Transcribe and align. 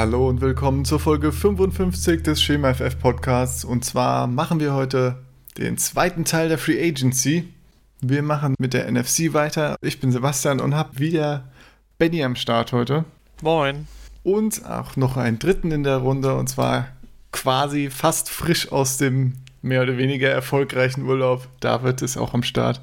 Hallo 0.00 0.30
und 0.30 0.40
willkommen 0.40 0.86
zur 0.86 0.98
Folge 0.98 1.30
55 1.30 2.22
des 2.22 2.42
Schema 2.42 2.72
FF 2.72 2.98
Podcasts. 2.98 3.66
Und 3.66 3.84
zwar 3.84 4.28
machen 4.28 4.58
wir 4.58 4.72
heute 4.72 5.22
den 5.58 5.76
zweiten 5.76 6.24
Teil 6.24 6.48
der 6.48 6.56
Free 6.56 6.82
Agency. 6.82 7.52
Wir 8.00 8.22
machen 8.22 8.54
mit 8.58 8.72
der 8.72 8.90
NFC 8.90 9.34
weiter. 9.34 9.76
Ich 9.82 10.00
bin 10.00 10.10
Sebastian 10.10 10.58
und 10.58 10.74
habe 10.74 10.98
wieder 10.98 11.50
Benny 11.98 12.24
am 12.24 12.34
Start 12.34 12.72
heute. 12.72 13.04
Moin. 13.42 13.88
Und 14.22 14.64
auch 14.64 14.96
noch 14.96 15.18
einen 15.18 15.38
dritten 15.38 15.70
in 15.70 15.84
der 15.84 15.98
Runde 15.98 16.34
und 16.34 16.48
zwar 16.48 16.88
quasi 17.30 17.90
fast 17.90 18.30
frisch 18.30 18.72
aus 18.72 18.96
dem 18.96 19.34
mehr 19.60 19.82
oder 19.82 19.98
weniger 19.98 20.30
erfolgreichen 20.30 21.02
Urlaub. 21.02 21.46
David 21.60 22.00
ist 22.00 22.16
auch 22.16 22.32
am 22.32 22.42
Start. 22.42 22.80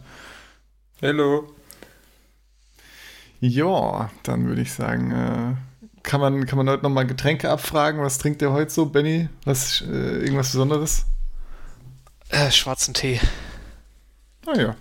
Hallo. 1.02 1.52
Ja, 3.40 4.12
dann 4.22 4.45
würde 4.45 4.62
ich 4.62 4.72
sagen, 4.72 5.09
äh, 5.09 5.67
kann, 6.08 6.22
man, 6.22 6.46
kann 6.46 6.58
man 6.58 6.70
heute 6.70 6.84
nochmal 6.84 7.06
Getränke 7.06 7.50
abfragen. 7.52 8.02
Was 8.02 8.18
trinkt 8.18 8.42
ihr 8.42 8.52
heute 8.52 8.72
so, 8.72 8.88
Benny? 8.88 9.28
Was, 9.44 9.82
äh, 9.82 10.20
irgendwas 10.20 10.52
Besonderes? 10.52 11.06
Äh, 12.30 12.50
schwarzen 12.50 12.94
Tee. 12.94 13.20
Ah 14.46 14.58
ja. 14.58 14.76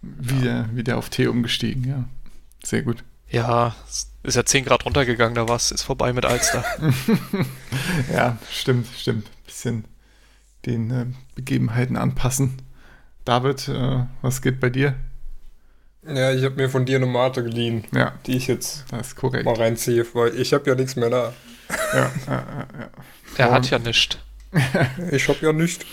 Wieder, 0.00 0.52
ja. 0.52 0.68
wieder 0.72 0.98
auf 0.98 1.10
Tee 1.10 1.26
umgestiegen, 1.26 1.84
ja. 1.84 2.04
Sehr 2.62 2.82
gut. 2.82 3.02
Ja, 3.28 3.74
ist 4.22 4.36
ja 4.36 4.44
10 4.44 4.64
Grad 4.64 4.84
runtergegangen, 4.84 5.34
da 5.34 5.48
war 5.48 5.56
es, 5.56 5.72
ist 5.72 5.82
vorbei 5.82 6.12
mit 6.12 6.24
Alster. 6.24 6.64
ja, 8.12 8.38
stimmt, 8.50 8.86
stimmt. 8.96 9.28
Bisschen 9.44 9.84
den 10.64 10.90
äh, 10.90 11.06
Begebenheiten 11.34 11.96
anpassen. 11.96 12.62
David, 13.24 13.68
äh, 13.68 14.04
was 14.22 14.42
geht 14.42 14.60
bei 14.60 14.70
dir? 14.70 14.94
Ja, 16.06 16.32
ich 16.32 16.44
habe 16.44 16.56
mir 16.56 16.70
von 16.70 16.86
dir 16.86 16.96
eine 16.96 17.06
Mate 17.06 17.42
geliehen, 17.42 17.84
ja, 17.94 18.14
die 18.26 18.36
ich 18.36 18.46
jetzt 18.46 18.84
das 18.90 19.08
ist 19.08 19.16
korrekt. 19.16 19.44
mal 19.44 19.54
reinziehe, 19.54 20.06
weil 20.14 20.34
ich 20.34 20.52
habe 20.52 20.68
ja 20.68 20.74
nichts 20.74 20.96
mehr 20.96 21.10
da. 21.10 21.32
Ja, 21.92 21.98
ja, 21.98 22.12
ja. 22.26 22.66
ja. 22.78 22.90
Er 23.36 23.50
hat 23.52 23.70
ja 23.70 23.78
nichts. 23.78 24.18
ich 25.12 25.28
habe 25.28 25.38
ja 25.42 25.52
nichts. 25.52 25.84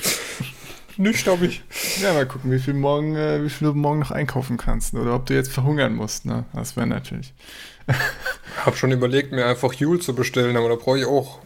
Nichts 0.97 1.27
habe 1.27 1.45
ich. 1.45 1.61
Ja, 2.01 2.13
mal 2.13 2.25
gucken, 2.25 2.51
wie 2.51 2.57
viel, 2.57 2.73
morgen, 2.73 3.15
äh, 3.15 3.43
wie 3.43 3.49
viel 3.49 3.67
du 3.67 3.73
morgen 3.75 3.99
noch 3.99 4.09
einkaufen 4.09 4.57
kannst. 4.57 4.95
Oder 4.95 5.13
ob 5.13 5.27
du 5.27 5.35
jetzt 5.35 5.51
verhungern 5.51 5.95
musst. 5.95 6.25
Ne? 6.25 6.45
Das 6.53 6.75
wäre 6.75 6.87
natürlich. 6.87 7.33
Ich 8.59 8.65
habe 8.65 8.75
schon 8.75 8.91
überlegt, 8.91 9.31
mir 9.31 9.45
einfach 9.45 9.71
Jule 9.71 9.99
zu 9.99 10.15
bestellen, 10.15 10.57
aber 10.57 10.67
da 10.67 10.75
brauche 10.75 10.97
ich 10.97 11.05
auch 11.05 11.39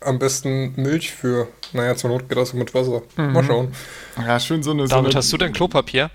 am 0.00 0.18
besten 0.18 0.74
Milch 0.76 1.12
für. 1.12 1.48
Naja, 1.72 1.94
zur 1.94 2.10
Not 2.10 2.28
geht 2.28 2.36
das 2.36 2.52
mit 2.52 2.74
Wasser. 2.74 3.02
Mhm. 3.16 3.32
Mal 3.32 3.44
schauen. 3.44 3.74
Ja, 4.18 4.38
schön 4.40 4.62
so 4.62 4.72
eine. 4.72 4.88
Damit 4.88 4.90
so 4.90 4.98
eine, 4.98 5.14
hast 5.14 5.32
du 5.32 5.38
denn 5.38 5.52
Klopapier? 5.52 6.10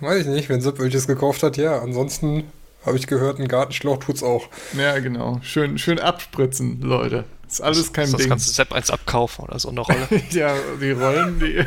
Weiß 0.00 0.22
ich 0.22 0.26
nicht, 0.26 0.48
wenn 0.48 0.60
Sepp 0.60 0.78
welches 0.78 1.06
gekauft 1.06 1.42
hat, 1.42 1.56
ja. 1.56 1.80
Ansonsten 1.80 2.44
habe 2.84 2.96
ich 2.96 3.06
gehört, 3.06 3.38
ein 3.38 3.48
Gartenschlauch 3.48 3.98
tut's 3.98 4.22
auch. 4.22 4.48
Ja, 4.76 4.98
genau. 4.98 5.38
Schön, 5.42 5.78
schön 5.78 5.98
abspritzen, 5.98 6.80
Leute. 6.80 7.24
Ist 7.46 7.60
alles 7.60 7.92
kein 7.92 8.04
das, 8.04 8.12
Ding. 8.12 8.20
Das 8.20 8.28
kannst 8.28 8.48
du 8.48 8.52
Sepp 8.52 8.72
eins 8.72 8.90
abkaufen 8.90 9.44
oder 9.44 9.58
so 9.58 9.68
eine 9.68 9.80
Rolle. 9.80 10.08
ja, 10.30 10.54
die 10.80 10.92
Rollen, 10.92 11.40
die. 11.40 11.64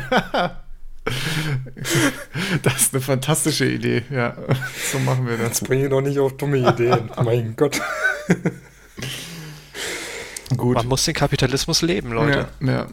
das 2.62 2.76
ist 2.76 2.94
eine 2.94 3.02
fantastische 3.02 3.66
Idee, 3.66 4.02
ja. 4.10 4.34
So 4.90 4.98
machen 4.98 5.28
wir 5.28 5.36
das. 5.36 5.46
Jetzt 5.48 5.64
bringe 5.68 5.84
ich 5.84 5.90
doch 5.90 6.00
nicht 6.00 6.18
auf 6.18 6.36
dumme 6.36 6.56
Ideen. 6.56 7.10
mein 7.22 7.54
Gott. 7.54 7.80
Gut. 10.56 10.76
Man 10.76 10.88
muss 10.88 11.04
den 11.04 11.14
Kapitalismus 11.14 11.82
leben, 11.82 12.12
Leute. 12.12 12.48
Ja, 12.60 12.66
ja. 12.66 12.86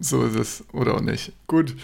So 0.00 0.24
ist 0.24 0.36
es. 0.36 0.64
Oder 0.72 0.94
auch 0.94 1.00
nicht. 1.00 1.32
Gut, 1.46 1.74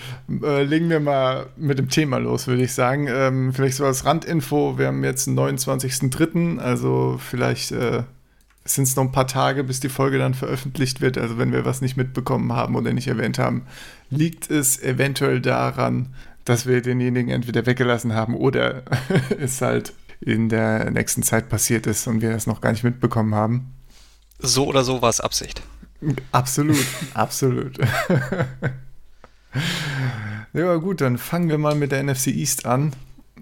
äh, 0.43 0.63
legen 0.63 0.89
wir 0.89 1.01
mal 1.01 1.47
mit 1.57 1.79
dem 1.79 1.89
Thema 1.89 2.19
los, 2.19 2.47
würde 2.47 2.63
ich 2.63 2.73
sagen. 2.73 3.09
Ähm, 3.09 3.53
vielleicht 3.53 3.77
so 3.77 3.85
als 3.85 4.05
Randinfo, 4.05 4.79
wir 4.79 4.89
haben 4.89 5.03
jetzt 5.03 5.27
den 5.27 5.39
29.03., 5.39 6.59
also 6.59 7.19
vielleicht 7.19 7.73
äh, 7.73 8.05
sind 8.65 8.85
es 8.85 8.97
noch 8.97 9.05
ein 9.05 9.13
paar 9.13 9.27
Tage, 9.27 9.65
bis 9.65 9.81
die 9.81 9.89
Folge 9.89 10.19
dann 10.19 10.35
veröffentlicht 10.35 11.01
wird. 11.01 11.19
Also 11.19 11.39
wenn 11.39 11.53
wir 11.53 11.65
was 11.65 11.81
nicht 11.81 11.97
mitbekommen 11.97 12.53
haben 12.53 12.77
oder 12.77 12.93
nicht 12.93 13.09
erwähnt 13.09 13.39
haben, 13.39 13.67
liegt 14.11 14.51
es 14.51 14.81
eventuell 14.81 15.41
daran, 15.41 16.15
dass 16.45 16.67
wir 16.67 16.83
denjenigen 16.83 17.31
entweder 17.31 17.67
weggelassen 17.67 18.15
haben 18.15 18.37
oder 18.37 18.83
es 19.39 19.61
halt 19.61 19.93
in 20.21 20.49
der 20.49 20.91
nächsten 20.91 21.23
Zeit 21.23 21.49
passiert 21.49 21.87
ist 21.87 22.07
und 22.07 22.23
wir 22.23 22.33
das 22.33 22.47
noch 22.47 22.61
gar 22.61 22.73
nicht 22.73 22.85
mitbekommen 22.85 23.35
haben. 23.35 23.75
So 24.39 24.67
oder 24.67 24.85
so 24.85 25.03
war 25.03 25.11
es 25.11 25.21
Absicht. 25.21 25.63
Absolut, 26.33 26.85
absolut. 27.15 27.79
ja, 30.53 30.77
gut, 30.77 31.01
dann 31.01 31.19
fangen 31.19 31.49
wir 31.49 31.59
mal 31.59 31.75
mit 31.75 31.93
der 31.93 32.03
NFC 32.03 32.29
East 32.29 32.67
an. 32.67 32.93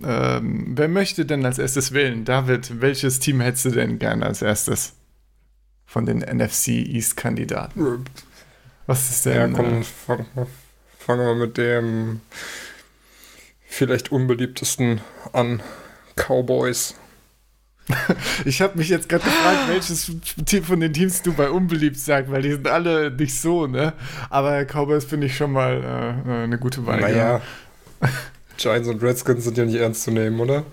Ähm, 0.05 0.73
wer 0.77 0.89
möchte 0.89 1.25
denn 1.27 1.45
als 1.45 1.59
erstes 1.59 1.93
wählen? 1.93 2.25
David, 2.25 2.81
welches 2.81 3.19
Team 3.19 3.41
hättest 3.41 3.67
du 3.67 3.71
denn 3.71 3.99
gerne 3.99 4.27
als 4.27 4.43
erstes 4.43 4.95
von 5.87 6.07
den 6.07 6.19
NFC 6.19 6.69
East-Kandidaten? 6.69 8.05
Was 8.87 9.11
ist 9.11 9.27
denn? 9.27 9.53
Ja, 9.53 9.57
komm, 9.57 9.81
äh, 9.81 9.85
fangen 9.85 10.27
fang 10.99 11.19
wir 11.19 11.35
mit 11.35 11.57
dem 11.57 12.21
vielleicht 13.67 14.13
unbeliebtesten 14.13 15.01
an. 15.33 15.63
Cowboys. 16.17 16.95
Ich 18.45 18.61
habe 18.63 18.79
mich 18.79 18.89
jetzt 18.89 19.09
gerade 19.09 19.25
gefragt, 19.25 19.69
welches 19.69 20.11
Team 20.47 20.65
von 20.65 20.81
den 20.81 20.93
Teams 20.93 21.23
du 21.23 21.33
bei 21.33 21.51
unbeliebt 21.51 21.99
sagst, 21.99 22.31
weil 22.31 22.43
die 22.43 22.53
sind 22.53 22.69
alle 22.69 23.11
nicht 23.11 23.39
so, 23.39 23.67
ne? 23.67 23.93
Aber 24.31 24.65
Cowboys 24.65 25.05
finde 25.05 25.27
ich 25.27 25.37
schon 25.37 25.53
mal 25.53 26.25
äh, 26.27 26.31
äh 26.31 26.45
eine 26.45 26.59
gute 26.59 26.87
Wahl. 26.87 27.01
Naja, 27.01 27.41
Giants 28.57 28.89
und 28.89 29.03
Redskins 29.03 29.45
sind 29.45 29.59
ja 29.59 29.65
nicht 29.65 29.77
ernst 29.77 30.03
zu 30.03 30.11
nehmen, 30.11 30.39
oder? 30.41 30.65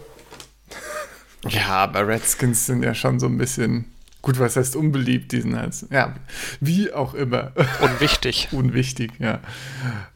Ja, 1.47 1.67
aber 1.69 2.07
Redskins 2.07 2.65
sind 2.65 2.83
ja 2.83 2.93
schon 2.93 3.19
so 3.19 3.27
ein 3.27 3.37
bisschen 3.37 3.85
Gut, 4.21 4.37
was 4.37 4.57
heißt 4.57 4.75
unbeliebt? 4.75 5.31
Die 5.31 5.39
sind 5.39 5.55
halt, 5.55 5.73
ja, 5.91 6.13
wie 6.59 6.91
auch 6.91 7.13
immer. 7.13 7.53
Unwichtig. 7.81 8.49
Unwichtig, 8.51 9.11
ja. 9.17 9.39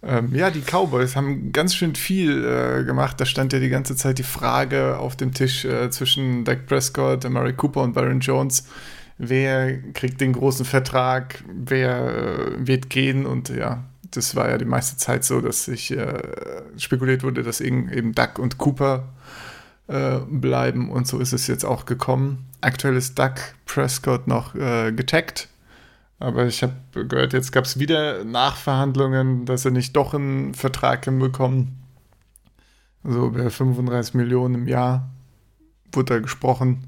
Ähm, 0.02 0.36
ja, 0.36 0.52
die 0.52 0.62
Cowboys 0.62 1.16
haben 1.16 1.54
ganz 1.54 1.74
schön 1.74 1.96
viel 1.96 2.44
äh, 2.44 2.84
gemacht. 2.84 3.22
Da 3.22 3.26
stand 3.26 3.54
ja 3.54 3.60
die 3.60 3.70
ganze 3.70 3.96
Zeit 3.96 4.18
die 4.18 4.24
Frage 4.24 4.98
auf 4.98 5.16
dem 5.16 5.34
Tisch 5.34 5.64
äh, 5.64 5.90
zwischen 5.90 6.44
Dak 6.44 6.66
Prescott, 6.66 7.30
Murray 7.30 7.54
Cooper 7.54 7.82
und 7.82 7.94
Byron 7.94 8.20
Jones. 8.20 8.68
Wer 9.18 9.78
kriegt 9.94 10.20
den 10.20 10.34
großen 10.34 10.66
Vertrag? 10.66 11.42
Wer 11.48 12.58
äh, 12.58 12.68
wird 12.68 12.90
gehen? 12.90 13.26
Und 13.26 13.48
ja, 13.50 13.86
das 14.12 14.36
war 14.36 14.50
ja 14.50 14.58
die 14.58 14.66
meiste 14.66 14.98
Zeit 14.98 15.24
so, 15.24 15.40
dass 15.40 15.64
sich 15.64 15.92
äh, 15.92 16.22
spekuliert 16.78 17.24
wurde, 17.24 17.42
dass 17.42 17.62
eben 17.62 18.14
Duck 18.14 18.38
und 18.38 18.58
Cooper 18.58 19.08
äh, 19.88 20.20
bleiben. 20.28 20.90
Und 20.90 21.08
so 21.08 21.20
ist 21.20 21.34
es 21.34 21.48
jetzt 21.48 21.66
auch 21.66 21.86
gekommen. 21.86 22.46
Aktuell 22.62 22.96
ist 22.96 23.20
Doug 23.20 23.36
Prescott 23.66 24.28
noch 24.28 24.56
äh, 24.56 24.92
getaggt. 24.92 25.50
Aber 26.20 26.46
ich 26.46 26.64
habe 26.64 26.74
gehört, 26.94 27.34
jetzt 27.34 27.52
gab 27.52 27.66
es 27.66 27.80
wieder 27.80 28.24
Nachverhandlungen, 28.24 29.46
dass 29.46 29.66
er 29.66 29.72
nicht 29.72 29.96
doch 29.96 30.14
einen 30.14 30.54
Vertrag 30.54 31.04
hinbekommt. 31.04 31.70
So 33.04 33.28
über 33.28 33.50
35 33.50 34.14
Millionen 34.14 34.56
im 34.56 34.68
Jahr 34.68 35.10
wurde 35.92 36.14
da 36.14 36.20
gesprochen. 36.20 36.88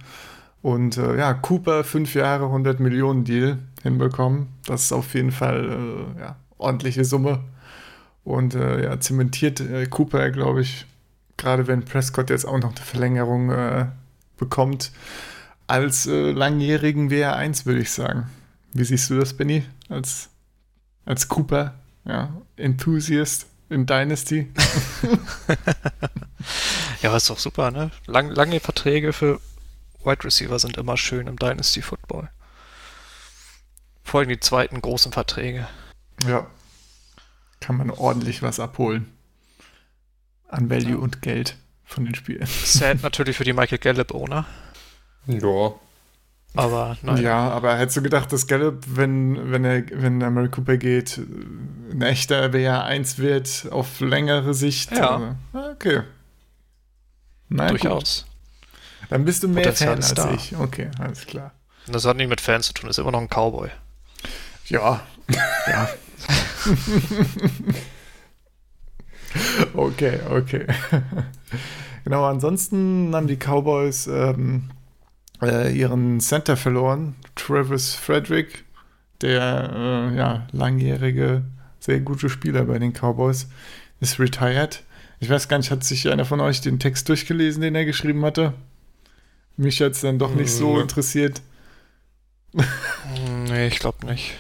Und 0.62 0.98
äh, 0.98 1.18
ja, 1.18 1.34
Cooper, 1.34 1.84
fünf 1.84 2.16
Jahre, 2.16 2.46
100 2.46 2.80
Millionen 2.80 3.26
Deal 3.26 3.60
hinbekommen. 3.84 4.48
Das 4.66 4.84
ist 4.84 4.94
auf 4.94 5.14
jeden 5.14 5.32
Fall 5.32 5.70
äh, 6.18 6.22
ja, 6.22 6.36
ordentliche 6.58 7.06
Summe. 7.06 7.44
Und 8.24 8.56
äh, 8.56 8.84
ja, 8.84 9.00
zementiert 9.00 9.60
äh, 9.60 9.86
Cooper, 9.86 10.32
glaube 10.32 10.62
ich, 10.62 10.86
gerade 11.38 11.68
wenn 11.68 11.86
Prescott 11.86 12.30
jetzt 12.30 12.46
auch 12.46 12.60
noch 12.60 12.76
eine 12.76 12.86
Verlängerung 12.86 13.52
äh, 13.52 13.88
bekommt, 14.38 14.92
als 15.68 16.08
äh, 16.08 16.32
langjährigen 16.32 17.10
WR1, 17.10 17.66
würde 17.66 17.82
ich 17.82 17.92
sagen. 17.92 18.30
Wie 18.74 18.84
siehst 18.84 19.10
du 19.10 19.20
das, 19.20 19.34
Benny? 19.34 19.64
Als, 19.90 20.30
als 21.06 21.28
Cooper, 21.28 21.76
ja, 22.04 22.42
Enthusiast 22.56 23.48
in 23.70 23.86
Dynasty? 23.86 24.52
ja, 27.02 27.16
ist 27.16 27.30
doch 27.30 27.40
super, 27.40 27.72
ne? 27.72 27.92
Lang, 28.06 28.30
lange 28.30 28.60
Verträge 28.60 29.14
für 29.14 29.40
Wide 30.04 30.24
Receiver 30.24 30.60
sind 30.60 30.78
immer 30.78 30.98
schön 30.98 31.28
im 31.28 31.38
Dynasty 31.38 31.82
Football. 31.82 32.30
Vor 34.04 34.20
allem 34.20 34.30
die 34.30 34.40
zweiten 34.40 34.82
großen 34.82 35.12
Verträge. 35.12 35.68
Ja. 36.28 36.46
Kann 37.60 37.78
man 37.78 37.90
ordentlich 37.90 38.44
was 38.44 38.60
abholen. 38.60 39.15
An 40.56 40.70
Value 40.70 40.92
ja. 40.92 40.96
und 40.96 41.22
Geld 41.22 41.58
von 41.84 42.06
den 42.06 42.16
Spielen. 42.16 42.46
Sad 42.46 43.04
natürlich 43.04 43.36
für 43.36 43.44
die 43.44 43.54
Michael 43.54 43.78
Gallup-Owner. 43.78 44.46
Ja. 45.28 45.74
Aber 46.56 46.98
nein. 47.02 47.22
Ja, 47.22 47.50
aber 47.50 47.78
hättest 47.78 47.98
du 47.98 48.02
gedacht, 48.02 48.32
dass 48.32 48.48
Gallup, 48.48 48.84
wenn, 48.88 49.52
wenn 49.52 49.66
er, 49.66 49.84
wenn 49.92 50.22
der 50.22 50.32
Murray 50.32 50.48
Cooper 50.48 50.78
geht, 50.78 51.20
ein 51.92 52.02
echter 52.02 52.46
WR1 52.46 53.18
wird 53.18 53.68
auf 53.72 54.00
längere 54.00 54.54
Sicht? 54.54 54.92
Ja. 54.92 55.36
Also, 55.54 55.70
okay. 55.72 56.04
Nein, 57.50 57.70
Durchaus. 57.70 58.24
Gut. 58.24 59.12
Dann 59.12 59.26
bist 59.26 59.44
du 59.44 59.50
mehr 59.50 59.74
Fan 59.74 59.90
als 59.90 60.14
da. 60.14 60.34
ich. 60.34 60.56
Okay, 60.56 60.90
alles 61.00 61.26
klar. 61.26 61.52
Das 61.88 62.06
hat 62.06 62.16
nicht 62.16 62.30
mit 62.30 62.40
Fans 62.40 62.68
zu 62.68 62.74
tun, 62.74 62.90
ist 62.90 62.98
immer 62.98 63.12
noch 63.12 63.20
ein 63.20 63.28
Cowboy. 63.28 63.70
Ja. 64.68 65.02
ja. 65.68 65.90
okay, 69.74 70.20
okay. 70.30 70.66
genau, 72.04 72.26
ansonsten 72.26 73.12
haben 73.14 73.28
die 73.28 73.38
Cowboys 73.38 74.08
ähm, 74.08 74.70
äh, 75.42 75.76
ihren 75.78 76.20
Center 76.20 76.58
verloren, 76.58 77.16
Travis 77.36 77.94
Frederick, 77.96 78.64
der 79.22 79.72
äh, 80.14 80.18
ja, 80.18 80.48
langjährige, 80.52 81.44
sehr 81.80 82.00
gute 82.00 82.30
Spieler 82.30 82.66
bei 82.66 82.80
den 82.80 82.94
Cowboys, 82.94 83.48
ist 84.00 84.20
retired. 84.20 84.84
Ich 85.20 85.30
weiß 85.30 85.48
gar 85.48 85.58
nicht, 85.58 85.72
hat 85.72 85.84
sich 85.84 86.10
einer 86.10 86.26
von 86.26 86.40
euch 86.42 86.62
den 86.62 86.80
Text 86.80 87.08
durchgelesen, 87.10 87.62
den 87.62 87.76
er 87.76 87.86
geschrieben 87.86 88.24
hatte? 88.26 88.54
Mich 89.58 89.82
hat 89.82 89.94
es 89.94 90.02
dann 90.02 90.20
doch 90.20 90.34
nicht 90.36 90.52
so 90.52 90.76
Mhm. 90.76 90.82
interessiert. 90.82 91.42
Nee, 93.48 93.68
ich 93.68 93.80
glaube 93.80 94.06
nicht. 94.06 94.34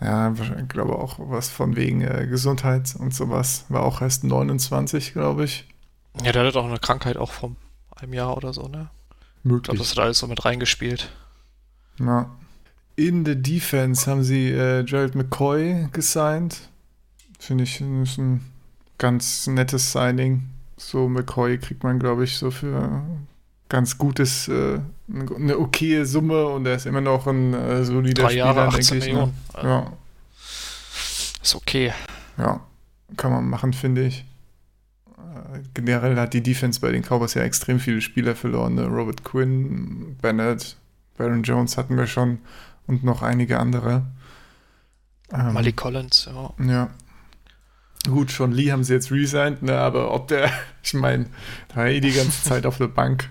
Ja, 0.00 0.32
ich 0.32 0.68
glaube 0.68 0.96
auch 0.96 1.18
was 1.18 1.48
von 1.48 1.74
wegen 1.74 2.02
äh, 2.02 2.26
Gesundheit 2.28 2.94
und 2.96 3.14
sowas. 3.14 3.64
War 3.68 3.82
auch 3.82 4.00
erst 4.00 4.24
29, 4.24 5.12
glaube 5.12 5.44
ich. 5.44 5.66
Ja, 6.22 6.32
der 6.32 6.46
hat 6.46 6.56
auch 6.56 6.66
eine 6.66 6.78
Krankheit 6.78 7.16
auch 7.16 7.32
vom 7.32 7.56
einem 7.96 8.12
Jahr 8.12 8.36
oder 8.36 8.52
so, 8.52 8.68
ne? 8.68 8.90
Ich 9.38 9.42
glaube, 9.42 9.54
Möglich. 9.54 9.78
das 9.78 9.90
hat 9.92 9.98
alles 9.98 10.18
so 10.18 10.26
mit 10.26 10.44
reingespielt. 10.44 11.10
Ja. 11.98 12.30
In 12.96 13.24
der 13.24 13.36
Defense 13.36 14.10
haben 14.10 14.24
sie 14.24 14.50
äh, 14.50 14.84
Gerald 14.84 15.14
McCoy 15.14 15.88
gesigned. 15.92 16.68
Finde 17.38 17.64
ich 17.64 17.80
ist 17.80 18.18
ein 18.18 18.44
ganz 18.98 19.46
nettes 19.46 19.92
Signing. 19.92 20.48
So 20.76 21.08
McCoy 21.08 21.58
kriegt 21.58 21.82
man, 21.82 21.98
glaube 21.98 22.24
ich, 22.24 22.36
so 22.36 22.50
für 22.50 23.02
ganz 23.68 23.98
gutes, 23.98 24.48
äh, 24.48 24.80
eine 25.08 25.58
okaye 25.58 26.04
Summe 26.04 26.46
und 26.46 26.66
er 26.66 26.76
ist 26.76 26.86
immer 26.86 27.00
noch 27.00 27.26
ein 27.26 27.54
äh, 27.54 27.84
solider 27.84 28.24
Drei 28.24 28.34
Jahre, 28.34 28.70
Spieler, 28.72 28.78
18 28.78 29.00
denke 29.00 29.06
ich. 29.06 29.14
Ne? 29.14 29.32
Ja, 29.62 29.92
Ist 31.42 31.54
okay. 31.54 31.92
ja, 32.36 32.60
kann 33.16 33.32
man 33.32 33.48
machen, 33.48 33.72
finde 33.72 34.06
ich. 34.06 34.24
Äh, 35.16 35.60
Generell 35.74 36.16
hat 36.16 36.34
die 36.34 36.42
Defense 36.42 36.80
bei 36.80 36.92
den 36.92 37.02
Cowboys 37.02 37.34
ja 37.34 37.42
extrem 37.42 37.80
viele 37.80 38.00
Spieler 38.00 38.34
verloren. 38.34 38.74
Ne? 38.74 38.86
Robert 38.86 39.24
Quinn, 39.24 40.16
Bennett, 40.20 40.76
Baron 41.16 41.42
Jones 41.42 41.76
hatten 41.76 41.96
wir 41.96 42.06
schon 42.06 42.38
und 42.86 43.04
noch 43.04 43.22
einige 43.22 43.58
andere. 43.58 44.04
Ähm, 45.32 45.52
Malik 45.52 45.76
Collins, 45.76 46.28
ja. 46.32 46.54
Ja. 46.64 46.90
Gut, 48.06 48.30
schon 48.30 48.52
Lee 48.52 48.72
haben 48.72 48.84
sie 48.84 48.94
jetzt 48.94 49.10
resigned, 49.10 49.62
ne, 49.62 49.76
aber 49.76 50.14
ob 50.14 50.28
der, 50.28 50.50
ich 50.82 50.94
meine, 50.94 51.26
da 51.68 51.76
war 51.76 51.86
eh 51.88 52.00
die 52.00 52.12
ganze 52.12 52.42
Zeit 52.42 52.64
auf 52.64 52.78
der 52.78 52.88
Bank. 52.88 53.28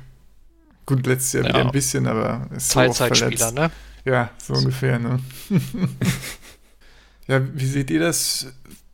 Gut, 0.87 1.05
letztes 1.05 1.33
Jahr 1.33 1.43
Ja. 1.43 1.49
wieder 1.49 1.65
ein 1.65 1.71
bisschen, 1.71 2.07
aber 2.07 2.47
ist 2.55 2.69
so 2.71 2.79
Teilzeitspieler, 2.79 3.51
verletzt. 3.51 3.53
ne? 3.55 3.71
Ja, 4.11 4.29
so 4.39 4.53
ungefähr, 4.53 4.97
ne? 4.97 5.19
ja, 7.27 7.41
wie 7.53 7.65
seht 7.67 7.91
ihr 7.91 7.99
das? 7.99 8.47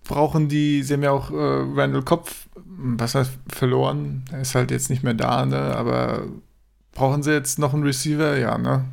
Brauchen 0.04 0.50
die, 0.50 0.84
sie 0.84 0.94
haben 0.96 1.04
ja 1.04 1.12
auch 1.12 1.30
äh, 1.32 1.36
Randall 1.36 2.02
Kopf, 2.02 2.48
was 2.56 3.16
heißt 3.16 3.32
verloren? 3.48 4.26
Er 4.32 4.42
ist 4.42 4.56
halt 4.56 4.72
jetzt 4.72 4.90
nicht 4.90 5.04
mehr 5.04 5.14
da, 5.14 5.46
ne? 5.46 5.58
Aber 5.78 6.24
brauchen 6.94 7.24
sie 7.24 7.32
jetzt 7.32 7.58
noch 7.60 7.74
einen 7.74 7.84
Receiver? 7.84 8.38
Ja, 8.38 8.58
ne? 8.58 8.86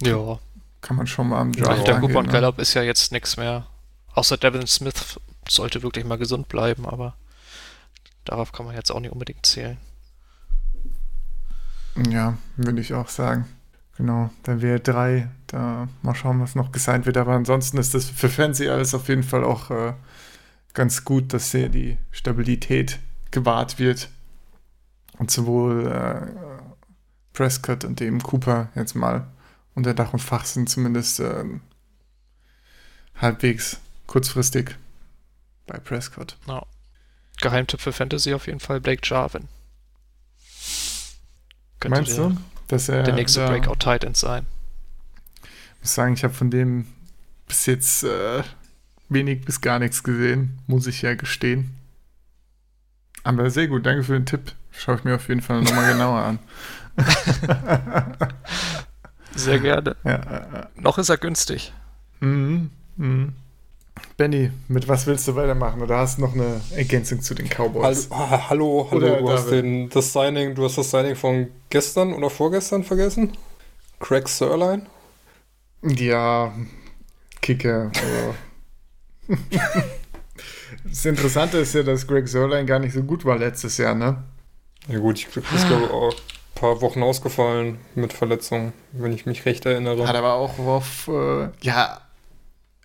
Ja. 0.00 0.38
Kann 0.80 0.96
man 0.96 1.06
schon 1.06 1.28
mal 1.28 1.40
am 1.40 1.52
Ja, 1.52 1.64
Draft 1.64 1.88
angehen, 1.88 2.00
Cooper 2.00 2.18
und 2.20 2.26
ne? 2.26 2.32
Gallup 2.32 2.58
ist 2.58 2.74
ja 2.74 2.82
jetzt 2.82 3.12
nichts 3.12 3.36
mehr. 3.36 3.66
Außer 4.14 4.36
Devin 4.36 4.66
Smith 4.66 5.18
sollte 5.48 5.82
wirklich 5.82 6.04
mal 6.04 6.18
gesund 6.18 6.48
bleiben, 6.48 6.86
aber 6.86 7.14
darauf 8.24 8.52
kann 8.52 8.64
man 8.66 8.74
jetzt 8.74 8.90
auch 8.90 9.00
nicht 9.00 9.12
unbedingt 9.12 9.44
zählen. 9.44 9.76
Ja, 12.08 12.38
würde 12.56 12.80
ich 12.80 12.94
auch 12.94 13.08
sagen. 13.08 13.46
Genau, 13.96 14.30
dann 14.42 14.62
wäre 14.62 14.80
drei. 14.80 15.28
Da 15.46 15.88
mal 16.00 16.14
schauen, 16.14 16.40
was 16.40 16.54
noch 16.54 16.72
gesigned 16.72 17.06
wird. 17.06 17.18
Aber 17.18 17.32
ansonsten 17.32 17.76
ist 17.76 17.94
das 17.94 18.06
für 18.08 18.28
Fancy 18.28 18.68
alles 18.68 18.94
auf 18.94 19.08
jeden 19.08 19.22
Fall 19.22 19.44
auch 19.44 19.70
äh, 19.70 19.92
ganz 20.72 21.04
gut, 21.04 21.32
dass 21.32 21.52
hier 21.52 21.68
die 21.68 21.98
Stabilität 22.10 22.98
gewahrt 23.30 23.78
wird. 23.78 24.08
Und 25.18 25.30
sowohl 25.30 25.86
äh, 25.86 26.26
Prescott 27.32 27.84
und 27.84 28.00
eben 28.00 28.22
Cooper 28.22 28.68
jetzt 28.74 28.94
mal 28.94 29.26
unter 29.74 29.94
Dach 29.94 30.12
und 30.12 30.20
Fach 30.20 30.44
sind 30.44 30.68
zumindest 30.68 31.20
äh, 31.20 31.44
halbwegs 33.16 33.78
kurzfristig 34.06 34.76
bei 35.66 35.78
Prescott. 35.78 36.36
Geheimtipp 37.40 37.80
für 37.80 37.92
Fantasy 37.92 38.34
auf 38.34 38.46
jeden 38.46 38.60
Fall 38.60 38.80
Blake 38.80 39.02
Jarvin. 39.04 39.48
Könnte 41.82 41.98
Meinst 41.98 42.16
der, 42.16 42.28
du, 42.28 42.36
dass 42.68 42.88
er 42.88 43.02
der 43.02 43.14
nächste 43.14 43.40
da- 43.40 43.48
Breakout 43.48 43.76
Titan 43.80 44.14
sein? 44.14 44.46
muss 45.80 45.94
sagen, 45.94 46.14
ich 46.14 46.22
habe 46.24 46.32
von 46.32 46.50
dem 46.50 46.86
bis 47.48 47.66
jetzt 47.66 48.04
äh, 48.04 48.42
wenig 49.08 49.44
bis 49.44 49.60
gar 49.60 49.78
nichts 49.80 50.02
gesehen, 50.04 50.58
muss 50.68 50.86
ich 50.86 51.02
ja 51.02 51.14
gestehen. 51.14 51.74
Aber 53.24 53.50
sehr 53.50 53.66
gut, 53.68 53.84
danke 53.84 54.04
für 54.04 54.12
den 54.14 54.26
Tipp. 54.26 54.52
Schaue 54.70 54.94
ich 54.96 55.04
mir 55.04 55.16
auf 55.16 55.28
jeden 55.28 55.42
Fall 55.42 55.60
nochmal 55.62 55.92
genauer 55.92 56.20
an. 56.22 56.38
Sehr 59.34 59.58
gerne. 59.58 59.96
Ja, 60.04 60.14
äh, 60.14 60.58
äh. 60.60 60.66
Noch 60.76 60.98
ist 60.98 61.08
er 61.08 61.16
günstig. 61.16 61.72
Mhm, 62.20 62.70
mhm. 62.96 63.32
Benny, 64.16 64.50
mit 64.68 64.88
was 64.88 65.06
willst 65.06 65.26
du 65.28 65.34
weitermachen? 65.34 65.82
Oder 65.82 65.98
hast 65.98 66.18
du 66.18 66.22
noch 66.22 66.34
eine 66.34 66.60
Ergänzung 66.74 67.20
zu 67.20 67.34
den 67.34 67.48
Cowboys? 67.48 68.08
Hallo, 68.10 68.22
ah, 68.22 68.48
hallo, 68.50 68.88
hallo 68.90 69.16
du 69.16 69.30
hast 69.30 69.50
den, 69.50 69.88
das 69.88 70.12
Signing, 70.12 70.54
du 70.54 70.64
hast 70.64 70.78
das 70.78 70.90
Signing 70.90 71.16
von 71.16 71.48
gestern 71.70 72.12
oder 72.12 72.30
vorgestern 72.30 72.84
vergessen? 72.84 73.32
Craig 74.00 74.28
Sirline? 74.28 74.86
Ja, 75.82 76.52
Kicker. 77.40 77.90
das 80.84 81.04
Interessante 81.04 81.58
ist 81.58 81.74
ja, 81.74 81.82
dass 81.82 82.06
Greg 82.06 82.28
Sörlein 82.28 82.66
gar 82.66 82.78
nicht 82.78 82.94
so 82.94 83.02
gut 83.02 83.24
war 83.24 83.36
letztes 83.36 83.78
Jahr, 83.78 83.94
ne? 83.94 84.22
Ja 84.88 84.98
gut, 84.98 85.18
ich 85.18 85.28
glaube, 85.30 85.48
ist 85.54 85.66
glaube 85.66 85.90
auch 85.92 86.12
ein 86.12 86.54
paar 86.54 86.80
Wochen 86.80 87.02
ausgefallen 87.02 87.78
mit 87.94 88.12
Verletzungen, 88.12 88.72
wenn 88.92 89.12
ich 89.12 89.26
mich 89.26 89.44
recht 89.44 89.66
erinnere. 89.66 90.06
Hat 90.06 90.16
aber 90.16 90.34
auch 90.34 90.58
auf, 90.58 91.08
äh, 91.08 91.48
ja, 91.60 92.00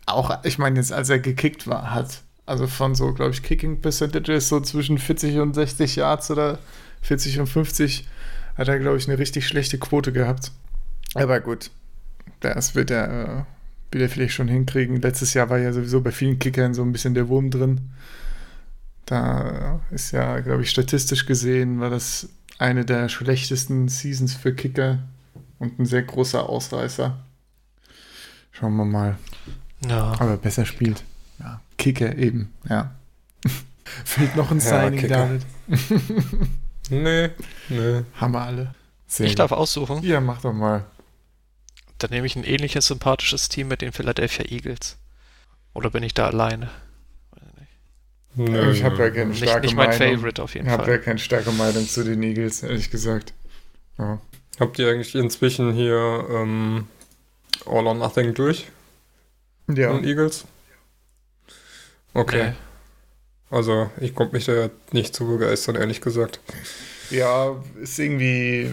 auch, 0.07 0.43
ich 0.43 0.57
meine, 0.57 0.79
jetzt 0.79 0.91
als 0.91 1.09
er 1.09 1.19
gekickt 1.19 1.67
war, 1.67 1.93
hat, 1.93 2.23
also 2.45 2.65
von 2.65 2.95
so, 2.95 3.13
glaube 3.13 3.31
ich, 3.31 3.43
Kicking 3.43 3.81
Percentages 3.81 4.49
so 4.49 4.59
zwischen 4.61 4.97
40 4.97 5.37
und 5.39 5.53
60 5.53 5.97
Yards 5.97 6.31
oder 6.31 6.59
40 7.01 7.39
und 7.39 7.47
50 7.47 8.07
hat 8.55 8.67
er, 8.67 8.79
glaube 8.79 8.97
ich, 8.97 9.07
eine 9.07 9.19
richtig 9.19 9.47
schlechte 9.47 9.77
Quote 9.77 10.11
gehabt. 10.11 10.51
Aber 11.13 11.39
gut, 11.41 11.71
das 12.39 12.73
wird 12.73 12.89
er 12.89 13.07
äh, 13.11 13.43
wieder 13.91 14.09
vielleicht 14.09 14.33
schon 14.33 14.47
hinkriegen. 14.47 15.01
Letztes 15.01 15.33
Jahr 15.33 15.49
war 15.49 15.59
ja 15.59 15.73
sowieso 15.73 16.01
bei 16.01 16.11
vielen 16.11 16.39
Kickern 16.39 16.73
so 16.73 16.81
ein 16.83 16.91
bisschen 16.91 17.13
der 17.13 17.27
Wurm 17.27 17.51
drin. 17.51 17.91
Da 19.05 19.79
ist 19.91 20.11
ja, 20.11 20.39
glaube 20.39 20.63
ich, 20.63 20.69
statistisch 20.69 21.25
gesehen, 21.25 21.79
war 21.79 21.89
das 21.89 22.29
eine 22.57 22.85
der 22.85 23.09
schlechtesten 23.09 23.87
Seasons 23.87 24.33
für 24.33 24.53
Kicker 24.53 24.99
und 25.59 25.79
ein 25.79 25.85
sehr 25.85 26.03
großer 26.03 26.47
Ausreißer. 26.47 27.17
Schauen 28.51 28.75
wir 28.75 28.85
mal. 28.85 29.17
Ja. 29.87 30.13
Aber 30.19 30.37
besser 30.37 30.65
spielt. 30.65 31.03
Ja, 31.39 31.61
Kicker 31.77 32.15
eben, 32.17 32.53
ja. 32.69 32.95
Fehlt 34.05 34.35
noch 34.35 34.51
ein 34.51 34.59
Ja, 34.59 34.63
Signing, 34.83 34.99
Kicker. 34.99 35.17
David. 35.17 35.45
Nee, 36.89 37.31
nee. 37.67 38.03
Haben 38.15 38.31
wir 38.33 38.41
alle. 38.43 38.73
Sehr 39.07 39.25
Ich 39.25 39.33
gut. 39.33 39.39
darf 39.39 39.51
aussuchen. 39.51 40.01
Ja, 40.03 40.21
mach 40.21 40.39
doch 40.41 40.53
mal. 40.53 40.85
Dann 41.97 42.11
nehme 42.11 42.25
ich 42.25 42.37
ein 42.37 42.45
ähnliches 42.45 42.87
sympathisches 42.87 43.49
Team 43.49 43.67
mit 43.67 43.81
den 43.81 43.91
Philadelphia 43.91 44.45
Eagles. 44.49 44.95
Oder 45.73 45.89
bin 45.89 46.01
ich 46.03 46.13
da 46.13 46.27
alleine? 46.27 46.69
Nö, 48.35 48.71
ich 48.71 48.83
habe 48.83 48.97
ja 48.99 49.09
keine 49.09 49.31
Nicht, 49.31 49.43
starke 49.43 49.65
nicht 49.65 49.75
mein 49.75 49.89
Meinung. 49.89 50.15
Favorite 50.17 50.41
auf 50.43 50.53
jeden 50.53 50.67
Ich 50.67 50.71
habe 50.71 50.83
ja 50.83 50.87
Fall. 50.89 51.01
keine 51.01 51.19
starke 51.19 51.51
Meinung 51.51 51.85
zu 51.87 52.03
den 52.05 52.23
Eagles, 52.23 52.63
ehrlich 52.63 52.89
gesagt. 52.89 53.33
Ja. 53.97 54.21
Habt 54.59 54.79
ihr 54.79 54.89
eigentlich 54.89 55.13
inzwischen 55.15 55.73
hier 55.73 56.25
ähm, 56.29 56.87
All 57.65 57.85
or 57.87 57.95
Nothing 57.95 58.33
durch 58.33 58.67
ja. 59.67 59.91
von 59.91 60.03
Eagles? 60.03 60.45
Okay, 62.13 62.49
Nee. 62.49 63.55
also 63.55 63.89
ich 63.99 64.15
konnte 64.15 64.35
mich 64.35 64.45
da 64.45 64.69
nicht 64.91 65.15
zu 65.15 65.27
begeistern, 65.27 65.75
ehrlich 65.75 66.01
gesagt. 66.01 66.39
Ja, 67.09 67.55
ist 67.81 67.99
irgendwie 67.99 68.71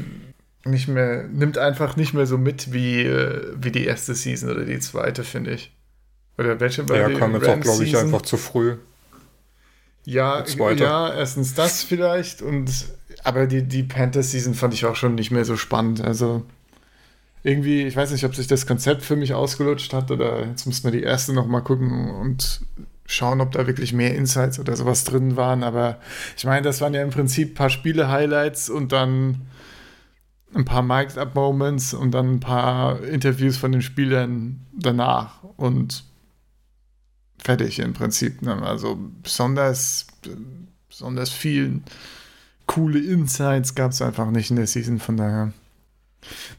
nicht 0.65 0.89
mehr, 0.89 1.25
nimmt 1.25 1.59
einfach 1.59 1.97
nicht 1.97 2.15
mehr 2.15 2.27
so 2.27 2.39
mit 2.39 2.73
wie, 2.73 3.03
äh, 3.03 3.53
wie 3.57 3.71
die 3.71 3.85
erste 3.85 4.15
Season 4.15 4.51
oder 4.51 4.65
die 4.65 4.79
zweite, 4.79 5.25
finde 5.25 5.53
ich. 5.53 5.73
Oder 6.39 6.59
welche 6.59 6.89
war 6.89 6.97
Ja, 6.97 7.09
die 7.09 7.15
kam 7.15 7.35
jetzt 7.35 7.49
auch, 7.49 7.61
glaube 7.61 7.85
ich, 7.85 7.97
einfach 7.97 8.23
zu 8.23 8.37
früh. 8.37 8.77
Ja, 10.05 10.45
ja, 10.45 11.15
erstens 11.15 11.55
das 11.55 11.83
vielleicht 11.83 12.43
und 12.43 12.71
aber 13.23 13.47
die, 13.47 13.63
die 13.63 13.83
Panthers 13.83 14.33
Season 14.33 14.55
fand 14.55 14.75
ich 14.75 14.85
auch 14.85 14.97
schon 14.97 15.15
nicht 15.15 15.31
mehr 15.31 15.45
so 15.47 15.57
spannend. 15.57 16.03
Also 16.03 16.45
irgendwie, 17.45 17.83
ich 17.83 17.95
weiß 17.95 18.11
nicht, 18.11 18.25
ob 18.25 18.35
sich 18.35 18.47
das 18.47 18.67
Konzept 18.67 19.03
für 19.03 19.17
mich 19.17 19.35
ausgelutscht 19.35 19.93
hat 19.93 20.11
oder 20.11 20.47
jetzt 20.47 20.67
müssen 20.67 20.83
wir 20.85 20.91
die 20.91 21.03
erste 21.03 21.35
nochmal 21.35 21.63
gucken 21.63 22.11
und 22.11 22.63
schauen, 23.05 23.43
ob 23.43 23.53
da 23.53 23.67
wirklich 23.67 23.93
mehr 23.93 24.15
Insights 24.15 24.59
oder 24.59 24.75
sowas 24.75 25.05
drin 25.05 25.37
waren. 25.37 25.63
Aber 25.63 26.01
ich 26.39 26.47
meine, 26.47 26.63
das 26.63 26.81
waren 26.81 26.95
ja 26.95 27.03
im 27.03 27.11
Prinzip 27.11 27.51
ein 27.51 27.55
paar 27.55 27.69
Spiele-Highlights 27.69 28.71
und 28.71 28.93
dann 28.93 29.43
ein 30.55 30.65
paar 30.65 30.83
Mic'd-Up-Moments 30.83 31.93
und 31.93 32.13
dann 32.13 32.35
ein 32.35 32.41
paar 32.41 33.03
Interviews 33.05 33.59
von 33.59 33.73
den 33.73 33.83
Spielern 33.83 34.65
danach 34.73 35.43
und 35.59 36.05
fertig 37.37 37.79
im 37.79 37.93
Prinzip. 37.93 38.41
Ne? 38.41 38.63
Also 38.63 38.99
besonders, 39.23 40.07
besonders 40.89 41.29
viel 41.29 41.83
coole 42.67 43.01
Insights 43.01 43.75
gab 43.75 43.91
es 43.91 44.01
einfach 44.01 44.31
nicht 44.31 44.49
in 44.49 44.57
der 44.57 44.67
Season, 44.67 44.99
von 44.99 45.19
daher. 45.19 45.53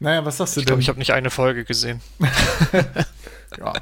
Naja, 0.00 0.24
was 0.24 0.36
sagst 0.36 0.56
du 0.56 0.60
Ich 0.60 0.64
denn? 0.64 0.70
glaube, 0.70 0.82
ich 0.82 0.88
habe 0.88 0.98
nicht 0.98 1.12
eine 1.12 1.30
Folge 1.30 1.64
gesehen. 1.64 2.00
ja. 3.58 3.72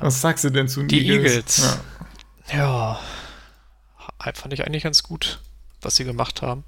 Was 0.00 0.20
sagst 0.20 0.44
du 0.44 0.50
denn 0.50 0.68
zu 0.68 0.80
den 0.80 0.88
Die 0.88 1.08
Eagles. 1.08 1.58
Ja. 1.58 2.58
Ja, 2.58 3.00
ha- 3.98 4.32
fand 4.34 4.52
ich 4.52 4.66
eigentlich 4.66 4.82
ganz 4.82 5.02
gut, 5.02 5.40
was 5.80 5.96
sie 5.96 6.04
gemacht 6.04 6.42
haben. 6.42 6.64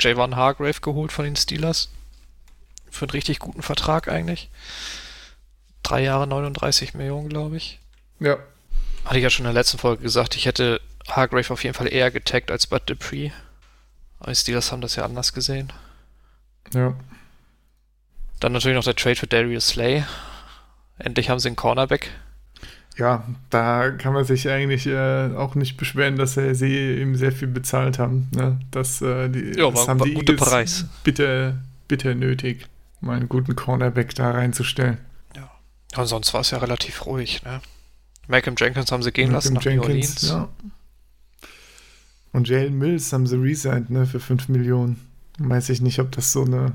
Javon 0.00 0.36
Hargrave 0.36 0.80
geholt 0.80 1.10
von 1.12 1.24
den 1.24 1.34
Steelers. 1.36 1.88
Für 2.90 3.04
einen 3.04 3.10
richtig 3.10 3.38
guten 3.40 3.62
Vertrag 3.62 4.08
eigentlich. 4.08 4.48
Drei 5.82 6.02
Jahre 6.02 6.26
39 6.26 6.94
Millionen, 6.94 7.28
glaube 7.28 7.56
ich. 7.56 7.78
ja. 8.20 8.36
Hatte 9.04 9.16
ich 9.18 9.22
ja 9.22 9.30
schon 9.30 9.46
in 9.46 9.54
der 9.54 9.60
letzten 9.60 9.78
Folge 9.78 10.02
gesagt, 10.02 10.36
ich 10.36 10.44
hätte 10.44 10.82
Hargrave 11.08 11.50
auf 11.52 11.64
jeden 11.64 11.74
Fall 11.74 11.90
eher 11.90 12.10
getaggt 12.10 12.50
als 12.50 12.66
Bud 12.66 12.82
Dupree. 12.86 13.30
Aber 14.20 14.32
die 14.32 14.36
Steelers 14.36 14.70
haben 14.70 14.82
das 14.82 14.96
ja 14.96 15.04
anders 15.04 15.32
gesehen. 15.32 15.72
Ja. 16.74 16.94
Dann 18.40 18.52
natürlich 18.52 18.76
noch 18.76 18.84
der 18.84 18.94
Trade 18.96 19.16
für 19.16 19.26
Darius 19.26 19.68
Slay. 19.68 20.04
Endlich 20.98 21.28
haben 21.30 21.38
sie 21.40 21.48
einen 21.48 21.56
Cornerback. 21.56 22.10
Ja, 22.96 23.24
da 23.50 23.90
kann 23.90 24.12
man 24.12 24.24
sich 24.24 24.48
eigentlich 24.48 24.86
äh, 24.86 25.30
auch 25.36 25.54
nicht 25.54 25.76
beschweren, 25.76 26.16
dass 26.16 26.36
äh, 26.36 26.54
sie 26.54 26.96
ihm 27.00 27.14
sehr 27.14 27.30
viel 27.32 27.46
bezahlt 27.48 27.98
haben. 28.00 28.28
Ne? 28.34 28.58
Das, 28.72 29.00
äh, 29.02 29.28
die, 29.28 29.56
Ja, 29.58 29.70
das 29.70 29.80
war- 29.82 29.86
haben 29.88 30.00
war 30.00 30.06
die 30.06 30.14
guter 30.14 30.32
Eagles 30.32 30.48
Preis. 30.50 30.84
bitter, 31.04 31.58
bitter 31.86 32.14
nötig, 32.16 32.66
mal 33.00 33.16
einen 33.16 33.28
guten 33.28 33.54
Cornerback 33.54 34.14
da 34.16 34.30
reinzustellen. 34.32 34.98
Und 35.96 36.04
sonst 36.06 36.34
war 36.34 36.42
es 36.42 36.50
ja 36.50 36.58
relativ 36.58 37.06
ruhig. 37.06 37.42
Ne? 37.44 37.62
Malcolm 38.26 38.56
Jenkins 38.58 38.92
haben 38.92 39.02
sie 39.02 39.10
gehen 39.10 39.30
lassen 39.32 39.54
nach 39.54 39.64
Malcolm 39.64 39.76
New 39.76 39.82
Orleans. 39.84 40.28
ja. 40.28 40.48
Und 42.32 42.46
Jalen 42.48 42.76
Mills 42.76 43.10
haben 43.12 43.26
sie 43.26 43.36
resigned, 43.36 43.88
ne, 43.88 44.04
für 44.04 44.20
5 44.20 44.48
Millionen. 44.50 45.07
Weiß 45.38 45.68
ich 45.70 45.80
nicht, 45.80 45.98
ob 46.00 46.10
das 46.12 46.32
so 46.32 46.44
eine 46.44 46.72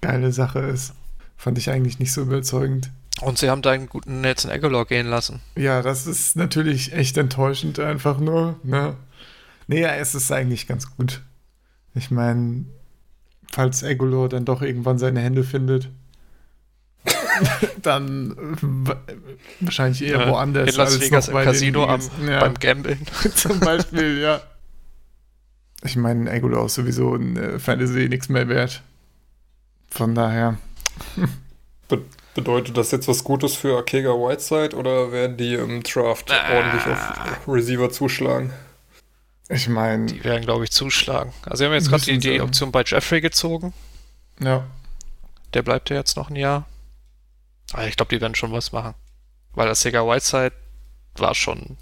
geile 0.00 0.32
Sache 0.32 0.58
ist. 0.60 0.94
Fand 1.36 1.58
ich 1.58 1.70
eigentlich 1.70 1.98
nicht 1.98 2.12
so 2.12 2.22
überzeugend. 2.22 2.90
Und 3.22 3.38
sie 3.38 3.48
haben 3.48 3.62
da 3.62 3.70
einen 3.70 3.88
guten 3.88 4.20
Nelson 4.20 4.50
Aguilar 4.50 4.84
gehen 4.84 5.06
lassen. 5.06 5.40
Ja, 5.56 5.80
das 5.82 6.06
ist 6.06 6.36
natürlich 6.36 6.92
echt 6.92 7.16
enttäuschend, 7.16 7.78
einfach 7.78 8.18
nur. 8.18 8.58
Ne? 8.62 8.96
Nee, 9.68 9.80
ja, 9.80 9.94
es 9.94 10.14
ist 10.14 10.30
eigentlich 10.32 10.66
ganz 10.66 10.94
gut. 10.96 11.22
Ich 11.94 12.10
meine, 12.10 12.66
falls 13.52 13.82
Egolor 13.82 14.28
dann 14.28 14.44
doch 14.44 14.60
irgendwann 14.62 14.98
seine 14.98 15.20
Hände 15.20 15.44
findet, 15.44 15.88
dann 17.82 18.34
wa- 18.86 19.00
wahrscheinlich 19.60 20.02
eher 20.02 20.20
Ja, 20.20 20.28
woanders. 20.28 20.70
in 20.70 20.76
Las 20.76 20.92
als 20.94 21.00
Vegas 21.00 21.28
noch 21.28 21.38
im 21.38 21.44
Casino 21.44 21.86
am, 21.86 22.00
ja, 22.28 22.40
beim 22.40 22.54
Gambeln. 22.54 22.98
zum 23.34 23.60
Beispiel, 23.60 24.18
ja. 24.20 24.40
Ich 25.82 25.96
meine, 25.96 26.30
Egolor 26.30 26.66
ist 26.66 26.74
sowieso 26.74 27.14
in 27.14 27.36
äh, 27.36 27.58
Fantasy 27.58 28.08
nichts 28.08 28.28
mehr 28.28 28.48
wert. 28.48 28.82
Von 29.90 30.14
daher, 30.14 30.56
Be 31.88 32.02
bedeutet 32.34 32.76
das 32.76 32.90
jetzt 32.90 33.08
was 33.08 33.24
Gutes 33.24 33.54
für 33.54 33.78
Akega 33.78 34.10
Whiteside 34.10 34.76
oder 34.76 35.10
werden 35.12 35.36
die 35.38 35.54
im 35.54 35.82
Draft 35.82 36.30
Ah. 36.30 36.54
ordentlich 36.54 36.86
auf 36.86 37.48
Receiver 37.48 37.88
zuschlagen? 37.90 38.52
ich 39.48 39.68
meine, 39.68 40.06
Die 40.06 40.22
werden, 40.24 40.42
glaube 40.44 40.64
ich, 40.64 40.70
zuschlagen. 40.72 41.32
Also, 41.44 41.56
sie 41.58 41.64
haben 41.66 41.72
jetzt 41.72 41.88
gerade 41.88 42.04
die, 42.04 42.18
die 42.18 42.40
Option 42.40 42.72
bei 42.72 42.82
Jeffrey 42.84 43.20
gezogen. 43.20 43.72
ja. 44.40 44.64
Der 45.54 45.62
bleibt 45.62 45.88
ja 45.88 45.96
jetzt 45.96 46.16
noch 46.16 46.28
ein 46.28 46.36
Jahr. 46.36 46.66
Aber 47.72 47.86
ich 47.86 47.96
glaube, 47.96 48.14
die 48.14 48.20
werden 48.20 48.34
schon 48.34 48.52
was 48.52 48.72
machen. 48.72 48.94
Weil 49.54 49.68
das 49.68 49.80
Sega 49.80 50.02
Whiteside 50.06 50.52
war 51.16 51.34
schon, 51.34 51.78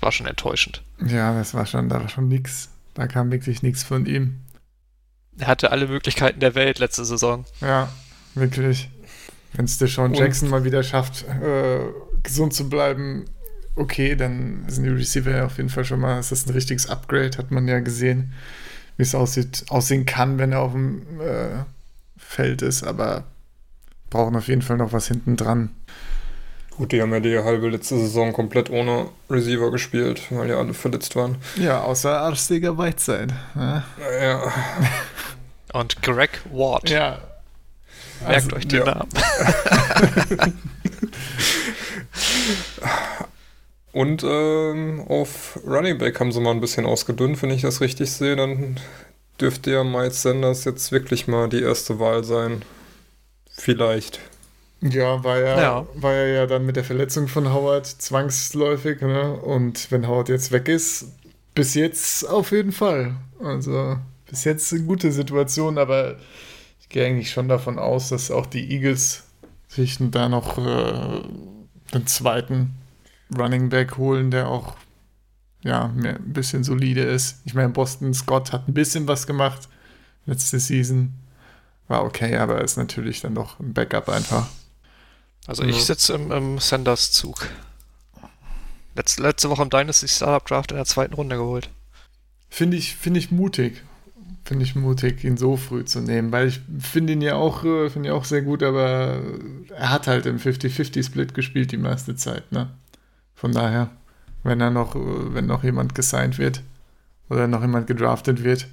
war 0.00 0.12
schon 0.12 0.26
enttäuschend. 0.26 0.82
Ja, 1.04 1.34
das 1.36 1.52
war 1.52 1.66
schon, 1.66 1.88
da 1.90 2.00
war 2.00 2.08
schon 2.08 2.28
nix. 2.28 2.70
Da 2.98 3.06
kam 3.06 3.30
wirklich 3.30 3.62
nichts 3.62 3.84
von 3.84 4.06
ihm. 4.06 4.40
Er 5.38 5.46
hatte 5.46 5.70
alle 5.70 5.86
Möglichkeiten 5.86 6.40
der 6.40 6.56
Welt 6.56 6.80
letzte 6.80 7.04
Saison. 7.04 7.44
Ja, 7.60 7.88
wirklich. 8.34 8.90
Wenn 9.52 9.66
es 9.66 9.78
der 9.78 9.86
Sean 9.86 10.10
Und- 10.10 10.18
Jackson 10.18 10.50
mal 10.50 10.64
wieder 10.64 10.82
schafft, 10.82 11.24
äh, 11.28 11.78
gesund 12.24 12.52
zu 12.54 12.68
bleiben, 12.68 13.26
okay, 13.76 14.16
dann 14.16 14.64
sind 14.68 14.82
die 14.82 14.90
Receiver 14.90 15.30
ja 15.30 15.46
auf 15.46 15.56
jeden 15.58 15.68
Fall 15.68 15.84
schon 15.84 16.00
mal, 16.00 16.18
ist 16.18 16.32
das 16.32 16.44
ein 16.46 16.52
richtiges 16.52 16.88
Upgrade, 16.88 17.38
hat 17.38 17.52
man 17.52 17.68
ja 17.68 17.78
gesehen, 17.78 18.32
wie 18.96 19.04
es 19.04 19.14
aussieht, 19.14 19.66
aussehen 19.68 20.04
kann, 20.04 20.38
wenn 20.38 20.50
er 20.50 20.60
auf 20.60 20.72
dem 20.72 21.20
äh, 21.20 21.62
Feld 22.16 22.62
ist, 22.62 22.82
aber 22.82 23.22
brauchen 24.10 24.34
auf 24.34 24.48
jeden 24.48 24.62
Fall 24.62 24.76
noch 24.76 24.92
was 24.92 25.06
hinten 25.06 25.36
dran. 25.36 25.70
Gut, 26.78 26.92
die 26.92 27.02
haben 27.02 27.12
ja 27.12 27.18
die 27.18 27.36
halbe 27.38 27.68
letzte 27.70 27.98
Saison 27.98 28.32
komplett 28.32 28.70
ohne 28.70 29.08
Receiver 29.28 29.70
gespielt, 29.72 30.22
weil 30.30 30.48
ja 30.48 30.58
alle 30.58 30.74
verletzt 30.74 31.16
waren. 31.16 31.36
Ja, 31.56 31.82
außer 31.82 32.20
Arstiger 32.20 32.78
Whiteside. 32.78 33.34
Ja. 33.56 33.82
Naja, 33.98 34.52
Und 35.72 36.00
Greg 36.02 36.40
Ward. 36.52 36.88
ja. 36.88 37.18
Merkt 38.20 38.44
Also, 38.44 38.56
euch 38.56 38.68
den 38.68 38.78
ja. 38.78 38.94
Namen. 38.94 39.08
Und 43.92 44.22
ähm, 44.22 45.00
auf 45.08 45.58
Running 45.66 45.98
Back 45.98 46.20
haben 46.20 46.30
sie 46.32 46.40
mal 46.40 46.52
ein 46.52 46.60
bisschen 46.60 46.86
ausgedünnt, 46.86 47.42
wenn 47.42 47.50
ich 47.50 47.62
das 47.62 47.80
richtig 47.80 48.12
sehe. 48.12 48.36
Dann 48.36 48.78
dürfte 49.40 49.72
ja 49.72 49.82
Miles 49.84 50.22
Sanders 50.22 50.64
jetzt 50.64 50.92
wirklich 50.92 51.26
mal 51.26 51.48
die 51.48 51.62
erste 51.62 51.98
Wahl 51.98 52.22
sein. 52.24 52.62
Vielleicht. 53.50 54.20
Ja, 54.80 55.22
war 55.24 55.38
ja, 55.38 55.60
Ja. 55.60 55.86
war 55.94 56.14
ja, 56.14 56.26
ja 56.26 56.46
dann 56.46 56.64
mit 56.64 56.76
der 56.76 56.84
Verletzung 56.84 57.28
von 57.28 57.52
Howard 57.52 57.86
zwangsläufig, 57.86 59.00
ne? 59.00 59.32
Und 59.32 59.90
wenn 59.90 60.06
Howard 60.06 60.28
jetzt 60.28 60.52
weg 60.52 60.68
ist, 60.68 61.12
bis 61.54 61.74
jetzt 61.74 62.28
auf 62.28 62.52
jeden 62.52 62.72
Fall. 62.72 63.16
Also 63.42 63.98
bis 64.30 64.44
jetzt 64.44 64.72
eine 64.72 64.82
gute 64.82 65.10
Situation, 65.10 65.78
aber 65.78 66.16
ich 66.80 66.88
gehe 66.88 67.06
eigentlich 67.06 67.30
schon 67.30 67.48
davon 67.48 67.78
aus, 67.78 68.10
dass 68.10 68.30
auch 68.30 68.46
die 68.46 68.70
Eagles 68.70 69.24
sich 69.66 69.98
da 69.98 70.28
noch 70.28 70.58
äh, 70.58 71.22
den 71.92 72.06
zweiten 72.06 72.74
Running 73.36 73.68
Back 73.68 73.96
holen, 73.96 74.30
der 74.30 74.48
auch 74.48 74.76
ja, 75.62 75.88
mehr, 75.88 76.16
ein 76.16 76.32
bisschen 76.32 76.62
solide 76.64 77.02
ist. 77.02 77.42
Ich 77.44 77.54
meine, 77.54 77.70
Boston 77.70 78.14
Scott 78.14 78.52
hat 78.52 78.68
ein 78.68 78.74
bisschen 78.74 79.08
was 79.08 79.26
gemacht 79.26 79.68
letzte 80.26 80.60
Season. 80.60 81.14
War 81.88 82.04
okay, 82.04 82.36
aber 82.36 82.62
ist 82.62 82.76
natürlich 82.76 83.20
dann 83.20 83.34
doch 83.34 83.58
ein 83.58 83.72
Backup 83.72 84.08
einfach. 84.08 84.48
Also 85.48 85.64
Ja. 85.64 85.70
ich 85.70 85.82
sitze 85.84 86.12
im, 86.12 86.30
im 86.30 86.58
Sanders-Zug. 86.58 87.48
Letzte, 88.94 89.22
letzte 89.22 89.50
Woche 89.50 89.62
im 89.62 89.70
Dynasty 89.70 90.06
Startup 90.06 90.46
Draft 90.46 90.70
in 90.70 90.76
der 90.76 90.84
zweiten 90.84 91.14
Runde 91.14 91.36
geholt. 91.36 91.70
Finde 92.48 92.76
ich, 92.76 92.94
finde 92.94 93.18
ich 93.18 93.30
mutig. 93.30 93.82
Finde 94.44 94.64
ich 94.64 94.74
mutig, 94.74 95.24
ihn 95.24 95.36
so 95.36 95.56
früh 95.56 95.84
zu 95.84 96.00
nehmen, 96.00 96.32
weil 96.32 96.48
ich 96.48 96.60
finde 96.80 97.12
ihn 97.12 97.20
ja 97.20 97.34
auch, 97.34 97.64
äh, 97.64 97.90
finde 97.90 98.08
ihn 98.08 98.14
auch 98.14 98.24
sehr 98.24 98.40
gut, 98.42 98.62
aber 98.62 99.20
er 99.76 99.90
hat 99.90 100.06
halt 100.06 100.24
im 100.26 100.38
50-50-Split 100.38 101.34
gespielt 101.34 101.70
die 101.72 101.76
meiste 101.76 102.16
Zeit, 102.16 102.50
ne? 102.50 102.70
Von 103.34 103.52
daher, 103.52 103.90
wenn 104.44 104.60
er 104.60 104.70
noch, 104.70 104.94
wenn 104.96 105.46
noch 105.46 105.64
jemand 105.64 105.94
gesigned 105.94 106.38
wird 106.38 106.62
oder 107.28 107.46
noch 107.46 107.60
jemand 107.60 107.86
gedraftet 107.86 108.42
wird, 108.42 108.68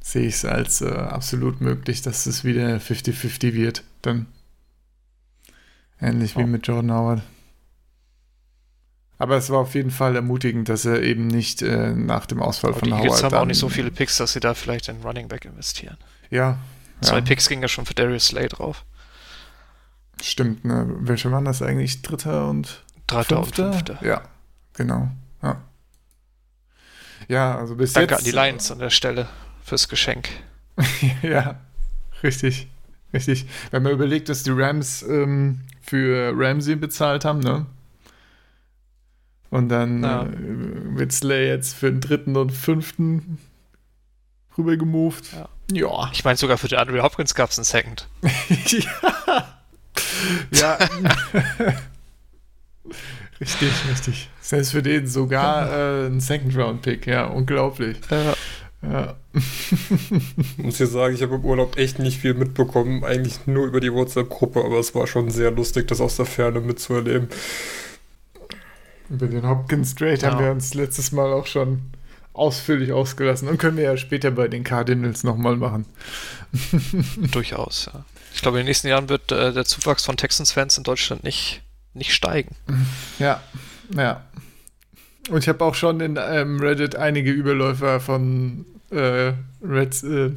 sehe 0.00 0.26
ich 0.26 0.34
es 0.34 0.44
als 0.44 0.80
äh, 0.82 0.90
absolut 0.90 1.60
möglich, 1.62 2.02
dass 2.02 2.26
es 2.26 2.44
wieder 2.44 2.76
50-50 2.76 3.54
wird. 3.54 3.84
Dann 4.02 4.26
ähnlich 6.00 6.36
wie 6.36 6.40
Ja. 6.40 6.46
mit 6.46 6.66
Jordan 6.66 6.92
Howard. 6.92 7.22
Aber 9.20 9.36
es 9.36 9.50
war 9.50 9.58
auf 9.58 9.74
jeden 9.74 9.90
Fall 9.90 10.14
ermutigend, 10.14 10.68
dass 10.68 10.84
er 10.84 11.02
eben 11.02 11.26
nicht 11.26 11.60
äh, 11.62 11.92
nach 11.92 12.26
dem 12.26 12.40
Ausfall 12.40 12.70
Aber 12.70 12.78
von 12.80 12.88
die 12.88 12.92
Howard. 12.94 13.04
Eagles 13.06 13.22
haben 13.24 13.34
auch 13.34 13.44
nicht 13.46 13.58
so 13.58 13.68
viele 13.68 13.90
Picks, 13.90 14.16
dass 14.16 14.32
sie 14.32 14.40
da 14.40 14.54
vielleicht 14.54 14.88
in 14.88 15.02
Running 15.02 15.26
Back 15.26 15.44
investieren. 15.44 15.96
Ja. 16.30 16.58
Zwei 17.00 17.16
ja, 17.16 17.20
Picks 17.22 17.48
gingen 17.48 17.62
ja 17.62 17.68
schon 17.68 17.84
für 17.84 17.94
Darius 17.94 18.26
Slay 18.26 18.48
drauf. 18.48 18.84
Stimmt, 20.22 20.64
ne? 20.64 20.86
Welche 21.00 21.30
waren 21.32 21.44
das 21.44 21.62
eigentlich? 21.62 22.02
Dritter 22.02 22.48
und 22.48 22.84
Dritter 23.06 23.42
Fünfter? 23.42 23.66
und 23.66 23.74
Fünfter. 23.74 24.06
Ja, 24.06 24.22
genau. 24.74 25.08
Ja, 25.42 25.62
ja 27.28 27.56
also 27.58 27.74
bis 27.76 27.92
Danke 27.92 28.14
jetzt. 28.14 28.20
an 28.20 28.24
die 28.24 28.30
Lions 28.32 28.70
an 28.70 28.78
der 28.78 28.90
Stelle 28.90 29.28
fürs 29.64 29.88
Geschenk. 29.88 30.28
ja, 31.22 31.60
richtig. 32.22 32.68
Richtig. 33.12 33.46
Wenn 33.70 33.82
man 33.82 33.92
überlegt, 33.92 34.28
dass 34.28 34.42
die 34.42 34.50
Rams 34.50 35.02
ähm, 35.02 35.60
für 35.80 36.32
Ramsey 36.36 36.76
bezahlt 36.76 37.24
haben, 37.24 37.40
ne? 37.40 37.66
Und 39.50 39.70
dann 39.70 40.02
Ja. 40.02 40.24
äh, 40.24 40.28
wird 40.98 41.10
Slay 41.12 41.48
jetzt 41.48 41.74
für 41.74 41.90
den 41.90 42.00
dritten 42.02 42.36
und 42.36 42.50
fünften 42.52 43.38
rüber 44.58 44.76
gemoved. 44.76 45.32
Ja. 45.32 45.48
Ja. 45.72 46.10
Ich 46.12 46.24
meine, 46.24 46.36
sogar 46.36 46.58
für 46.58 46.68
den 46.68 46.78
Andrew 46.78 47.02
Hopkins 47.02 47.34
gab 47.34 47.50
es 47.50 47.58
einen 47.58 47.64
Second. 47.64 48.08
ja. 48.68 49.18
ja. 50.52 50.78
richtig, 53.40 53.72
richtig. 53.90 54.30
Selbst 54.40 54.72
für 54.72 54.82
den 54.82 55.06
sogar 55.06 55.70
äh, 55.70 56.06
ein 56.06 56.20
Second-Round-Pick, 56.20 57.06
ja, 57.06 57.24
unglaublich. 57.26 57.98
Ja. 58.10 58.34
Ja. 58.82 59.16
Muss 60.56 60.76
hier 60.76 60.86
sagen, 60.86 61.14
ich 61.14 61.22
habe 61.22 61.34
im 61.34 61.44
Urlaub 61.44 61.76
echt 61.76 61.98
nicht 61.98 62.20
viel 62.20 62.34
mitbekommen, 62.34 63.02
eigentlich 63.04 63.46
nur 63.46 63.66
über 63.66 63.80
die 63.80 63.92
WhatsApp-Gruppe, 63.92 64.64
aber 64.64 64.78
es 64.78 64.94
war 64.94 65.06
schon 65.06 65.30
sehr 65.30 65.50
lustig, 65.50 65.88
das 65.88 66.00
aus 66.00 66.16
der 66.16 66.26
Ferne 66.26 66.60
mitzuerleben. 66.60 67.28
Über 69.10 69.26
den 69.26 69.46
Hopkins 69.48 69.94
haben 70.00 70.16
Ja. 70.20 70.38
wir 70.38 70.50
uns 70.52 70.74
letztes 70.74 71.12
Mal 71.12 71.32
auch 71.32 71.46
schon 71.46 71.80
ausführlich 72.34 72.92
ausgelassen 72.92 73.48
und 73.48 73.58
können 73.58 73.76
wir 73.76 73.84
ja 73.84 73.96
später 73.96 74.30
bei 74.30 74.46
den 74.46 74.62
Cardinals 74.62 75.24
nochmal 75.24 75.56
machen. 75.56 75.86
Durchaus, 77.32 77.90
ja. 77.92 78.04
Ich 78.34 78.42
glaube, 78.42 78.58
in 78.58 78.64
den 78.64 78.68
nächsten 78.68 78.86
Jahren 78.86 79.08
wird 79.08 79.32
äh, 79.32 79.52
der 79.52 79.64
Zuwachs 79.64 80.04
von 80.04 80.16
Texans-Fans 80.16 80.78
in 80.78 80.84
Deutschland 80.84 81.24
nicht, 81.24 81.62
nicht 81.94 82.14
steigen. 82.14 82.54
Ja, 83.18 83.42
ja. 83.96 84.22
Und 85.28 85.38
ich 85.38 85.48
habe 85.48 85.64
auch 85.64 85.74
schon 85.74 86.00
in 86.00 86.18
ähm, 86.20 86.58
Reddit 86.60 86.96
einige 86.96 87.30
Überläufer 87.30 88.00
von 88.00 88.64
äh, 88.90 89.32
Reds, 89.62 90.02
äh, 90.02 90.30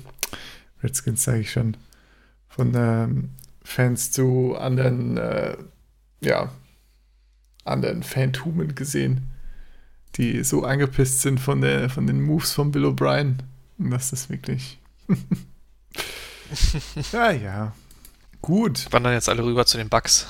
Redskins, 0.84 1.24
sage 1.24 1.40
ich 1.40 1.52
schon, 1.52 1.78
von 2.50 2.74
ähm, 2.76 3.30
Fans 3.64 4.12
zu 4.12 4.58
anderen, 4.58 5.18
äh, 5.18 5.56
ja, 6.22 6.52
anderen 7.64 8.04
Phantomen 8.04 8.76
gesehen, 8.76 9.30
die 10.16 10.44
so 10.44 10.64
angepisst 10.64 11.22
sind 11.22 11.40
von, 11.40 11.62
der, 11.62 11.90
von 11.90 12.06
den 12.08 12.22
Moves 12.22 12.52
von 12.52 12.72
Bill 12.72 12.86
O'Brien. 12.86 13.36
Und 13.78 13.92
das 13.92 14.12
ist 14.12 14.30
wirklich. 14.30 14.80
ja, 17.14 17.32
ja. 17.32 17.74
Gut. 18.42 18.88
Wandern 18.92 19.14
jetzt 19.14 19.30
alle 19.30 19.44
rüber 19.44 19.66
zu 19.66 19.78
den 19.78 19.90
Bugs. 19.90 20.28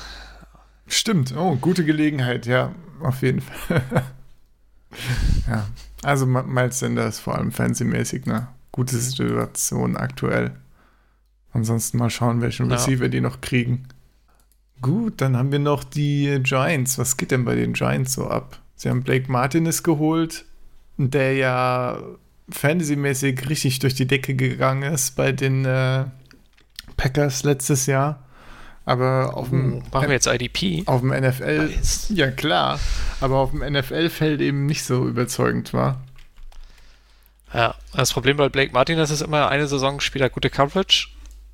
Stimmt. 0.85 1.33
Oh, 1.35 1.55
gute 1.55 1.85
Gelegenheit, 1.85 2.45
ja, 2.45 2.75
auf 3.01 3.21
jeden 3.21 3.41
Fall. 3.41 3.81
ja, 5.47 5.67
also 6.03 6.25
Miles 6.25 6.79
Sanders 6.79 7.19
vor 7.19 7.35
allem 7.35 7.51
fancymäßig 7.51 8.25
eine 8.25 8.47
gute 8.71 8.97
Situation 8.97 9.97
aktuell. 9.97 10.51
Ansonsten 11.53 11.97
mal 11.97 12.09
schauen, 12.09 12.41
welchen 12.41 12.69
ja. 12.69 12.75
Receiver 12.75 13.09
die 13.09 13.21
noch 13.21 13.41
kriegen. 13.41 13.87
Gut, 14.81 15.21
dann 15.21 15.37
haben 15.37 15.51
wir 15.51 15.59
noch 15.59 15.83
die 15.83 16.39
Giants. 16.41 16.97
Was 16.97 17.17
geht 17.17 17.31
denn 17.31 17.45
bei 17.45 17.55
den 17.55 17.73
Giants 17.73 18.13
so 18.13 18.27
ab? 18.27 18.59
Sie 18.75 18.89
haben 18.89 19.03
Blake 19.03 19.31
Martinez 19.31 19.83
geholt, 19.83 20.45
der 20.97 21.33
ja 21.33 21.97
fantasymäßig 22.49 23.47
richtig 23.49 23.79
durch 23.79 23.93
die 23.93 24.07
Decke 24.07 24.33
gegangen 24.33 24.91
ist 24.91 25.15
bei 25.15 25.31
den 25.31 25.65
äh, 25.65 26.05
Packers 26.97 27.43
letztes 27.43 27.85
Jahr. 27.85 28.23
Aber 28.85 29.37
auf 29.37 29.49
dem. 29.49 29.83
Machen 29.91 30.07
wir 30.07 30.13
jetzt 30.13 30.27
IDP? 30.27 30.83
Auf 30.87 31.01
dem 31.01 31.09
NFL. 31.09 31.67
Nice. 31.67 32.07
Ja, 32.09 32.31
klar. 32.31 32.79
Aber 33.19 33.37
auf 33.37 33.51
dem 33.51 33.59
NFL-Feld 33.59 34.41
eben 34.41 34.65
nicht 34.65 34.83
so 34.83 35.07
überzeugend 35.07 35.73
war. 35.73 36.01
Ja, 37.53 37.75
das 37.93 38.13
Problem 38.13 38.37
bei 38.37 38.49
Blake 38.49 38.71
Martinez 38.71 39.11
ist 39.11 39.21
immer, 39.21 39.49
eine 39.49 39.67
Saison 39.67 39.99
spielt 39.99 40.21
er 40.21 40.29
gute 40.29 40.49
Coverage, 40.49 41.09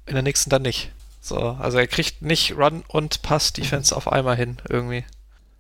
in 0.06 0.14
der 0.14 0.22
nächsten 0.22 0.50
dann 0.50 0.62
nicht. 0.62 0.92
So, 1.22 1.38
also 1.38 1.80
er 1.80 1.88
kriegt 1.88 2.22
nicht 2.22 2.56
Run 2.56 2.84
und 2.88 3.22
Pass 3.24 3.52
Defense 3.52 3.96
auf 3.96 4.12
einmal 4.12 4.36
hin, 4.36 4.58
irgendwie. 4.70 5.04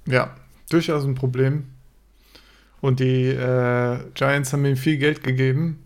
Ja, 0.05 0.35
durchaus 0.69 1.03
ein 1.03 1.15
Problem. 1.15 1.67
Und 2.79 2.99
die 2.99 3.25
äh, 3.25 3.99
Giants 4.13 4.53
haben 4.53 4.63
ihm 4.65 4.77
viel 4.77 4.97
Geld 4.97 5.23
gegeben. 5.23 5.83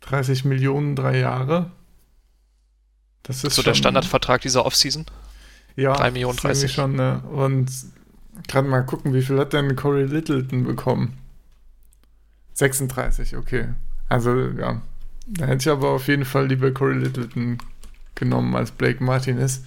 30 0.00 0.44
Millionen, 0.46 0.96
drei 0.96 1.18
Jahre. 1.18 1.70
Das 3.28 3.44
ist 3.44 3.54
so 3.54 3.62
der 3.62 3.74
Standardvertrag 3.74 4.40
dieser 4.40 4.64
Offseason. 4.64 5.04
Ja, 5.76 5.92
3 5.92 6.10
Millionen 6.10 6.36
30. 6.36 6.72
schon, 6.72 6.96
ne? 6.96 7.20
Und 7.30 7.70
gerade 8.48 8.66
mal 8.66 8.82
gucken, 8.82 9.14
wie 9.14 9.22
viel 9.22 9.38
hat 9.38 9.52
denn 9.52 9.76
Corey 9.76 10.06
Littleton 10.06 10.64
bekommen? 10.64 11.18
36, 12.54 13.36
okay. 13.36 13.68
Also, 14.08 14.34
ja. 14.34 14.80
Da 15.26 15.46
hätte 15.46 15.60
ich 15.60 15.68
aber 15.68 15.90
auf 15.90 16.08
jeden 16.08 16.24
Fall 16.24 16.46
lieber 16.46 16.70
Corey 16.72 16.96
Littleton 16.96 17.58
genommen 18.14 18.56
als 18.56 18.70
Blake 18.72 19.04
Martinez. 19.04 19.62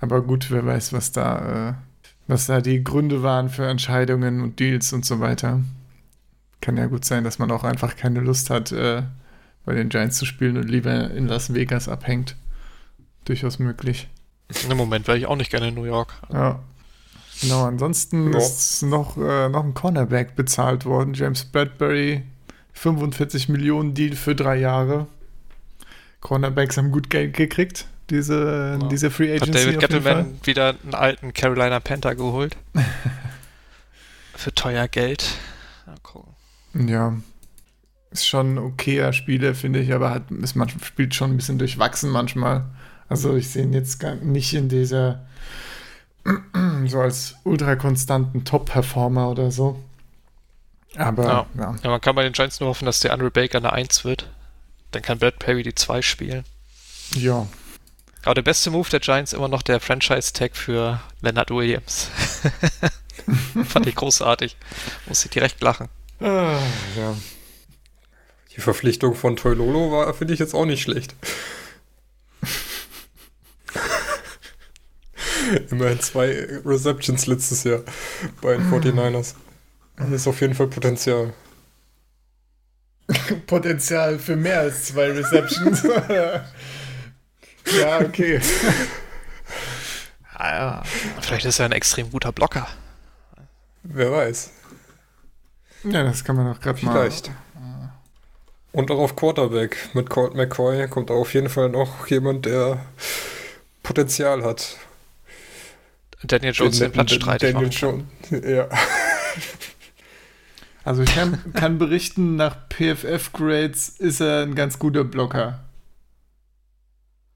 Aber 0.00 0.22
gut, 0.22 0.50
wer 0.50 0.64
weiß, 0.64 0.92
was 0.92 1.10
da, 1.10 1.70
äh, 1.70 1.74
was 2.28 2.46
da 2.46 2.60
die 2.60 2.82
Gründe 2.82 3.24
waren 3.24 3.50
für 3.50 3.66
Entscheidungen 3.66 4.40
und 4.40 4.60
Deals 4.60 4.92
und 4.92 5.04
so 5.04 5.18
weiter. 5.18 5.60
Kann 6.60 6.76
ja 6.76 6.86
gut 6.86 7.04
sein, 7.04 7.24
dass 7.24 7.40
man 7.40 7.50
auch 7.50 7.64
einfach 7.64 7.96
keine 7.96 8.20
Lust 8.20 8.50
hat, 8.50 8.70
äh, 8.70 9.02
bei 9.64 9.74
den 9.74 9.88
Giants 9.88 10.16
zu 10.16 10.26
spielen 10.26 10.56
und 10.56 10.70
lieber 10.70 11.10
in 11.10 11.26
Las 11.26 11.52
Vegas 11.52 11.88
abhängt 11.88 12.36
durchaus 13.24 13.58
möglich. 13.58 14.08
Im 14.68 14.76
Moment 14.76 15.06
wäre 15.06 15.18
ich 15.18 15.26
auch 15.26 15.36
nicht 15.36 15.50
gerne 15.50 15.68
in 15.68 15.74
New 15.74 15.84
York. 15.84 16.14
Ja. 16.32 16.60
Genau, 17.40 17.64
ansonsten 17.64 18.32
ja. 18.32 18.38
ist 18.38 18.82
noch, 18.82 19.16
äh, 19.16 19.48
noch 19.48 19.64
ein 19.64 19.74
Cornerback 19.74 20.36
bezahlt 20.36 20.84
worden. 20.84 21.14
James 21.14 21.44
Bradbury, 21.44 22.22
45 22.72 23.48
Millionen 23.48 23.94
Deal 23.94 24.14
für 24.14 24.34
drei 24.34 24.56
Jahre. 24.56 25.06
Cornerbacks 26.20 26.76
haben 26.76 26.90
gut 26.90 27.08
Geld 27.08 27.34
gekriegt, 27.34 27.86
diese, 28.10 28.78
ja. 28.80 28.88
diese 28.88 29.10
Free 29.10 29.34
Agency. 29.34 29.52
Hat 29.52 29.54
David 29.54 29.80
Gettleman 29.80 30.40
wieder 30.42 30.74
einen 30.82 30.94
alten 30.94 31.32
Carolina 31.32 31.80
Panther 31.80 32.14
geholt. 32.14 32.56
für 34.34 34.54
teuer 34.54 34.88
Geld. 34.88 35.34
Ja, 35.86 35.94
gucken. 36.02 36.34
Ja. 36.88 37.14
Ist 38.10 38.26
schon 38.26 38.54
ein 38.54 38.58
okayer 38.58 39.12
Spieler, 39.12 39.54
finde 39.54 39.80
ich, 39.80 39.92
aber 39.92 40.10
hat, 40.10 40.30
ist 40.30 40.56
man, 40.56 40.68
spielt 40.68 41.14
schon 41.14 41.30
ein 41.30 41.36
bisschen 41.36 41.58
durchwachsen 41.58 42.10
manchmal. 42.10 42.64
Also 43.10 43.36
ich 43.36 43.50
sehe 43.50 43.64
ihn 43.64 43.72
jetzt 43.72 43.98
gar 43.98 44.14
nicht 44.14 44.54
in 44.54 44.68
dieser 44.68 45.26
so 46.86 47.00
als 47.00 47.34
ultra 47.44 47.74
konstanten 47.76 48.44
Top-Performer 48.44 49.28
oder 49.28 49.50
so. 49.50 49.82
Aber 50.96 51.24
ja. 51.24 51.46
ja. 51.58 51.76
ja. 51.82 51.90
man 51.90 52.00
kann 52.00 52.14
bei 52.14 52.22
den 52.22 52.32
Giants 52.32 52.60
nur 52.60 52.68
hoffen, 52.68 52.86
dass 52.86 53.00
der 53.00 53.12
Andre 53.12 53.30
Baker 53.30 53.58
eine 53.58 53.72
1 53.72 54.04
wird. 54.04 54.30
Dann 54.92 55.02
kann 55.02 55.18
Brad 55.18 55.40
Perry 55.40 55.64
die 55.64 55.74
2 55.74 56.02
spielen. 56.02 56.44
Ja. 57.14 57.46
Aber 58.22 58.34
der 58.34 58.42
beste 58.42 58.70
Move 58.70 58.88
der 58.90 59.00
Giants 59.00 59.32
immer 59.32 59.48
noch 59.48 59.62
der 59.62 59.80
Franchise-Tag 59.80 60.56
für 60.56 61.00
Leonard 61.20 61.50
Williams. 61.50 62.10
Fand 63.64 63.86
ich 63.86 63.96
großartig. 63.96 64.56
Muss 65.06 65.24
ich 65.24 65.30
direkt 65.32 65.60
lachen. 65.62 65.88
Ah, 66.20 66.58
ja. 66.96 67.16
Die 68.54 68.60
Verpflichtung 68.60 69.16
von 69.16 69.34
Toilolo 69.36 69.90
war, 69.90 70.14
finde 70.14 70.34
ich 70.34 70.40
jetzt 70.40 70.54
auch 70.54 70.66
nicht 70.66 70.82
schlecht. 70.82 71.16
Immerhin 75.70 76.00
zwei 76.00 76.46
Receptions 76.64 77.26
letztes 77.26 77.64
Jahr 77.64 77.80
bei 78.40 78.56
den 78.56 78.70
49ers. 78.70 79.34
Das 79.96 80.10
ist 80.10 80.26
auf 80.26 80.40
jeden 80.40 80.54
Fall 80.54 80.68
Potenzial. 80.68 81.32
Potenzial 83.46 84.18
für 84.18 84.36
mehr 84.36 84.60
als 84.60 84.86
zwei 84.86 85.10
Receptions. 85.10 85.82
ja, 87.78 87.98
okay. 88.00 88.40
Ah, 90.34 90.50
ja. 90.50 90.82
Vielleicht 91.20 91.44
ist 91.44 91.58
er 91.58 91.66
ein 91.66 91.72
extrem 91.72 92.10
guter 92.10 92.32
Blocker. 92.32 92.66
Wer 93.82 94.12
weiß. 94.12 94.50
Ja, 95.84 96.02
das 96.02 96.24
kann 96.24 96.36
man 96.36 96.52
doch 96.52 96.60
gerade 96.60 96.84
mal. 96.84 96.92
Vielleicht. 96.92 97.30
Und 98.72 98.90
auch 98.90 98.98
auf 98.98 99.16
Quarterback. 99.16 99.76
Mit 99.94 100.10
Colt 100.10 100.34
McCoy 100.34 100.86
kommt 100.88 101.10
auch 101.10 101.20
auf 101.20 101.34
jeden 101.34 101.48
Fall 101.48 101.70
noch 101.70 102.06
jemand, 102.06 102.46
der 102.46 102.84
Potenzial 103.90 104.44
hat. 104.44 104.76
Daniel 106.22 106.52
Jones 106.52 106.78
den, 106.78 106.84
den 106.84 106.92
Platz 106.92 107.12
streitig 107.12 107.52
Daniel 107.52 107.72
Jones, 107.72 108.04
ja. 108.30 108.68
Also 110.84 111.02
ich 111.02 111.12
kann, 111.12 111.52
kann 111.54 111.78
berichten, 111.78 112.36
nach 112.36 112.56
PFF-Grades 112.68 113.88
ist 113.88 114.20
er 114.20 114.42
ein 114.42 114.54
ganz 114.54 114.78
guter 114.78 115.02
Blocker. 115.02 115.64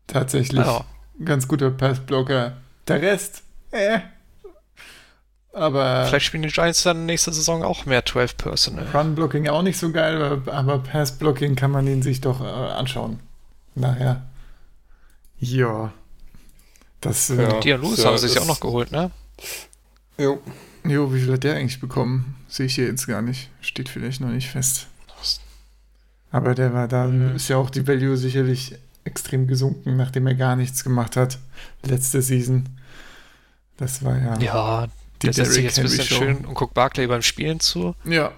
Tatsächlich. 0.07 0.65
Oh. 0.65 0.85
Ganz 1.25 1.49
guter 1.49 1.73
Passblocker. 1.73 2.57
Der 2.87 3.03
Rest, 3.03 3.43
äh. 3.73 3.99
Aber. 5.53 6.07
Vielleicht 6.07 6.27
spielen 6.27 6.45
die 6.45 6.51
Giants 6.51 6.85
dann 6.85 7.05
nächste 7.05 7.33
Saison 7.33 7.65
auch 7.65 7.85
mehr 7.85 8.07
12 8.07 8.37
Personal. 8.37 8.87
Run-Blocking 8.95 9.49
auch 9.49 9.63
nicht 9.63 9.79
so 9.79 9.91
geil, 9.91 10.23
aber, 10.23 10.53
aber 10.53 10.79
Pass-Blocking 10.79 11.57
kann 11.57 11.73
man 11.73 11.89
ihn 11.89 12.03
sich 12.03 12.21
doch 12.21 12.41
äh, 12.41 12.45
anschauen. 12.45 13.19
Nachher. 13.75 14.23
Ja. 15.41 15.93
Das, 17.05 17.29
äh, 17.29 17.43
ja, 17.43 17.61
Dialus 17.61 17.99
ja, 17.99 18.07
haben 18.07 18.19
sie 18.19 18.29
sich 18.29 18.39
auch 18.39 18.47
noch 18.47 18.61
geholt, 18.61 18.91
ne? 18.91 19.11
Jo. 20.17 20.41
Jo, 20.85 21.13
wie 21.13 21.21
viel 21.21 21.33
hat 21.35 21.45
der 21.45 21.57
eigentlich 21.57 21.79
bekommen? 21.79 22.35
Sehe 22.49 22.65
ich 22.65 22.77
hier 22.77 22.87
jetzt 22.87 23.07
gar 23.07 23.21
nicht. 23.21 23.51
Steht 23.61 23.91
vielleicht 23.91 24.23
noch 24.23 24.29
nicht 24.29 24.49
fest. 24.49 24.87
Aber 26.31 26.55
der 26.55 26.73
war 26.73 26.89
da, 26.89 27.07
mhm. 27.07 27.37
ist 27.37 27.49
ja 27.49 27.59
auch 27.59 27.69
die 27.69 27.87
Value 27.87 28.17
sicherlich 28.17 28.77
extrem 29.05 29.47
gesunken, 29.47 29.97
nachdem 29.97 30.27
er 30.27 30.35
gar 30.35 30.57
nichts 30.57 30.83
gemacht 30.83 31.17
hat. 31.17 31.39
Letzte 31.83 32.23
Season. 32.23 32.71
Das 33.77 34.03
war 34.03 34.19
ja. 34.19 34.39
Ja, 34.39 34.87
die 35.21 35.27
der 35.27 35.35
setzt 35.35 35.53
sich 35.53 35.65
jetzt 35.65 35.79
ein 35.79 35.85
bisschen 35.85 36.05
Show. 36.05 36.17
schön 36.17 36.45
und 36.45 36.55
guckt 36.55 36.73
Barclay 36.73 37.07
beim 37.07 37.23
Spielen 37.23 37.61
zu. 37.61 37.95
Ja. 38.05 38.33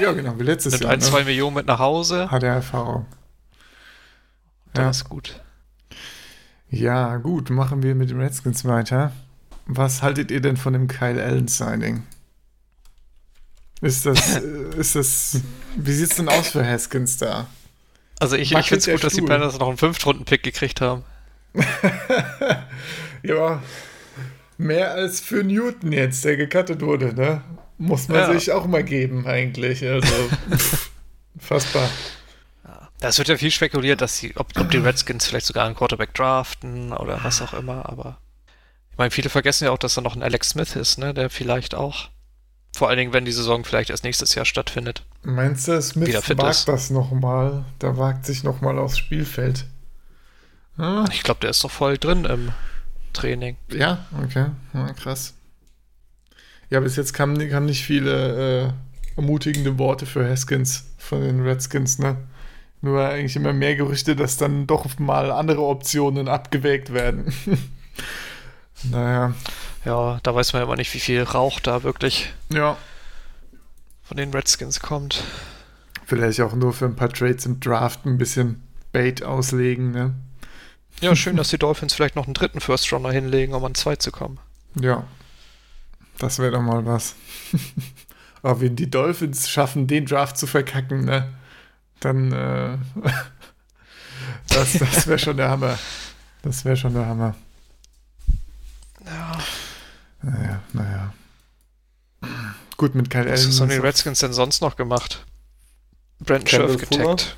Ja, 0.00 0.12
genau, 0.12 0.38
wie 0.38 0.44
letztes 0.44 0.74
mit 0.74 0.82
Jahr. 0.82 0.90
Mit 0.92 1.02
ein, 1.02 1.04
ne? 1.04 1.10
zwei 1.10 1.24
Millionen 1.24 1.56
mit 1.56 1.66
nach 1.66 1.78
Hause. 1.78 2.30
Hat 2.30 2.42
er 2.42 2.54
Erfahrung. 2.54 3.06
Das 4.74 4.82
ja. 4.82 4.90
ist 4.90 5.08
gut. 5.08 5.40
Ja, 6.70 7.16
gut, 7.16 7.50
machen 7.50 7.82
wir 7.82 7.94
mit 7.94 8.10
den 8.10 8.20
Redskins 8.20 8.64
weiter. 8.64 9.12
Was 9.66 10.02
haltet 10.02 10.30
ihr 10.30 10.40
denn 10.40 10.56
von 10.56 10.72
dem 10.72 10.88
Kyle 10.88 11.22
Allen 11.22 11.48
Signing? 11.48 12.02
Ist 13.80 14.06
das, 14.06 14.36
äh, 14.36 14.76
ist 14.76 14.94
das, 14.94 15.40
wie 15.76 15.92
sieht's 15.92 16.16
denn 16.16 16.28
aus 16.28 16.48
für 16.48 16.66
Haskins 16.66 17.16
da? 17.16 17.46
Also 18.18 18.36
ich, 18.36 18.52
ich 18.52 18.66
finde 18.66 18.78
es 18.78 18.86
gut, 18.86 19.04
dass 19.04 19.12
die 19.12 19.22
Panthers 19.22 19.58
noch 19.58 19.68
einen 19.68 19.76
Fünftrunden-Pick 19.76 20.42
gekriegt 20.42 20.80
haben. 20.80 21.04
ja, 23.22 23.62
mehr 24.56 24.92
als 24.92 25.20
für 25.20 25.44
Newton 25.44 25.92
jetzt, 25.92 26.24
der 26.24 26.36
gecuttet 26.36 26.80
wurde, 26.82 27.14
ne? 27.14 27.42
Muss 27.78 28.08
man 28.08 28.18
ja. 28.18 28.32
sich 28.32 28.50
auch 28.50 28.66
mal 28.66 28.82
geben, 28.82 29.26
eigentlich. 29.26 29.86
Also, 29.86 30.12
Fassbar. 31.38 31.88
Das 33.00 33.18
wird 33.18 33.28
ja 33.28 33.36
viel 33.36 33.50
spekuliert, 33.50 34.00
dass 34.00 34.18
die, 34.18 34.36
ob, 34.36 34.48
ob 34.58 34.70
die 34.70 34.78
Redskins 34.78 35.26
vielleicht 35.26 35.46
sogar 35.46 35.66
einen 35.66 35.76
Quarterback 35.76 36.14
draften 36.14 36.92
oder 36.92 37.22
was 37.22 37.40
auch 37.42 37.52
immer, 37.54 37.88
aber 37.88 38.18
ich 38.90 38.98
meine, 38.98 39.12
viele 39.12 39.28
vergessen 39.30 39.64
ja 39.66 39.70
auch, 39.70 39.78
dass 39.78 39.94
da 39.94 40.00
noch 40.00 40.16
ein 40.16 40.22
Alex 40.24 40.50
Smith 40.50 40.74
ist, 40.74 40.98
ne, 40.98 41.14
der 41.14 41.30
vielleicht 41.30 41.76
auch, 41.76 42.08
vor 42.76 42.88
allen 42.88 42.98
Dingen, 42.98 43.12
wenn 43.12 43.24
die 43.24 43.30
Saison 43.32 43.64
vielleicht 43.64 43.90
erst 43.90 44.02
nächstes 44.02 44.34
Jahr 44.34 44.44
stattfindet. 44.44 45.04
Meinst 45.22 45.68
du, 45.68 45.80
Smith 45.80 46.12
wagt 46.36 46.66
das 46.68 46.90
nochmal? 46.90 47.64
Der 47.80 47.96
wagt 47.96 48.26
sich 48.26 48.42
nochmal 48.42 48.78
aufs 48.78 48.98
Spielfeld. 48.98 49.66
Ah, 50.76 51.04
Ich 51.12 51.22
glaube, 51.22 51.40
der 51.40 51.50
ist 51.50 51.62
doch 51.62 51.70
voll 51.70 51.98
drin 51.98 52.24
im 52.24 52.52
Training. 53.12 53.56
ja, 53.70 54.06
okay. 54.24 54.46
Ja, 54.74 54.92
krass. 54.92 55.34
Ja, 56.70 56.80
bis 56.80 56.96
jetzt 56.96 57.14
kamen, 57.14 57.48
kamen 57.48 57.66
nicht 57.66 57.84
viele 57.84 58.66
äh, 58.66 58.72
ermutigende 59.16 59.78
Worte 59.78 60.06
für 60.06 60.28
Haskins 60.28 60.84
von 60.98 61.20
den 61.22 61.40
Redskins, 61.42 61.98
ne? 61.98 62.16
Nur 62.80 63.04
eigentlich 63.04 63.36
immer 63.36 63.52
mehr 63.52 63.74
Gerüchte, 63.76 64.14
dass 64.14 64.36
dann 64.36 64.66
doch 64.66 64.98
mal 64.98 65.32
andere 65.32 65.62
Optionen 65.62 66.28
abgewägt 66.28 66.92
werden. 66.92 67.32
naja, 68.84 69.34
Ja, 69.84 70.20
da 70.22 70.34
weiß 70.34 70.52
man 70.52 70.60
ja 70.60 70.66
immer 70.66 70.76
nicht, 70.76 70.94
wie 70.94 71.00
viel 71.00 71.22
Rauch 71.22 71.58
da 71.60 71.82
wirklich 71.82 72.32
ja. 72.52 72.76
von 74.02 74.16
den 74.16 74.30
Redskins 74.30 74.80
kommt. 74.80 75.24
Vielleicht 76.06 76.40
auch 76.40 76.54
nur 76.54 76.72
für 76.72 76.84
ein 76.84 76.96
paar 76.96 77.10
Trades 77.10 77.46
im 77.46 77.58
Draft 77.60 78.06
ein 78.06 78.16
bisschen 78.16 78.62
Bait 78.92 79.22
auslegen, 79.22 79.90
ne? 79.90 80.14
Ja, 81.00 81.14
schön, 81.14 81.36
dass 81.36 81.50
die 81.50 81.58
Dolphins 81.58 81.94
vielleicht 81.94 82.16
noch 82.16 82.24
einen 82.24 82.34
dritten 82.34 82.60
First 82.60 82.92
Runner 82.92 83.12
hinlegen, 83.12 83.54
um 83.54 83.64
an 83.64 83.74
zwei 83.74 83.96
zu 83.96 84.10
kommen. 84.10 84.38
Ja. 84.80 85.04
Das 86.18 86.38
wäre 86.40 86.52
doch 86.52 86.62
mal 86.62 86.84
was. 86.84 87.14
Aber 88.42 88.60
wenn 88.60 88.76
die 88.76 88.90
Dolphins 88.90 89.48
schaffen, 89.48 89.86
den 89.86 90.06
Draft 90.06 90.36
zu 90.36 90.46
verkacken, 90.46 91.04
ne? 91.04 91.32
Dann, 92.00 92.32
äh, 92.32 92.78
das, 94.48 94.72
das 94.74 95.06
wäre 95.06 95.18
schon 95.18 95.36
der 95.36 95.50
Hammer. 95.50 95.78
Das 96.42 96.64
wäre 96.64 96.76
schon 96.76 96.94
der 96.94 97.06
Hammer. 97.06 97.34
Ja, 99.04 99.38
Naja, 100.22 100.62
naja. 100.72 101.14
Gut, 102.76 102.94
mit 102.94 103.10
Kyle 103.10 103.30
was 103.30 103.44
Allen. 103.44 103.60
haben 103.60 103.68
die 103.70 103.76
Redskins 103.86 104.20
denn 104.20 104.32
sonst 104.32 104.60
noch 104.60 104.76
gemacht? 104.76 105.24
Brandon 106.20 106.46
Scherf 106.46 106.76
getaggt. 106.76 107.36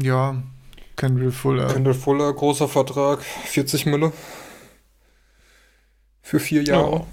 Ja, 0.00 0.42
Kendall 0.96 1.30
Fuller. 1.30 1.72
Kendall 1.72 1.94
Fuller, 1.94 2.32
großer 2.32 2.68
Vertrag, 2.68 3.22
40 3.22 3.86
Mille. 3.86 4.12
Für 6.22 6.40
vier 6.40 6.62
Jahre. 6.62 6.96
Ja. 7.00 7.06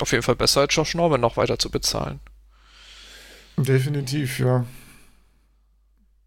Auf 0.00 0.12
jeden 0.12 0.22
Fall 0.22 0.36
besser 0.36 0.62
als 0.62 0.74
Josh 0.74 0.94
Norman 0.94 1.20
noch 1.20 1.36
weiter 1.36 1.58
zu 1.58 1.70
bezahlen. 1.70 2.20
Definitiv, 3.64 4.38
ja. 4.38 4.64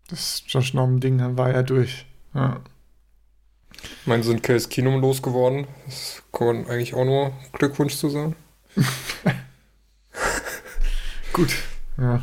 Das 0.10 0.43
Josh 0.48 0.74
Norman-Ding 0.74 1.38
war 1.38 1.52
ja 1.52 1.63
durch. 1.63 2.06
Ja. 2.34 2.62
Ich 3.82 4.08
meine, 4.08 4.24
sind 4.24 4.43
Case 4.43 4.69
Keenum 4.69 5.02
losgeworden. 5.02 5.67
Das 5.86 6.22
kann 6.32 6.48
man 6.48 6.67
eigentlich 6.67 6.93
auch 6.93 7.06
nur 7.06 7.34
Glückwunsch 7.54 7.96
zu 7.96 8.10
sagen. 8.10 8.36
Gut. 11.34 11.54
Ja. 11.98 12.22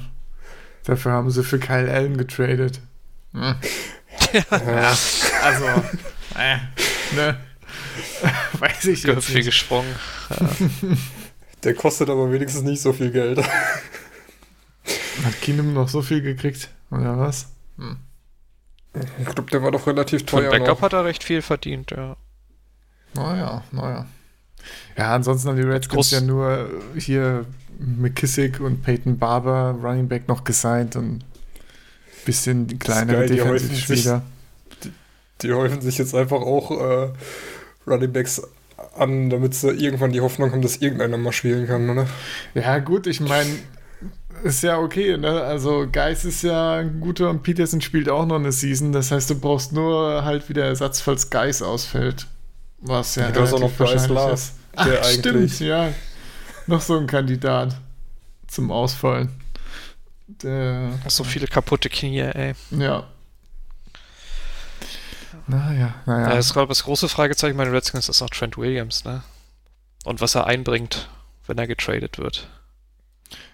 Dafür 0.85 1.12
haben 1.12 1.31
sie 1.31 1.42
für 1.44 1.59
Kyle 1.59 1.90
Allen 1.92 2.16
getradet. 2.16 2.81
Ja. 3.35 3.59
Ja. 4.33 4.96
Also, 5.42 5.64
äh, 6.37 6.59
ne? 7.16 7.40
Weiß 8.61 8.85
ich 8.85 9.03
jetzt 9.03 9.05
Gehüpfig 9.05 9.35
nicht. 9.37 9.46
gesprungen. 9.46 9.92
Der 11.64 11.75
kostet 11.75 12.11
aber 12.11 12.31
wenigstens 12.31 12.62
nicht 12.62 12.81
so 12.81 12.92
viel 12.92 13.11
Geld. 13.11 13.40
Hat 15.24 15.40
Keenum 15.40 15.72
noch 15.72 15.88
so 15.88 16.02
viel 16.02 16.22
gekriegt? 16.22 16.68
Oder 16.90 17.18
was? 17.18 17.48
Hm. 17.76 17.96
Ich 19.18 19.24
glaube, 19.26 19.50
der 19.50 19.62
war 19.62 19.70
doch 19.70 19.87
relativ 19.87 20.26
teuer. 20.26 20.50
Backup 20.50 20.68
Noch. 20.68 20.83
hat 20.83 20.92
er 20.92 21.04
recht 21.04 21.22
viel 21.22 21.42
verdient, 21.42 21.92
ja. 21.92 22.16
Naja, 23.14 23.62
naja. 23.70 24.06
Ja, 24.96 25.14
ansonsten 25.14 25.48
haben 25.48 25.56
die 25.56 25.62
Redskins 25.62 26.09
Groß- 26.09 26.14
ja 26.14 26.20
nur 26.20 26.70
hier 26.96 27.46
McKissick 27.78 28.61
und 28.61 28.83
Peyton 28.83 29.18
Barber, 29.18 29.78
Running 29.83 30.09
Back, 30.09 30.28
noch 30.28 30.44
gesigned 30.44 30.96
und 30.96 31.24
bisschen 32.24 32.66
die 32.66 32.78
kleinere 32.78 33.20
geil, 33.20 33.28
die 33.28 33.40
häufen 33.40 33.68
Defensivspieler. 33.68 34.22
Die 35.42 35.52
häufen 35.52 35.80
sich 35.80 35.96
jetzt 35.96 36.14
einfach 36.14 36.40
auch 36.42 36.70
äh, 36.70 37.11
Running 37.87 38.12
Backs 38.12 38.42
an, 38.96 39.30
damit 39.30 39.54
sie 39.54 39.70
irgendwann 39.70 40.12
die 40.12 40.20
Hoffnung 40.20 40.52
haben, 40.52 40.62
dass 40.62 40.76
irgendeiner 40.78 41.16
mal 41.16 41.33
spielen 41.33 41.66
kann, 41.66 41.88
oder? 41.88 42.06
Ja, 42.54 42.78
gut, 42.78 43.06
ich 43.06 43.20
meine, 43.20 43.48
ist 44.42 44.62
ja 44.62 44.79
okay, 44.79 45.16
ne? 45.16 45.42
Also 45.42 45.87
Geis 45.90 46.24
ist 46.24 46.42
ja 46.42 46.76
ein 46.76 47.00
guter 47.00 47.31
und 47.31 47.42
Peterson 47.42 47.81
spielt 47.81 48.09
auch 48.09 48.26
noch 48.26 48.37
eine 48.37 48.53
Season. 48.53 48.92
Das 48.92 49.11
heißt, 49.11 49.31
du 49.31 49.38
brauchst 49.40 49.72
nur 49.72 50.24
halt 50.24 50.48
wieder 50.48 50.64
Ersatz, 50.64 51.00
falls 51.00 51.31
Geis 51.31 51.62
ausfällt. 51.62 52.26
Was 52.81 53.14
ja. 53.16 53.24
Ja, 53.24 53.31
du 53.33 53.40
hast 53.42 53.53
auch 53.53 53.61
noch 53.61 53.72
Bryce 53.72 54.09
Ach, 54.76 54.87
eigentlich- 54.87 55.18
stimmt, 55.18 55.61
ja. 55.61 55.92
Noch 56.66 56.81
so 56.81 56.98
ein 56.98 57.07
Kandidat 57.07 57.76
zum 58.46 58.70
Ausfallen. 58.70 59.29
Der, 60.29 60.92
So 61.09 61.24
viele 61.24 61.46
kaputte 61.46 61.88
Knie, 61.88 62.20
ey. 62.20 62.55
ja. 62.70 63.05
Naja, 65.46 65.94
naja. 66.07 66.31
Ja, 66.31 66.38
ist 66.38 66.53
gerade 66.53 66.68
das 66.68 66.85
große 66.85 67.09
Fragezeichen 67.09 67.57
bei 67.57 67.64
den 67.64 67.74
Redskins 67.74 68.09
ist 68.09 68.22
auch 68.22 68.31
Trent 68.31 68.57
Williams, 68.57 69.05
ne? 69.05 69.22
Und 70.05 70.20
was 70.20 70.35
er 70.37 70.46
einbringt, 70.46 71.09
wenn 71.46 71.59
er 71.59 71.66
getradet 71.66 72.18
wird. 72.18 72.48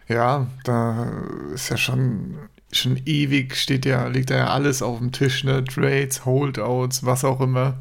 Ja, 0.08 0.46
da 0.64 1.10
ist 1.52 1.68
ja 1.68 1.76
schon, 1.76 2.38
schon 2.70 2.96
ewig, 3.06 3.56
steht 3.56 3.84
ja, 3.84 4.06
liegt 4.06 4.30
da 4.30 4.36
ja 4.36 4.46
alles 4.48 4.82
auf 4.82 4.98
dem 4.98 5.12
Tisch, 5.12 5.42
ne? 5.44 5.64
Trades, 5.64 6.24
Holdouts, 6.24 7.04
was 7.04 7.24
auch 7.24 7.40
immer. 7.40 7.78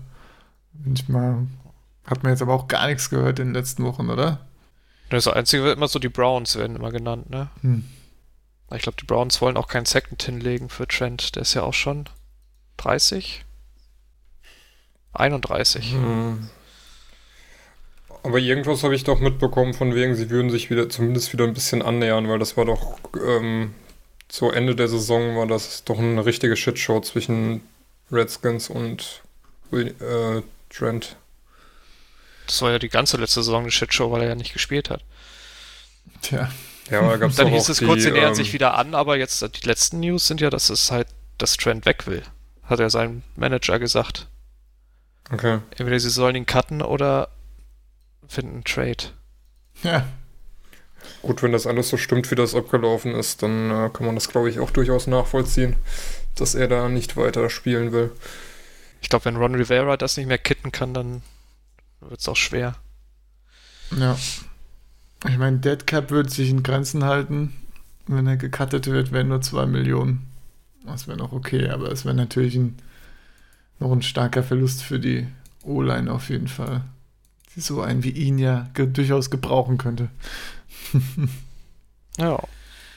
Manchmal 0.73 1.47
hat 2.05 2.23
man 2.23 2.31
jetzt 2.31 2.41
aber 2.41 2.53
auch 2.53 2.67
gar 2.67 2.87
nichts 2.87 3.09
gehört 3.09 3.39
in 3.39 3.49
den 3.49 3.53
letzten 3.53 3.83
Wochen, 3.83 4.09
oder? 4.09 4.39
Das 5.09 5.27
Einzige 5.27 5.63
wird 5.63 5.77
immer 5.77 5.87
so, 5.87 5.99
die 5.99 6.09
Browns 6.09 6.55
werden 6.55 6.75
immer 6.75 6.91
genannt, 6.91 7.29
ne? 7.29 7.49
Hm. 7.61 7.85
Ich 8.73 8.81
glaube, 8.81 8.97
die 8.99 9.05
Browns 9.05 9.41
wollen 9.41 9.57
auch 9.57 9.67
keinen 9.67 9.85
Second 9.85 10.21
hinlegen 10.23 10.69
für 10.69 10.87
Trent. 10.87 11.35
Der 11.35 11.43
ist 11.43 11.53
ja 11.53 11.61
auch 11.61 11.73
schon 11.73 12.05
30? 12.77 13.45
31. 15.13 15.93
Hm. 15.93 16.49
Aber 18.25 18.39
irgendwas 18.39 18.81
habe 18.81 18.95
ich 18.95 19.03
doch 19.03 19.19
mitbekommen, 19.19 19.75
von 19.75 19.93
wegen, 19.93 20.15
sie 20.15 20.31
würden 20.31 20.49
sich 20.49 20.71
wieder 20.71 20.89
zumindest 20.89 21.31
wieder 21.31 21.43
ein 21.43 21.53
bisschen 21.53 21.83
annähern, 21.83 22.27
weil 22.27 22.39
das 22.39 22.57
war 22.57 22.65
doch 22.65 22.97
ähm, 23.23 23.75
zu 24.29 24.49
Ende 24.49 24.75
der 24.75 24.87
Saison 24.87 25.37
war 25.37 25.45
das 25.45 25.83
doch 25.83 25.99
eine 25.99 26.25
richtige 26.25 26.55
Shitshow 26.55 27.01
zwischen 27.01 27.61
Redskins 28.11 28.71
und 28.71 29.21
äh, 29.71 30.41
Trent. 30.71 31.17
Das 32.47 32.63
war 32.63 32.71
ja 32.71 32.79
die 32.79 32.89
ganze 32.89 33.17
letzte 33.17 33.43
Saison 33.43 33.61
eine 33.61 33.71
Shitshow, 33.71 34.09
weil 34.09 34.23
er 34.23 34.29
ja 34.29 34.35
nicht 34.35 34.53
gespielt 34.53 34.89
hat. 34.89 35.03
Tja. 36.23 36.49
Ja, 36.89 37.01
aber 37.01 37.09
da 37.11 37.17
gab 37.17 37.29
es 37.29 37.35
Dann 37.35 37.49
hieß 37.49 37.69
es 37.69 37.77
die, 37.77 37.85
kurz, 37.85 38.01
sie 38.01 38.11
nähern 38.11 38.29
ähm, 38.29 38.35
sich 38.35 38.53
wieder 38.53 38.73
an, 38.73 38.95
aber 38.95 39.17
jetzt 39.17 39.39
die 39.43 39.67
letzten 39.67 39.99
News 39.99 40.25
sind 40.25 40.41
ja, 40.41 40.49
dass 40.49 40.71
es 40.71 40.89
halt, 40.89 41.09
dass 41.37 41.57
Trent 41.57 41.85
weg 41.85 42.07
will. 42.07 42.23
Hat 42.63 42.79
er 42.79 42.89
seinem 42.89 43.21
Manager 43.35 43.77
gesagt. 43.77 44.25
Okay. 45.31 45.59
Entweder 45.77 45.99
sie 45.99 46.09
sollen 46.09 46.35
ihn 46.35 46.47
cutten 46.47 46.81
oder 46.81 47.29
finden 48.27 48.63
Trade. 48.63 49.11
Ja. 49.83 50.05
Gut, 51.21 51.43
wenn 51.43 51.51
das 51.51 51.67
alles 51.67 51.89
so 51.89 51.97
stimmt, 51.97 52.31
wie 52.31 52.35
das 52.35 52.55
abgelaufen 52.55 53.13
ist, 53.13 53.43
dann 53.43 53.69
äh, 53.69 53.89
kann 53.89 54.05
man 54.05 54.15
das, 54.15 54.29
glaube 54.29 54.49
ich, 54.49 54.59
auch 54.59 54.71
durchaus 54.71 55.07
nachvollziehen, 55.07 55.75
dass 56.35 56.55
er 56.55 56.67
da 56.67 56.89
nicht 56.89 57.17
weiter 57.17 57.49
spielen 57.49 57.91
will. 57.91 58.11
Ich 59.01 59.09
glaube, 59.09 59.25
wenn 59.25 59.35
Ron 59.35 59.55
Rivera 59.55 59.97
das 59.97 60.17
nicht 60.17 60.27
mehr 60.27 60.37
kitten 60.37 60.71
kann, 60.71 60.93
dann 60.93 61.21
wird 62.01 62.19
es 62.19 62.27
auch 62.27 62.35
schwer. 62.35 62.75
Ja. 63.95 64.17
Ich 65.27 65.37
meine, 65.37 65.57
Deadcap 65.57 66.11
wird 66.11 66.31
sich 66.31 66.49
in 66.49 66.63
Grenzen 66.63 67.03
halten. 67.03 67.53
Wenn 68.07 68.27
er 68.27 68.37
gecuttet 68.37 68.87
wird, 68.87 69.11
wären 69.11 69.29
nur 69.29 69.41
2 69.41 69.65
Millionen. 69.65 70.27
Das 70.85 71.07
wäre 71.07 71.17
noch 71.17 71.31
okay, 71.31 71.69
aber 71.69 71.91
es 71.91 72.05
wäre 72.05 72.15
natürlich 72.15 72.55
ein, 72.55 72.77
noch 73.79 73.91
ein 73.91 74.03
starker 74.03 74.43
Verlust 74.43 74.83
für 74.83 74.99
die 74.99 75.27
O-Line 75.63 76.11
auf 76.11 76.29
jeden 76.29 76.47
Fall. 76.47 76.83
Die 77.55 77.61
so 77.61 77.81
einen 77.81 78.03
wie 78.03 78.09
ihn 78.09 78.37
ja 78.37 78.69
ge 78.73 78.87
durchaus 78.87 79.29
gebrauchen 79.29 79.77
könnte. 79.77 80.09
Ja. 82.17 82.41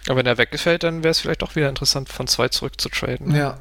Aber 0.07 0.16
wenn 0.16 0.27
er 0.27 0.38
weggefällt, 0.38 0.85
dann 0.85 1.03
wäre 1.03 1.11
es 1.11 1.18
vielleicht 1.18 1.42
auch 1.42 1.57
wieder 1.57 1.68
interessant, 1.68 2.09
von 2.09 2.29
zwei 2.29 2.49
zurück 2.49 2.81
zu 2.81 2.88
traden. 2.88 3.35
Ja. 3.35 3.59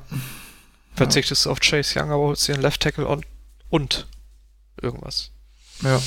Verzichtest 0.96 1.46
du 1.46 1.52
auf 1.52 1.60
Chase 1.60 2.00
Young, 2.00 2.12
aber 2.12 2.24
holst 2.24 2.48
dir 2.48 2.54
einen 2.54 2.62
Left 2.62 2.82
Tackle 2.82 3.08
und, 3.08 3.26
und 3.70 4.08
irgendwas. 4.82 5.32
Ja. 5.82 6.00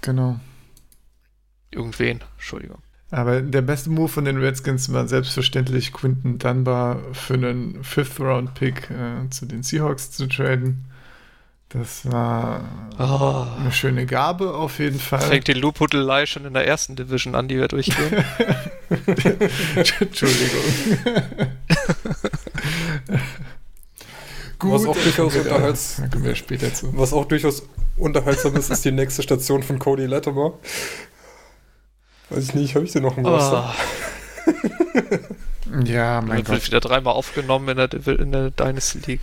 Genau. 0.00 0.40
Irgendwen, 1.70 2.20
Entschuldigung. 2.36 2.78
Aber 3.10 3.42
der 3.42 3.62
beste 3.62 3.90
Move 3.90 4.08
von 4.08 4.24
den 4.24 4.38
Redskins 4.38 4.92
war 4.92 5.06
selbstverständlich 5.06 5.92
Quinton 5.92 6.38
Dunbar 6.38 7.00
für 7.12 7.34
einen 7.34 7.84
Fifth-Round-Pick 7.84 8.90
äh, 8.90 9.30
zu 9.30 9.46
den 9.46 9.62
Seahawks 9.62 10.10
zu 10.10 10.26
traden. 10.26 10.86
Das 11.74 12.10
war 12.10 12.60
Oh. 12.98 13.46
eine 13.60 13.72
schöne 13.72 14.06
Gabe 14.06 14.54
auf 14.54 14.78
jeden 14.78 15.00
Fall. 15.00 15.20
Fängt 15.20 15.48
die 15.48 15.52
Lobhudelei 15.54 16.24
schon 16.24 16.44
in 16.44 16.54
der 16.54 16.66
ersten 16.66 16.94
Division 16.94 17.34
an, 17.34 17.48
die 17.48 17.56
wir 17.58 17.66
durchgehen. 17.68 18.24
Entschuldigung. 20.00 20.62
Was 24.66 24.86
auch 24.86 24.96
durchaus 24.96 25.34
da 25.34 25.40
unterhalts- 25.40 26.00
da 26.00 26.06
kommen 26.08 26.24
wir 26.24 26.34
später 26.36 26.72
zu. 26.72 26.96
Was 26.96 27.12
auch 27.12 27.26
durchaus 27.26 27.64
unterhaltsam 27.96 28.56
ist, 28.56 28.70
ist 28.70 28.84
die 28.84 28.92
nächste 28.92 29.22
Station 29.22 29.62
von 29.62 29.78
Cody 29.78 30.06
Latimer. 30.06 30.54
Weiß 32.30 32.44
ich 32.44 32.54
nicht, 32.54 32.74
habe 32.74 32.84
ich 32.86 32.92
den 32.92 33.02
noch 33.02 33.18
im 33.18 33.26
Roster? 33.26 33.74
Oh, 34.46 34.52
Ja, 35.84 36.22
mein 36.22 36.38
wird, 36.38 36.46
Gott. 36.46 36.54
wird 36.56 36.66
wieder 36.68 36.80
dreimal 36.80 37.12
aufgenommen 37.14 37.68
in 37.68 37.76
der, 37.76 37.92
in 38.18 38.32
der 38.32 38.50
Dynasty 38.52 39.00
League. 39.06 39.20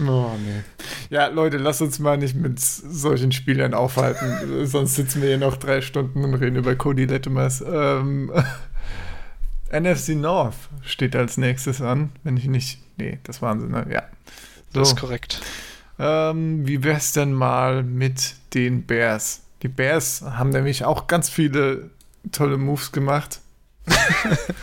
Oh, 0.00 0.30
nee. 0.44 0.62
Ja, 1.10 1.26
Leute, 1.26 1.56
lasst 1.56 1.82
uns 1.82 1.98
mal 1.98 2.16
nicht 2.18 2.36
mit 2.36 2.60
solchen 2.60 3.32
Spielern 3.32 3.74
aufhalten. 3.74 4.66
Sonst 4.66 4.94
sitzen 4.94 5.20
wir 5.22 5.28
hier 5.28 5.38
noch 5.38 5.56
drei 5.56 5.80
Stunden 5.80 6.24
und 6.24 6.34
reden 6.34 6.56
über 6.56 6.76
Cody 6.76 7.06
Latimers. 7.06 7.62
Ähm, 7.66 8.30
NFC 9.72 10.10
North 10.10 10.54
steht 10.82 11.14
als 11.16 11.36
nächstes 11.36 11.80
an, 11.82 12.10
wenn 12.24 12.36
ich 12.36 12.46
nicht. 12.46 12.80
Nee, 12.96 13.18
das 13.24 13.42
waren 13.42 13.60
sie, 13.60 13.66
ne? 13.66 13.86
Ja. 13.90 14.02
Das 14.72 14.88
So, 14.90 14.94
ist 14.94 15.00
korrekt. 15.00 15.40
ähm, 15.98 16.66
wie 16.66 16.82
wär's 16.84 17.12
denn 17.12 17.32
mal 17.32 17.82
mit 17.82 18.34
den 18.54 18.84
Bears? 18.86 19.42
Die 19.62 19.68
Bears 19.68 20.22
haben 20.22 20.50
nämlich 20.50 20.84
auch 20.84 21.06
ganz 21.06 21.28
viele 21.28 21.90
tolle 22.32 22.56
Moves 22.58 22.92
gemacht. 22.92 23.40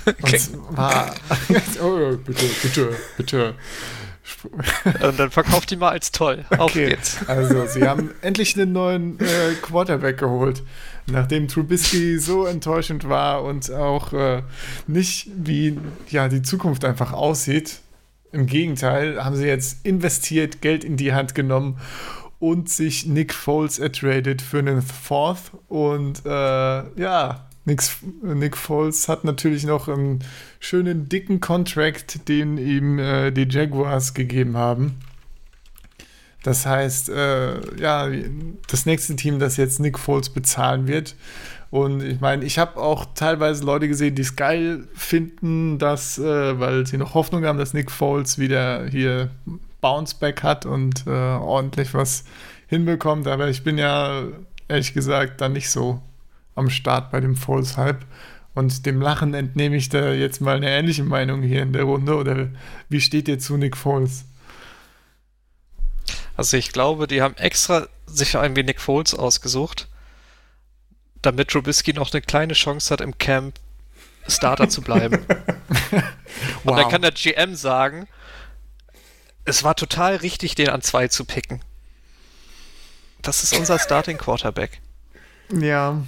Okay. 0.08 0.22
Und 0.22 0.40
zwar. 0.76 1.16
oh, 1.82 2.16
bitte, 2.18 2.46
bitte, 2.62 2.96
bitte. 3.18 3.56
Und 5.02 5.20
dann 5.20 5.32
verkauft 5.32 5.72
die 5.72 5.76
mal 5.76 5.90
als 5.90 6.12
toll. 6.12 6.46
Auf 6.52 6.72
Okay, 6.72 6.90
geht's. 6.90 7.20
also 7.28 7.66
sie 7.68 7.88
haben 7.88 8.12
endlich 8.22 8.60
einen 8.60 8.72
neuen 8.72 9.20
äh, 9.20 9.54
Quarterback 9.62 10.18
geholt. 10.18 10.64
Nachdem 11.08 11.48
Trubisky 11.48 12.18
so 12.18 12.46
enttäuschend 12.46 13.08
war 13.08 13.44
und 13.44 13.72
auch 13.72 14.14
äh, 14.14 14.42
nicht 14.88 15.30
wie 15.36 15.78
ja, 16.10 16.28
die 16.28 16.42
Zukunft 16.42 16.84
einfach 16.84 17.14
aussieht. 17.14 17.80
Im 18.32 18.48
Gegenteil, 18.48 19.24
haben 19.24 19.36
sie 19.36 19.46
jetzt 19.46 19.86
investiert, 19.86 20.62
Geld 20.62 20.84
in 20.84 20.98
die 20.98 21.14
Hand 21.14 21.36
genommen 21.36 21.80
und 22.40 22.70
sich 22.70 23.06
Nick 23.06 23.34
Foles 23.34 23.80
ertradet 23.80 24.42
für 24.42 24.60
einen 24.60 24.82
Fourth. 24.82 25.52
Und 25.68 26.26
äh, 26.26 26.30
ja, 26.30 27.45
Nix, 27.66 27.98
Nick 28.22 28.56
Foles 28.56 29.10
hat 29.10 29.24
natürlich 29.24 29.66
noch 29.66 29.88
einen 29.88 30.24
schönen 30.60 31.10
dicken 31.10 31.42
Contract, 31.42 32.28
den 32.30 32.58
ihm 32.58 33.00
äh, 33.00 33.32
die 33.32 33.48
Jaguars 33.50 34.14
gegeben 34.14 34.56
haben. 34.56 34.96
Das 36.44 36.68
heißt, 36.68 37.10
äh, 37.10 37.76
ja, 37.82 38.08
das 38.68 38.86
nächste 38.86 39.16
Team, 39.16 39.40
das 39.40 39.58
jetzt 39.58 39.80
Nick 39.80 39.98
Foles 39.98 40.30
bezahlen 40.30 40.88
wird. 40.88 41.16
Und 41.72 42.04
ich 42.04 42.22
meine, 42.22 42.46
ich 42.46 42.60
habe 42.60 42.80
auch 42.80 43.08
teilweise 43.16 43.64
Leute 43.66 43.88
gesehen, 43.88 44.14
die 44.14 44.22
es 44.22 44.36
geil 44.36 44.88
finden, 44.94 45.80
dass, 45.80 46.20
äh, 46.20 46.60
weil 46.60 46.86
sie 46.86 46.98
noch 46.98 47.16
Hoffnung 47.16 47.46
haben, 47.46 47.58
dass 47.58 47.74
Nick 47.74 47.90
Foles 47.90 48.38
wieder 48.38 48.86
hier 48.88 49.32
Bounceback 49.82 50.44
hat 50.44 50.68
und 50.68 51.08
äh, 51.08 51.10
ordentlich 51.10 51.96
was 51.96 52.26
hinbekommt. 52.68 53.28
Aber 53.28 53.50
ich 53.50 53.64
bin 53.64 53.80
ja 53.80 54.22
ehrlich 54.68 54.94
gesagt 54.94 55.42
dann 55.42 55.54
nicht 55.54 55.72
so 55.72 56.00
am 56.56 56.70
Start 56.70 57.12
bei 57.12 57.20
dem 57.20 57.36
Foles-Hype. 57.36 58.06
Und 58.54 58.86
dem 58.86 59.02
Lachen 59.02 59.34
entnehme 59.34 59.76
ich 59.76 59.90
da 59.90 60.14
jetzt 60.14 60.40
mal 60.40 60.56
eine 60.56 60.70
ähnliche 60.70 61.04
Meinung 61.04 61.42
hier 61.42 61.62
in 61.62 61.74
der 61.74 61.84
Runde. 61.84 62.16
Oder 62.16 62.50
wie 62.88 63.02
steht 63.02 63.28
ihr 63.28 63.38
zu 63.38 63.58
Nick 63.58 63.76
Foles? 63.76 64.26
Also 66.38 66.58
ich 66.58 66.72
glaube, 66.72 67.08
die 67.08 67.22
haben 67.22 67.36
extra 67.36 67.88
sich 68.06 68.38
einen 68.38 68.56
wie 68.56 68.64
Nick 68.64 68.80
Foles 68.80 69.14
ausgesucht, 69.14 69.88
damit 71.22 71.50
Trubisky 71.50 71.94
noch 71.94 72.14
eine 72.14 72.22
kleine 72.22 72.54
Chance 72.54 72.94
hat, 72.94 73.02
im 73.02 73.18
Camp 73.18 73.56
Starter 74.28 74.70
zu 74.70 74.82
bleiben. 74.82 75.20
Und 76.64 76.78
dann 76.78 76.90
kann 76.90 77.02
der 77.02 77.12
GM 77.12 77.56
sagen, 77.56 78.08
es 79.44 79.64
war 79.64 79.76
total 79.76 80.16
richtig, 80.16 80.56
den 80.56 80.70
an 80.70 80.82
zwei 80.82 81.08
zu 81.08 81.26
picken. 81.26 81.62
Das 83.22 83.44
ist 83.44 83.56
unser 83.58 83.80
Starting 83.80 84.18
Quarterback. 84.18 84.82
Ja. 85.52 86.04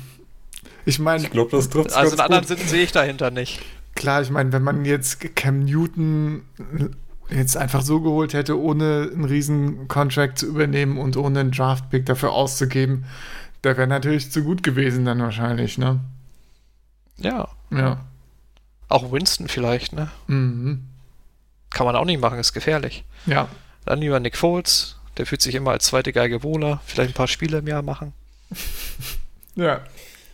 Ich 0.87 0.99
meine, 0.99 1.23
Ich 1.23 1.31
glaube, 1.31 1.51
das 1.51 1.69
trifft 1.69 1.91
Also 1.93 1.97
einen 1.99 2.09
ganz 2.17 2.21
anderen. 2.21 2.45
Sinn 2.45 2.67
sehe 2.67 2.83
ich 2.83 2.91
dahinter 2.93 3.29
nicht. 3.29 3.59
klar, 3.95 4.21
ich 4.21 4.29
meine, 4.29 4.53
wenn 4.53 4.63
man 4.63 4.85
jetzt 4.85 5.19
Cam 5.35 5.65
Newton 5.65 6.43
jetzt 7.29 7.57
einfach 7.57 7.81
so 7.81 7.99
geholt 7.99 8.33
hätte, 8.33 8.57
ohne 8.57 9.09
einen 9.13 9.25
riesen 9.25 9.89
Contract 9.89 10.39
zu 10.39 10.45
übernehmen 10.47 10.97
und 10.97 11.17
ohne 11.17 11.41
einen 11.41 11.51
Draft-Pick 11.51 12.05
dafür 12.05 12.31
auszugeben, 12.31 13.03
der 13.65 13.75
wäre 13.75 13.87
natürlich 13.87 14.31
zu 14.31 14.43
gut 14.43 14.63
gewesen 14.63 15.03
dann 15.03 15.19
wahrscheinlich, 15.19 15.77
ne? 15.77 15.99
Ja. 17.17 17.49
Ja. 17.69 18.05
Auch 18.87 19.11
Winston 19.11 19.49
vielleicht, 19.49 19.91
ne? 19.91 20.09
Mhm. 20.27 20.85
Kann 21.69 21.85
man 21.85 21.97
auch 21.97 22.05
nicht 22.05 22.21
machen, 22.21 22.39
ist 22.39 22.53
gefährlich. 22.53 23.03
Ja. 23.25 23.49
Dann 23.83 23.99
lieber 23.99 24.21
Nick 24.21 24.37
Foles, 24.37 24.95
der 25.17 25.25
fühlt 25.25 25.41
sich 25.41 25.55
immer 25.55 25.71
als 25.71 25.85
zweite 25.85 26.13
Geige 26.13 26.43
wohler, 26.43 26.79
vielleicht 26.85 27.11
ein 27.11 27.13
paar 27.13 27.27
Spiele 27.27 27.57
im 27.57 27.67
Jahr 27.67 27.81
machen. 27.81 28.13
Ja. 29.55 29.81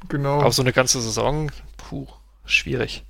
Genau. 0.10 0.42
Aber 0.42 0.52
so 0.52 0.62
eine 0.62 0.74
ganze 0.74 1.02
Saison, 1.02 1.52
puh, 1.78 2.08
schwierig. 2.46 3.06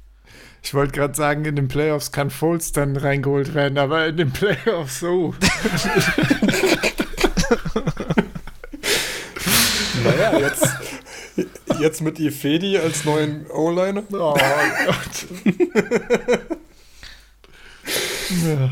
Ich 0.62 0.74
wollte 0.74 0.94
gerade 0.94 1.14
sagen, 1.14 1.44
in 1.46 1.56
den 1.58 1.68
Playoffs 1.68 2.12
kann 2.12 2.30
Foles 2.30 2.72
dann 2.72 2.96
reingeholt 2.96 3.54
werden, 3.54 3.78
aber 3.78 4.08
in 4.08 4.18
den 4.18 4.32
Playoffs 4.32 5.00
so. 5.00 5.36
Naja, 10.04 10.38
jetzt, 10.40 10.68
jetzt 11.80 12.02
mit 12.02 12.20
Ifedi 12.20 12.78
als 12.78 13.06
neuen 13.06 13.50
O-Liner. 13.50 14.04
Oh 14.12 14.34
Gott. 14.34 15.28
ja. 18.46 18.72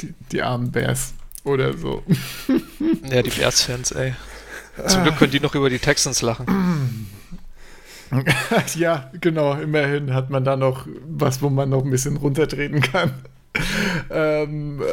die, 0.00 0.14
die 0.32 0.42
armen 0.42 0.70
Bears. 0.72 1.12
Oder 1.44 1.76
so. 1.76 2.02
Ja, 3.10 3.22
die 3.22 3.30
Bears-Fans, 3.30 3.92
ey. 3.92 4.14
Zum 4.86 5.02
Glück 5.02 5.16
können 5.18 5.30
die 5.30 5.40
noch 5.40 5.54
über 5.54 5.70
die 5.70 5.78
Texans 5.78 6.22
lachen. 6.22 7.08
ja, 8.76 9.10
genau. 9.20 9.54
Immerhin 9.54 10.14
hat 10.14 10.30
man 10.30 10.44
da 10.44 10.56
noch 10.56 10.86
was, 11.06 11.42
wo 11.42 11.50
man 11.50 11.70
noch 11.70 11.84
ein 11.84 11.90
bisschen 11.90 12.16
runtertreten 12.16 12.80
kann. 12.80 13.12
ähm, 14.10 14.80
äh, 14.80 14.84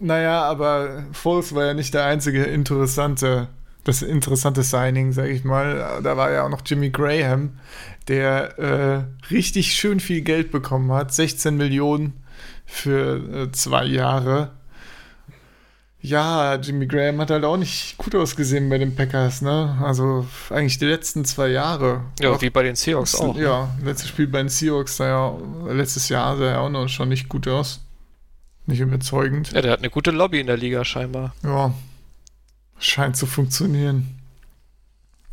naja, 0.00 0.42
aber 0.42 1.04
Foles 1.12 1.54
war 1.54 1.66
ja 1.66 1.74
nicht 1.74 1.92
der 1.94 2.04
einzige 2.04 2.44
interessante, 2.44 3.48
das 3.84 4.02
interessante 4.02 4.62
Signing, 4.62 5.12
sag 5.12 5.28
ich 5.28 5.44
mal. 5.44 6.00
Da 6.02 6.16
war 6.16 6.30
ja 6.30 6.44
auch 6.44 6.48
noch 6.48 6.62
Jimmy 6.64 6.90
Graham, 6.90 7.58
der 8.06 8.58
äh, 8.58 9.04
richtig 9.30 9.74
schön 9.74 10.00
viel 10.00 10.22
Geld 10.22 10.50
bekommen 10.50 10.92
hat. 10.92 11.12
16 11.12 11.56
Millionen 11.56 12.14
für 12.64 13.46
äh, 13.46 13.52
zwei 13.52 13.84
Jahre. 13.84 14.52
Ja, 16.00 16.54
Jimmy 16.54 16.86
Graham 16.86 17.20
hat 17.20 17.30
halt 17.30 17.44
auch 17.44 17.56
nicht 17.56 17.98
gut 17.98 18.14
ausgesehen 18.14 18.68
bei 18.68 18.78
den 18.78 18.94
Packers, 18.94 19.42
ne? 19.42 19.76
Also 19.82 20.26
eigentlich 20.50 20.78
die 20.78 20.84
letzten 20.86 21.24
zwei 21.24 21.48
Jahre. 21.48 22.02
Ja, 22.20 22.30
Auch 22.30 22.40
wie 22.40 22.50
bei 22.50 22.62
den 22.62 22.76
Seahawks 22.76 23.16
auch. 23.16 23.34
ne? 23.34 23.42
ja, 23.42 23.76
letztes 23.82 24.08
Spiel 24.08 24.28
bei 24.28 24.38
den 24.38 24.48
Seahawks 24.48 24.96
sah 24.96 25.08
ja, 25.08 25.38
letztes 25.72 26.08
Jahr 26.08 26.36
sah 26.36 26.44
ja 26.52 26.60
auch 26.60 26.68
noch 26.70 26.88
schon 26.88 27.08
nicht 27.08 27.28
gut 27.28 27.48
aus. 27.48 27.80
Nicht 28.66 28.80
überzeugend. 28.80 29.50
Ja, 29.52 29.60
der 29.62 29.72
hat 29.72 29.80
eine 29.80 29.90
gute 29.90 30.10
Lobby 30.12 30.38
in 30.40 30.46
der 30.46 30.56
Liga 30.56 30.84
scheinbar. 30.84 31.34
Ja, 31.42 31.72
scheint 32.78 33.16
zu 33.16 33.26
funktionieren. 33.26 34.17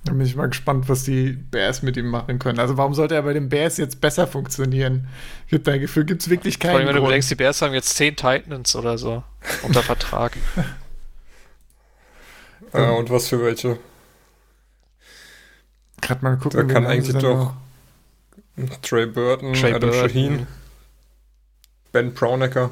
Da 0.06 0.12
bin 0.14 0.22
ich 0.22 0.36
mal 0.36 0.48
gespannt, 0.48 0.88
was 0.88 1.04
die 1.04 1.32
Bears 1.32 1.82
mit 1.82 1.98
ihm 1.98 2.08
machen 2.08 2.38
können. 2.38 2.60
Also 2.60 2.78
warum 2.78 2.94
sollte 2.94 3.16
er 3.16 3.24
bei 3.24 3.34
den 3.34 3.50
Bears 3.50 3.78
jetzt 3.78 4.02
besser 4.02 4.28
funktionieren? 4.28 5.08
Ich 5.48 5.54
habe 5.54 5.64
dein 5.64 5.80
Gefühl, 5.82 6.06
gibt 6.06 6.22
es 6.22 6.30
wirklich 6.30 6.60
Vor 6.60 6.70
allem, 6.70 6.78
keinen 6.78 6.88
wenn 6.90 6.96
du 6.96 7.02
Grund. 7.02 7.14
denkst, 7.14 7.28
die 7.30 7.36
Bears 7.36 7.62
haben 7.64 7.74
jetzt 7.74 7.96
10 7.96 8.16
Titans 8.16 8.76
oder 8.76 8.98
so 9.00 9.24
unter 9.64 9.82
Vertrag. 9.84 10.38
Äh, 12.72 12.88
und 12.92 13.10
was 13.10 13.30
für 13.30 13.42
welche? 13.42 13.80
Gerade 16.02 16.24
mal 16.24 16.38
gucken. 16.38 16.68
Da 16.68 16.74
kann 16.74 16.86
eigentlich 16.86 17.16
doch 17.18 17.56
noch? 18.58 18.80
Trey 18.84 19.08
Burton, 19.08 19.54
Trey 19.54 19.74
Adam 19.74 19.90
Burton. 19.90 20.10
Shaheen, 20.10 20.48
Ben 21.92 22.14
Brownecker. 22.14 22.70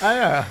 Ah 0.00 0.14
ja, 0.14 0.46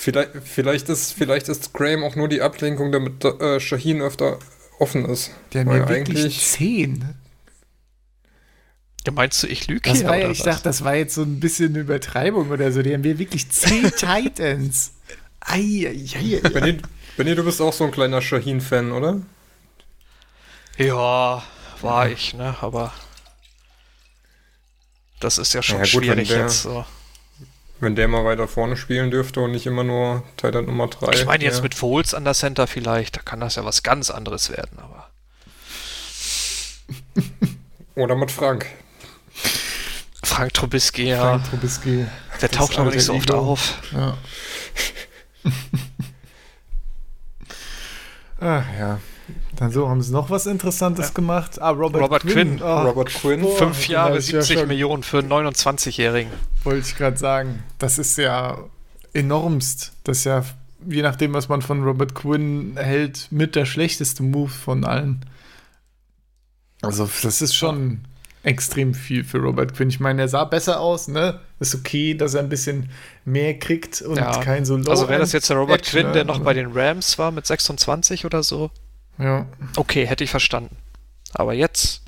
Vielleicht, 0.00 0.30
vielleicht, 0.44 0.88
ist, 0.90 1.12
vielleicht 1.12 1.48
ist 1.48 1.72
Graham 1.72 2.04
auch 2.04 2.14
nur 2.14 2.28
die 2.28 2.40
Ablenkung, 2.40 2.92
damit 2.92 3.24
äh, 3.24 3.58
Shaheen 3.58 4.00
öfter 4.00 4.38
offen 4.78 5.04
ist. 5.04 5.32
der 5.52 5.64
ja 5.64 5.88
wirklich 5.88 6.18
eigentlich- 6.20 6.46
zehn. 6.46 7.14
Ja, 9.04 9.12
meinst 9.12 9.42
du, 9.42 9.48
ich 9.48 9.66
lüge 9.66 9.80
Das 9.90 9.98
hier? 9.98 10.06
war 10.08 10.16
ja, 10.16 10.24
oder 10.26 10.32
ich 10.32 10.38
was? 10.38 10.44
dachte, 10.44 10.62
das 10.64 10.84
war 10.84 10.94
jetzt 10.94 11.14
so 11.16 11.22
ein 11.22 11.40
bisschen 11.40 11.70
eine 11.70 11.80
Übertreibung 11.80 12.50
oder 12.50 12.70
so. 12.70 12.82
Die 12.82 12.94
haben 12.94 13.02
wir 13.02 13.18
wirklich 13.18 13.50
zehn 13.50 13.90
Titans. 13.96 14.92
Ei, 15.40 15.58
ei, 15.88 16.04
ei, 16.14 16.40
ei. 16.44 16.48
Benny, 16.48 16.78
Benny, 17.16 17.34
du 17.34 17.42
bist 17.42 17.60
auch 17.60 17.72
so 17.72 17.82
ein 17.84 17.90
kleiner 17.90 18.22
Shaheen-Fan, 18.22 18.92
oder? 18.92 19.20
Ja, 20.76 21.42
war 21.82 22.08
ich, 22.08 22.34
ne? 22.34 22.54
Aber 22.60 22.92
das 25.18 25.38
ist 25.38 25.54
ja 25.54 25.62
schon 25.62 25.78
Ja, 25.78 25.82
gut, 25.84 25.94
wenn 25.94 26.02
schwierig 26.04 26.28
der- 26.28 26.40
jetzt 26.42 26.62
so. 26.62 26.84
Wenn 27.80 27.94
der 27.94 28.08
mal 28.08 28.24
weiter 28.24 28.48
vorne 28.48 28.76
spielen 28.76 29.10
dürfte 29.10 29.40
und 29.40 29.52
nicht 29.52 29.66
immer 29.66 29.84
nur 29.84 30.24
Titan 30.36 30.66
Nummer 30.66 30.88
3. 30.88 31.12
Ich 31.12 31.26
meine 31.26 31.44
jetzt 31.44 31.58
ja. 31.58 31.62
mit 31.62 31.74
Foles 31.74 32.12
an 32.12 32.24
der 32.24 32.34
Center 32.34 32.66
vielleicht, 32.66 33.16
da 33.16 33.20
kann 33.22 33.38
das 33.38 33.54
ja 33.54 33.64
was 33.64 33.82
ganz 33.82 34.10
anderes 34.10 34.50
werden, 34.50 34.78
aber. 34.78 35.10
Oder 37.94 38.16
mit 38.16 38.30
Frank. 38.30 38.66
Frank 40.24 40.54
Trubisky, 40.54 41.08
ja. 41.08 41.20
Frank 41.20 41.50
Trubisky. 41.50 42.06
Der 42.40 42.48
Das 42.48 42.58
taucht 42.58 42.78
aber 42.78 42.90
nicht 42.90 43.04
so 43.04 43.14
oft 43.14 43.30
Ego. 43.30 43.38
auf. 43.38 43.74
Ja. 43.92 44.16
Ach 48.40 48.64
ja. 48.78 49.00
Dann 49.58 49.72
so, 49.72 49.88
haben 49.88 50.00
sie 50.02 50.12
noch 50.12 50.30
was 50.30 50.46
Interessantes 50.46 51.14
gemacht? 51.14 51.60
Ah, 51.60 51.70
Robert, 51.70 52.02
Robert 52.02 52.22
Quinn. 52.22 52.62
Ah, 52.62 52.82
Robert 52.84 53.08
Quinn. 53.08 53.44
Fünf 53.56 53.88
Jahre, 53.88 54.12
hab 54.12 54.18
ich 54.20 54.30
ja 54.30 54.40
70 54.40 54.58
schon- 54.60 54.68
Millionen 54.68 55.02
für 55.02 55.18
einen 55.18 55.28
29-Jährigen. 55.32 56.30
Wollte 56.62 56.86
ich 56.86 56.96
gerade 56.96 57.16
sagen. 57.16 57.64
Das 57.78 57.98
ist 57.98 58.16
ja 58.18 58.58
enormst. 59.14 59.92
Das 60.04 60.18
ist 60.18 60.24
ja, 60.24 60.44
je 60.88 61.02
nachdem, 61.02 61.34
was 61.34 61.48
man 61.48 61.60
von 61.62 61.82
Robert 61.82 62.14
Quinn 62.14 62.74
hält, 62.76 63.26
mit 63.30 63.56
der 63.56 63.64
schlechteste 63.64 64.22
Move 64.22 64.48
von 64.50 64.84
allen. 64.84 65.24
Also, 66.82 67.08
das 67.22 67.42
ist 67.42 67.56
schon 67.56 68.02
extrem 68.44 68.94
viel 68.94 69.24
für 69.24 69.38
Robert 69.38 69.74
Quinn. 69.74 69.88
Ich 69.88 69.98
meine, 69.98 70.22
er 70.22 70.28
sah 70.28 70.44
besser 70.44 70.78
aus, 70.80 71.08
ne? 71.08 71.40
Ist 71.58 71.74
okay, 71.74 72.14
dass 72.14 72.34
er 72.34 72.40
ein 72.40 72.48
bisschen 72.48 72.90
mehr 73.24 73.58
kriegt 73.58 74.00
und 74.02 74.16
Ja. 74.16 74.38
kein 74.40 74.64
so 74.64 74.76
low 74.76 74.88
Also 74.88 75.08
wäre 75.08 75.18
das 75.18 75.32
jetzt 75.32 75.50
der 75.50 75.56
Robert 75.56 75.80
Action, 75.80 76.02
Quinn, 76.02 76.12
der 76.12 76.22
ne? 76.24 76.28
noch 76.32 76.38
bei 76.38 76.54
den 76.54 76.70
Rams 76.72 77.18
war 77.18 77.32
mit 77.32 77.44
26 77.46 78.24
oder 78.24 78.44
so, 78.44 78.70
Ja. 79.18 79.46
okay, 79.76 80.06
hätte 80.06 80.24
ich 80.24 80.30
verstanden. 80.30 80.76
Aber 81.32 81.52
jetzt 81.54 82.02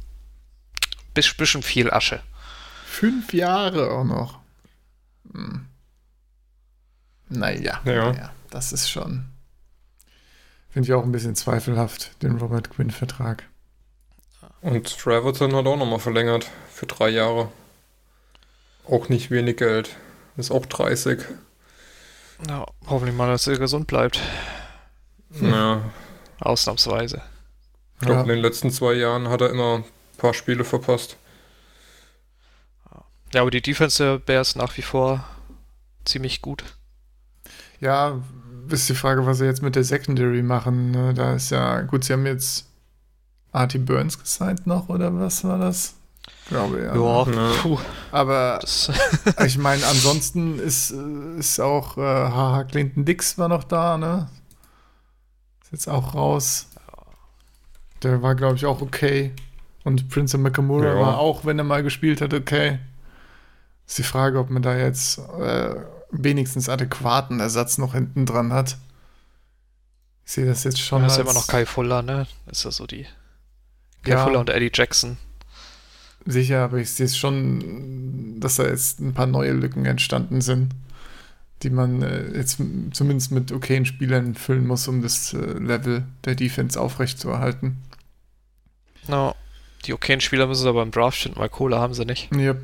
bis- 1.14 1.34
bisschen 1.34 1.62
viel 1.62 1.90
Asche. 1.90 2.22
Fünf 2.86 3.32
Jahre 3.32 3.90
auch 3.90 4.04
noch. 4.04 4.38
Hm. 5.32 5.66
Naja, 7.28 7.80
Ja. 7.84 8.12
naja, 8.12 8.32
das 8.50 8.72
ist 8.72 8.90
schon. 8.90 9.26
Finde 10.70 10.86
ich 10.88 10.92
auch 10.94 11.02
ein 11.04 11.12
bisschen 11.12 11.34
zweifelhaft, 11.36 12.22
den 12.22 12.38
Robert 12.38 12.70
Quinn-Vertrag. 12.70 13.44
Und 14.60 14.98
Treverton 14.98 15.54
hat 15.54 15.66
auch 15.66 15.76
nochmal 15.76 15.98
verlängert 16.00 16.48
für 16.72 16.86
drei 16.86 17.08
Jahre. 17.08 17.50
Auch 18.88 19.08
nicht 19.08 19.30
wenig 19.30 19.56
Geld. 19.56 19.96
Ist 20.36 20.50
auch 20.50 20.66
30. 20.66 21.20
Ja, 22.48 22.66
hoffentlich 22.86 23.16
mal, 23.16 23.28
dass 23.28 23.46
er 23.46 23.58
gesund 23.58 23.86
bleibt. 23.86 24.20
Ja, 25.40 25.82
Ausnahmsweise. 26.40 27.22
ich 28.00 28.06
glaube, 28.06 28.14
Ja. 28.14 28.20
in 28.22 28.28
den 28.28 28.38
letzten 28.40 28.70
zwei 28.70 28.94
Jahren 28.94 29.28
hat 29.28 29.40
er 29.42 29.50
immer 29.50 29.76
ein 29.78 29.84
paar 30.18 30.34
Spiele 30.34 30.64
verpasst. 30.64 31.16
Ja, 33.32 33.42
aber 33.42 33.50
die 33.50 33.60
Defense 33.62 34.02
der 34.02 34.18
Bears 34.18 34.56
nach 34.56 34.76
wie 34.76 34.82
vor 34.82 35.24
ziemlich 36.04 36.42
gut. 36.42 36.64
Ja, 37.80 38.18
ist 38.68 38.88
die 38.88 38.94
Frage, 38.94 39.24
was 39.26 39.38
sie 39.38 39.44
jetzt 39.46 39.62
mit 39.62 39.76
der 39.76 39.84
Secondary 39.84 40.42
machen. 40.42 40.90
Ne? 40.90 41.14
Da 41.14 41.34
ist 41.34 41.50
ja, 41.50 41.80
gut, 41.82 42.04
sie 42.04 42.12
haben 42.12 42.26
jetzt 42.26 42.66
Artie 43.52 43.78
Burns 43.78 44.18
gesigned 44.18 44.66
noch, 44.66 44.88
oder 44.88 45.16
was 45.18 45.44
war 45.44 45.58
das? 45.58 45.94
Glaube 46.48 46.82
ja. 46.82 46.94
Ja, 46.94 47.78
Aber 48.12 48.60
ich 49.44 49.58
meine, 49.58 49.84
ansonsten 49.86 50.58
ist, 50.58 50.90
äh, 50.90 51.38
ist 51.38 51.60
auch 51.60 51.96
äh, 51.96 52.00
Haha 52.00 52.64
Clinton 52.64 53.04
Dix 53.04 53.38
war 53.38 53.48
noch 53.48 53.64
da, 53.64 53.96
ne? 53.96 54.28
Ist 55.70 55.86
jetzt 55.86 55.88
auch 55.88 56.14
raus. 56.14 56.66
Der 58.02 58.22
war, 58.22 58.34
glaube 58.34 58.56
ich, 58.56 58.66
auch 58.66 58.80
okay. 58.80 59.32
Und 59.84 60.08
Prince 60.08 60.36
Nakamura 60.38 60.86
Ja. 60.94 61.00
war 61.00 61.18
auch, 61.18 61.44
wenn 61.44 61.58
er 61.58 61.64
mal 61.64 61.82
gespielt 61.82 62.20
hat, 62.20 62.34
okay. 62.34 62.78
Ist 63.86 63.98
die 63.98 64.02
Frage, 64.02 64.38
ob 64.38 64.50
man 64.50 64.62
da 64.62 64.76
jetzt 64.76 65.18
äh, 65.18 65.74
wenigstens 66.10 66.68
adäquaten 66.68 67.40
Ersatz 67.40 67.78
noch 67.78 67.94
hinten 67.94 68.26
dran 68.26 68.52
hat. 68.52 68.78
Ich 70.24 70.32
sehe 70.32 70.46
das 70.46 70.64
jetzt 70.64 70.80
schon. 70.80 71.00
da 71.02 71.06
ist 71.08 71.14
ja 71.16 71.22
als- 71.24 71.30
immer 71.30 71.38
noch 71.40 71.46
Kai 71.48 71.66
Fuller, 71.66 72.02
ne? 72.02 72.26
Ist 72.50 72.64
ja 72.64 72.70
so 72.70 72.86
die. 72.86 73.04
Kai 74.02 74.12
Ja. 74.12 74.24
Fuller 74.24 74.40
und 74.40 74.50
Eddie 74.50 74.70
Jackson. 74.72 75.16
Sicher, 76.26 76.64
aber 76.64 76.78
ich 76.78 76.90
sehe 76.92 77.06
es 77.06 77.16
schon, 77.16 78.38
dass 78.40 78.56
da 78.56 78.64
jetzt 78.64 79.00
ein 79.00 79.14
paar 79.14 79.26
neue 79.26 79.52
Lücken 79.52 79.86
entstanden 79.86 80.40
sind, 80.42 80.72
die 81.62 81.70
man 81.70 82.02
äh, 82.02 82.28
jetzt 82.36 82.58
zumindest 82.92 83.32
mit 83.32 83.52
okayen 83.52 83.84
Spielern 83.84 84.34
füllen 84.34 84.66
muss, 84.66 84.88
um 84.88 85.02
das 85.02 85.34
äh, 85.34 85.36
Level 85.38 86.04
der 86.24 86.34
Defense 86.34 86.80
aufrechtzuerhalten. 86.80 87.76
No. 89.08 89.34
Die 89.86 89.92
okayen 89.94 90.20
Spieler 90.20 90.46
müssen 90.46 90.62
sie 90.62 90.68
aber 90.68 90.82
im 90.82 90.90
Draft 90.90 91.18
finden, 91.18 91.38
weil 91.38 91.48
Kohle 91.48 91.78
haben 91.78 91.94
sie 91.94 92.04
nicht. 92.04 92.30
Yep. 92.34 92.62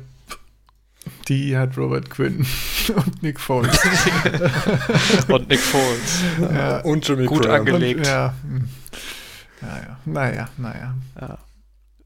Die 1.29 1.57
hat 1.57 1.77
Robert 1.77 2.09
Quinn 2.09 2.45
und 2.95 3.23
Nick 3.23 3.39
Foles. 3.39 3.79
Und 5.29 5.47
Nick 5.49 5.59
Foles. 5.59 6.21
ja. 6.39 6.79
Und 6.81 7.07
Jimmy 7.07 7.25
Gut 7.25 7.43
Graham. 7.43 7.61
ange- 7.61 7.65
gelegt. 7.71 7.99
Und, 7.99 8.05
ja. 8.07 8.33
hm. 8.43 8.69
Naja, 9.61 9.99
naja, 10.05 10.49
naja. 10.57 10.95
Ja. 11.19 11.37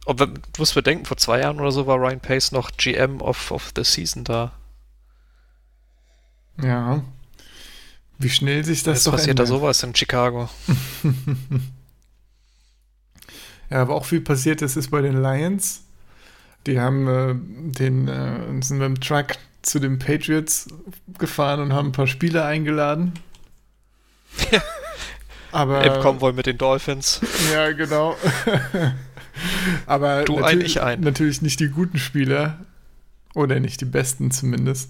Und 0.05 0.19
wenn, 0.19 0.33
du 0.35 0.41
musst 0.57 0.73
bedenken, 0.75 1.05
vor 1.05 1.17
zwei 1.17 1.39
Jahren 1.41 1.59
oder 1.59 1.71
so 1.71 1.87
war 1.87 1.97
Ryan 1.97 2.19
Pace 2.19 2.51
noch 2.51 2.71
GM 2.77 3.21
of, 3.21 3.51
of 3.51 3.71
the 3.75 3.83
Season 3.83 4.23
da. 4.23 4.51
Ja. 6.63 7.03
Wie 8.19 8.29
schnell 8.29 8.63
sich 8.63 8.83
das 8.83 8.97
Jetzt 8.99 9.07
doch 9.07 9.11
passiert 9.13 9.39
da 9.39 9.43
ändert. 9.43 9.59
sowas 9.59 9.81
in 9.83 9.95
Chicago. 9.95 10.49
Ja, 13.69 13.81
aber 13.83 13.95
auch 13.95 14.03
viel 14.05 14.21
passiert 14.21 14.61
ist, 14.61 14.75
ist 14.75 14.91
bei 14.91 15.01
den 15.01 15.21
Lions. 15.21 15.83
Die 16.67 16.77
haben 16.79 17.07
äh, 17.07 17.33
den, 17.71 18.07
äh, 18.07 18.61
sind 18.61 18.79
mit 18.79 18.85
dem 18.85 18.99
Truck 18.99 19.27
zu 19.61 19.79
den 19.79 19.97
Patriots 19.97 20.67
gefahren 21.17 21.61
und 21.61 21.73
haben 21.73 21.87
ein 21.89 21.91
paar 21.93 22.07
Spieler 22.07 22.45
eingeladen. 22.45 23.13
Ja. 24.51 24.61
aber 25.53 25.83
Im 25.85 26.01
Konvoi 26.01 26.33
mit 26.33 26.47
den 26.47 26.57
Dolphins. 26.57 27.21
ja, 27.53 27.71
genau. 27.71 28.17
aber 29.85 30.23
Du 30.25 30.35
ein, 30.35 30.41
natürlich- 30.41 30.65
ich 30.75 30.81
ein. 30.81 30.99
natürlich 30.99 31.41
nicht 31.41 31.59
die 31.61 31.69
guten 31.69 31.97
Spieler 31.97 32.59
oder 33.33 33.59
nicht 33.61 33.79
die 33.79 33.85
besten 33.85 34.31
zumindest. 34.31 34.89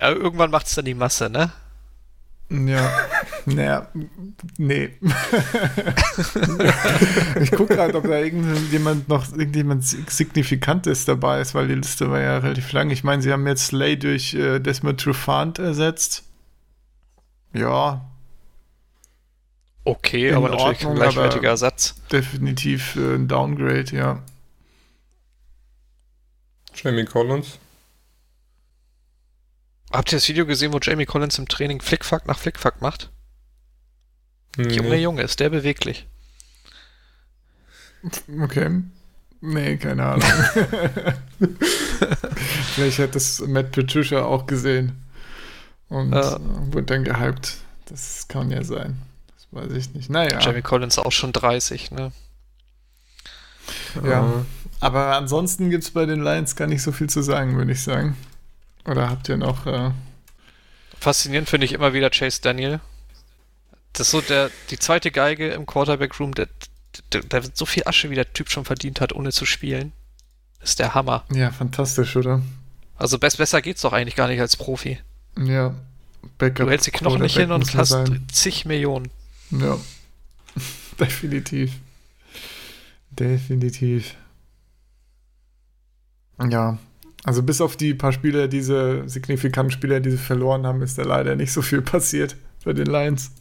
Ja, 0.00 0.10
irgendwann 0.10 0.50
macht 0.50 0.66
es 0.66 0.74
dann 0.74 0.84
die 0.84 0.94
Masse, 0.94 1.28
ne? 1.28 1.50
Ja, 2.50 2.90
naja, 3.44 3.88
nee. 4.56 4.90
ich 7.42 7.50
gucke 7.50 7.74
gerade, 7.74 7.94
ob 7.94 8.04
da 8.04 8.18
irgendjemand 8.20 9.08
noch 9.08 9.30
irgendjemand 9.32 9.84
Signifikantes 9.84 11.04
dabei 11.04 11.40
ist, 11.42 11.54
weil 11.54 11.68
die 11.68 11.74
Liste 11.74 12.10
war 12.10 12.20
ja 12.20 12.38
relativ 12.38 12.72
lang. 12.72 12.90
Ich 12.90 13.04
meine, 13.04 13.20
sie 13.20 13.32
haben 13.32 13.46
jetzt 13.46 13.66
Slay 13.66 13.98
durch 13.98 14.32
äh, 14.34 14.60
Desmond 14.60 14.98
Trufant 15.00 15.58
ersetzt. 15.58 16.22
Ja, 17.52 18.08
Okay, 19.88 20.28
In 20.28 20.34
aber 20.34 20.50
natürlich 20.50 20.84
Ordnung, 20.84 20.92
ein 20.92 20.96
gleichwertiger 20.96 21.48
Ersatz. 21.48 21.94
definitiv 22.12 22.94
äh, 22.96 23.14
ein 23.14 23.26
Downgrade, 23.26 23.96
ja. 23.96 24.22
Jamie 26.82 27.04
Collins. 27.04 27.58
Habt 29.92 30.12
ihr 30.12 30.16
das 30.18 30.28
Video 30.28 30.44
gesehen, 30.46 30.72
wo 30.72 30.78
Jamie 30.80 31.06
Collins 31.06 31.38
im 31.38 31.48
Training 31.48 31.80
Flickfuck 31.80 32.26
nach 32.26 32.38
Flickfuck 32.38 32.80
macht? 32.82 33.10
Nee. 34.56 34.74
Junge, 34.74 34.96
Junge, 34.96 35.22
ist 35.22 35.40
der 35.40 35.50
beweglich. 35.50 36.06
Okay. 38.42 38.82
Nee, 39.40 39.76
keine 39.76 40.04
Ahnung. 40.04 40.28
Vielleicht 42.74 42.98
hat 42.98 43.14
das 43.14 43.40
Matt 43.40 43.72
Patricia 43.72 44.22
auch 44.24 44.46
gesehen. 44.46 45.04
Und 45.88 46.12
Ja. 46.12 46.38
wurde 46.40 46.82
dann 46.84 47.04
gehypt. 47.04 47.56
Das 47.86 48.26
kann 48.28 48.50
ja 48.50 48.62
sein. 48.62 49.00
Das 49.34 49.46
weiß 49.52 49.72
ich 49.72 49.94
nicht. 49.94 50.10
Naja. 50.10 50.38
Jamie 50.40 50.62
Collins 50.62 50.98
auch 50.98 51.12
schon 51.12 51.32
30, 51.32 51.90
ne? 51.92 52.12
Ja. 54.04 54.44
Aber 54.80 55.16
ansonsten 55.16 55.70
gibt 55.70 55.84
es 55.84 55.90
bei 55.90 56.06
den 56.06 56.22
Lions 56.22 56.54
gar 56.56 56.66
nicht 56.68 56.82
so 56.82 56.92
viel 56.92 57.08
zu 57.08 57.22
sagen, 57.22 57.56
würde 57.56 57.72
ich 57.72 57.82
sagen. 57.82 58.16
Oder 58.86 59.10
habt 59.10 59.28
ihr 59.28 59.36
noch. 59.36 59.66
Äh, 59.66 59.90
Faszinierend 61.00 61.48
finde 61.48 61.64
ich 61.66 61.72
immer 61.72 61.92
wieder 61.92 62.10
Chase 62.10 62.40
Daniel. 62.42 62.80
Das 63.92 64.08
ist 64.08 64.10
so 64.12 64.20
der, 64.20 64.50
die 64.70 64.78
zweite 64.78 65.10
Geige 65.10 65.48
im 65.48 65.66
Quarterback-Room, 65.66 66.34
der, 66.34 66.48
der, 67.12 67.22
der 67.22 67.42
so 67.54 67.66
viel 67.66 67.84
Asche, 67.86 68.10
wie 68.10 68.14
der 68.14 68.32
Typ 68.32 68.50
schon 68.50 68.64
verdient 68.64 69.00
hat, 69.00 69.12
ohne 69.12 69.32
zu 69.32 69.46
spielen. 69.46 69.92
Das 70.60 70.70
ist 70.70 70.78
der 70.78 70.94
Hammer. 70.94 71.24
ja, 71.32 71.50
fantastisch, 71.50 72.16
oder? 72.16 72.42
Also 72.96 73.18
best, 73.18 73.38
besser 73.38 73.62
geht's 73.62 73.82
doch 73.82 73.92
eigentlich 73.92 74.16
gar 74.16 74.28
nicht 74.28 74.40
als 74.40 74.56
Profi. 74.56 74.98
Ja. 75.38 75.74
Backup 76.36 76.66
Du 76.66 76.70
hältst 76.70 76.86
die 76.86 76.90
Knochen 76.90 77.22
nicht 77.22 77.36
hin 77.36 77.52
und 77.52 77.74
hast 77.76 77.90
sein. 77.90 78.26
zig 78.32 78.64
Millionen. 78.64 79.10
Ja. 79.50 79.78
Definitiv. 81.00 81.72
Definitiv. 83.10 84.14
Ja. 86.50 86.78
Also 87.24 87.42
bis 87.42 87.60
auf 87.60 87.76
die 87.76 87.94
paar 87.94 88.12
Spieler, 88.12 88.48
diese 88.48 89.08
signifikanten 89.08 89.70
Spieler, 89.72 90.00
die 90.00 90.10
sie 90.12 90.16
verloren 90.18 90.66
haben, 90.66 90.82
ist 90.82 90.98
da 90.98 91.02
leider 91.02 91.34
nicht 91.36 91.52
so 91.52 91.62
viel 91.62 91.82
passiert 91.82 92.36
bei 92.64 92.72
den 92.72 92.86
Lions. 92.86 93.32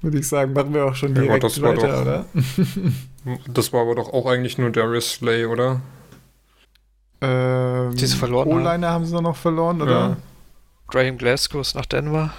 Würde 0.00 0.18
ich 0.18 0.28
sagen, 0.28 0.52
machen 0.52 0.72
wir 0.74 0.84
auch 0.84 0.94
schon 0.94 1.14
Ja, 1.16 1.22
direkt 1.22 1.44
das 1.44 1.60
war 1.60 1.76
weiter, 1.76 1.88
doch- 1.88 2.02
oder? 2.02 2.24
Das 3.54 3.72
war 3.72 3.80
aber 3.80 3.94
doch 3.94 4.12
auch 4.12 4.26
eigentlich 4.26 4.58
nur 4.58 4.68
Darius 4.70 5.12
Slay, 5.12 5.46
oder? 5.46 5.80
Ähm, 7.22 7.94
Die 7.96 8.04
sie 8.06 8.16
verloren 8.18 8.48
O-Liner 8.48 8.90
haben 8.90 9.06
sie 9.06 9.18
noch 9.20 9.36
verloren, 9.36 9.80
oder? 9.80 9.90
Ja. 9.92 10.16
Graham 10.88 11.16
Glasgow 11.16 11.62
ist 11.62 11.74
nach 11.74 11.86
Denver. 11.86 12.34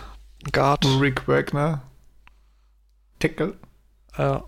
Guard. 0.51 0.85
Rick 1.01 1.27
Wagner. 1.27 1.81
Tackle. 3.19 3.55
Ja. 4.15 4.43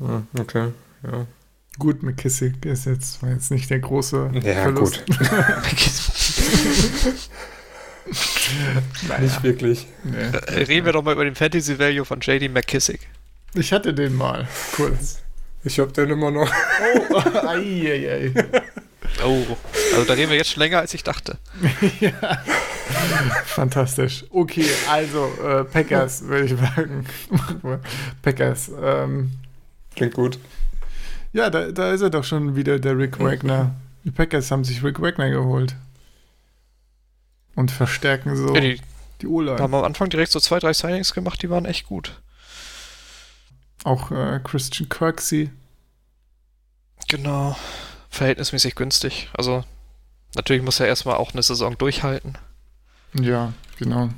Ah, 0.00 0.22
okay, 0.38 0.68
ja. 1.02 1.26
Gut, 1.78 2.02
McKissick 2.02 2.64
ist 2.64 2.86
jetzt, 2.86 3.22
war 3.22 3.30
jetzt 3.30 3.50
nicht 3.50 3.68
der 3.70 3.80
große 3.80 4.30
Ja, 4.42 4.62
Verlust. 4.62 5.04
gut. 5.06 5.18
Naja, 9.08 9.20
Nicht 9.20 9.42
wirklich. 9.42 9.86
nee. 10.04 10.16
Reden 10.64 10.86
wir 10.86 10.92
doch 10.92 11.02
mal 11.02 11.12
über 11.12 11.24
den 11.24 11.34
Fantasy 11.34 11.78
Value 11.78 12.04
von 12.04 12.20
JD 12.20 12.52
McKissick. 12.52 13.00
Ich 13.54 13.72
hatte 13.72 13.92
den 13.94 14.14
mal, 14.14 14.46
kurz. 14.76 15.22
Ich 15.64 15.80
hab 15.80 15.92
den 15.92 16.10
immer 16.10 16.30
noch. 16.30 16.48
Oh, 17.10 17.16
ei, 17.48 17.58
ei, 17.58 18.32
ei. 18.36 18.62
Oh. 19.24 19.42
Also 19.94 20.04
da 20.04 20.12
reden 20.12 20.30
wir 20.30 20.36
jetzt 20.36 20.50
schon 20.52 20.62
länger, 20.62 20.78
als 20.78 20.94
ich 20.94 21.02
dachte. 21.02 21.38
ja. 22.00 22.12
Fantastisch. 23.46 24.24
Okay, 24.30 24.66
also 24.88 25.28
äh, 25.44 25.64
Packers, 25.64 26.22
würde 26.22 26.44
ich 26.46 26.52
sagen. 26.56 27.04
Packers. 28.22 28.70
Ähm, 28.80 29.32
Klingt 29.96 30.14
gut. 30.14 30.38
Ja, 31.32 31.50
da, 31.50 31.70
da 31.72 31.92
ist 31.92 32.00
er 32.02 32.10
doch 32.10 32.24
schon 32.24 32.56
wieder, 32.56 32.78
der 32.78 32.98
Rick 32.98 33.18
Wagner. 33.18 33.74
Die 34.04 34.10
Packers 34.10 34.50
haben 34.50 34.64
sich 34.64 34.82
Rick 34.84 35.00
Wagner 35.00 35.30
geholt. 35.30 35.76
Und 37.54 37.70
verstärken 37.70 38.36
so 38.36 38.54
Ja, 38.54 38.60
die 38.60 38.80
die 39.22 39.26
O-Line. 39.26 39.58
haben 39.58 39.74
am 39.74 39.84
Anfang 39.84 40.10
direkt 40.10 40.30
so 40.30 40.40
zwei, 40.40 40.58
drei 40.58 40.72
Signings 40.74 41.14
gemacht, 41.14 41.42
die 41.42 41.48
waren 41.50 41.64
echt 41.64 41.86
gut. 41.86 42.20
Auch 43.84 44.10
äh, 44.10 44.40
Christian 44.44 44.88
Kirksey. 44.88 45.50
Genau. 47.08 47.56
Verhältnismäßig 48.10 48.74
günstig. 48.74 49.30
Also 49.32 49.64
natürlich 50.34 50.62
muss 50.62 50.80
er 50.80 50.86
erstmal 50.86 51.16
auch 51.16 51.32
eine 51.32 51.42
Saison 51.42 51.78
durchhalten. 51.78 52.36
Ja, 53.14 53.52
genau. 53.78 54.10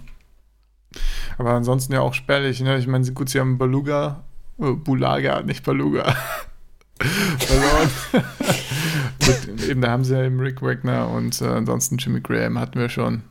Aber 1.36 1.52
ansonsten 1.52 1.92
ja 1.92 2.00
auch 2.00 2.14
spärlich, 2.14 2.61
ne? 2.61 2.78
Ich 2.78 2.86
meine, 2.86 3.09
gut, 3.12 3.28
sie 3.28 3.38
haben 3.40 3.59
Baluga, 3.59 4.24
äh, 4.59 4.72
Bulaga, 4.72 5.42
nicht 5.42 5.64
Baluga. 5.64 6.16
gut, 9.24 9.61
eben, 9.68 9.80
da 9.82 9.90
haben 9.90 10.05
sie 10.05 10.14
ja 10.14 10.24
eben 10.24 10.40
Rick 10.40 10.62
Wagner 10.62 11.09
und 11.09 11.40
äh, 11.40 11.46
ansonsten 11.46 11.99
Jimmy 11.99 12.20
Graham 12.20 12.59
hatten 12.59 12.78
wir 12.78 12.88
schon. 12.88 13.22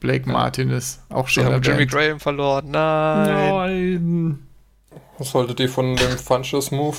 Blake 0.00 0.28
Martin 0.28 0.70
ist 0.70 1.00
auch 1.10 1.28
schon 1.28 1.44
haben 1.44 1.62
Jimmy 1.62 1.82
erwähnt. 1.84 1.92
Graham 1.92 2.20
verloren. 2.20 2.70
Nein. 2.70 3.28
Nein. 3.28 4.38
Was 5.18 5.32
haltet 5.34 5.60
ihr 5.60 5.68
von 5.68 5.94
dem 5.94 6.18
Funches-Move? 6.18 6.96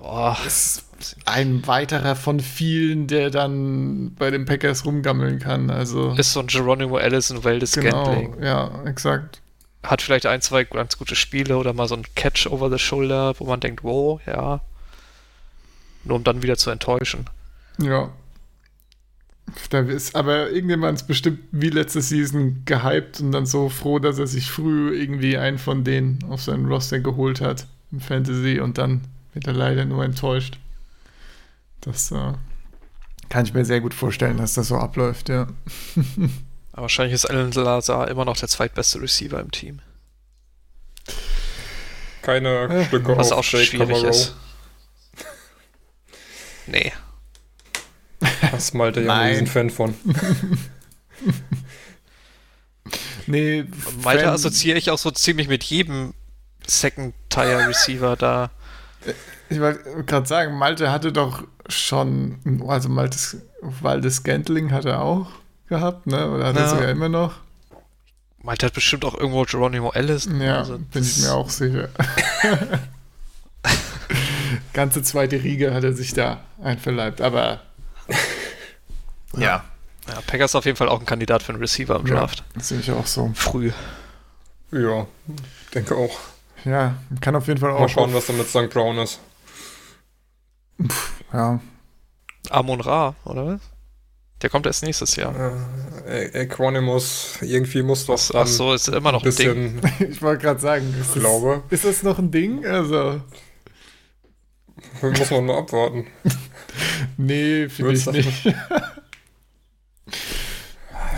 Oh, 0.00 0.34
Ist 0.46 0.84
ein 1.26 1.66
weiterer 1.66 2.16
von 2.16 2.40
vielen, 2.40 3.06
der 3.06 3.30
dann 3.30 4.14
bei 4.16 4.30
den 4.30 4.44
Packers 4.44 4.84
rumgammeln 4.84 5.38
kann. 5.38 5.70
Also 5.70 6.12
ist 6.12 6.32
so 6.32 6.40
ein 6.40 6.48
Geronimo 6.48 6.96
Allison 6.96 7.44
Valdez 7.44 7.72
genau, 7.72 8.04
Scantling. 8.04 8.42
ja, 8.42 8.70
exakt. 8.84 9.40
Hat 9.82 10.02
vielleicht 10.02 10.26
ein, 10.26 10.40
zwei 10.42 10.64
ganz 10.64 10.98
gute 10.98 11.14
Spiele 11.14 11.56
oder 11.56 11.72
mal 11.72 11.88
so 11.88 11.94
ein 11.94 12.04
Catch 12.14 12.46
over 12.48 12.70
the 12.70 12.78
shoulder, 12.78 13.34
wo 13.38 13.44
man 13.44 13.60
denkt, 13.60 13.84
wow, 13.84 14.20
ja. 14.26 14.60
Nur 16.04 16.16
um 16.16 16.24
dann 16.24 16.42
wieder 16.42 16.56
zu 16.56 16.70
enttäuschen. 16.70 17.26
Ja. 17.78 18.10
Da 19.70 19.80
ist, 19.80 20.14
aber 20.14 20.50
irgendjemand 20.50 21.00
ist 21.00 21.06
bestimmt 21.06 21.40
wie 21.52 21.70
letzte 21.70 22.02
Season 22.02 22.62
gehypt 22.66 23.20
und 23.20 23.32
dann 23.32 23.46
so 23.46 23.68
froh, 23.70 23.98
dass 23.98 24.18
er 24.18 24.26
sich 24.26 24.50
früh 24.50 24.94
irgendwie 24.94 25.38
einen 25.38 25.58
von 25.58 25.84
denen 25.84 26.18
auf 26.28 26.42
seinen 26.42 26.66
Roster 26.66 27.00
geholt 27.00 27.40
hat 27.40 27.66
im 27.90 28.00
Fantasy 28.00 28.60
und 28.60 28.76
dann 28.76 29.02
wird 29.32 29.46
er 29.46 29.54
leider 29.54 29.84
nur 29.86 30.04
enttäuscht. 30.04 30.58
Das 31.80 32.10
äh, 32.12 32.34
kann 33.28 33.44
ich 33.44 33.54
mir 33.54 33.64
sehr 33.64 33.80
gut 33.80 33.94
vorstellen, 33.94 34.36
dass 34.36 34.54
das 34.54 34.68
so 34.68 34.76
abläuft, 34.76 35.28
ja. 35.28 35.46
Aber 36.78 36.82
wahrscheinlich 36.84 37.14
ist 37.14 37.24
Alan 37.28 37.50
Lazar 37.50 38.06
immer 38.06 38.24
noch 38.24 38.36
der 38.36 38.48
zweitbeste 38.48 39.02
Receiver 39.02 39.40
im 39.40 39.50
Team. 39.50 39.80
Keine 42.22 42.68
Äh, 42.68 42.84
Stücke 42.84 43.16
Was 43.16 43.32
auf 43.32 43.38
auch 43.40 43.42
schon 43.42 43.58
Jake 43.58 43.70
schwierig 43.72 43.88
Camaro. 43.96 44.08
ist. 44.10 44.36
Nee. 46.68 46.92
Das 48.20 48.62
ist 48.66 48.74
Malte 48.74 49.00
ja 49.02 49.12
ein. 49.12 49.30
Riesenfan 49.30 49.70
von. 49.70 49.92
Nee, 53.26 53.64
Malte 54.04 54.24
Fan- 54.24 54.34
assoziiere 54.34 54.78
ich 54.78 54.90
auch 54.90 54.98
so 54.98 55.10
ziemlich 55.10 55.48
mit 55.48 55.64
jedem 55.64 56.14
Second-Tier-Receiver 56.66 58.14
da. 58.16 58.50
Ich 59.50 59.60
wollte 59.60 60.04
gerade 60.04 60.26
sagen, 60.26 60.56
Malte 60.56 60.90
hatte 60.92 61.12
doch 61.12 61.42
schon, 61.68 62.62
also 62.68 62.88
Maltes, 62.88 63.36
Waldes 63.60 64.16
Scantling 64.16 64.70
hat 64.70 64.84
er 64.86 65.02
auch 65.02 65.26
gehabt, 65.68 66.06
ne? 66.06 66.30
Oder 66.30 66.46
hat 66.48 66.56
er 66.56 66.62
Ja. 66.62 66.68
sogar 66.68 66.88
immer 66.88 67.08
noch? 67.08 67.34
Malte 68.42 68.66
hat 68.66 68.74
bestimmt 68.74 69.04
auch 69.04 69.14
irgendwo 69.14 69.42
Geronimo 69.42 69.90
Allison. 69.90 70.40
Ja, 70.40 70.58
Also, 70.58 70.78
bin 70.78 71.02
ich 71.02 71.18
mir 71.18 71.32
auch 71.34 71.50
sicher. 71.50 71.88
Ganze 74.72 75.02
zweite 75.02 75.42
Riege 75.42 75.74
hat 75.74 75.84
er 75.84 75.92
sich 75.92 76.14
da 76.14 76.40
einverleibt, 76.62 77.20
aber 77.20 77.60
ja, 79.36 79.64
Ja, 80.08 80.20
Packers 80.26 80.54
auf 80.54 80.64
jeden 80.64 80.76
Fall 80.76 80.88
auch 80.88 81.00
ein 81.00 81.06
Kandidat 81.06 81.42
für 81.42 81.52
einen 81.52 81.60
Receiver 81.60 81.96
im 81.96 82.06
ja, 82.06 82.14
Draft. 82.14 82.44
das 82.54 82.68
sehe 82.68 82.78
ich 82.80 82.90
auch 82.92 83.06
so. 83.06 83.30
Früh. 83.34 83.72
Ja, 84.70 85.06
denke 85.74 85.94
auch. 85.96 86.18
Ja, 86.64 86.94
kann 87.20 87.36
auf 87.36 87.46
jeden 87.48 87.60
Fall 87.60 87.70
auch. 87.72 87.80
Mal 87.80 87.88
schauen, 87.88 88.14
was 88.14 88.26
da 88.26 88.32
mit 88.32 88.48
St. 88.48 88.70
Brown 88.70 88.98
ist. 88.98 89.20
Ja, 91.32 91.60
Amon 92.50 92.80
Ra, 92.80 93.14
oder 93.24 93.46
was? 93.46 93.60
Der 94.42 94.50
kommt 94.50 94.66
erst 94.66 94.84
nächstes 94.84 95.16
Jahr. 95.16 95.34
Äh, 96.06 96.26
Equanimus, 96.42 97.38
irgendwie 97.42 97.82
muss 97.82 98.06
doch 98.06 98.20
Ach 98.34 98.46
so, 98.46 98.72
ist 98.72 98.88
immer 98.88 99.12
noch 99.12 99.24
ein 99.24 99.28
ein 99.28 99.34
Ding. 99.34 99.80
bisschen, 99.80 100.10
ich 100.12 100.22
wollte 100.22 100.42
gerade 100.44 100.60
sagen, 100.60 100.94
ist 101.00 101.16
das, 101.16 101.20
glaube, 101.20 101.62
ist 101.70 101.84
das 101.84 102.02
noch 102.02 102.18
ein 102.18 102.30
Ding? 102.30 102.64
Also, 102.64 103.20
muss 105.02 105.30
man 105.30 105.46
nur 105.46 105.58
abwarten. 105.58 106.06
nee, 107.16 107.68
finde 107.68 107.94
ich 107.94 108.06
nicht. 108.06 108.54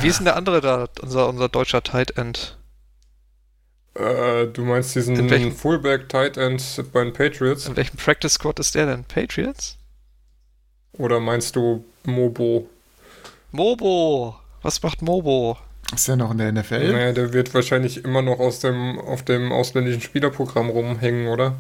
Wie 0.01 0.09
ist 0.09 0.19
denn 0.19 0.25
der 0.25 0.37
andere 0.37 0.63
da, 0.63 0.89
unser, 1.03 1.29
unser 1.29 1.49
deutscher 1.51 1.83
Tight 1.83 2.17
End? 2.17 2.57
Äh, 3.95 4.47
du 4.47 4.65
meinst 4.65 4.95
diesen 4.95 5.53
Fullback 5.53 6.09
Tight 6.09 6.39
End 6.39 6.63
bei 6.93 7.05
den 7.05 7.13
Patriots? 7.13 7.67
In 7.67 7.77
welchem 7.77 7.97
Practice 7.99 8.35
Squad 8.35 8.59
ist 8.61 8.75
der 8.75 8.87
denn? 8.87 9.05
Patriots? 9.05 9.77
Oder 10.93 11.21
meinst 11.21 11.55
du 11.57 11.85
Mobo? 12.05 12.69
Mobo! 13.53 14.37
Was 14.63 14.83
macht 14.83 15.03
Mobo? 15.03 15.57
Ist 15.95 16.07
der 16.07 16.17
noch 16.17 16.31
in 16.31 16.39
der 16.39 16.53
NFL? 16.53 16.93
Naja, 16.93 17.13
der 17.13 17.33
wird 17.33 17.53
wahrscheinlich 17.55 18.05
immer 18.05 18.23
noch 18.23 18.39
aus 18.39 18.61
dem, 18.61 18.99
auf 18.99 19.25
dem 19.25 19.51
ausländischen 19.53 20.01
Spielerprogramm 20.03 20.71
rumhängen, 20.71 21.29
oder? 21.29 21.59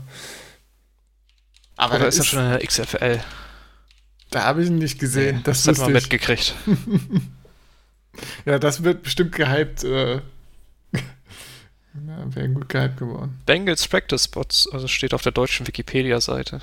Aber 1.76 1.94
Oder 1.94 2.02
da 2.02 2.08
ist 2.08 2.18
er 2.18 2.24
schon 2.24 2.44
in 2.44 2.50
der 2.50 2.66
XFL? 2.66 3.20
Da 4.30 4.44
habe 4.44 4.62
ich 4.62 4.68
ihn 4.68 4.78
nicht 4.78 5.00
gesehen. 5.00 5.40
das 5.44 5.64
das 5.64 5.78
hat 5.78 5.86
man 5.86 5.92
mitgekriegt. 5.94 6.54
Ja, 8.44 8.58
das 8.58 8.82
wird 8.82 9.02
bestimmt 9.02 9.32
gehypt. 9.32 9.84
Äh, 9.84 10.16
ja, 10.92 12.34
Wäre 12.34 12.48
gut 12.48 12.68
gehypt 12.68 12.98
geworden. 12.98 13.38
Bengals 13.46 13.86
Practice 13.86 14.24
Spots, 14.24 14.68
also 14.72 14.88
steht 14.88 15.14
auf 15.14 15.22
der 15.22 15.32
deutschen 15.32 15.66
Wikipedia-Seite. 15.66 16.60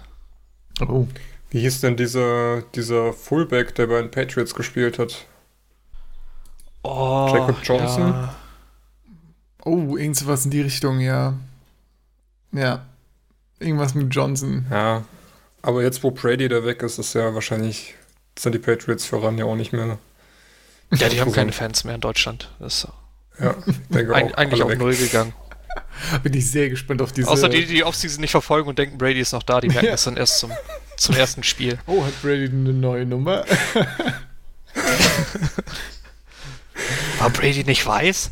Oh. 0.82 1.07
Wie 1.49 1.61
hieß 1.61 1.81
denn 1.81 1.95
dieser, 1.95 2.61
dieser 2.75 3.13
Fullback, 3.13 3.73
der 3.75 3.87
bei 3.87 4.01
den 4.01 4.11
Patriots 4.11 4.53
gespielt 4.53 4.99
hat? 4.99 5.25
Oh, 6.83 7.29
Jacob 7.33 7.57
Johnson? 7.63 8.09
Ja. 8.09 8.35
Oh, 9.63 9.97
irgendwas 9.97 10.45
in 10.45 10.51
die 10.51 10.61
Richtung, 10.61 10.99
ja. 10.99 11.33
Ja. 12.51 12.85
Irgendwas 13.59 13.95
mit 13.95 14.13
Johnson. 14.13 14.65
Ja. 14.69 15.03
Aber 15.61 15.83
jetzt, 15.83 16.03
wo 16.03 16.11
Brady 16.11 16.47
da 16.47 16.63
weg 16.63 16.81
ist, 16.83 16.97
ist 16.99 17.13
ja 17.13 17.33
wahrscheinlich, 17.33 17.95
sind 18.37 18.53
die 18.53 18.59
Patriots 18.59 19.05
voran 19.05 19.37
ja 19.37 19.45
auch 19.45 19.55
nicht 19.55 19.73
mehr. 19.73 19.97
ja, 20.93 21.09
die 21.09 21.19
haben 21.19 21.31
keine 21.31 21.51
Fans 21.51 21.83
mehr 21.83 21.95
in 21.95 22.01
Deutschland. 22.01 22.51
Das 22.59 22.83
ist 22.85 22.87
Ja, 23.39 23.55
ich 23.65 23.75
denke 23.89 24.13
auch. 24.13 24.33
eigentlich 24.35 24.61
auf 24.63 24.69
weg. 24.69 24.79
Null 24.79 24.95
gegangen. 24.95 25.33
Bin 26.24 26.34
ich 26.34 26.49
sehr 26.49 26.70
gespannt 26.70 27.01
auf 27.01 27.11
diese. 27.11 27.30
Außer 27.30 27.49
die, 27.49 27.65
die 27.65 27.74
die 27.76 27.84
Offseason 27.84 28.22
nicht 28.22 28.32
verfolgen 28.32 28.70
und 28.70 28.80
denken, 28.80 28.97
Brady 28.97 29.20
ist 29.20 29.34
noch 29.34 29.43
da, 29.43 29.59
die 29.61 29.68
merken 29.68 29.88
das 29.88 30.03
dann 30.03 30.18
erst 30.18 30.39
zum, 30.39 30.51
zum 30.95 31.15
ersten 31.15 31.43
Spiel. 31.43 31.78
Oh, 31.88 32.05
hat 32.05 32.22
Brady 32.22 32.45
eine 32.45 32.74
neue 32.74 33.05
Nummer? 33.05 33.45
War 37.20 37.30
Brady 37.32 37.63
nicht 37.63 37.86
weiß? 37.86 38.32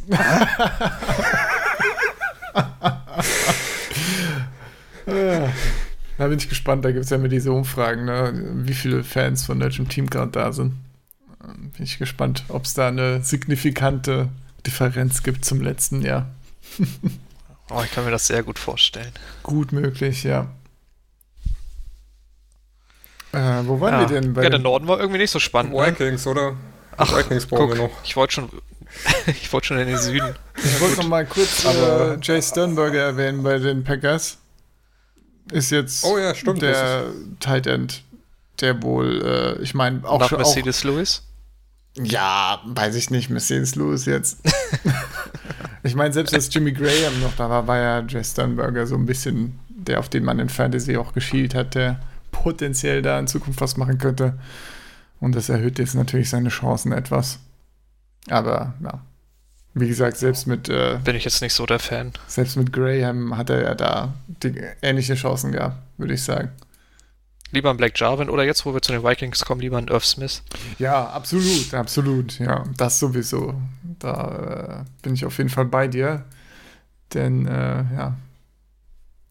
Da 6.17 6.27
bin 6.27 6.37
ich 6.37 6.49
gespannt. 6.49 6.85
Da 6.85 6.91
gibt 6.91 7.05
es 7.05 7.09
ja 7.09 7.17
immer 7.17 7.27
diese 7.27 7.51
Umfragen, 7.51 8.05
ne? 8.05 8.33
wie 8.65 8.73
viele 8.73 9.03
Fans 9.03 9.45
von 9.45 9.59
welchem 9.59 9.89
Team 9.89 10.09
gerade 10.09 10.31
da 10.31 10.51
sind. 10.51 10.73
Bin 11.75 11.83
ich 11.83 11.97
gespannt, 11.97 12.43
ob 12.47 12.65
es 12.65 12.73
da 12.73 12.87
eine 12.87 13.23
signifikante 13.23 14.29
Differenz 14.65 15.23
gibt 15.23 15.45
zum 15.45 15.61
letzten 15.61 16.01
Jahr. 16.01 16.27
Oh, 17.69 17.81
ich 17.83 17.91
kann 17.91 18.05
mir 18.05 18.11
das 18.11 18.27
sehr 18.27 18.43
gut 18.43 18.59
vorstellen. 18.59 19.11
Gut 19.43 19.71
möglich, 19.71 20.23
ja. 20.23 20.47
Äh, 23.31 23.63
wo 23.65 23.79
waren 23.81 23.93
ja. 23.93 23.99
wir 24.09 24.21
denn? 24.21 24.33
Bei 24.33 24.43
ja, 24.43 24.49
der 24.49 24.59
den- 24.59 24.63
Norden 24.63 24.87
war 24.87 24.99
irgendwie 24.99 25.19
nicht 25.19 25.31
so 25.31 25.39
spannend. 25.39 25.73
Ne? 25.73 25.87
Vikings, 25.87 26.25
oder? 26.27 26.51
Die 26.51 26.55
Ach, 26.97 27.17
Vikings 27.17 27.45
brauchen 27.47 27.69
wir 27.69 27.75
Guck, 27.77 27.91
noch. 27.91 28.03
ich 28.03 28.15
wollte 28.15 28.33
schon, 28.33 28.49
ich 29.27 29.51
wollte 29.51 29.67
schon 29.67 29.79
in 29.79 29.87
den 29.87 29.97
Süden. 29.97 30.35
Ich 30.57 30.79
wollte 30.79 30.97
noch 31.01 31.07
mal 31.07 31.25
kurz 31.25 31.65
Aber- 31.65 32.13
äh, 32.13 32.17
Jay 32.21 32.41
Sternberger 32.41 33.01
erwähnen 33.01 33.43
bei 33.43 33.57
den 33.57 33.83
Packers. 33.83 34.37
Ist 35.51 35.69
jetzt 35.71 36.03
Oh 36.03 36.17
ja, 36.17 36.33
stimmt, 36.33 36.61
der 36.61 37.05
Tight 37.39 37.67
End, 37.67 38.01
der 38.61 38.81
wohl, 38.81 39.21
äh, 39.57 39.61
ich 39.61 39.73
meine, 39.75 40.07
auch 40.07 40.19
Nach 40.19 40.29
schon 40.29 40.37
auch, 40.37 40.45
Mercedes 40.45 40.83
Lewis. 40.83 41.21
Ja, 41.97 42.61
weiß 42.65 42.95
ich 42.95 43.09
nicht, 43.11 43.29
Mercedes 43.29 43.75
Lewis 43.75 44.05
jetzt. 44.05 44.37
ich 45.85 45.95
meine, 45.95 46.13
selbst 46.13 46.33
als 46.33 46.53
Jimmy 46.53 46.71
Graham 46.71 47.21
noch 47.21 47.35
da 47.35 47.49
war, 47.49 47.67
war 47.67 47.77
ja 47.77 47.99
Jay 48.07 48.23
Sternberger 48.23 48.87
so 48.87 48.95
ein 48.95 49.05
bisschen 49.05 49.59
der, 49.69 49.99
auf 49.99 50.09
den 50.09 50.23
man 50.23 50.39
in 50.39 50.49
Fantasy 50.49 50.97
auch 50.97 51.13
geschielt 51.13 51.53
hat, 51.53 51.75
der 51.75 51.99
potenziell 52.31 53.01
da 53.01 53.19
in 53.19 53.27
Zukunft 53.27 53.61
was 53.61 53.77
machen 53.77 53.97
könnte. 53.97 54.37
Und 55.19 55.35
das 55.35 55.49
erhöht 55.49 55.79
jetzt 55.79 55.95
natürlich 55.95 56.29
seine 56.29 56.49
Chancen 56.49 56.91
etwas. 56.91 57.39
Aber, 58.29 58.73
ja. 58.83 59.01
Wie 59.73 59.87
gesagt, 59.87 60.15
selbst 60.17 60.47
mit, 60.47 60.69
äh, 60.69 60.99
Bin 61.03 61.15
ich 61.15 61.25
jetzt 61.25 61.41
nicht 61.41 61.53
so 61.53 61.65
der 61.65 61.79
Fan. 61.79 62.13
selbst 62.27 62.55
mit 62.55 62.71
Graham 62.71 63.37
hat 63.37 63.49
er 63.49 63.61
ja 63.61 63.75
da 63.75 64.13
die, 64.27 64.55
ähnliche 64.81 65.15
Chancen 65.15 65.51
gehabt, 65.51 65.77
würde 65.97 66.13
ich 66.13 66.23
sagen. 66.23 66.49
Lieber 67.51 67.69
ein 67.69 67.77
Black 67.77 67.99
Jarvin 67.99 68.29
oder 68.29 68.43
jetzt, 68.43 68.65
wo 68.65 68.73
wir 68.73 68.81
zu 68.81 68.93
den 68.93 69.03
Vikings 69.03 69.43
kommen, 69.43 69.61
lieber 69.61 69.77
ein 69.77 69.89
Irv 69.89 70.05
Smith. 70.05 70.43
Ja, 70.79 71.07
absolut, 71.07 71.73
absolut. 71.73 72.39
Ja, 72.39 72.63
das 72.77 72.99
sowieso. 72.99 73.53
Da 73.99 74.83
äh, 74.83 75.01
bin 75.01 75.13
ich 75.13 75.25
auf 75.25 75.37
jeden 75.37 75.49
Fall 75.49 75.65
bei 75.65 75.87
dir. 75.87 76.25
Denn, 77.13 77.47
äh, 77.47 77.83
ja, 77.93 78.17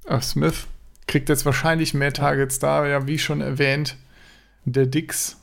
Irv 0.07 0.25
Smith 0.25 0.67
kriegt 1.07 1.29
jetzt 1.29 1.45
wahrscheinlich 1.45 1.93
mehr 1.95 2.13
Targets 2.13 2.59
da, 2.59 2.87
ja, 2.87 3.07
wie 3.07 3.19
schon 3.19 3.41
erwähnt, 3.41 3.97
der 4.65 4.87
Dix, 4.87 5.37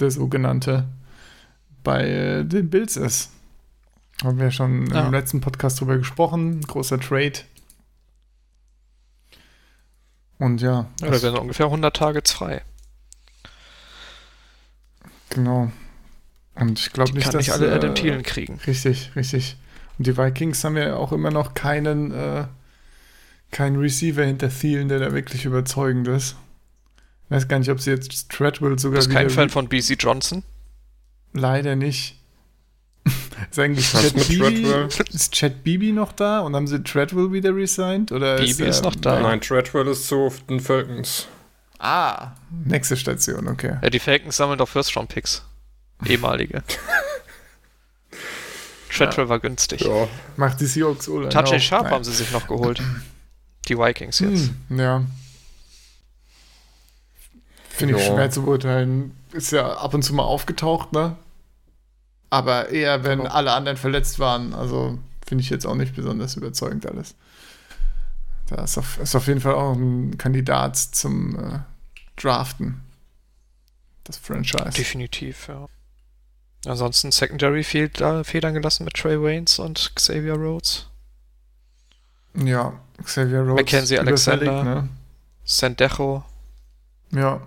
der 0.00 0.10
sogenannte, 0.10 0.84
bei 1.84 2.04
äh, 2.08 2.44
den 2.44 2.70
Bills 2.70 2.96
ist. 2.96 3.30
Haben 4.24 4.38
wir 4.38 4.50
schon 4.50 4.86
Ja. 4.90 5.06
im 5.06 5.12
letzten 5.12 5.40
Podcast 5.40 5.80
drüber 5.80 5.98
gesprochen. 5.98 6.60
Großer 6.62 6.98
Trade. 6.98 7.40
Und 10.38 10.60
ja, 10.60 10.86
da 11.00 11.22
werden 11.22 11.38
ungefähr 11.38 11.66
100 11.66 11.94
Targets 11.96 12.32
frei. 12.32 12.62
genau. 15.30 15.70
Und 16.58 16.78
ich 16.80 16.92
glaube 16.92 17.10
Die 17.10 17.16
nicht, 17.18 17.24
kann 17.24 17.32
dass 17.34 17.46
nicht 17.46 17.52
alle 17.52 17.68
äh, 17.70 17.74
Adam 17.74 17.94
Thielen 17.94 18.22
kriegen. 18.22 18.58
Richtig, 18.66 19.10
richtig. 19.14 19.56
Und 19.98 20.06
die 20.06 20.16
Vikings 20.16 20.62
haben 20.64 20.76
ja 20.76 20.96
auch 20.96 21.12
immer 21.12 21.30
noch 21.30 21.54
keinen, 21.54 22.12
äh, 22.12 22.44
keinen 23.50 23.76
Receiver 23.76 24.24
hinter 24.24 24.48
Thielen, 24.50 24.88
der 24.88 24.98
da 24.98 25.12
wirklich 25.14 25.44
überzeugend 25.44 26.08
ist. 26.08 26.36
Ich 27.26 27.30
weiß 27.30 27.48
gar 27.48 27.58
nicht, 27.58 27.70
ob 27.70 27.80
sie 27.80 27.90
jetzt 27.90 28.30
Treadwell 28.30 28.72
Du 28.76 28.78
sogar 28.78 28.98
bist 28.98 29.10
kein 29.10 29.30
Fan 29.30 29.50
von 29.50 29.68
BC 29.68 29.96
Johnson? 29.98 30.42
Leider 31.32 31.76
nicht. 31.76 32.16
ist 33.50 33.58
eigentlich 33.58 33.92
Beebe, 33.92 34.44
Treadwell? 34.44 34.88
ist 35.12 35.32
Chad 35.32 35.62
Beebe 35.62 35.92
noch 35.92 36.12
da 36.12 36.40
und 36.40 36.54
haben 36.56 36.66
sie 36.66 36.82
Treadwell 36.82 37.32
wieder 37.32 37.54
resigned? 37.54 38.12
Oder 38.12 38.36
Beebe 38.36 38.64
ist 38.64 38.78
er- 38.80 38.82
noch 38.84 38.94
da. 38.96 39.20
Nein, 39.20 39.40
Treadwell 39.40 39.86
ist 39.88 40.06
zu 40.08 40.32
den 40.48 40.60
Falcons. 40.60 41.26
Ah, 41.78 42.32
nächste 42.64 42.96
Station, 42.96 43.48
okay. 43.48 43.76
Ja, 43.82 43.90
die 43.90 43.98
Falcons 43.98 44.36
sammeln 44.36 44.58
doch 44.58 44.68
First-Round-Picks. 44.68 45.44
Ehemalige. 46.04 46.62
Treadwell 48.90 49.28
war 49.28 49.40
günstig. 49.40 49.82
Ja, 49.82 50.08
Macht 50.36 50.60
die 50.60 50.66
Seahawks 50.66 51.08
oder? 51.08 51.28
Touchy 51.28 51.60
Sharp 51.60 51.90
haben 51.90 52.04
sie 52.04 52.12
sich 52.12 52.30
noch 52.32 52.46
geholt. 52.48 52.80
Die 53.68 53.76
Vikings 53.78 54.20
jetzt. 54.20 54.50
Hm, 54.68 54.78
ja. 54.80 55.02
Finde 57.68 57.96
ich 57.98 58.06
Ja. 58.06 58.14
schwer 58.14 58.30
zu 58.30 58.42
beurteilen. 58.42 59.14
Ist 59.32 59.52
ja 59.52 59.76
ab 59.76 59.92
und 59.92 60.02
zu 60.02 60.14
mal 60.14 60.22
aufgetaucht, 60.22 60.92
ne? 60.92 61.16
Aber 62.30 62.70
eher, 62.70 63.04
wenn 63.04 63.18
Genau. 63.20 63.30
alle 63.30 63.52
anderen 63.52 63.76
verletzt 63.76 64.18
waren. 64.18 64.54
Also 64.54 64.98
finde 65.26 65.42
ich 65.42 65.50
jetzt 65.50 65.66
auch 65.66 65.74
nicht 65.74 65.94
besonders 65.94 66.36
überzeugend 66.36 66.86
alles. 66.86 67.14
Da 68.46 68.64
ist 68.64 68.78
auf, 68.78 68.98
ist 68.98 69.14
auf 69.14 69.26
jeden 69.26 69.40
Fall 69.40 69.54
auch 69.54 69.74
ein 69.74 70.16
Kandidat 70.16 70.76
zum 70.78 71.36
äh, 71.38 71.58
Draften. 72.16 72.80
Das 74.04 74.16
Franchise. 74.16 74.70
Definitiv, 74.70 75.48
ja. 75.48 75.66
Ansonsten 76.64 77.12
Secondary 77.12 77.62
fehlt, 77.62 78.00
da 78.00 78.24
Federn 78.24 78.54
gelassen 78.54 78.84
mit 78.84 78.94
Trey 78.94 79.20
Waynes 79.20 79.58
und 79.58 79.92
Xavier 79.94 80.34
Rhodes. 80.34 80.86
Ja, 82.34 82.78
Xavier 83.02 83.40
Rhodes. 83.40 83.56
Mackenzie 83.56 83.98
Alexander. 83.98 84.64
Ne? 84.64 84.88
Sandejo. 85.44 86.24
Ja. 87.12 87.40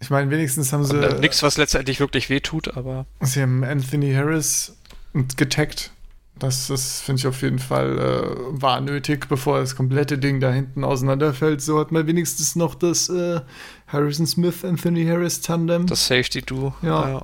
Ich 0.00 0.10
meine, 0.10 0.30
wenigstens 0.30 0.72
haben 0.72 0.84
sie. 0.84 0.96
Nichts, 1.18 1.42
was 1.42 1.56
letztendlich 1.56 1.98
wirklich 1.98 2.28
wehtut, 2.30 2.76
aber 2.76 3.06
Sie 3.20 3.40
haben 3.40 3.64
Anthony 3.64 4.12
Harris 4.12 4.76
getaggt. 5.36 5.90
Das, 6.38 6.66
das 6.66 7.00
finde 7.00 7.20
ich 7.20 7.26
auf 7.28 7.42
jeden 7.42 7.60
Fall 7.60 7.98
äh, 7.98 8.60
war 8.60 8.80
nötig, 8.80 9.28
bevor 9.28 9.60
das 9.60 9.76
komplette 9.76 10.18
Ding 10.18 10.40
da 10.40 10.50
hinten 10.50 10.82
auseinanderfällt. 10.82 11.60
So 11.62 11.78
hat 11.78 11.92
man 11.92 12.06
wenigstens 12.08 12.56
noch 12.56 12.74
das 12.74 13.08
äh, 13.08 13.40
Harrison 13.86 14.26
Smith, 14.26 14.64
Anthony 14.64 15.06
Harris 15.06 15.40
Tandem, 15.40 15.86
das, 15.86 16.00
das 16.00 16.08
Safety-Do. 16.08 16.74
Ja. 16.82 17.22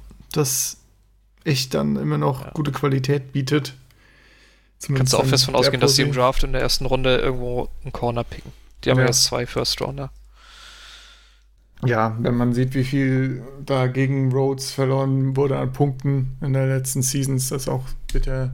echt 1.45 1.75
dann 1.75 1.97
immer 1.97 2.19
noch 2.19 2.45
Ja. 2.45 2.51
gute 2.53 2.71
Qualität 2.71 3.33
bietet. 3.33 3.75
Kannst 4.95 5.13
du 5.13 5.19
auch 5.19 5.27
fest 5.27 5.45
von 5.45 5.53
der 5.55 5.61
ausgehen, 5.61 5.81
dass 5.81 5.97
sie 5.97 6.03
im 6.03 6.13
Draft 6.13 6.43
in 6.45 6.53
der 6.53 6.63
ersten 6.63 6.87
Runde 6.87 7.17
irgendwo 7.19 7.69
einen 7.83 7.93
Corner 7.93 8.25
picken. 8.25 8.53
Die 8.85 8.91
haben 8.91 8.99
Ja. 8.99 9.05
ja 9.05 9.09
jetzt 9.09 9.25
zwei 9.25 9.45
First-Rounder. 9.45 10.11
Ja, 11.85 12.17
wenn 12.21 12.37
man 12.37 12.53
sieht, 12.53 12.75
wie 12.75 12.85
viel 12.85 13.43
da 13.65 13.87
gegen 13.87 14.31
Rhodes 14.33 14.71
verloren 14.71 15.35
wurde 15.37 15.59
an 15.59 15.73
Punkten 15.73 16.37
in 16.43 16.53
der 16.53 16.67
letzten 16.67 17.03
Season, 17.03 17.37
ist 17.37 17.51
das 17.51 17.69
auch 17.69 17.85
bitter, 18.13 18.53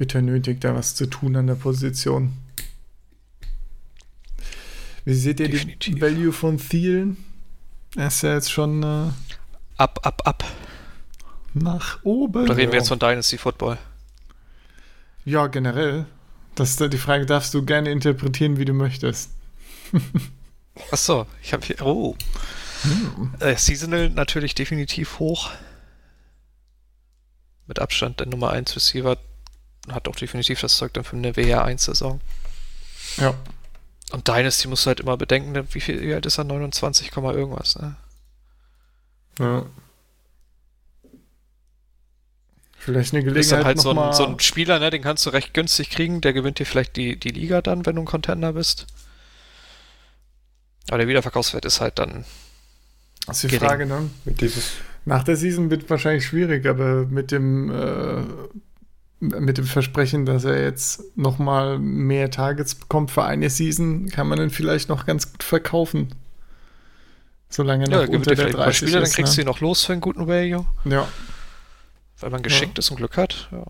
bitter 0.00 0.22
nötig, 0.22 0.62
da 0.62 0.74
was 0.74 0.94
zu 0.94 1.04
tun 1.04 1.36
an 1.36 1.46
der 1.46 1.56
Position. 1.56 2.32
Wie 5.04 5.12
seht 5.12 5.40
ihr 5.40 5.48
die 5.48 5.52
Definitiv. 5.52 6.00
Value 6.00 6.32
von 6.32 6.56
Thielen? 6.56 7.18
Er 7.96 8.06
ist 8.06 8.22
ja 8.22 8.32
jetzt 8.32 8.50
schon 8.50 8.82
äh, 8.82 9.10
Ab, 9.76 10.00
ab, 10.02 10.22
ab. 10.24 10.44
nach 11.52 12.02
oben. 12.02 12.46
Da 12.46 12.54
reden 12.54 12.72
wir 12.72 12.78
jetzt 12.78 12.88
von 12.88 12.98
Dynasty 12.98 13.36
Football. 13.36 13.76
Ja, 15.26 15.48
generell. 15.48 16.06
Das 16.54 16.70
ist 16.70 16.92
die 16.92 16.98
Frage, 16.98 17.26
darfst 17.26 17.52
du 17.52 17.62
gerne 17.62 17.90
interpretieren, 17.90 18.56
wie 18.56 18.64
du 18.64 18.72
möchtest. 18.72 19.32
Achso, 20.90 21.26
ich 21.42 21.52
habe 21.52 21.66
hier. 21.66 21.82
Oh. 21.82 22.16
Äh, 23.40 23.54
Seasonal 23.54 24.08
natürlich 24.08 24.54
definitiv 24.54 25.18
hoch. 25.18 25.50
Mit 27.66 27.78
Abstand 27.78 28.20
der 28.20 28.28
Nummer 28.28 28.48
1 28.52 28.74
Receiver. 28.74 29.18
Hat 29.90 30.08
auch 30.08 30.16
definitiv 30.16 30.60
das 30.60 30.76
Zeug 30.76 30.92
dann 30.94 31.04
für 31.04 31.16
eine 31.16 31.32
WR1-Saison. 31.32 32.20
Ja. 33.16 33.34
Und 34.12 34.26
Dynasty 34.26 34.68
musst 34.68 34.86
du 34.86 34.88
halt 34.88 35.00
immer 35.00 35.16
bedenken, 35.16 35.68
wie 35.72 35.80
viel 35.80 36.00
wie 36.00 36.14
alt 36.14 36.26
ist 36.26 36.38
er? 36.38 36.44
29, 36.44 37.10
Komma 37.10 37.32
irgendwas, 37.32 37.78
ne? 37.78 37.96
ja. 39.38 39.66
Vielleicht 42.80 43.12
eine 43.12 43.22
Du 43.22 43.34
bist 43.34 43.50
Gelegenheit 43.50 43.58
dann 43.60 43.66
halt 43.66 43.80
so 43.80 43.90
ein, 43.90 44.12
so 44.14 44.26
ein 44.26 44.40
Spieler, 44.40 44.78
ne? 44.78 44.88
Den 44.88 45.02
kannst 45.02 45.26
du 45.26 45.30
recht 45.30 45.52
günstig 45.52 45.90
kriegen. 45.90 46.22
Der 46.22 46.32
gewinnt 46.32 46.58
dir 46.58 46.64
vielleicht 46.64 46.96
die, 46.96 47.20
die 47.20 47.28
Liga 47.28 47.60
dann, 47.60 47.84
wenn 47.84 47.96
du 47.96 48.02
ein 48.02 48.06
Contender 48.06 48.54
bist. 48.54 48.86
Aber 50.88 50.96
der 50.96 51.06
Wiederverkaufswert 51.06 51.66
ist 51.66 51.82
halt 51.82 51.98
dann. 51.98 52.24
Das 53.26 53.44
ist 53.44 53.52
die 53.52 53.58
gering. 53.58 53.68
Frage, 53.68 53.86
ne? 53.86 54.08
Mit 54.24 54.40
dieses, 54.40 54.72
Nach 55.04 55.22
der 55.22 55.36
Season 55.36 55.70
wird 55.70 55.90
wahrscheinlich 55.90 56.24
schwierig, 56.24 56.66
aber 56.66 57.04
mit 57.04 57.32
dem, 57.32 57.70
äh, 57.70 58.22
mit 59.20 59.58
dem 59.58 59.66
Versprechen, 59.66 60.24
dass 60.24 60.44
er 60.44 60.62
jetzt 60.62 61.02
noch 61.16 61.38
mal 61.38 61.78
mehr 61.78 62.30
Targets 62.30 62.74
bekommt 62.74 63.10
für 63.10 63.22
eine 63.24 63.50
Season, 63.50 64.08
kann 64.08 64.26
man 64.26 64.40
ihn 64.40 64.50
vielleicht 64.50 64.88
noch 64.88 65.04
ganz 65.04 65.30
gut 65.30 65.42
verkaufen. 65.42 66.14
Solange 67.50 67.84
er 67.84 67.90
Ja, 67.90 68.06
noch 68.06 68.14
unter 68.14 68.34
der 68.34 68.36
vielleicht 68.36 68.54
ein 68.54 68.56
paar 68.56 68.64
30 68.66 68.78
Spieler, 68.78 69.00
dann 69.00 69.02
ist. 69.02 69.14
kriegst 69.14 69.34
du 69.34 69.40
ne? 69.40 69.42
ihn 69.42 69.46
noch 69.46 69.60
los 69.60 69.84
für 69.84 69.92
einen 69.92 70.00
guten 70.00 70.26
Value. 70.26 70.66
Ja, 70.84 71.06
Weil 72.20 72.30
man 72.30 72.42
geschickt 72.42 72.78
ist 72.78 72.90
und 72.90 72.96
Glück 72.96 73.16
hat. 73.16 73.48
Ja. 73.52 73.64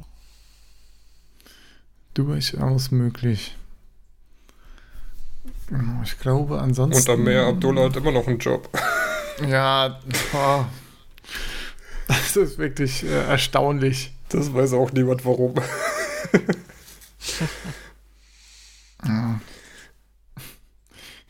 durchaus 2.15 2.91
möglich. 2.91 3.57
Ich 6.05 6.19
glaube, 6.19 6.61
ansonsten. 6.61 6.99
unter 6.99 7.17
mehr 7.17 7.47
Abdullah 7.47 7.85
hat 7.85 7.97
immer 7.97 8.13
noch 8.13 8.27
einen 8.27 8.39
Job. 8.39 8.69
Ja, 9.49 10.01
oh. 10.35 10.65
das 12.09 12.37
ist 12.37 12.59
wirklich 12.59 13.05
äh, 13.05 13.25
erstaunlich. 13.29 14.13
Das 14.31 14.53
weiß 14.55 14.73
auch 14.75 14.93
niemand 14.93 15.25
warum. 15.25 15.55
Ja. 19.05 19.41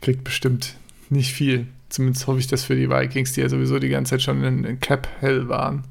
Kriegt 0.01 0.23
bestimmt 0.23 0.75
nicht 1.09 1.33
viel. 1.33 1.67
Zumindest 1.89 2.25
hoffe 2.27 2.39
ich 2.39 2.47
das 2.47 2.63
für 2.63 2.75
die 2.75 2.89
Vikings, 2.89 3.33
die 3.33 3.41
ja 3.41 3.49
sowieso 3.49 3.77
die 3.79 3.89
ganze 3.89 4.11
Zeit 4.11 4.21
schon 4.21 4.43
in, 4.43 4.63
in 4.63 4.79
Cap-Hell 4.79 5.49
waren. 5.49 5.83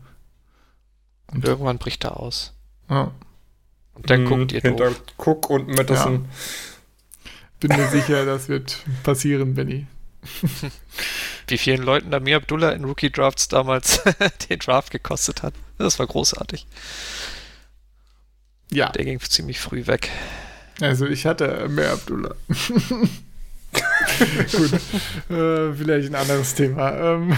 Und 1.33 1.45
irgendwann 1.45 1.79
bricht 1.79 2.05
er 2.05 2.19
aus. 2.19 2.53
Ja. 2.89 3.13
Und 3.95 4.09
dann 4.11 4.25
Mhm, 4.25 4.29
guckt 4.29 4.53
ihr 4.53 4.63
Hinter 4.63 4.89
doof. 4.89 5.03
Cook 5.19 5.51
und 5.51 5.69
Madison. 5.69 6.27
Bin 7.61 7.77
mir 7.77 7.89
sicher, 7.89 8.25
das 8.25 8.49
wird 8.49 8.83
passieren, 9.03 9.55
Benny. 9.55 9.87
wie 11.49 11.59
vielen 11.59 11.83
Leuten 11.83 12.13
Amir 12.15 12.37
Abdullah 12.37 12.71
in 12.71 12.85
Rookie-Drafts 12.85 13.49
damals 13.49 14.03
den 14.51 14.59
Draft 14.59 14.91
gekostet 14.91 15.43
hat. 15.43 15.55
Das 15.81 15.99
war 15.99 16.07
großartig. 16.07 16.67
Ja. 18.71 18.91
Der 18.91 19.05
ging 19.05 19.19
ziemlich 19.21 19.59
früh 19.59 19.87
weg. 19.87 20.11
Also 20.81 21.07
ich 21.07 21.27
hatte 21.27 21.69
mehr 21.69 21.93
Abdullah. 21.93 22.35
Gut, 24.53 24.73
äh, 25.31 25.73
vielleicht 25.73 26.09
ein 26.09 26.15
anderes 26.15 26.55
Thema. 26.55 26.93
Ähm, 26.93 27.37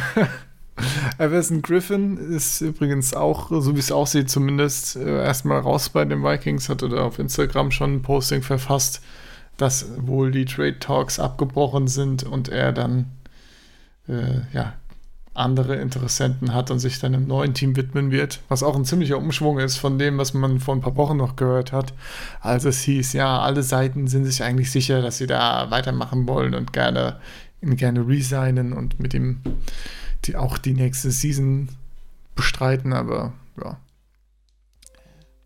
Everson 1.18 1.62
Griffin 1.62 2.16
ist 2.16 2.60
übrigens 2.60 3.14
auch, 3.14 3.50
so 3.50 3.74
wie 3.74 3.80
es 3.80 3.92
aussieht, 3.92 4.28
zumindest 4.30 4.96
äh, 4.96 5.22
erstmal 5.24 5.60
raus 5.60 5.88
bei 5.90 6.04
den 6.04 6.22
Vikings, 6.22 6.68
hat 6.68 6.82
oder 6.82 7.04
auf 7.04 7.18
Instagram 7.18 7.70
schon 7.70 7.94
ein 7.94 8.02
Posting 8.02 8.42
verfasst, 8.42 9.02
dass 9.56 9.86
wohl 9.98 10.32
die 10.32 10.46
Trade 10.46 10.78
Talks 10.78 11.18
abgebrochen 11.18 11.88
sind 11.88 12.24
und 12.24 12.48
er 12.48 12.72
dann 12.72 13.06
äh, 14.08 14.40
ja, 14.52 14.74
andere 15.34 15.76
Interessenten 15.76 16.52
hat 16.52 16.70
und 16.70 16.78
sich 16.78 16.98
dann 16.98 17.14
einem 17.14 17.26
neuen 17.26 17.54
Team 17.54 17.74
widmen 17.76 18.10
wird, 18.10 18.40
was 18.48 18.62
auch 18.62 18.76
ein 18.76 18.84
ziemlicher 18.84 19.16
Umschwung 19.16 19.58
ist 19.58 19.78
von 19.78 19.98
dem, 19.98 20.18
was 20.18 20.34
man 20.34 20.60
vor 20.60 20.74
ein 20.74 20.82
paar 20.82 20.96
Wochen 20.96 21.16
noch 21.16 21.36
gehört 21.36 21.72
hat. 21.72 21.94
Also 22.40 22.68
es 22.68 22.82
hieß, 22.82 23.14
ja, 23.14 23.40
alle 23.40 23.62
Seiten 23.62 24.08
sind 24.08 24.26
sich 24.26 24.42
eigentlich 24.42 24.70
sicher, 24.70 25.00
dass 25.00 25.18
sie 25.18 25.26
da 25.26 25.70
weitermachen 25.70 26.28
wollen 26.28 26.54
und 26.54 26.72
gerne, 26.72 27.18
ihn 27.62 27.76
gerne 27.76 28.06
resignen 28.06 28.74
und 28.74 29.00
mit 29.00 29.14
ihm 29.14 29.40
die, 30.26 30.36
auch 30.36 30.58
die 30.58 30.74
nächste 30.74 31.10
Season 31.10 31.70
bestreiten, 32.36 32.92
aber 32.92 33.32
ja. 33.62 33.78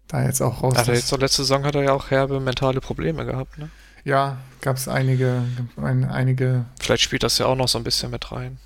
Da 0.08 0.24
jetzt 0.24 0.40
auch 0.40 0.62
raus. 0.62 0.76
Also 0.76 0.92
jetzt 0.92 1.08
zur 1.08 1.18
letzte 1.18 1.42
Saison 1.42 1.64
hat 1.64 1.74
er 1.74 1.82
ja 1.82 1.92
auch 1.92 2.10
herbe 2.10 2.38
mentale 2.40 2.80
Probleme 2.80 3.24
gehabt, 3.24 3.58
ne? 3.58 3.70
Ja, 4.04 4.38
gab 4.60 4.76
es 4.76 4.86
einige, 4.86 5.42
ein, 5.76 6.04
einige. 6.04 6.64
Vielleicht 6.78 7.02
spielt 7.02 7.24
das 7.24 7.38
ja 7.38 7.46
auch 7.46 7.56
noch 7.56 7.66
so 7.66 7.78
ein 7.78 7.82
bisschen 7.82 8.12
mit 8.12 8.30
rein. 8.30 8.58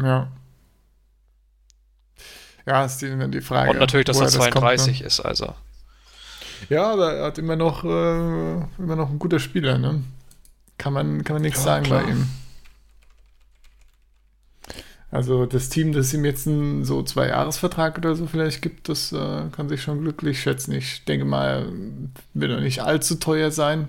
Ja. 0.00 0.28
Ja, 2.68 2.84
ist 2.84 2.98
die, 2.98 3.30
die 3.30 3.40
Frage. 3.40 3.70
Und 3.70 3.78
natürlich, 3.78 4.04
dass 4.04 4.20
er 4.20 4.28
32 4.28 4.86
kommt, 4.86 5.00
ne? 5.00 5.06
ist, 5.06 5.20
also. 5.20 5.54
Ja, 6.68 6.92
aber 6.92 7.14
er 7.14 7.24
hat 7.24 7.38
immer 7.38 7.56
noch, 7.56 7.82
äh, 7.82 8.56
immer 8.78 8.94
noch 8.94 9.08
ein 9.08 9.18
guter 9.18 9.40
Spieler, 9.40 9.78
ne? 9.78 10.02
Kann 10.76 10.92
man, 10.92 11.24
kann 11.24 11.36
man 11.36 11.42
nichts 11.42 11.60
ja, 11.60 11.64
sagen 11.64 11.86
klar. 11.86 12.02
bei 12.02 12.10
ihm. 12.10 12.28
Also 15.10 15.46
das 15.46 15.70
Team, 15.70 15.94
das 15.94 16.12
ihm 16.12 16.26
jetzt 16.26 16.46
einen 16.46 16.84
so 16.84 17.02
zwei 17.02 17.28
Jahresvertrag 17.28 17.96
oder 17.96 18.14
so 18.14 18.26
vielleicht 18.26 18.60
gibt, 18.60 18.90
das 18.90 19.12
äh, 19.12 19.44
kann 19.50 19.70
sich 19.70 19.80
schon 19.80 20.02
glücklich 20.02 20.42
schätzen. 20.42 20.72
Ich 20.72 21.06
denke 21.06 21.24
mal, 21.24 21.72
wird 22.34 22.50
er 22.50 22.60
nicht 22.60 22.82
allzu 22.82 23.14
teuer 23.14 23.50
sein. 23.50 23.88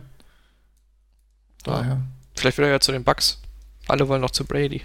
Daher. 1.65 1.99
Vielleicht 2.38 2.57
will 2.57 2.65
er 2.65 2.71
ja 2.71 2.80
zu 2.80 2.93
den 2.93 3.03
Bucks. 3.03 3.41
Alle 3.89 4.07
wollen 4.07 4.21
noch 4.21 4.32
zu 4.32 4.45
Brady. 4.45 4.84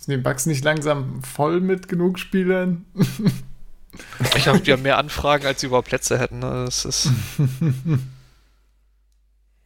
Sind 0.00 0.12
die 0.12 0.22
Bugs 0.22 0.46
nicht 0.46 0.64
langsam 0.64 1.22
voll 1.22 1.60
mit 1.60 1.86
genug 1.86 2.18
Spielern? 2.18 2.86
ich 4.34 4.42
glaube, 4.42 4.60
die 4.60 4.72
haben 4.72 4.80
mehr 4.80 4.96
Anfragen, 4.96 5.44
als 5.44 5.60
sie 5.60 5.66
überhaupt 5.66 5.88
Plätze 5.88 6.18
hätten. 6.18 6.38
Ne? 6.38 6.64
Das 6.64 6.86
ist. 6.86 7.10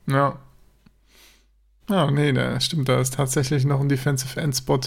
ja. 0.08 0.36
Ja, 1.88 2.10
nee, 2.10 2.32
da 2.32 2.58
stimmt, 2.58 2.88
da 2.88 2.98
ist 2.98 3.14
tatsächlich 3.14 3.64
noch 3.64 3.78
ein 3.78 3.88
Defensive 3.88 4.40
End 4.40 4.56
Spot, 4.56 4.80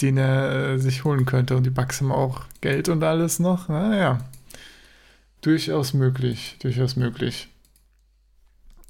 den 0.00 0.16
er 0.16 0.70
äh, 0.70 0.78
sich 0.78 1.04
holen 1.04 1.26
könnte. 1.26 1.54
Und 1.54 1.64
die 1.64 1.70
Bugs 1.70 2.00
haben 2.00 2.10
auch 2.10 2.44
Geld 2.62 2.88
und 2.88 3.04
alles 3.04 3.38
noch. 3.38 3.68
Naja. 3.68 4.24
Durchaus 5.42 5.92
möglich. 5.92 6.56
Durchaus 6.62 6.96
möglich. 6.96 7.48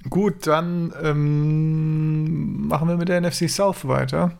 Gut, 0.08 0.46
dann 0.46 0.94
ähm, 1.02 2.68
machen 2.68 2.86
wir 2.86 2.96
mit 2.96 3.08
der 3.08 3.20
NFC 3.20 3.50
South 3.50 3.88
weiter 3.88 4.38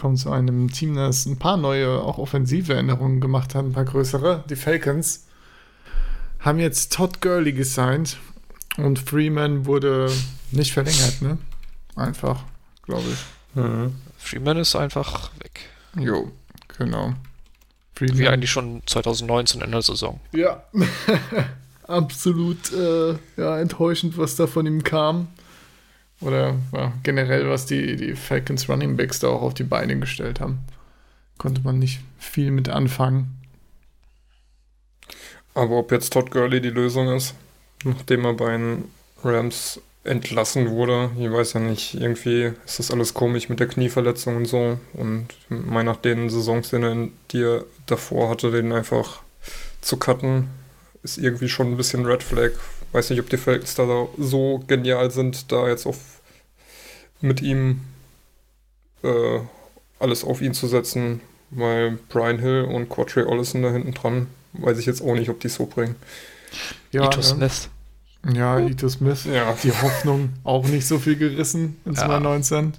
kommen 0.00 0.16
zu 0.16 0.30
einem 0.30 0.72
Team, 0.72 0.96
das 0.96 1.26
ein 1.26 1.38
paar 1.38 1.58
neue, 1.58 2.00
auch 2.00 2.16
offensive 2.16 2.72
Änderungen 2.74 3.20
gemacht 3.20 3.54
hat, 3.54 3.66
ein 3.66 3.74
paar 3.74 3.84
größere. 3.84 4.44
Die 4.48 4.56
Falcons 4.56 5.26
haben 6.38 6.58
jetzt 6.58 6.94
Todd 6.94 7.20
Gurley 7.20 7.52
gesigned 7.52 8.16
und 8.78 8.98
Freeman 8.98 9.66
wurde 9.66 10.10
nicht 10.52 10.72
verlängert, 10.72 11.20
ne? 11.20 11.36
Einfach, 11.96 12.44
glaube 12.82 13.04
ich. 13.12 13.56
Mhm. 13.56 13.94
Freeman 14.16 14.56
ist 14.56 14.74
einfach 14.74 15.30
weg. 15.42 15.68
Jo, 15.98 16.32
genau. 16.78 17.12
Freeman. 17.94 18.18
Wie 18.18 18.28
eigentlich 18.28 18.50
schon 18.50 18.80
2019 18.86 19.60
in 19.60 19.70
der 19.70 19.82
Saison. 19.82 20.18
Ja, 20.32 20.64
absolut 21.86 22.72
äh, 22.72 23.16
ja, 23.36 23.58
enttäuschend, 23.58 24.16
was 24.16 24.36
da 24.36 24.46
von 24.46 24.64
ihm 24.64 24.82
kam. 24.82 25.28
Oder 26.20 26.56
ja, 26.72 26.92
generell, 27.02 27.48
was 27.48 27.66
die, 27.66 27.96
die 27.96 28.14
Falcons 28.14 28.68
Running 28.68 28.96
Backs 28.96 29.20
da 29.20 29.28
auch 29.28 29.42
auf 29.42 29.54
die 29.54 29.64
Beine 29.64 29.98
gestellt 29.98 30.40
haben. 30.40 30.58
Konnte 31.38 31.62
man 31.62 31.78
nicht 31.78 32.00
viel 32.18 32.50
mit 32.50 32.68
anfangen. 32.68 33.38
Aber 35.54 35.78
ob 35.78 35.92
jetzt 35.92 36.12
Todd 36.12 36.30
Gurley 36.30 36.60
die 36.60 36.70
Lösung 36.70 37.08
ist, 37.08 37.34
nachdem 37.84 38.24
er 38.24 38.34
bei 38.34 38.52
den 38.52 38.84
Rams 39.24 39.80
entlassen 40.04 40.70
wurde, 40.70 41.10
ich 41.18 41.30
weiß 41.30 41.54
ja 41.54 41.60
nicht, 41.60 41.94
irgendwie 41.94 42.52
ist 42.64 42.78
das 42.78 42.90
alles 42.90 43.12
komisch 43.14 43.48
mit 43.48 43.60
der 43.60 43.68
Knieverletzung 43.68 44.36
und 44.36 44.46
so. 44.46 44.78
Und 44.92 45.28
mein 45.48 45.86
nach 45.86 45.96
den 45.96 46.30
Saisons, 46.30 46.70
die 46.70 47.42
er 47.42 47.64
davor 47.86 48.30
hatte, 48.30 48.50
den 48.50 48.72
einfach 48.72 49.22
zu 49.80 49.96
cutten, 49.96 50.48
ist 51.02 51.18
irgendwie 51.18 51.48
schon 51.48 51.72
ein 51.72 51.76
bisschen 51.76 52.06
Red 52.06 52.22
Flag. 52.22 52.52
Weiß 52.92 53.10
nicht, 53.10 53.20
ob 53.20 53.28
die 53.30 53.36
Falcons 53.36 53.74
da 53.74 54.06
so 54.18 54.64
genial 54.66 55.10
sind, 55.10 55.52
da 55.52 55.68
jetzt 55.68 55.86
auf 55.86 56.20
mit 57.20 57.42
ihm 57.42 57.82
äh, 59.02 59.40
alles 59.98 60.24
auf 60.24 60.40
ihn 60.40 60.54
zu 60.54 60.66
setzen, 60.66 61.20
weil 61.50 61.98
Brian 62.08 62.38
Hill 62.38 62.62
und 62.64 62.88
Quattray 62.88 63.24
Ollison 63.24 63.62
da 63.62 63.70
hinten 63.70 63.92
dran, 63.92 64.28
weiß 64.54 64.78
ich 64.78 64.86
jetzt 64.86 65.02
auch 65.02 65.14
nicht, 65.14 65.28
ob 65.28 65.40
die 65.40 65.48
so 65.48 65.66
bringen. 65.66 65.96
Ja, 66.90 67.04
Ito 67.04 67.22
Smith. 67.22 67.68
Ja, 68.32 68.58
Ito 68.58 68.88
Smith. 68.88 69.24
Ja. 69.24 69.56
Die 69.62 69.72
Hoffnung 69.72 70.30
auch 70.44 70.66
nicht 70.66 70.86
so 70.86 70.98
viel 70.98 71.16
gerissen 71.16 71.80
in 71.84 71.92
ja. 71.92 72.00
2019. 72.00 72.74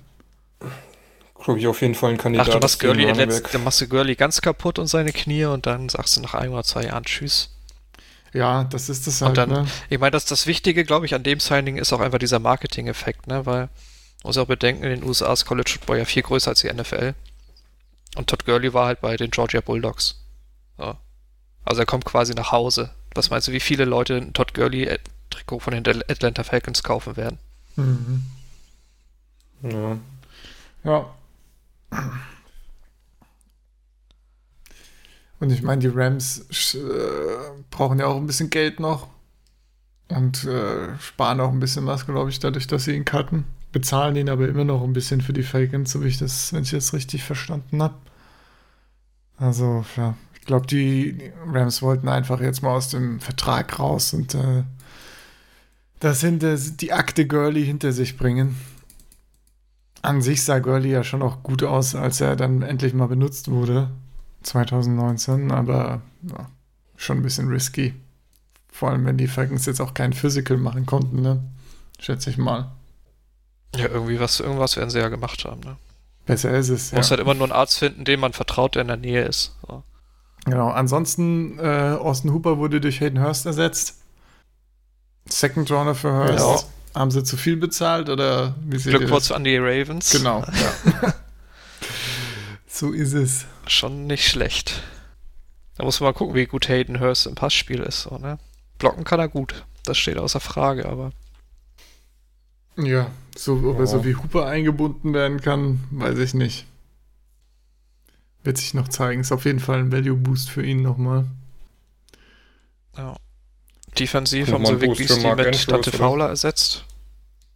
Glaube 1.43 1.59
ich 1.59 1.68
auf 1.68 1.82
jeden 1.82 1.95
Fall 1.95 2.12
ein 2.12 2.18
Kandidat. 2.18 2.49
Ach, 2.49 2.53
du 2.53 2.59
machst 2.59 2.80
Gurley, 2.80 3.12
letzt, 3.12 3.53
dann 3.53 3.64
machst 3.64 3.82
du 3.82 3.88
Gurley 3.88 4.16
ganz 4.16 4.41
kaputt 4.41 4.78
und 4.78 4.88
seine 4.88 5.12
Knie 5.12 5.45
und 5.45 5.66
dann 5.66 5.89
sagst 5.89 6.18
du 6.18 6.22
nach 6.22 6.36
ein 6.36 6.49
oder 6.49 6.64
zwei 6.64 6.84
Jahren 6.84 7.03
Tschüss. 7.03 7.49
Ja, 8.34 8.63
das 8.63 8.89
ist 8.89 9.07
das 9.07 9.21
halt. 9.21 9.29
Und 9.29 9.38
dann, 9.38 9.49
ne? 9.49 9.67
ich 9.89 9.99
meine, 9.99 10.11
das, 10.11 10.25
das 10.25 10.47
Wichtige, 10.47 10.86
glaube 10.86 11.05
ich, 11.05 11.13
an 11.15 11.23
dem 11.23 11.39
Signing 11.39 11.77
ist 11.77 11.91
auch 11.91 11.99
einfach 11.99 12.19
dieser 12.19 12.39
Marketing-Effekt, 12.39 13.27
ne, 13.27 13.45
weil 13.45 13.69
muss 14.23 14.38
auch 14.38 14.45
bedenken, 14.45 14.84
in 14.84 14.89
den 14.91 15.03
USA 15.03 15.34
ist 15.34 15.45
College 15.45 15.71
Football 15.71 15.97
ja 15.97 16.05
viel 16.05 16.21
größer 16.21 16.51
als 16.51 16.61
die 16.61 16.71
NFL. 16.71 17.15
Und 18.15 18.27
Todd 18.27 18.45
Gurley 18.45 18.73
war 18.73 18.86
halt 18.86 19.01
bei 19.01 19.17
den 19.17 19.32
Georgia 19.32 19.61
Bulldogs. 19.61 20.19
So. 20.77 20.95
Also 21.63 21.82
er 21.82 21.86
kommt 21.86 22.05
quasi 22.05 22.34
nach 22.34 22.51
Hause. 22.51 22.91
Was 23.15 23.29
meinst 23.29 23.47
du, 23.47 23.51
wie 23.51 23.59
viele 23.59 23.86
Leute 23.86 24.17
ein 24.17 24.34
Todd 24.34 24.53
Gurley-Trikot 24.53 25.59
von 25.59 25.73
den 25.73 26.03
Atlanta 26.09 26.43
Falcons 26.43 26.84
kaufen 26.84 27.17
werden? 27.17 27.39
Mhm. 27.75 28.23
Ja. 29.63 29.97
Ja. 30.84 31.15
Und 35.41 35.51
ich 35.51 35.61
meine, 35.61 35.81
die 35.81 35.89
Rams 35.89 36.75
äh, 36.75 36.77
brauchen 37.69 37.99
ja 37.99 38.05
auch 38.05 38.15
ein 38.15 38.27
bisschen 38.27 38.49
Geld 38.49 38.79
noch. 38.79 39.09
Und 40.07 40.45
äh, 40.45 40.97
sparen 40.99 41.41
auch 41.41 41.51
ein 41.51 41.59
bisschen 41.59 41.85
was, 41.85 42.05
glaube 42.05 42.29
ich, 42.29 42.39
dadurch, 42.39 42.67
dass 42.67 42.85
sie 42.85 42.95
ihn 42.95 43.03
cutten 43.03 43.45
bezahlen 43.71 44.15
ihn 44.15 44.29
aber 44.29 44.47
immer 44.47 44.63
noch 44.63 44.83
ein 44.83 44.93
bisschen 44.93 45.21
für 45.21 45.33
die 45.33 45.43
Falcons, 45.43 45.91
so 45.91 46.03
wie 46.03 46.07
ich 46.07 46.17
das, 46.17 46.53
wenn 46.53 46.63
ich 46.63 46.71
das 46.71 46.93
richtig 46.93 47.23
verstanden 47.23 47.81
habe. 47.81 47.95
Also, 49.37 49.85
ja, 49.97 50.15
ich 50.33 50.41
glaube, 50.41 50.67
die 50.67 51.31
Rams 51.47 51.81
wollten 51.81 52.07
einfach 52.07 52.41
jetzt 52.41 52.61
mal 52.61 52.75
aus 52.75 52.89
dem 52.89 53.19
Vertrag 53.19 53.79
raus 53.79 54.13
und 54.13 54.35
äh, 54.35 54.63
das 55.99 56.21
hinter, 56.21 56.55
die 56.55 56.93
Akte 56.93 57.25
Gurley 57.27 57.65
hinter 57.65 57.91
sich 57.91 58.17
bringen. 58.17 58.57
An 60.01 60.21
sich 60.21 60.43
sah 60.43 60.59
Gurley 60.59 60.91
ja 60.91 61.03
schon 61.03 61.21
auch 61.21 61.43
gut 61.43 61.63
aus, 61.63 61.95
als 61.95 62.21
er 62.21 62.35
dann 62.35 62.63
endlich 62.63 62.93
mal 62.93 63.07
benutzt 63.07 63.49
wurde, 63.49 63.91
2019, 64.43 65.51
aber 65.51 66.01
ja, 66.23 66.49
schon 66.95 67.17
ein 67.17 67.23
bisschen 67.23 67.47
risky. 67.47 67.93
Vor 68.71 68.89
allem, 68.89 69.05
wenn 69.05 69.17
die 69.17 69.27
Falcons 69.27 69.65
jetzt 69.65 69.81
auch 69.81 69.93
kein 69.93 70.13
Physical 70.13 70.57
machen 70.57 70.85
konnten, 70.85 71.21
ne? 71.21 71.43
Schätze 71.99 72.29
ich 72.29 72.37
mal. 72.37 72.71
Ja, 73.75 73.87
irgendwie 73.87 74.19
was, 74.19 74.39
irgendwas 74.39 74.75
werden 74.77 74.89
sie 74.89 74.99
ja 74.99 75.09
gemacht 75.09 75.45
haben, 75.45 75.61
ne? 75.61 75.77
Besser 76.25 76.55
ist 76.57 76.69
es. 76.69 76.91
Man 76.91 76.99
muss 76.99 77.11
halt 77.11 77.19
immer 77.19 77.33
nur 77.33 77.43
einen 77.43 77.51
Arzt 77.51 77.79
finden, 77.79 78.05
dem 78.05 78.19
man 78.19 78.33
vertraut, 78.33 78.75
der 78.75 78.83
in 78.83 78.87
der 78.87 78.97
Nähe 78.97 79.23
ist. 79.23 79.55
So. 79.67 79.83
Genau, 80.45 80.69
ansonsten, 80.69 81.59
äh, 81.59 81.97
Austin 81.99 82.33
Hooper 82.33 82.57
wurde 82.57 82.81
durch 82.81 82.99
Hayden 83.01 83.21
Hurst 83.21 83.45
ersetzt. 83.45 83.97
Second 85.27 85.69
Runner 85.71 85.95
für 85.95 86.11
Hurst. 86.11 86.65
Ja. 86.93 86.99
Haben 86.99 87.11
sie 87.11 87.23
zu 87.23 87.37
viel 87.37 87.55
bezahlt 87.55 88.09
oder 88.09 88.55
wie 88.65 88.77
Glückwunsch 88.77 89.31
an 89.31 89.43
die 89.43 89.57
Ravens. 89.57 90.11
Genau, 90.11 90.41
ja. 90.41 91.13
so 92.67 92.91
ist 92.91 93.13
es. 93.13 93.45
Schon 93.68 94.07
nicht 94.07 94.28
schlecht. 94.28 94.82
Da 95.76 95.84
muss 95.84 95.99
man 95.99 96.09
mal 96.09 96.18
gucken, 96.18 96.36
wie 96.36 96.45
gut 96.45 96.68
Hayden 96.68 96.99
Hurst 96.99 97.28
im 97.28 97.36
Passspiel 97.36 97.80
ist. 97.80 98.03
So, 98.03 98.18
ne? 98.18 98.38
Blocken 98.78 99.03
kann 99.03 99.20
er 99.20 99.28
gut. 99.28 99.66
Das 99.86 99.97
steht 99.97 100.18
außer 100.18 100.39
Frage, 100.39 100.88
aber 100.88 101.12
Ja, 102.78 103.12
so, 103.36 103.53
ob 103.64 103.80
er 103.80 103.88
so 103.88 104.05
wie 104.05 104.16
Hooper 104.16 104.45
eingebunden 104.45 105.14
werden 105.14 105.41
kann, 105.41 105.84
weiß 105.91 106.18
ich 106.20 106.34
nicht. 106.34 106.66
Wird 108.43 108.57
sich 108.57 108.74
noch 108.74 108.88
zeigen. 108.88 109.22
Ist 109.22 109.32
auf 109.32 109.45
jeden 109.45 109.59
Fall 109.59 109.80
ein 109.80 109.91
Value-Boost 109.91 110.49
für 110.49 110.66
ihn 110.66 110.82
nochmal. 110.82 111.26
Ja. 112.97 113.16
Defensiv 113.97 114.51
haben 114.51 114.66
sie 114.66 114.76
Boost 114.76 114.99
Beasley 114.99 115.24
Mark 115.24 115.38
mit 115.38 115.70
oder? 115.70 115.91
Fowler 115.91 116.30
ersetzt. 116.30 116.86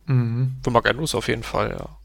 Mhm. 0.05 0.57
Für 0.63 0.71
Mark 0.71 0.87
Andrews 0.87 1.15
auf 1.15 1.27
jeden 1.27 1.43
Fall, 1.43 1.71
ja. 1.71 1.97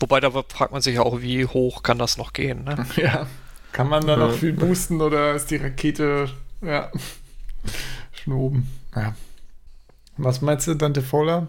Wobei 0.00 0.20
da 0.20 0.30
fragt 0.30 0.72
man 0.72 0.82
sich 0.82 0.96
ja 0.96 1.02
auch, 1.02 1.20
wie 1.20 1.46
hoch 1.46 1.82
kann 1.82 1.98
das 1.98 2.16
noch 2.16 2.32
gehen, 2.32 2.64
ne? 2.64 2.86
Ja. 2.96 3.26
Kann 3.72 3.88
man 3.88 4.06
da 4.06 4.16
noch 4.16 4.32
viel 4.32 4.52
boosten 4.52 5.00
oder 5.00 5.34
ist 5.34 5.50
die 5.50 5.56
Rakete, 5.56 6.30
ja, 6.60 6.92
schon 8.12 8.32
oben? 8.34 8.70
Ja. 8.94 9.16
Was 10.16 10.40
meinst 10.42 10.68
du, 10.68 10.74
Dante 10.74 11.02
Fowler? 11.02 11.48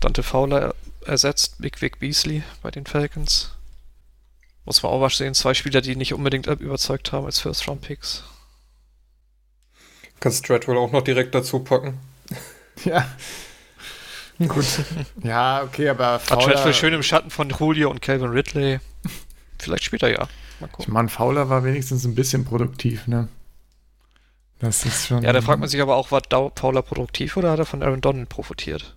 Dante 0.00 0.24
Fowler 0.24 0.74
ersetzt 1.04 1.62
Vic 1.62 1.80
Vic 1.80 2.00
Beasley 2.00 2.42
bei 2.60 2.72
den 2.72 2.86
Falcons. 2.86 3.52
Muss 4.64 4.82
man 4.82 4.90
auch 4.90 5.00
was 5.00 5.16
sehen. 5.16 5.34
Zwei 5.34 5.54
Spieler, 5.54 5.80
die 5.80 5.94
nicht 5.94 6.12
unbedingt 6.12 6.48
überzeugt 6.48 7.12
haben 7.12 7.24
als 7.24 7.38
First-Round-Picks. 7.38 8.24
Kannst 10.18 10.44
Stratwell 10.44 10.76
auch 10.76 10.90
noch 10.90 11.02
direkt 11.02 11.34
dazu 11.36 11.60
packen. 11.60 12.00
Ja. 12.84 13.06
Gut. 14.48 14.66
Ja, 15.22 15.62
okay, 15.62 15.88
aber 15.88 16.14
Hat 16.14 16.22
Fowler, 16.22 16.54
Treadwell 16.54 16.74
schön 16.74 16.92
im 16.92 17.02
Schatten 17.02 17.30
von 17.30 17.48
Julio 17.50 17.90
und 17.90 18.02
Calvin 18.02 18.30
Ridley. 18.30 18.80
Vielleicht 19.58 19.84
später 19.84 20.10
ja. 20.10 20.28
Mal 20.60 20.66
ich 20.66 20.72
gucken. 20.72 20.94
meine, 20.94 21.08
Fowler 21.08 21.48
war 21.48 21.64
wenigstens 21.64 22.04
ein 22.04 22.14
bisschen 22.14 22.44
produktiv, 22.44 23.06
ne? 23.06 23.28
Das 24.58 24.84
ist 24.84 25.06
schon. 25.06 25.22
Ja, 25.22 25.32
da 25.32 25.42
fragt 25.42 25.60
man 25.60 25.68
sich 25.68 25.80
aber 25.80 25.96
auch, 25.96 26.10
war 26.10 26.22
Fowler 26.54 26.82
produktiv 26.82 27.36
oder 27.36 27.50
hat 27.50 27.58
er 27.58 27.66
von 27.66 27.82
Aaron 27.82 28.00
Donald 28.00 28.28
profitiert? 28.28 28.96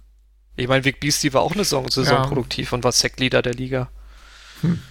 Ich 0.56 0.68
meine, 0.68 0.84
Vic 0.84 1.00
Beastie 1.00 1.34
war 1.34 1.42
auch 1.42 1.54
eine 1.54 1.64
Saison, 1.64 1.90
Saison 1.90 2.18
Ja. 2.18 2.26
produktiv 2.26 2.74
und 2.74 2.84
war 2.84 2.92
Sackleader 2.92 3.42
der 3.42 3.54
Liga. 3.54 3.90
Hm. 4.62 4.82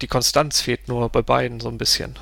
Die 0.00 0.06
Konstanz 0.06 0.60
fehlt 0.60 0.88
nur 0.88 1.08
bei 1.10 1.22
beiden 1.22 1.60
so 1.60 1.68
ein 1.68 1.78
bisschen. 1.78 2.18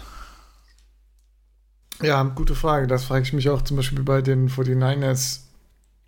Ja, 2.02 2.22
gute 2.22 2.54
Frage. 2.54 2.86
Das 2.86 3.04
frage 3.04 3.22
ich 3.22 3.32
mich 3.32 3.48
auch 3.50 3.62
zum 3.62 3.76
Beispiel 3.76 4.02
bei 4.02 4.22
den 4.22 4.48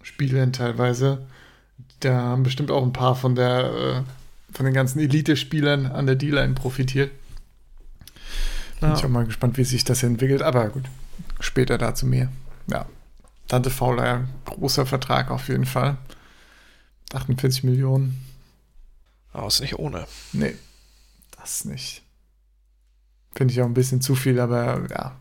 49ers-Spielern 0.03 0.53
teilweise. 0.53 1.27
Da 2.01 2.15
haben 2.21 2.43
bestimmt 2.43 2.71
auch 2.71 2.83
ein 2.83 2.93
paar 2.93 3.15
von 3.17 3.35
der 3.35 4.05
äh, 4.05 4.55
von 4.55 4.67
den 4.67 4.75
ganzen 4.75 4.99
Elite-Spielern 5.01 5.87
an 5.87 6.07
der 6.07 6.17
D-Line 6.17 6.55
profitiert. 6.55 7.11
Bin 8.81 8.91
Ja. 8.91 8.97
ich 8.97 9.05
auch 9.05 9.09
mal 9.09 9.25
gespannt, 9.25 9.57
wie 9.57 9.65
sich 9.65 9.85
das 9.85 10.03
entwickelt. 10.03 10.43
Aber 10.43 10.69
gut, 10.69 10.85
später 11.41 11.79
dazu 11.79 12.07
mehr. 12.07 12.31
Ja. 12.67 12.87
Tante 13.49 13.71
Fowler, 13.71 14.25
großer 14.45 14.85
Vertrag 14.87 15.31
auf 15.31 15.49
jeden 15.49 15.67
Fall. 15.67 15.97
48 17.15 17.65
Millionen. 17.65 18.25
Aber 19.33 19.47
ist 19.47 19.61
nicht 19.61 19.79
ohne. 19.79 20.07
Nee, 20.33 20.55
das 21.39 21.65
nicht. 21.65 22.03
Finde 23.35 23.53
ich 23.55 23.63
auch 23.63 23.67
ein 23.67 23.75
bisschen 23.75 24.01
zu 24.03 24.15
viel, 24.15 24.39
aber 24.41 24.87
ja, 24.91 25.17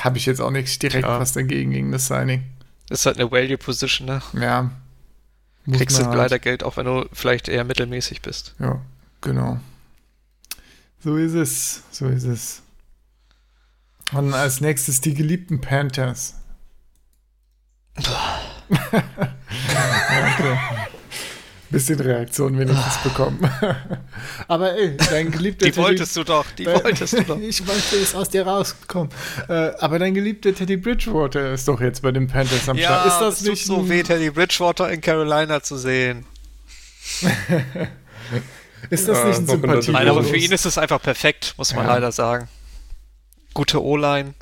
habe 0.00 0.18
ich 0.18 0.26
jetzt 0.26 0.40
auch 0.40 0.50
nichts 0.50 0.78
direkt 0.78 1.04
Ja. 1.06 1.20
was 1.20 1.32
dagegen 1.32 1.70
gegen 1.70 1.92
das 1.92 2.08
Signing. 2.08 2.42
Ist 2.90 3.06
halt 3.06 3.18
eine 3.18 3.30
Value-Position, 3.30 4.06
ne? 4.06 4.22
Ja. 4.34 4.70
Kriegst 5.70 5.98
du 5.98 6.06
halt- 6.06 6.16
leider 6.16 6.38
Geld, 6.38 6.62
auch 6.62 6.76
wenn 6.78 6.86
du 6.86 7.06
vielleicht 7.12 7.48
eher 7.48 7.64
mittelmäßig 7.64 8.22
bist. 8.22 8.54
Ja, 8.58 8.80
genau. 9.20 9.60
So 11.04 11.16
ist 11.16 11.34
es. 11.34 11.82
So 11.90 12.06
ist 12.08 12.24
es. 12.24 12.62
Und 14.12 14.32
als 14.32 14.60
nächstes 14.62 15.00
die 15.02 15.12
geliebten 15.14 15.60
Panthers. 15.60 16.34
okay. 18.68 20.58
Bisschen 21.70 22.00
Reaktion 22.00 22.58
wenigstens 22.58 22.96
bekommen. 23.02 23.38
Aber 24.48 24.74
ey, 24.74 24.96
dein 24.96 25.30
geliebter 25.30 25.66
Die 25.66 25.72
Teddy- 25.72 25.82
wolltest 25.82 26.16
du 26.16 26.24
doch, 26.24 26.46
die 26.52 26.64
Dein- 26.64 26.82
wolltest 26.82 27.12
du 27.12 27.22
doch. 27.26 27.38
ich 27.38 27.66
wollte, 27.66 27.96
ist 27.96 28.14
aus 28.14 28.30
dir 28.30 28.46
rausgekommen. 28.46 29.10
Äh, 29.48 29.72
aber 29.78 29.98
dein 29.98 30.14
geliebter 30.14 30.54
Teddy 30.54 30.78
Bridgewater 30.78 31.52
ist 31.52 31.68
doch 31.68 31.80
jetzt 31.82 32.00
bei 32.00 32.10
den 32.10 32.26
Panthers 32.26 32.68
am 32.70 32.78
Start. 32.78 33.06
Ist 33.08 33.18
das 33.18 33.34
es 33.34 33.40
tut 33.40 33.50
nicht 33.50 33.66
so 33.66 33.78
ein- 33.80 33.88
weh, 33.90 34.02
Teddy 34.02 34.30
Bridgewater 34.30 34.90
in 34.90 35.00
Carolina 35.02 35.62
zu 35.62 35.76
sehen. 35.76 36.24
Ist 38.90 39.08
das 39.08 39.18
Ja, 39.18 39.24
nicht 39.28 39.38
ein 39.40 39.46
Sympathie? 39.46 39.90
Nein, 39.90 40.08
aber 40.08 40.22
für 40.24 40.36
ihn 40.36 40.52
ist 40.52 40.64
es 40.64 40.78
einfach 40.78 41.02
perfekt, 41.02 41.54
muss 41.58 41.74
man 41.74 41.84
Ja. 41.86 41.94
leider 41.94 42.12
sagen. 42.12 42.48
Gute 43.54 43.82
O-Line. 43.82 44.34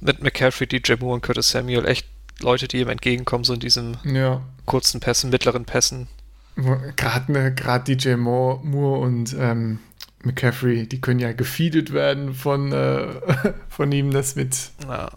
Mit 0.00 0.22
McCaffrey, 0.22 0.66
DJ 0.66 0.94
Moore 1.00 1.14
und 1.14 1.22
Curtis 1.22 1.48
Samuel. 1.48 1.86
Echt 1.86 2.06
Leute, 2.40 2.68
die 2.68 2.78
ihm 2.80 2.88
entgegenkommen, 2.90 3.44
so 3.44 3.54
in 3.54 3.60
diesen 3.60 3.96
Ja. 4.04 4.42
Kurzen 4.66 5.00
Pässen, 5.00 5.30
mittleren 5.30 5.64
Pässen. 5.64 6.08
Gerade 6.96 7.32
ne, 7.32 7.54
grad 7.54 7.86
DJ 7.86 8.14
Moore, 8.14 8.60
Moore 8.64 9.00
und 9.00 9.36
ähm, 9.38 9.78
McCaffrey, 10.22 10.86
die 10.86 11.00
können 11.00 11.20
ja 11.20 11.32
gefeedet 11.32 11.92
werden 11.92 12.34
von, 12.34 12.72
äh, 12.72 13.08
von 13.68 13.92
ihm. 13.92 14.10
Das 14.10 14.36
wird. 14.36 14.56
Ja. 14.86 15.10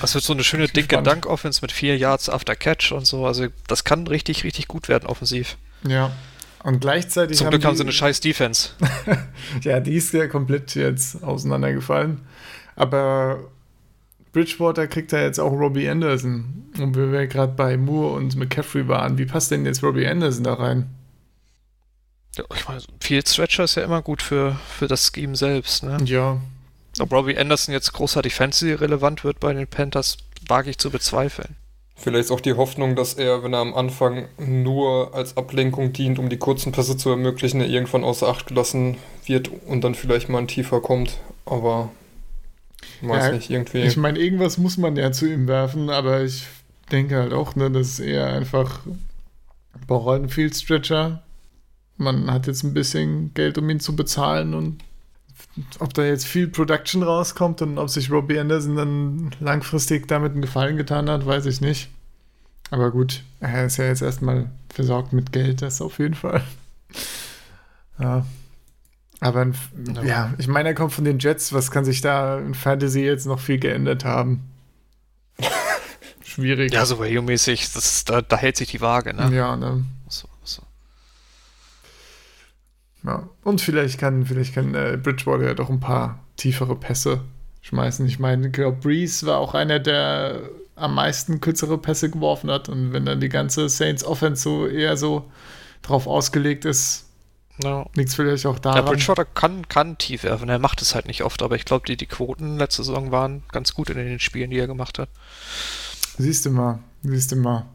Das 0.00 0.14
wird 0.14 0.22
so 0.22 0.32
eine 0.32 0.44
schöne 0.44 0.66
dicke 0.66 0.88
gespannt. 0.88 1.06
Dunk-Offense 1.06 1.60
mit 1.62 1.72
vier 1.72 1.96
Yards 1.96 2.28
after 2.28 2.54
Catch 2.54 2.92
und 2.92 3.06
so. 3.06 3.26
Also 3.26 3.46
das 3.66 3.84
kann 3.84 4.06
richtig, 4.06 4.44
richtig 4.44 4.68
gut 4.68 4.88
werden 4.88 5.06
offensiv. 5.06 5.56
Ja. 5.86 6.12
Und 6.62 6.80
gleichzeitig. 6.80 7.36
Zum 7.36 7.50
Glück 7.50 7.64
haben 7.64 7.76
sie 7.76 7.82
eine 7.82 7.92
scheiß 7.92 8.20
Defense. 8.20 8.70
Ja, 9.62 9.80
die 9.80 9.94
ist 9.94 10.12
ja 10.12 10.26
komplett 10.26 10.74
jetzt 10.74 11.22
auseinandergefallen. 11.22 12.22
Aber 12.76 13.50
Bridgewater 14.34 14.86
kriegt 14.88 15.12
ja 15.12 15.22
jetzt 15.22 15.38
auch 15.38 15.52
Robbie 15.52 15.88
Anderson. 15.88 16.70
Und 16.78 16.96
wir 16.96 17.12
wir 17.12 17.26
gerade 17.28 17.52
bei 17.52 17.76
Moore 17.76 18.16
und 18.16 18.36
McCaffrey 18.36 18.86
waren. 18.88 19.16
Wie 19.16 19.26
passt 19.26 19.50
denn 19.50 19.64
jetzt 19.64 19.82
Robbie 19.82 20.06
Anderson 20.06 20.44
da 20.44 20.54
rein? 20.54 20.90
Ja, 22.36 22.44
ich 22.54 22.68
meine, 22.68 22.82
Field 23.00 23.28
Stretcher 23.28 23.64
ist 23.64 23.76
ja 23.76 23.84
immer 23.84 24.02
gut 24.02 24.20
für, 24.20 24.56
für 24.68 24.88
das 24.88 25.10
Scheme 25.14 25.36
selbst. 25.36 25.84
Ne? 25.84 25.98
Ja, 26.04 26.38
Ob 26.98 27.12
Robbie 27.12 27.38
Anderson 27.38 27.72
jetzt 27.72 27.92
großartig 27.92 28.34
fancy 28.34 28.72
relevant 28.72 29.22
wird 29.22 29.38
bei 29.38 29.52
den 29.52 29.68
Panthers, 29.68 30.18
wage 30.48 30.70
ich 30.70 30.78
zu 30.78 30.90
bezweifeln. 30.90 31.56
Vielleicht 31.96 32.24
ist 32.24 32.30
auch 32.32 32.40
die 32.40 32.54
Hoffnung, 32.54 32.96
dass 32.96 33.14
er, 33.14 33.44
wenn 33.44 33.52
er 33.52 33.60
am 33.60 33.72
Anfang 33.72 34.26
nur 34.36 35.14
als 35.14 35.36
Ablenkung 35.36 35.92
dient, 35.92 36.18
um 36.18 36.28
die 36.28 36.38
kurzen 36.38 36.72
Pässe 36.72 36.96
zu 36.96 37.08
ermöglichen, 37.08 37.60
er 37.60 37.68
irgendwann 37.68 38.02
außer 38.02 38.26
Acht 38.26 38.48
gelassen 38.48 38.96
wird 39.26 39.48
und 39.68 39.84
dann 39.84 39.94
vielleicht 39.94 40.28
mal 40.28 40.38
ein 40.38 40.48
tiefer 40.48 40.80
kommt. 40.80 41.18
Aber 41.46 41.90
weiß 43.02 43.26
Ja, 43.26 43.32
nicht, 43.32 43.50
irgendwie. 43.50 43.82
Ich 43.82 43.96
meine, 43.96 44.18
irgendwas 44.18 44.58
muss 44.58 44.76
man 44.76 44.96
ja 44.96 45.12
zu 45.12 45.26
ihm 45.26 45.46
werfen, 45.46 45.90
aber 45.90 46.22
ich 46.22 46.46
denke 46.90 47.16
halt 47.16 47.32
auch, 47.32 47.56
ne, 47.56 47.70
das 47.70 47.88
ist 47.88 48.00
eher 48.00 48.26
einfach 48.26 48.80
einen 49.88 50.28
Field 50.28 50.56
Stretcher. 50.56 51.22
Man 51.96 52.30
hat 52.30 52.46
jetzt 52.46 52.62
ein 52.64 52.74
bisschen 52.74 53.32
Geld, 53.34 53.58
um 53.58 53.68
ihn 53.70 53.80
zu 53.80 53.94
bezahlen 53.94 54.54
und 54.54 54.82
ob 55.78 55.94
da 55.94 56.04
jetzt 56.04 56.26
viel 56.26 56.48
Production 56.48 57.02
rauskommt 57.02 57.62
und 57.62 57.78
ob 57.78 57.88
sich 57.88 58.10
Robbie 58.10 58.38
Anderson 58.38 58.76
dann 58.76 59.30
langfristig 59.40 60.08
damit 60.08 60.32
einen 60.32 60.42
Gefallen 60.42 60.76
getan 60.76 61.08
hat, 61.08 61.26
weiß 61.26 61.46
ich 61.46 61.60
nicht. 61.60 61.88
Aber 62.70 62.90
gut, 62.90 63.22
er 63.40 63.66
ist 63.66 63.76
ja 63.76 63.84
jetzt 63.84 64.02
erstmal 64.02 64.50
versorgt 64.68 65.12
mit 65.12 65.32
Geld, 65.32 65.62
das 65.62 65.80
auf 65.80 65.98
jeden 65.98 66.14
Fall. 66.14 66.42
Ja. 67.96 68.26
Aber 69.20 69.40
ein, 69.40 69.54
Ja. 69.94 70.02
ja, 70.02 70.34
ich 70.38 70.48
meine, 70.48 70.70
er 70.70 70.74
kommt 70.74 70.92
von 70.92 71.04
den 71.04 71.18
Jets. 71.18 71.52
Was 71.52 71.70
kann 71.70 71.84
sich 71.84 72.00
da 72.00 72.38
in 72.38 72.54
Fantasy 72.54 73.00
jetzt 73.00 73.26
noch 73.26 73.40
viel 73.40 73.58
geändert 73.58 74.04
haben? 74.04 74.50
Schwierig. 76.22 76.72
Ja, 76.72 76.84
so 76.84 76.98
value-mäßig, 76.98 78.04
da, 78.06 78.20
da 78.20 78.36
hält 78.36 78.56
sich 78.56 78.68
die 78.68 78.80
Waage. 78.80 79.14
Ne? 79.14 79.34
Ja, 79.34 79.56
ne? 79.56 79.84
So, 80.08 80.28
so. 80.42 80.62
ja. 83.04 83.28
Und 83.44 83.60
vielleicht 83.60 83.98
kann, 83.98 84.26
vielleicht 84.26 84.54
kann 84.54 84.74
äh, 84.74 84.98
Bridgewater 85.00 85.44
ja 85.44 85.54
doch 85.54 85.70
ein 85.70 85.80
paar 85.80 86.18
tiefere 86.36 86.74
Pässe 86.76 87.20
schmeißen. 87.62 88.06
Ich 88.06 88.18
meine, 88.18 88.48
ich 88.48 88.52
glaube, 88.52 88.78
Breeze 88.78 89.26
war 89.26 89.38
auch 89.38 89.54
einer, 89.54 89.78
der 89.78 90.42
am 90.76 90.94
meisten 90.94 91.40
kürzere 91.40 91.78
Pässe 91.78 92.10
geworfen 92.10 92.50
hat. 92.50 92.68
Und 92.68 92.92
wenn 92.92 93.06
dann 93.06 93.20
die 93.20 93.28
ganze 93.28 93.68
Saints 93.68 94.04
Offense 94.04 94.42
so 94.42 94.66
eher 94.66 94.96
so 94.96 95.30
drauf 95.82 96.06
ausgelegt 96.06 96.64
ist, 96.64 97.06
Ja. 97.62 97.86
liegt 97.94 98.12
vielleicht 98.12 98.46
auch 98.46 98.54
Ja, 98.56 98.60
daran. 98.60 98.84
Bridgewater 98.86 99.24
kann, 99.24 99.68
kann 99.68 99.96
tief 99.98 100.24
werfen, 100.24 100.48
er 100.48 100.58
macht 100.58 100.82
es 100.82 100.94
halt 100.94 101.06
nicht 101.06 101.22
oft, 101.22 101.42
aber 101.42 101.54
ich 101.56 101.64
glaube, 101.64 101.86
die, 101.86 101.96
die 101.96 102.06
Quoten 102.06 102.58
letzte 102.58 102.82
Saison 102.82 103.12
waren 103.12 103.44
ganz 103.52 103.74
gut 103.74 103.90
in 103.90 103.96
den 103.96 104.18
Spielen, 104.20 104.50
die 104.50 104.58
er 104.58 104.66
gemacht 104.66 104.98
hat. 104.98 105.08
Siehst 106.18 106.46
du 106.46 106.50
mal, 106.50 106.80
siehst 107.02 107.32
du 107.32 107.36
mal. 107.36 107.66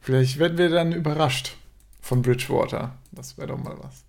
Vielleicht 0.00 0.38
werden 0.38 0.58
wir 0.58 0.68
dann 0.68 0.92
überrascht 0.92 1.56
von 2.00 2.22
Bridgewater. 2.22 2.96
Das 3.12 3.38
wäre 3.38 3.48
doch 3.48 3.58
mal 3.58 3.76
was. 3.80 4.04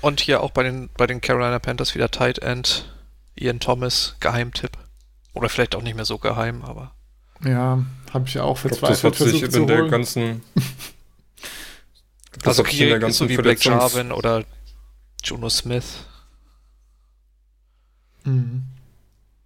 Und 0.00 0.20
hier 0.20 0.42
auch 0.42 0.52
bei 0.52 0.62
den, 0.62 0.88
bei 0.96 1.06
den 1.06 1.20
Carolina 1.20 1.58
Panthers 1.58 1.94
wieder 1.94 2.10
Tight 2.10 2.38
End, 2.38 2.94
Ian 3.34 3.60
Thomas, 3.60 4.16
Geheimtipp. 4.20 4.78
Oder 5.34 5.48
vielleicht 5.48 5.74
auch 5.74 5.82
nicht 5.82 5.96
mehr 5.96 6.04
so 6.04 6.18
geheim, 6.18 6.62
aber 6.62 6.92
Ja, 7.44 7.84
habe 8.12 8.28
ich 8.28 8.34
ja 8.34 8.42
auch 8.44 8.56
ich 8.64 8.70
glaube, 8.70 8.86
das 8.86 9.00
verzweifelt 9.00 9.34
hat 9.34 9.40
sich 9.40 9.54
in 9.60 9.66
der 9.66 9.88
ganzen. 9.88 10.42
Das 12.32 12.58
also 12.58 12.66
hier 12.66 13.02
ist 13.02 13.16
so 13.16 13.28
wie 13.28 13.36
Verletzungs- 13.36 13.64
Jarvin 13.64 14.12
oder 14.12 14.44
Juno 15.24 15.48
Smith. 15.48 16.04
Mhm. 18.24 18.64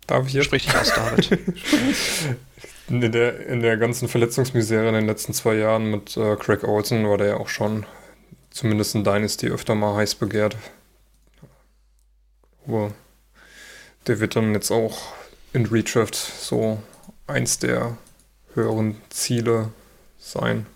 Darf 0.07 0.27
ich 0.27 0.35
jetzt? 0.35 0.47
Sprich 0.47 0.65
dich 0.67 0.77
aus, 0.77 0.93
David. 0.95 1.39
In 2.89 3.01
der, 3.01 3.47
in 3.47 3.63
der 3.63 3.79
ganzen 3.79 4.07
Verletzungsmisere 4.09 4.89
in 4.89 4.95
den 4.95 5.07
letzten 5.07 5.33
zwei 5.33 5.55
Jahren 5.55 5.91
mit 5.91 6.15
äh, 6.17 6.37
Craig 6.37 6.65
Olsen 6.65 7.09
war 7.09 7.17
der 7.17 7.29
ja 7.29 7.37
auch 7.37 7.49
schon 7.49 7.87
zumindest 8.51 8.95
in 8.95 9.05
Dynasty 9.05 9.49
öfter 9.49 9.75
mal 9.75 9.97
heiß 9.97 10.17
begehrt. 10.17 10.57
Aber 12.67 12.93
der 14.07 14.21
wird 14.21 14.37
dann 14.37 14.53
jetzt 14.53 14.71
auch 14.71 15.15
in 15.55 15.65
Redraft 15.67 16.15
so 16.15 16.83
eins 17.27 17.61
der 17.61 17.97
höheren 18.55 19.01
Ziele 19.09 19.71
sein. 20.19 20.67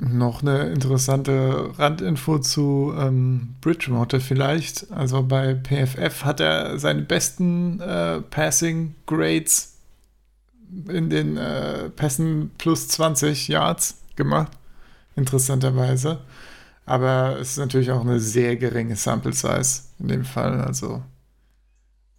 Noch 0.00 0.42
eine 0.42 0.68
interessante 0.68 1.72
Randinfo 1.76 2.38
zu 2.38 2.94
ähm, 2.96 3.56
Bridgewater 3.60 4.20
vielleicht. 4.20 4.92
Also 4.92 5.24
bei 5.24 5.56
PFF 5.56 6.24
hat 6.24 6.38
er 6.38 6.78
seine 6.78 7.02
besten 7.02 7.80
äh, 7.80 8.20
Passing 8.20 8.94
Grades 9.06 9.74
in 10.88 11.10
den 11.10 11.36
äh, 11.36 11.90
Pässen 11.90 12.52
plus 12.58 12.86
20 12.88 13.48
Yards 13.48 13.98
gemacht. 14.14 14.52
Interessanterweise. 15.16 16.18
Aber 16.86 17.36
es 17.40 17.50
ist 17.50 17.58
natürlich 17.58 17.90
auch 17.90 18.02
eine 18.02 18.20
sehr 18.20 18.54
geringe 18.56 18.94
Sample 18.94 19.32
Size 19.32 19.82
in 19.98 20.08
dem 20.08 20.24
Fall. 20.24 20.60
Also 20.60 21.02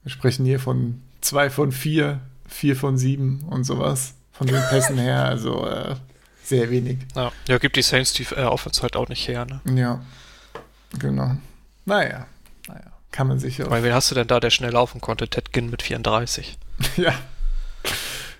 wir 0.03 0.11
sprechen 0.11 0.45
hier 0.45 0.59
von 0.59 1.01
2 1.21 1.49
von 1.49 1.71
4, 1.71 2.19
4 2.45 2.75
von 2.75 2.97
7 2.97 3.45
und 3.49 3.63
sowas. 3.63 4.15
Von 4.33 4.47
den 4.47 4.61
Pässen 4.69 4.97
her. 4.97 5.23
Also 5.25 5.65
äh, 5.65 5.95
sehr 6.49 6.69
wenig. 6.69 6.99
Ja, 7.15 7.31
ja 7.47 7.57
gibt 7.57 7.75
die 7.75 7.81
Saints 7.81 8.13
die 8.13 8.23
äh, 8.23 8.43
Offense 8.43 8.81
halt 8.81 8.95
auch 8.95 9.07
nicht 9.07 9.27
her, 9.27 9.45
ne? 9.45 9.61
Ja, 9.75 10.01
genau. 10.97 11.37
Naja, 11.85 12.27
naja, 12.67 12.91
kann 13.11 13.27
man 13.27 13.39
sich 13.39 13.63
auch. 13.63 13.69
Weil 13.69 13.83
wen 13.83 13.93
hast 13.93 14.11
du 14.11 14.15
denn 14.15 14.27
da, 14.27 14.39
der 14.39 14.49
schnell 14.49 14.71
laufen 14.71 14.99
konnte? 14.99 15.27
Ted 15.27 15.53
Ginn 15.53 15.69
mit 15.69 15.81
34. 15.81 16.57
ja. 16.97 17.13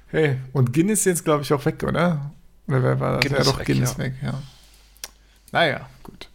Hey, 0.07 0.37
und 0.53 0.73
Ginn 0.73 0.89
ist 0.89 1.05
jetzt, 1.05 1.23
glaube 1.23 1.43
ich, 1.43 1.53
auch 1.53 1.63
weg, 1.65 1.83
oder? 1.83 2.31
Oder 2.67 2.83
wer 2.83 2.99
war 2.99 3.13
das? 3.13 3.21
Ginn 3.21 3.33
ja, 3.33 3.43
doch, 3.43 3.59
weg, 3.59 3.67
Ginn 3.67 3.77
ja. 3.77 3.83
ist 3.83 3.97
weg, 3.97 4.13
ja. 4.21 4.41
Naja, 5.51 5.89
gut. 6.03 6.29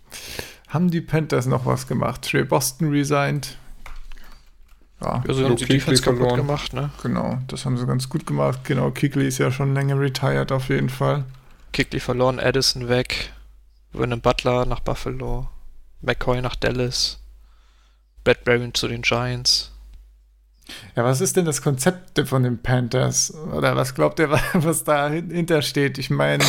Haben 0.69 0.91
die 0.91 1.01
Panthers 1.01 1.47
noch 1.47 1.67
was 1.67 1.87
gemacht? 1.87 2.23
Trey 2.23 2.45
Boston 2.45 2.91
resigned. 2.91 3.57
Ja, 5.01 5.23
also 5.27 5.45
haben 5.45 5.57
die 5.57 5.67
Defense 5.67 6.03
kaputt 6.03 6.35
gemacht, 6.37 6.73
ne? 6.73 6.91
Genau, 7.03 7.39
das 7.49 7.65
haben 7.65 7.77
sie 7.77 7.87
ganz 7.87 8.09
gut 8.09 8.27
gemacht. 8.27 8.61
Genau, 8.65 8.91
Kikli 8.91 9.27
ist 9.27 9.39
ja 9.39 9.51
schon 9.51 9.75
länger 9.75 9.99
retired 9.99 10.51
auf 10.51 10.69
jeden 10.69 10.89
Fall. 10.89 11.25
Kickley 11.75 12.01
verloren, 12.01 12.39
Addison 12.39 12.89
weg, 12.89 13.33
Vernon 13.93 14.21
Butler 14.21 14.65
nach 14.65 14.81
Buffalo, 14.81 15.49
McCoy 16.01 16.41
nach 16.41 16.57
Dallas, 16.57 17.19
Brad 18.23 18.39
zu 18.75 18.89
den 18.89 19.03
Giants. 19.03 19.73
Ja, 20.97 21.05
was 21.05 21.21
ist 21.21 21.37
denn 21.37 21.45
das 21.45 21.61
Konzept 21.61 22.19
von 22.27 22.45
den 22.45 22.63
Panthers? 22.63 23.35
Oder 23.35 23.77
was 23.77 23.95
glaubt 23.95 24.21
ihr, 24.21 24.31
was 24.55 24.85
dahinter 24.85 25.63
steht? 25.63 25.99
Ich 25.99 26.11
meine, 26.11 26.45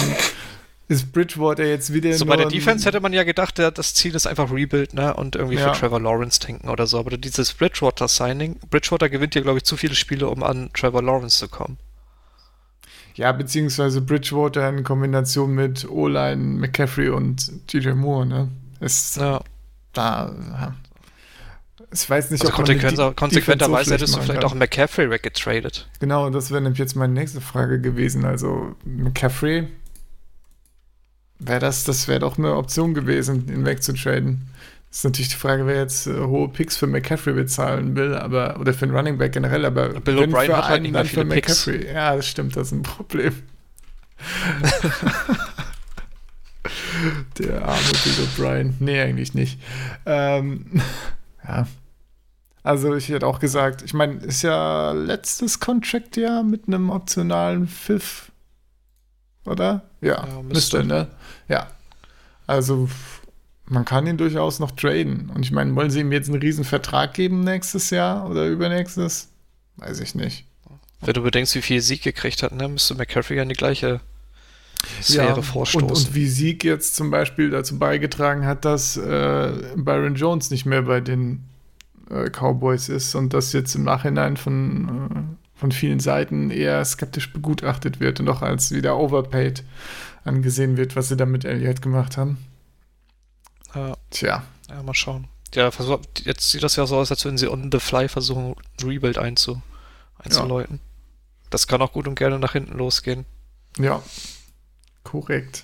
ist 0.88 1.12
Bridgewater 1.12 1.66
jetzt 1.66 1.92
wieder. 1.92 2.14
So 2.14 2.26
bei 2.26 2.38
der 2.38 2.48
Defense 2.48 2.86
hätte 2.86 3.00
man 3.00 3.12
ja 3.12 3.24
gedacht, 3.24 3.58
das 3.58 3.96
Ziel 3.96 4.14
ist 4.14 4.28
einfach 4.28 4.52
Rebuild, 4.52 4.94
ne? 4.94 5.16
Und 5.16 5.36
irgendwie 5.36 5.58
ja. 5.58 5.74
für 5.74 5.80
Trevor 5.80 6.00
Lawrence 6.00 6.40
tanken 6.40 6.70
oder 6.70 6.86
so. 6.86 7.00
Aber 7.00 7.18
dieses 7.18 7.54
Bridgewater-Signing, 7.54 8.60
Bridgewater 8.70 9.10
gewinnt 9.10 9.34
ja, 9.34 9.42
glaube 9.42 9.58
ich, 9.58 9.64
zu 9.64 9.76
viele 9.76 9.96
Spiele, 9.96 10.30
um 10.30 10.44
an 10.44 10.70
Trevor 10.74 11.02
Lawrence 11.02 11.38
zu 11.38 11.50
kommen. 11.50 11.78
Ja, 13.16 13.32
beziehungsweise 13.32 14.02
Bridgewater 14.02 14.68
in 14.70 14.84
Kombination 14.84 15.56
mit 15.56 15.90
O-Line, 15.90 16.60
McCaffrey 16.60 17.10
und 17.10 17.74
DJ 17.74 17.92
Moore, 17.92 18.26
ne? 18.26 18.48
Ist 18.82 19.18
ja. 19.18 19.42
da. 19.94 20.36
Ja. 20.52 20.76
Ich 21.94 22.10
weiß 22.10 22.32
nicht, 22.32 22.42
also 22.42 22.52
ob 22.52 22.58
konsequent, 22.58 22.98
man 22.98 23.16
konsequenterweise 23.16 23.90
so 23.90 23.96
hättest 23.96 24.16
du 24.16 24.22
vielleicht 24.22 24.42
kann. 24.42 24.52
auch 24.52 24.54
McCaffrey 24.54 25.10
weggetradet. 25.10 25.88
Genau, 26.00 26.30
das 26.30 26.52
wäre 26.52 26.62
nämlich 26.62 26.80
jetzt 26.80 26.96
meine 26.96 27.14
nächste 27.14 27.40
Frage 27.40 27.80
gewesen. 27.80 28.26
Also 28.26 28.76
McCaffrey, 28.84 29.68
wäre 31.40 31.60
das, 31.60 31.86
das 31.86 32.10
wäre 32.10 32.20
doch 32.20 32.38
eine 32.38 32.56
Option 32.56 32.94
gewesen, 32.94 33.48
ihn 33.48 33.66
wegzutraden 33.66 34.50
ist 34.96 35.04
natürlich 35.04 35.28
die 35.28 35.36
Frage, 35.36 35.68
wer 35.68 35.76
jetzt 35.76 36.08
äh, 36.08 36.18
hohe 36.18 36.48
Picks 36.48 36.78
für 36.78 36.88
McCaffrey 36.88 37.34
bezahlen 37.34 37.98
will, 37.98 38.16
aber 38.16 38.58
oder 38.62 38.74
für 38.74 38.86
einen 38.86 38.96
Running 38.96 39.18
Back 39.18 39.34
generell, 39.34 39.66
aber 39.66 39.90
Bill 39.90 40.20
O'Brien 40.20 40.54
hat 40.54 40.70
halt 40.70 40.84
nicht 40.84 40.94
mehr 40.94 41.04
viele 41.04 41.26
Picks. 41.26 41.66
Ja, 41.66 42.16
das 42.16 42.26
stimmt, 42.26 42.56
das 42.56 42.68
ist 42.68 42.72
ein 42.72 42.84
Problem. 42.84 43.34
Der 47.38 47.66
arme 47.68 47.92
Bill 48.04 48.14
O'Brien. 48.26 48.74
Nee, 48.80 49.02
eigentlich 49.02 49.34
nicht. 49.34 49.60
Ähm, 50.06 50.82
ja. 51.46 51.68
Also 52.64 52.96
ich 52.96 53.10
hätte 53.10 53.28
auch 53.28 53.40
gesagt, 53.40 53.82
ich 53.82 53.94
meine, 53.94 54.14
ist 54.22 54.44
ja 54.44 54.94
letztes 54.94 55.60
Contract 55.60 56.16
ja 56.16 56.42
mit 56.42 56.68
einem 56.68 56.90
optionalen 56.90 57.68
Fifth, 57.68 58.32
oder? 59.44 59.84
Ja, 60.00 60.26
ja 60.26 60.42
müsste, 60.42 60.86
ne? 60.86 61.10
Ja. 61.50 61.68
Also 62.48 62.88
man 63.68 63.86
kann 63.86 64.08
ihn 64.08 64.18
durchaus 64.18 64.60
noch 64.60 64.72
traden. 64.72 65.32
Und 65.34 65.44
ich 65.44 65.52
meine, 65.52 65.76
wollen 65.76 65.90
sie 65.90 66.02
ihm 66.02 66.12
jetzt 66.12 66.30
einen 66.30 66.42
riesen 66.42 66.64
Vertrag 66.64 67.14
geben 67.14 67.44
nächstes 67.44 67.90
Jahr 67.90 68.30
oder 68.30 68.48
übernächstes? 68.48 69.30
Weiß 69.78 70.00
ich 70.00 70.16
nicht. 70.16 70.46
Wenn 71.02 71.14
du 71.14 71.22
bedenkst, 71.22 71.56
wie 71.56 71.62
viel 71.62 71.82
Sieg 71.82 72.04
gekriegt 72.04 72.44
hat, 72.44 72.54
ne, 72.54 72.68
müsste 72.68 72.96
McCaffrey 72.96 73.38
ja 73.38 73.44
in 73.44 73.50
die 73.50 73.56
gleiche 73.56 74.00
Sphäre 75.02 75.38
ja, 75.38 75.42
vorstoßen. 75.42 75.90
Und, 75.90 75.96
und, 75.96 76.16
wie 76.16 76.28
Sieg 76.28 76.64
jetzt 76.64 76.96
zum 76.96 77.12
Beispiel 77.12 77.50
dazu 77.50 77.78
beigetragen 77.78 78.46
hat, 78.46 78.66
dass 78.66 78.98
äh, 78.98 79.52
Byron 79.76 80.16
Jones 80.16 80.52
nicht 80.52 80.66
mehr 80.66 80.84
bei 80.84 81.02
den 81.02 81.44
äh, 82.10 82.30
Cowboys 82.30 82.90
ist 82.90 83.16
und 83.16 83.34
das 83.34 83.54
jetzt 83.54 83.76
im 83.76 83.84
Nachhinein 83.84 84.38
von, 84.38 85.10
äh, 85.12 85.60
von 85.60 85.72
vielen 85.72 86.00
Seiten 86.00 86.52
eher 86.52 86.84
skeptisch 86.86 87.34
begutachtet 87.34 88.00
wird 88.00 88.20
und 88.20 88.30
auch 88.30 88.42
als 88.42 88.72
wieder 88.72 88.98
overpaid 88.98 89.64
angesehen 90.24 90.78
wird, 90.78 90.96
was 90.96 91.10
sie 91.10 91.18
da 91.18 91.26
mit 91.26 91.46
Elliott 91.46 91.82
gemacht 91.82 92.18
haben. 92.18 92.38
Ja. 93.76 93.98
Tja. 94.10 94.44
Ja, 94.70 94.84
mal 94.84 94.94
schauen. 94.94 95.28
Ja, 95.54 95.70
jetzt 96.24 96.52
sieht 96.52 96.64
das 96.64 96.76
ja 96.76 96.86
so 96.86 96.98
aus, 96.98 97.12
als 97.12 97.24
würden 97.24 97.38
sie 97.38 97.50
on 97.50 97.70
the 97.72 97.80
fly 97.80 98.10
versuchen, 98.10 98.56
Rebuild 98.84 99.18
einzu, 99.18 99.62
einzuläuten. 100.18 100.80
Ja. 100.82 101.48
Das 101.50 101.68
kann 101.68 101.82
auch 101.82 101.94
gut 101.94 102.08
und 102.08 102.16
gerne 102.16 102.40
nach 102.40 102.54
hinten 102.54 102.78
losgehen. 102.78 103.26
Ja, 103.78 104.02
korrekt. 105.04 105.64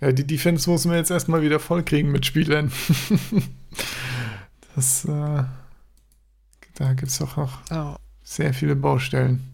Ja, 0.00 0.12
die 0.12 0.26
Defense 0.26 0.68
muss 0.70 0.84
man 0.84 0.96
jetzt 0.96 1.10
erstmal 1.10 1.42
wieder 1.42 1.60
vollkriegen 1.60 2.10
mit 2.12 2.24
Spielern. 2.24 2.72
das, 4.74 5.04
äh, 5.04 5.44
da 6.74 6.92
gibt 6.94 7.10
es 7.10 7.20
auch 7.20 7.36
noch 7.36 7.58
oh. 7.70 7.96
sehr 8.22 8.54
viele 8.54 8.76
Baustellen. 8.76 9.50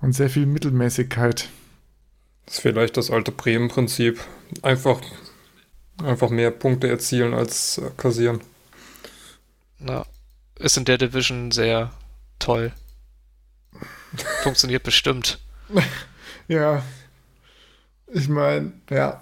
Und 0.00 0.12
sehr 0.12 0.30
viel 0.30 0.46
Mittelmäßigkeit. 0.46 1.48
Das 2.44 2.54
ist 2.54 2.60
vielleicht 2.60 2.96
das 2.96 3.10
alte 3.10 3.32
Bremen-Prinzip. 3.32 4.20
Einfach 4.62 5.00
Einfach 6.02 6.30
mehr 6.30 6.50
Punkte 6.50 6.88
erzielen 6.88 7.34
als 7.34 7.78
äh, 7.78 7.90
kassieren. 7.96 8.40
Na, 9.78 10.04
ist 10.58 10.76
in 10.76 10.84
der 10.84 10.98
Division 10.98 11.50
sehr 11.50 11.90
toll. 12.38 12.72
Funktioniert 14.42 14.82
bestimmt. 14.82 15.38
Ja. 16.48 16.84
Ich 18.06 18.28
meine, 18.28 18.72
ja. 18.88 19.20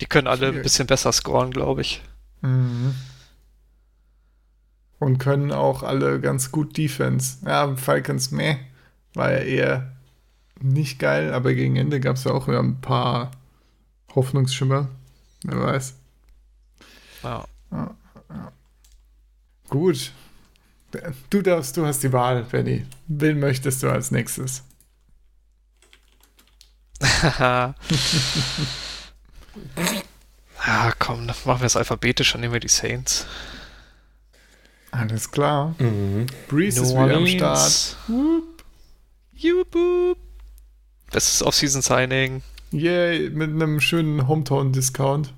Die 0.00 0.06
können 0.06 0.26
alle 0.26 0.48
ein 0.48 0.62
bisschen 0.62 0.86
besser 0.86 1.12
scoren, 1.12 1.50
glaube 1.50 1.82
ich. 1.82 2.02
Mhm. 2.40 2.94
Und 4.98 5.18
können 5.18 5.52
auch 5.52 5.82
alle 5.82 6.20
ganz 6.20 6.50
gut 6.50 6.78
Defense. 6.78 7.44
Ja, 7.44 7.76
Falcons 7.76 8.30
meh. 8.30 8.56
War 9.12 9.32
ja 9.32 9.38
eher 9.38 9.92
nicht 10.60 10.98
geil, 10.98 11.32
aber 11.32 11.54
gegen 11.54 11.76
Ende 11.76 12.00
gab 12.00 12.16
es 12.16 12.24
ja 12.24 12.32
auch 12.32 12.48
ein 12.48 12.80
paar 12.80 13.30
Hoffnungsschimmer. 14.14 14.88
Wer 15.44 15.60
weiß. 15.60 15.94
Ja. 17.22 17.44
ja, 17.70 17.94
ja. 18.30 18.52
Gut. 19.68 20.12
Du 21.28 21.42
darfst, 21.42 21.76
du 21.76 21.84
hast 21.84 22.02
die 22.02 22.12
Wahl, 22.12 22.44
Benny. 22.44 22.86
Wen 23.06 23.38
möchtest 23.40 23.82
du 23.82 23.90
als 23.90 24.10
nächstes? 24.10 24.62
ah, 27.30 27.74
komm, 30.98 31.26
dann 31.26 31.36
machen 31.44 31.60
wir 31.60 31.66
es 31.66 31.76
alphabetisch, 31.76 32.32
dann 32.32 32.40
nehmen 32.40 32.54
wir 32.54 32.60
die 32.60 32.68
Saints. 32.68 33.26
Alles 34.90 35.30
klar. 35.30 35.74
Mhm. 35.78 36.26
Breeze 36.48 36.82
ist 36.82 36.92
wieder 36.92 37.16
am 37.16 37.26
Start. 37.26 37.96
Whoop. 38.08 38.64
Jupp. 39.34 39.76
Bestes 41.10 41.42
Off-Season-Signing. 41.42 42.42
Yay, 42.70 43.30
mit 43.30 43.50
einem 43.50 43.80
schönen 43.80 44.28
Hometown-Discount. 44.28 45.32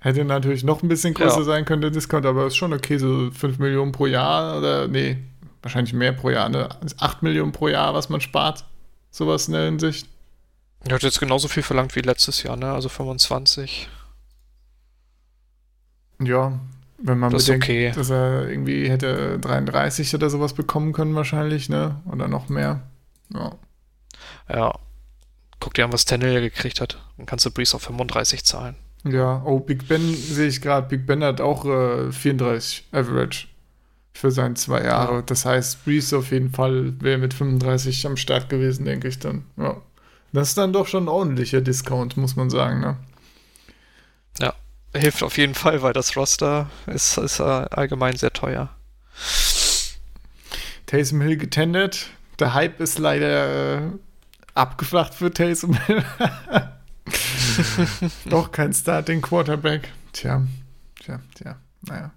Hätte 0.00 0.24
natürlich 0.24 0.62
noch 0.64 0.82
ein 0.82 0.88
bisschen 0.88 1.14
größer 1.14 1.38
ja. 1.38 1.44
sein 1.44 1.64
können, 1.64 1.82
der 1.82 1.90
Discount, 1.90 2.24
aber 2.24 2.46
ist 2.46 2.56
schon 2.56 2.72
okay, 2.72 2.98
so 2.98 3.30
5 3.32 3.58
Millionen 3.58 3.92
pro 3.92 4.06
Jahr 4.06 4.58
oder, 4.58 4.86
nee, 4.86 5.18
wahrscheinlich 5.62 5.92
mehr 5.92 6.12
pro 6.12 6.30
Jahr, 6.30 6.48
ne? 6.48 6.68
8 6.98 7.22
Millionen 7.22 7.52
pro 7.52 7.68
Jahr, 7.68 7.94
was 7.94 8.08
man 8.08 8.20
spart. 8.20 8.64
Sowas 9.10 9.48
in 9.48 9.54
der 9.54 9.64
Hinsicht. 9.64 10.08
Er 10.86 10.94
hat 10.94 11.02
jetzt 11.02 11.18
genauso 11.18 11.48
viel 11.48 11.62
verlangt 11.64 11.96
wie 11.96 12.00
letztes 12.00 12.42
Jahr, 12.42 12.56
ne? 12.56 12.70
Also 12.70 12.88
25. 12.88 13.88
Ja, 16.22 16.58
Wenn 16.98 17.18
man 17.18 17.30
Das 17.30 17.42
ist 17.42 17.46
bedenkt, 17.46 17.64
okay. 17.64 17.92
dass 17.94 18.10
er 18.10 18.48
irgendwie 18.48 18.88
hätte 18.88 19.38
33 19.38 20.14
oder 20.14 20.30
sowas 20.30 20.54
bekommen 20.54 20.92
können 20.92 21.14
wahrscheinlich, 21.14 21.68
ne? 21.68 22.00
Oder 22.10 22.28
noch 22.28 22.48
mehr. 22.48 22.82
Ja. 23.32 23.52
Ja. 24.48 24.78
Guck 25.60 25.74
dir 25.74 25.84
an, 25.84 25.92
was 25.92 26.04
Tannehill 26.04 26.40
gekriegt 26.40 26.80
hat. 26.80 26.98
Dann 27.16 27.26
kannst 27.26 27.44
du 27.44 27.50
Breeze 27.50 27.74
auf 27.74 27.82
35 27.82 28.44
zahlen. 28.44 28.76
Ja, 29.04 29.42
oh, 29.44 29.60
Big 29.60 29.88
Ben 29.88 30.14
sehe 30.14 30.48
ich 30.48 30.60
gerade. 30.60 30.88
Big 30.88 31.06
Ben 31.06 31.22
hat 31.22 31.40
auch 31.40 31.64
äh, 31.64 32.12
34 32.12 32.86
Average 32.92 33.46
für 34.12 34.30
seine 34.30 34.54
zwei 34.54 34.84
Jahre. 34.84 35.16
Ja. 35.16 35.22
Das 35.22 35.44
heißt, 35.44 35.84
Breeze 35.84 36.16
auf 36.16 36.30
jeden 36.30 36.50
Fall 36.50 36.94
wäre 37.00 37.18
mit 37.18 37.34
35 37.34 38.06
am 38.06 38.16
Start 38.16 38.48
gewesen, 38.48 38.84
denke 38.84 39.08
ich 39.08 39.18
dann. 39.18 39.44
Ja. 39.56 39.76
Das 40.32 40.50
ist 40.50 40.58
dann 40.58 40.72
doch 40.72 40.86
schon 40.86 41.04
ein 41.04 41.08
ordentlicher 41.08 41.60
Discount, 41.60 42.16
muss 42.16 42.36
man 42.36 42.50
sagen, 42.50 42.80
ne? 42.80 42.96
Hilft 44.94 45.22
auf 45.22 45.36
jeden 45.36 45.54
Fall, 45.54 45.82
weil 45.82 45.92
das 45.92 46.16
Roster 46.16 46.70
ist, 46.86 47.18
ist 47.18 47.40
äh, 47.40 47.42
allgemein 47.42 48.16
sehr 48.16 48.32
teuer. 48.32 48.70
Taysom 50.86 51.20
Hill 51.20 51.36
getendert. 51.36 52.06
Der 52.38 52.54
Hype 52.54 52.80
ist 52.80 52.98
leider 52.98 53.76
äh, 53.76 53.90
abgeflacht 54.58 55.14
für 55.14 55.32
Taysom 55.32 55.74
Hill. 55.86 56.04
Doch 58.28 58.52
kein 58.52 58.72
Starting 58.72 59.22
Quarterback. 59.22 59.88
Tja, 60.12 60.46
tja, 61.00 61.20
tja, 61.34 61.56
naja. 61.82 62.12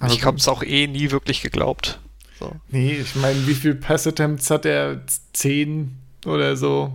Aber 0.00 0.12
ich 0.12 0.24
habe 0.24 0.36
es 0.36 0.48
auch 0.48 0.62
eh 0.62 0.86
nie 0.86 1.10
wirklich 1.10 1.42
geglaubt. 1.42 1.98
So. 2.38 2.54
Nee, 2.68 2.92
ich 2.94 3.16
meine, 3.16 3.46
wie 3.46 3.54
viel 3.54 3.74
Pass-Attempts 3.74 4.50
hat 4.50 4.64
er? 4.64 5.02
Zehn 5.32 5.98
oder 6.24 6.56
so. 6.56 6.92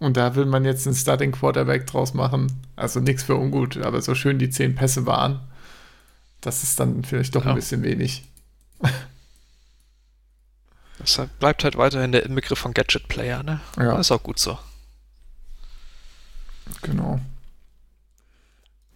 Und 0.00 0.16
da 0.16 0.34
will 0.34 0.46
man 0.46 0.64
jetzt 0.64 0.86
einen 0.86 0.96
Starting 0.96 1.30
Quarterback 1.32 1.86
draus 1.86 2.12
machen. 2.12 2.52
Also 2.74 2.98
nichts 3.00 3.22
für 3.22 3.36
ungut, 3.36 3.76
aber 3.76 4.02
so 4.02 4.14
schön 4.16 4.38
die 4.40 4.50
zehn 4.50 4.74
Pässe 4.74 5.06
waren, 5.06 5.40
das 6.40 6.64
ist 6.64 6.80
dann 6.80 7.04
vielleicht 7.04 7.34
doch 7.36 7.44
Ja. 7.44 7.50
ein 7.50 7.56
bisschen 7.56 7.82
wenig. 7.84 8.24
Deshalb 11.04 11.38
bleibt 11.38 11.64
halt 11.64 11.76
weiterhin 11.76 12.12
der 12.12 12.24
Inbegriff 12.24 12.58
von 12.58 12.72
Gadget-Player, 12.74 13.42
ne? 13.42 13.60
Ja, 13.78 13.98
Ist 13.98 14.10
auch 14.10 14.22
gut 14.22 14.38
so. 14.38 14.58
genau. 16.82 17.20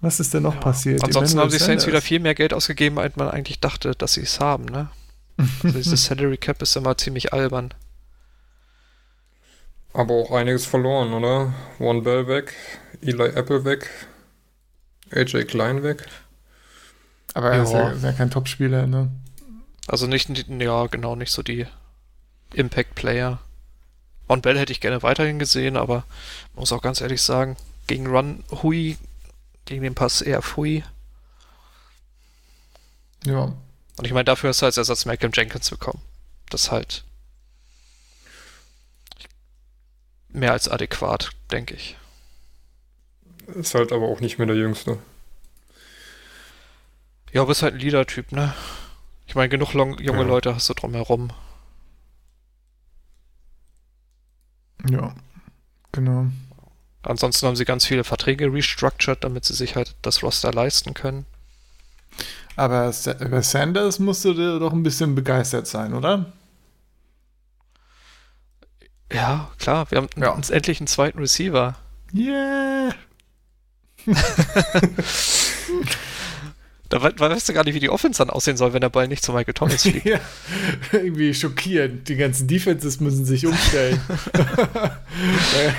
Was 0.00 0.20
ist 0.20 0.32
denn 0.32 0.44
noch 0.44 0.54
Ja. 0.54 0.60
passiert? 0.60 1.02
Ansonsten 1.04 1.38
haben 1.38 1.48
die 1.50 1.56
Emmanuel 1.56 1.66
Saints 1.66 1.86
wieder 1.86 2.00
viel 2.00 2.20
mehr 2.20 2.34
Geld 2.34 2.54
ausgegeben, 2.54 2.98
als 2.98 3.16
man 3.16 3.28
eigentlich 3.28 3.60
dachte, 3.60 3.92
dass 3.92 4.14
sie 4.14 4.22
es 4.22 4.40
haben, 4.40 4.64
ne? 4.66 4.88
Also 5.62 5.76
dieses 5.78 6.04
Salary 6.04 6.36
Cap 6.36 6.62
ist 6.62 6.76
immer 6.76 6.96
ziemlich 6.96 7.32
albern. 7.32 7.74
Aber 9.92 10.14
auch 10.14 10.30
einiges 10.30 10.66
verloren, 10.66 11.12
oder? 11.12 11.52
One 11.78 12.02
Bell 12.02 12.28
weg, 12.28 12.54
Eli 13.02 13.24
Apple 13.34 13.64
weg, 13.64 13.90
AJ 15.10 15.44
Klein 15.44 15.82
weg. 15.82 16.06
Aber 17.34 17.50
er 17.50 17.62
ist 17.64 17.72
ja, 17.72 17.78
Ja. 17.80 17.90
ist 17.90 18.04
ja 18.04 18.12
kein 18.12 18.30
Topspieler, 18.30 18.86
ne? 18.86 19.10
Also 19.88 20.06
nicht, 20.06 20.28
ja, 20.48 20.86
genau, 20.86 21.16
nicht 21.16 21.32
so 21.32 21.42
die 21.42 21.66
Impact-Player. 22.54 23.38
On 24.28 24.42
Bell 24.42 24.58
hätte 24.58 24.72
ich 24.72 24.80
gerne 24.80 25.02
weiterhin 25.02 25.38
gesehen, 25.38 25.76
aber 25.76 26.04
muss 26.54 26.72
auch 26.72 26.82
ganz 26.82 27.00
ehrlich 27.00 27.22
sagen, 27.22 27.56
gegen 27.86 28.06
Run 28.06 28.44
Hui, 28.62 28.96
gegen 29.64 29.82
den 29.82 29.94
Pass 29.94 30.20
eher 30.20 30.42
Hui. 30.56 30.84
Ja. 33.24 33.54
Und 33.96 34.04
ich 34.04 34.12
meine, 34.12 34.24
dafür 34.24 34.50
hast 34.50 34.62
du 34.62 34.66
als 34.66 34.76
Ersatz 34.76 35.06
Malcolm 35.06 35.32
Jenkins 35.34 35.70
bekommen. 35.70 36.00
Das 36.50 36.64
ist 36.64 36.70
halt 36.70 37.04
mehr 40.28 40.52
als 40.52 40.68
adäquat, 40.68 41.30
denke 41.50 41.74
ich. 41.74 41.96
Ist 43.54 43.74
halt 43.74 43.92
aber 43.92 44.06
auch 44.06 44.20
nicht 44.20 44.38
mehr 44.38 44.46
der 44.46 44.56
Jüngste. 44.56 44.98
Ja, 47.32 47.44
bist 47.44 47.62
halt 47.62 47.74
ein 47.74 47.80
Leader-Typ, 47.80 48.32
ne? 48.32 48.54
Ich 49.26 49.34
meine, 49.34 49.48
genug 49.48 49.74
long, 49.74 49.98
junge 49.98 50.20
Ja. 50.20 50.26
Leute 50.26 50.54
hast 50.54 50.68
du 50.68 50.74
drumherum. 50.74 51.30
Ja. 54.88 55.14
Genau. 55.92 56.26
Ansonsten 57.02 57.46
haben 57.46 57.56
sie 57.56 57.64
ganz 57.64 57.86
viele 57.86 58.04
Verträge 58.04 58.52
restructured, 58.52 59.22
damit 59.24 59.44
sie 59.44 59.54
sich 59.54 59.76
halt 59.76 59.94
das 60.02 60.22
Roster 60.22 60.52
leisten 60.52 60.94
können. 60.94 61.26
Aber 62.56 62.92
über 63.20 63.42
Sanders 63.42 63.98
musst 63.98 64.24
du 64.24 64.34
dir 64.34 64.58
doch 64.58 64.72
ein 64.72 64.82
bisschen 64.82 65.14
begeistert 65.14 65.66
sein, 65.66 65.94
oder? 65.94 66.32
Ja, 69.12 69.50
klar, 69.58 69.90
wir 69.90 69.98
haben 69.98 70.08
Ja. 70.16 70.30
uns 70.30 70.50
endlich 70.50 70.80
einen 70.80 70.86
zweiten 70.88 71.18
Receiver. 71.18 71.76
Yeah! 72.12 72.94
Da 76.90 77.02
we 77.02 77.12
weißt 77.18 77.48
du 77.50 77.52
gar 77.52 77.64
nicht, 77.64 77.74
wie 77.74 77.80
die 77.80 77.90
Offense 77.90 78.18
dann 78.18 78.30
aussehen 78.30 78.56
soll, 78.56 78.72
wenn 78.72 78.80
der 78.80 78.88
Ball 78.88 79.08
nicht 79.08 79.22
zu 79.22 79.32
Michael 79.32 79.52
Thomas 79.52 79.82
fliegt. 79.82 80.06
ja, 80.06 80.18
irgendwie 80.92 81.34
schockierend. 81.34 82.08
Die 82.08 82.16
ganzen 82.16 82.48
Defenses 82.48 82.98
müssen 83.00 83.26
sich 83.26 83.44
umstellen. 83.46 84.00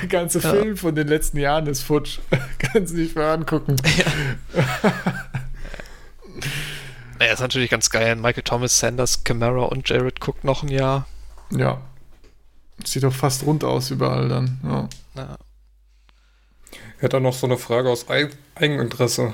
Der 0.02 0.08
ganze 0.08 0.40
Ja. 0.40 0.52
Film 0.52 0.78
von 0.78 0.94
den 0.94 1.08
letzten 1.08 1.38
Jahren 1.38 1.66
ist 1.66 1.82
futsch. 1.82 2.20
Kannst 2.60 2.94
du 2.94 2.98
nicht 2.98 3.16
mehr 3.16 3.28
angucken. 3.32 3.76
Naja, 7.18 7.34
ist 7.34 7.40
natürlich 7.40 7.70
ganz 7.72 7.90
geil. 7.90 8.16
Michael 8.16 8.44
Thomas, 8.44 8.80
Sanders, 8.80 9.24
Camara 9.24 9.64
und 9.64 9.90
Jared 9.90 10.20
Cook 10.26 10.44
noch 10.44 10.62
ein 10.64 10.70
Jahr. 10.70 11.08
Ja. 11.52 11.82
Sieht 12.86 13.04
doch 13.04 13.14
fast 13.14 13.46
rund 13.46 13.64
aus 13.64 13.90
überall 13.92 14.30
dann. 14.30 14.60
Ja. 14.64 14.90
Ja. 15.16 15.38
Ich 16.98 17.02
hätte 17.04 17.18
auch 17.18 17.22
noch 17.22 17.34
so 17.34 17.48
eine 17.48 17.58
Frage 17.58 17.90
aus 17.90 18.10
Eig 18.10 18.38
Eigeninteresse. 18.56 19.34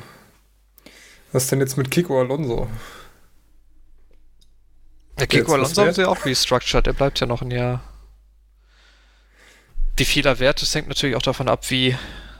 Was 1.31 1.43
ist 1.43 1.51
denn 1.51 1.59
jetzt 1.59 1.77
mit 1.77 1.91
Kiko 1.91 2.19
Alonso? 2.19 2.69
Der 5.19 5.27
Kiko 5.27 5.53
Alonso 5.53 5.81
haben 5.81 5.93
sie 5.93 6.07
auch 6.07 6.25
restructured, 6.25 6.85
der 6.85 6.93
bleibt 6.93 7.19
ja 7.19 7.27
noch 7.27 7.41
ein 7.41 7.51
Jahr. 7.51 7.83
Wie 9.97 10.05
viel 10.05 10.25
er 10.25 10.39
wert 10.39 10.61
ist, 10.61 10.75
hängt 10.75 10.89
natürlich 10.89 11.15
auch 11.15 11.21
davon 11.21 11.47
ab, 11.47 11.69
wie, 11.69 11.95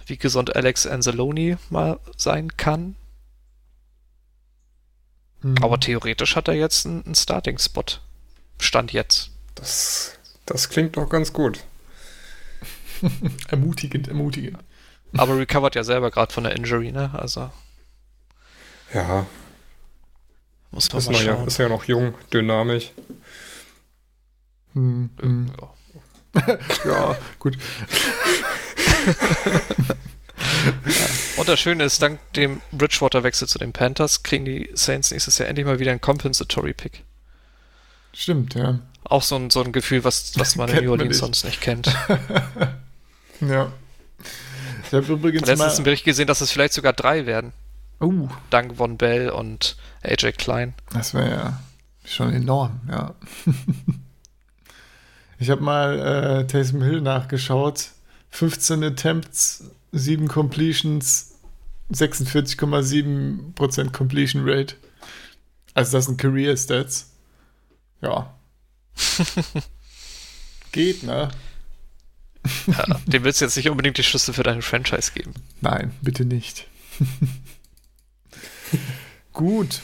wie 0.06 0.18
gesund 0.18 0.56
Alex 0.56 0.86
Anzalone 0.86 1.58
mal 1.70 2.00
sein 2.18 2.58
kann. 2.58 2.96
Mhm. 5.42 5.56
Aber 5.62 5.80
theoretisch 5.80 6.36
hat 6.36 6.48
er 6.48 6.56
jetzt 6.56 6.86
einen, 6.86 7.06
einen 7.06 7.16
Starting-Spot. 7.16 7.86
Stand 8.60 8.94
jetzt. 8.94 9.32
Das, 9.56 10.18
das 10.46 10.70
klingt 10.70 10.98
doch 10.98 11.08
ganz 11.08 11.32
gut. 11.32 11.64
ermutigend, 13.50 14.08
ermutigend. 14.08 14.58
Aber 15.16 15.38
recovert 15.38 15.76
ja 15.76 15.84
selber 15.84 16.12
gerade 16.12 16.34
von 16.34 16.44
der 16.44 16.56
Injury, 16.56 16.92
ne? 16.92 17.12
Also 17.14 17.52
Ja, 18.94 19.26
muss 20.76 20.92
man 20.92 21.00
ist, 21.00 21.06
mal 21.06 21.14
noch, 21.14 21.22
ja, 21.22 21.36
schauen. 21.36 21.48
ist 21.48 21.58
ja 21.58 21.70
noch 21.70 21.86
jung, 21.86 22.14
dynamisch. 22.34 22.92
Hm, 24.74 25.10
hm. 25.20 25.52
Ja. 25.60 25.70
Ja, 26.86 27.18
gut. 27.40 27.58
Und 31.38 31.48
das 31.48 31.62
Schöne 31.62 31.86
ist, 31.86 32.02
dank 32.02 32.20
dem 32.34 32.62
Bridgewater-Wechsel 32.74 33.48
zu 33.48 33.58
den 33.58 33.72
Panthers 33.72 34.22
kriegen 34.22 34.44
die 34.44 34.70
Saints 34.74 35.12
nächstes 35.12 35.38
Jahr 35.38 35.48
endlich 35.48 35.66
mal 35.66 35.80
wieder 35.80 35.92
einen 35.92 36.02
Compensatory-Pick. 36.02 37.04
Stimmt, 38.14 38.56
ja. 38.56 38.80
Auch 39.06 39.22
so 39.22 39.38
ein, 39.38 39.50
so 39.50 39.64
ein 39.64 39.72
Gefühl, 39.72 40.04
was, 40.04 40.38
was 40.38 40.58
man 40.58 40.68
in 40.70 40.84
New 40.84 40.92
Orleans 40.92 41.20
sonst 41.20 41.46
nicht 41.46 41.62
kennt. 41.62 41.96
Ja. 43.42 43.74
Ich 44.88 44.94
habe 44.94 45.12
übrigens 45.12 45.46
Letztens 45.46 45.62
einen 45.62 45.78
mal... 45.80 45.84
Bericht 45.84 46.06
gesehen, 46.06 46.26
dass 46.26 46.40
es 46.40 46.52
vielleicht 46.52 46.72
sogar 46.72 46.94
drei 46.94 47.26
werden. 47.26 47.52
Oh, 48.00 48.30
Dank 48.50 48.78
Von 48.78 48.98
Bell 48.98 49.30
und 49.30 49.76
AJ 50.04 50.32
Klein. 50.34 50.74
das 50.92 51.14
wäre 51.14 51.30
ja 51.30 51.62
schon 52.04 52.34
enorm, 52.34 52.82
ja. 52.90 53.14
ich 55.40 55.50
habe 55.50 55.62
mal 55.62 56.00
äh, 56.00 56.46
Taysom 56.48 56.82
Hill 56.82 57.00
nachgeschaut. 57.02 57.90
15 58.30 58.84
Attempts, 58.84 59.64
7 59.94 60.28
Completions, 60.28 61.36
46,7% 61.92 63.92
Completion 63.92 64.44
Rate. 64.46 64.76
Also 65.74 65.98
das 65.98 66.06
sind 66.06 66.20
Career 66.20 66.56
Stats. 66.58 67.12
Ja. 68.02 68.34
Geht, 70.72 71.04
ne? 71.04 71.30
Ja, 72.68 72.86
dem 73.06 73.24
willst 73.24 73.42
du 73.42 73.46
jetzt 73.46 73.56
nicht 73.56 73.70
unbedingt 73.70 73.98
die 73.98 74.04
Schlüssel 74.04 74.34
für 74.34 74.44
deine 74.44 74.62
Franchise 74.62 75.12
geben. 75.14 75.34
Nein, 75.62 75.94
bitte 76.02 76.26
nicht. 76.26 76.68
Gut. 79.34 79.82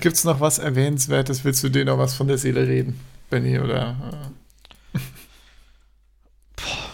Gibt 0.00 0.16
es 0.16 0.24
noch 0.24 0.40
was 0.40 0.58
Erwähnenswertes? 0.58 1.44
Willst 1.44 1.62
du 1.62 1.68
dir 1.68 1.84
noch 1.84 1.98
was 1.98 2.14
von 2.14 2.26
der 2.26 2.38
Seele 2.38 2.66
reden, 2.66 2.98
Benny? 3.30 3.60
Oder? 3.60 4.32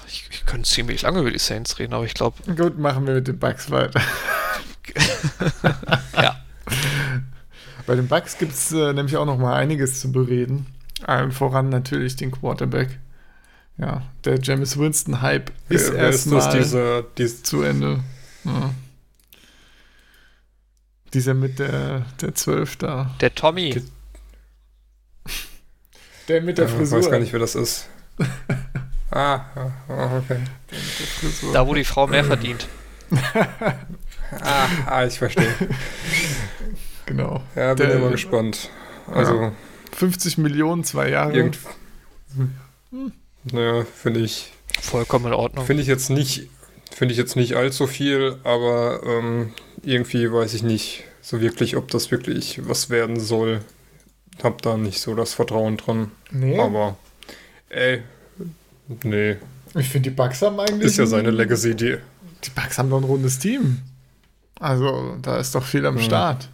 Ich, 0.07 0.29
ich 0.31 0.45
könnte 0.45 0.69
ziemlich 0.69 1.03
lange 1.03 1.21
über 1.21 1.31
die 1.31 1.39
Saints 1.39 1.79
reden, 1.79 1.95
aber 1.95 2.05
ich 2.05 2.15
glaube, 2.15 2.37
Äh? 2.47 2.55
Gut, 2.55 2.79
machen 2.79 3.07
wir 3.07 3.15
mit 3.15 3.29
den 3.29 3.39
Bugs 3.39 3.71
weiter. 3.71 4.01
ja. 6.15 6.37
Bei 7.87 7.95
den 7.95 8.09
Bugs 8.09 8.37
gibt 8.37 8.53
es 8.53 8.73
äh, 8.73 8.93
nämlich 8.93 9.17
auch 9.17 9.25
noch 9.25 9.39
mal 9.39 9.55
einiges 9.55 10.01
zu 10.01 10.13
bereden. 10.13 10.67
Allen 11.05 11.33
voran 11.33 11.71
natürlich 11.71 12.17
den 12.17 12.31
Quarterback. 12.31 12.99
Ja, 13.79 14.03
der 14.25 14.41
James 14.43 14.77
Winston-Hype 14.77 15.53
ist 15.69 15.89
das, 15.89 15.95
erstmal 15.95 16.59
diese, 16.59 17.07
diese, 17.17 17.43
zu 17.43 17.63
Ende. 17.63 18.01
Ja. 18.45 18.75
Dieser 21.15 21.35
mit 21.35 21.59
der, 21.59 22.05
der 22.21 22.35
12 22.35 22.77
da. 22.77 23.15
Der 23.21 23.35
Tommy. 23.35 23.83
Der 26.29 26.43
mit 26.43 26.59
der 26.59 26.67
Ja, 26.67 26.71
Ich 26.73 26.77
Frisur. 26.77 26.99
weiß 26.99 27.11
gar 27.11 27.19
nicht, 27.19 27.33
wer 27.33 27.41
das 27.41 27.55
ist. 27.55 27.89
ah, 29.11 29.35
ah, 29.55 29.71
ah, 29.89 30.19
okay. 30.19 30.39
Der 30.71 30.79
mit 30.79 31.01
der 31.01 31.07
Frisur. 31.07 31.53
Da, 31.53 31.67
wo 31.67 31.75
die 31.75 31.85
Frau 31.85 32.07
mehr 32.07 32.25
verdient. 32.25 32.69
Ah, 34.43 34.69
ah, 34.85 35.07
ich 35.07 35.17
verstehe. 35.19 35.55
Genau. 37.07 37.43
Ja, 37.57 37.73
bin 37.73 37.89
Der- 37.89 37.97
immer 37.97 38.11
gespannt. 38.11 38.69
Also, 39.11 39.53
50 39.97 40.37
Millionen, 40.37 40.85
zwei 40.85 41.09
Jahre. 41.09 41.33
irgend. 41.33 41.59
Naja, 43.45 43.87
finde 43.87 44.21
ich, 44.21 44.53
Vollkommen 44.83 45.29
in 45.29 45.33
Ordnung. 45.33 45.65
finde 45.65 45.83
ich 45.83 45.89
jetzt 45.89 46.11
nicht, 46.11 46.51
finde 46.95 47.13
ich 47.13 47.19
jetzt 47.19 47.37
nicht 47.37 47.55
allzu 47.55 47.87
viel, 47.87 48.37
aber 48.45 49.01
ähm, 49.05 49.53
irgendwie 49.83 50.31
weiß 50.33 50.55
ich 50.55 50.63
nicht 50.63 51.05
so 51.23 51.41
wirklich, 51.41 51.77
ob 51.77 51.89
das 51.91 52.11
wirklich 52.11 52.67
was 52.69 52.91
werden 52.91 53.21
soll. 53.21 53.61
Hab 54.43 54.63
da 54.63 54.77
nicht 54.77 55.01
so 55.01 55.15
das 55.15 55.35
Vertrauen 55.35 55.77
dran. 55.77 56.13
Nee, 56.31 56.59
Aber, 56.61 56.97
ey, 57.71 58.03
nee, 59.03 59.37
ich 59.75 59.89
finde, 59.89 60.11
die 60.11 60.15
Bucks 60.15 60.43
haben 60.43 60.59
eigentlich. 60.61 60.87
ist 60.87 60.97
ja 60.97 61.05
ein- 61.05 61.11
seine 61.11 61.31
Legacy, 61.31 61.75
die. 61.75 61.97
Die 62.45 62.51
Bucks 62.51 62.79
haben 62.79 62.89
doch 62.91 62.99
ein 62.99 63.05
rundes 63.05 63.39
Team. 63.41 63.83
Also, 64.61 65.17
da 65.23 65.39
ist 65.39 65.55
doch 65.55 65.65
viel 65.65 65.85
am 65.87 65.97
Ja. 65.99 66.03
Start. 66.05 66.49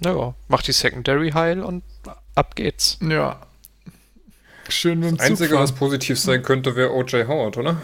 Naja, 0.00 0.34
macht 0.48 0.66
die 0.66 0.72
Secondary 0.72 1.30
heil 1.30 1.62
und 1.62 1.82
ab 2.34 2.54
geht's. 2.56 2.98
Ja. 3.02 3.40
Schön 4.68 5.00
mit 5.00 5.08
dem 5.10 5.16
Das 5.18 5.26
Einzige, 5.26 5.56
was 5.56 5.72
positiv 5.72 6.18
sein 6.18 6.42
könnte, 6.42 6.76
wäre 6.76 6.92
O.J. 6.94 7.26
Howard, 7.26 7.56
oder? 7.58 7.80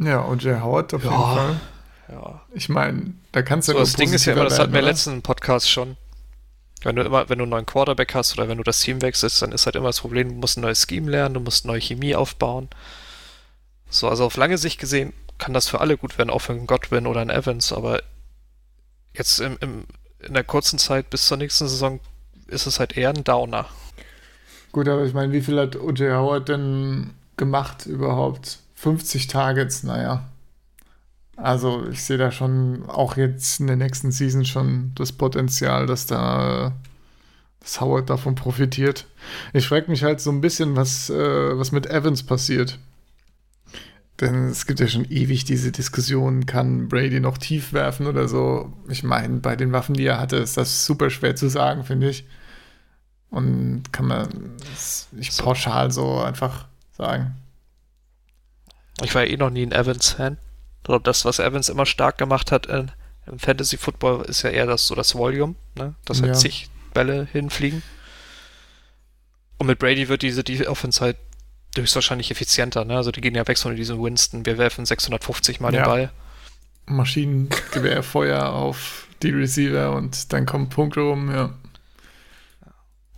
Ja, 0.00 0.32
Jay 0.34 0.58
Howard 0.60 0.94
auf 0.94 1.02
jeden 1.02 1.14
Ja. 1.14 1.34
Fall. 1.34 1.60
Ja. 2.10 2.40
Ich 2.54 2.68
meine, 2.68 3.14
da 3.32 3.42
kannst 3.42 3.68
du 3.68 3.72
So, 3.72 3.78
nur 3.78 3.84
das 3.86 3.94
Ding 3.94 4.12
ist 4.12 4.24
ja 4.24 4.32
immer, 4.32 4.44
das 4.44 4.58
hatten 4.58 4.72
wir 4.72 4.80
im 4.80 4.86
letzten 4.86 5.22
Podcast 5.22 5.70
schon. 5.70 5.96
Wenn 6.82 6.96
du 6.96 7.02
immer, 7.02 7.28
wenn 7.28 7.38
du 7.38 7.44
einen 7.44 7.50
neuen 7.50 7.66
Quarterback 7.66 8.14
hast 8.14 8.36
oder 8.38 8.48
wenn 8.48 8.56
du 8.56 8.64
das 8.64 8.80
Team 8.80 9.02
wechselst, 9.02 9.42
dann 9.42 9.52
ist 9.52 9.66
halt 9.66 9.76
immer 9.76 9.88
das 9.88 10.00
Problem, 10.00 10.28
du 10.30 10.34
musst 10.34 10.56
ein 10.56 10.62
neues 10.62 10.86
Scheme 10.88 11.10
lernen, 11.10 11.34
du 11.34 11.40
musst 11.40 11.66
neue 11.66 11.80
Chemie 11.80 12.14
aufbauen. 12.14 12.68
So, 13.90 14.08
also 14.08 14.24
auf 14.24 14.36
lange 14.36 14.56
Sicht 14.56 14.80
gesehen 14.80 15.12
kann 15.36 15.52
das 15.52 15.68
für 15.68 15.80
alle 15.80 15.96
gut 15.98 16.16
werden, 16.16 16.30
auch 16.30 16.40
für 16.40 16.52
einen 16.52 16.66
Godwin 16.66 17.06
oder 17.06 17.20
einen 17.20 17.30
Evans, 17.30 17.72
aber 17.72 18.02
jetzt 19.12 19.40
im, 19.40 19.58
im, 19.60 19.84
in 20.20 20.34
der 20.34 20.44
kurzen 20.44 20.78
Zeit 20.78 21.10
bis 21.10 21.26
zur 21.26 21.36
nächsten 21.36 21.68
Saison 21.68 22.00
ist 22.46 22.66
es 22.66 22.80
halt 22.80 22.96
eher 22.96 23.10
ein 23.10 23.24
Downer. 23.24 23.66
Gut, 24.72 24.88
aber 24.88 25.04
ich 25.04 25.12
meine, 25.12 25.32
wie 25.32 25.40
viel 25.40 25.58
hat 25.58 25.76
O.J. 25.76 26.12
Howard 26.12 26.48
denn 26.48 27.10
gemacht 27.36 27.86
überhaupt? 27.86 28.58
50 28.80 29.26
Targets, 29.26 29.82
naja. 29.82 30.24
Also, 31.36 31.86
ich 31.90 32.02
sehe 32.02 32.18
da 32.18 32.30
schon 32.30 32.84
auch 32.88 33.16
jetzt 33.16 33.60
in 33.60 33.66
der 33.66 33.76
nächsten 33.76 34.10
Season 34.10 34.44
schon 34.44 34.92
das 34.94 35.12
Potenzial, 35.12 35.86
dass 35.86 36.06
da 36.06 36.72
dass 37.60 37.78
Howard 37.82 38.08
davon 38.08 38.34
profitiert. 38.34 39.06
Ich 39.52 39.68
frage 39.68 39.90
mich 39.90 40.02
halt 40.02 40.22
so 40.22 40.30
ein 40.30 40.40
bisschen, 40.40 40.76
was, 40.76 41.10
äh, 41.10 41.58
was 41.58 41.72
mit 41.72 41.86
Evans 41.86 42.22
passiert. 42.22 42.78
Denn 44.18 44.48
es 44.48 44.66
gibt 44.66 44.80
ja 44.80 44.88
schon 44.88 45.04
ewig 45.04 45.44
diese 45.44 45.72
Diskussion, 45.72 46.46
kann 46.46 46.88
Brady 46.88 47.20
noch 47.20 47.36
tief 47.36 47.74
werfen 47.74 48.06
oder 48.06 48.28
so. 48.28 48.72
Ich 48.88 49.02
meine, 49.02 49.40
bei 49.40 49.56
den 49.56 49.72
Waffen, 49.72 49.94
die 49.94 50.06
er 50.06 50.18
hatte, 50.18 50.36
ist 50.36 50.56
das 50.56 50.86
super 50.86 51.10
schwer 51.10 51.36
zu 51.36 51.48
sagen, 51.48 51.84
finde 51.84 52.08
ich. 52.08 52.26
Und 53.28 53.92
kann 53.92 54.06
man 54.06 54.28
nicht 55.12 55.36
pauschal 55.38 55.90
so 55.90 56.18
einfach 56.18 56.66
sagen. 56.96 57.36
Ich 59.02 59.14
war 59.14 59.24
ja 59.24 59.32
eh 59.32 59.36
noch 59.36 59.50
nie 59.50 59.62
ein 59.64 59.72
Evans-Fan. 59.72 60.38
Ich 60.78 60.84
glaube, 60.84 61.02
das, 61.04 61.24
was 61.24 61.38
Evans 61.38 61.68
immer 61.68 61.86
stark 61.86 62.18
gemacht 62.18 62.52
hat 62.52 62.66
in, 62.66 62.90
im 63.26 63.38
Fantasy 63.38 63.76
Football, 63.76 64.22
ist 64.26 64.42
ja 64.42 64.50
eher 64.50 64.66
das 64.66 64.86
so 64.86 64.94
das 64.94 65.14
Volume, 65.14 65.54
ne? 65.76 65.94
dass 66.04 66.20
halt 66.22 66.32
Ja. 66.32 66.38
zig 66.38 66.68
Bälle 66.94 67.26
hinfliegen. 67.30 67.82
Und 69.58 69.66
mit 69.66 69.78
Brady 69.78 70.08
wird 70.08 70.22
diese 70.22 70.42
die 70.42 70.66
Offense 70.66 71.00
halt 71.00 71.16
höchstwahrscheinlich 71.76 72.30
effizienter. 72.30 72.84
Ne? 72.84 72.96
Also 72.96 73.12
die 73.12 73.20
gehen 73.20 73.34
ja 73.34 73.46
weg 73.46 73.58
von 73.58 73.76
diesem 73.76 74.02
Winston. 74.02 74.44
Wir 74.46 74.58
werfen 74.58 74.86
650 74.86 75.60
Mal 75.60 75.72
Ja. 75.74 75.82
den 75.82 75.86
Ball. 75.86 76.10
Maschinengewehr, 76.86 78.02
Feuer 78.02 78.48
auf 78.52 79.06
die 79.22 79.30
Receiver 79.30 79.92
und 79.92 80.32
dann 80.32 80.46
kommen 80.46 80.68
Punkte 80.70 81.00
rum, 81.00 81.30
ja. 81.30 81.54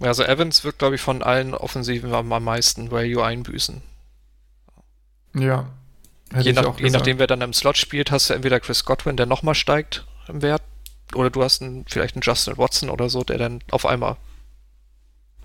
Also 0.01 0.25
Evans 0.25 0.65
wird, 0.65 0.79
glaube 0.79 0.97
ich, 0.97 1.01
von 1.01 1.23
allen 1.23 1.55
Offensiven 1.55 2.13
am, 2.13 2.33
am 2.33 2.45
meisten 2.45 2.91
Value 2.91 3.25
einbüßen. 3.25 3.83
Ja. 5.35 5.69
Je, 6.39 6.53
nach, 6.53 6.79
je 6.79 6.91
nachdem, 6.91 7.19
wer 7.19 7.27
dann 7.27 7.43
im 7.43 7.53
Slot 7.53 7.77
spielt, 7.77 8.11
hast 8.11 8.31
du 8.31 8.35
entweder 8.35 8.61
Chris 8.61 8.85
Godwin, 8.85 9.17
der 9.17 9.27
nochmal 9.27 9.55
steigt 9.55 10.07
im 10.29 10.41
Wert, 10.41 10.63
oder 11.15 11.31
du 11.31 11.43
hast 11.43 11.61
einen, 11.61 11.85
vielleicht 11.87 12.15
einen 12.17 12.23
Justin 12.23 12.57
Watson 12.57 12.89
oder 12.89 13.11
so, 13.11 13.23
der 13.23 13.39
dann 13.39 13.61
auf 13.71 13.85
einmal 13.85 14.17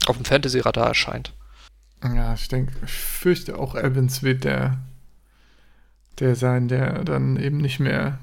auf 0.06 0.16
dem 0.16 0.26
Fantasy-Radar 0.26 0.88
erscheint. 0.88 1.34
Ja, 2.04 2.34
ich 2.34 2.48
denke, 2.48 2.74
ich 2.86 2.92
fürchte 2.92 3.58
auch 3.58 3.76
Evans 3.76 4.24
wird 4.24 4.44
der, 4.44 4.78
der 6.20 6.36
sein, 6.36 6.68
der 6.68 7.04
dann 7.04 7.38
eben 7.38 7.58
nicht 7.58 7.80
mehr 7.80 8.20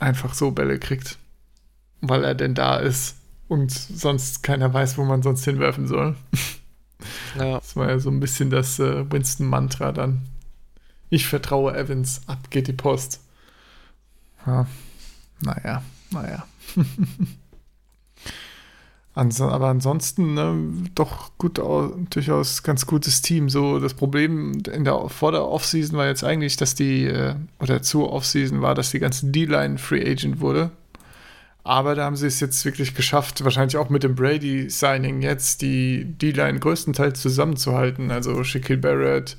einfach 0.00 0.34
so 0.34 0.50
Bälle 0.50 0.78
kriegt. 0.78 1.18
Weil 2.00 2.24
er 2.24 2.34
denn 2.34 2.54
da 2.54 2.78
ist 2.78 3.16
und 3.48 3.70
sonst 3.70 4.42
keiner 4.42 4.72
weiß, 4.72 4.98
wo 4.98 5.04
man 5.04 5.22
sonst 5.22 5.44
hinwerfen 5.44 5.86
soll. 5.86 6.16
Ja, 7.38 7.54
Das 7.58 7.76
war 7.76 7.90
ja 7.90 7.98
so 7.98 8.10
ein 8.10 8.20
bisschen 8.20 8.50
das 8.50 8.78
äh, 8.78 9.10
Winston-Mantra 9.10 9.92
dann. 9.92 10.22
Ich 11.10 11.26
vertraue 11.26 11.76
Evans, 11.76 12.22
ab 12.26 12.50
geht 12.50 12.66
die 12.68 12.72
Post. 12.72 13.20
Ja, 14.46 14.66
naja, 15.40 15.82
naja. 16.10 16.44
Anso 19.16 19.48
aber 19.48 19.68
ansonsten 19.68 20.34
ne, 20.34 20.56
doch 20.96 21.30
gut, 21.38 21.60
au- 21.60 21.94
durchaus 22.10 22.64
ganz 22.64 22.84
gutes 22.84 23.22
Team. 23.22 23.48
So 23.48 23.78
das 23.78 23.94
Problem 23.94 24.60
in 24.72 24.84
der, 24.84 25.08
vor 25.08 25.30
der 25.30 25.44
Offseason 25.46 25.96
war 25.96 26.08
jetzt 26.08 26.24
eigentlich, 26.24 26.56
dass 26.56 26.74
die, 26.74 27.04
äh, 27.04 27.36
oder 27.60 27.80
zur 27.80 28.12
Offseason 28.12 28.60
war, 28.60 28.74
dass 28.74 28.90
die 28.90 28.98
ganze 28.98 29.26
D-Line 29.26 29.78
Free 29.78 30.04
Agent 30.04 30.40
wurde. 30.40 30.72
Aber 31.62 31.94
da 31.94 32.04
haben 32.06 32.16
sie 32.16 32.26
es 32.26 32.40
jetzt 32.40 32.64
wirklich 32.64 32.94
geschafft, 32.94 33.44
wahrscheinlich 33.44 33.76
auch 33.76 33.88
mit 33.88 34.02
dem 34.02 34.16
Brady-Signing 34.16 35.22
jetzt, 35.22 35.62
die 35.62 36.04
D-Line 36.04 36.58
größtenteils 36.58 37.22
zusammenzuhalten. 37.22 38.10
Also 38.10 38.42
Shaquille 38.42 38.80
Barrett, 38.80 39.36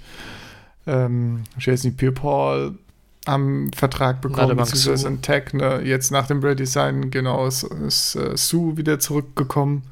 ähm, 0.87 1.43
Jason 1.59 1.95
Pierre-Paul 1.95 2.77
einen 3.25 3.73
Vertrag 3.73 4.21
bekommen, 4.21 4.55
beziehungsweise 4.55 5.07
ein 5.07 5.21
Tag. 5.21 5.53
Ne? 5.53 5.81
Jetzt 5.83 6.11
nach 6.11 6.27
dem 6.27 6.39
Brady-Sign, 6.39 7.11
genau, 7.11 7.47
ist, 7.47 7.63
ist 7.63 8.15
äh, 8.15 8.37
Sue 8.37 8.77
wieder 8.77 8.99
zurückgekommen. 8.99 9.83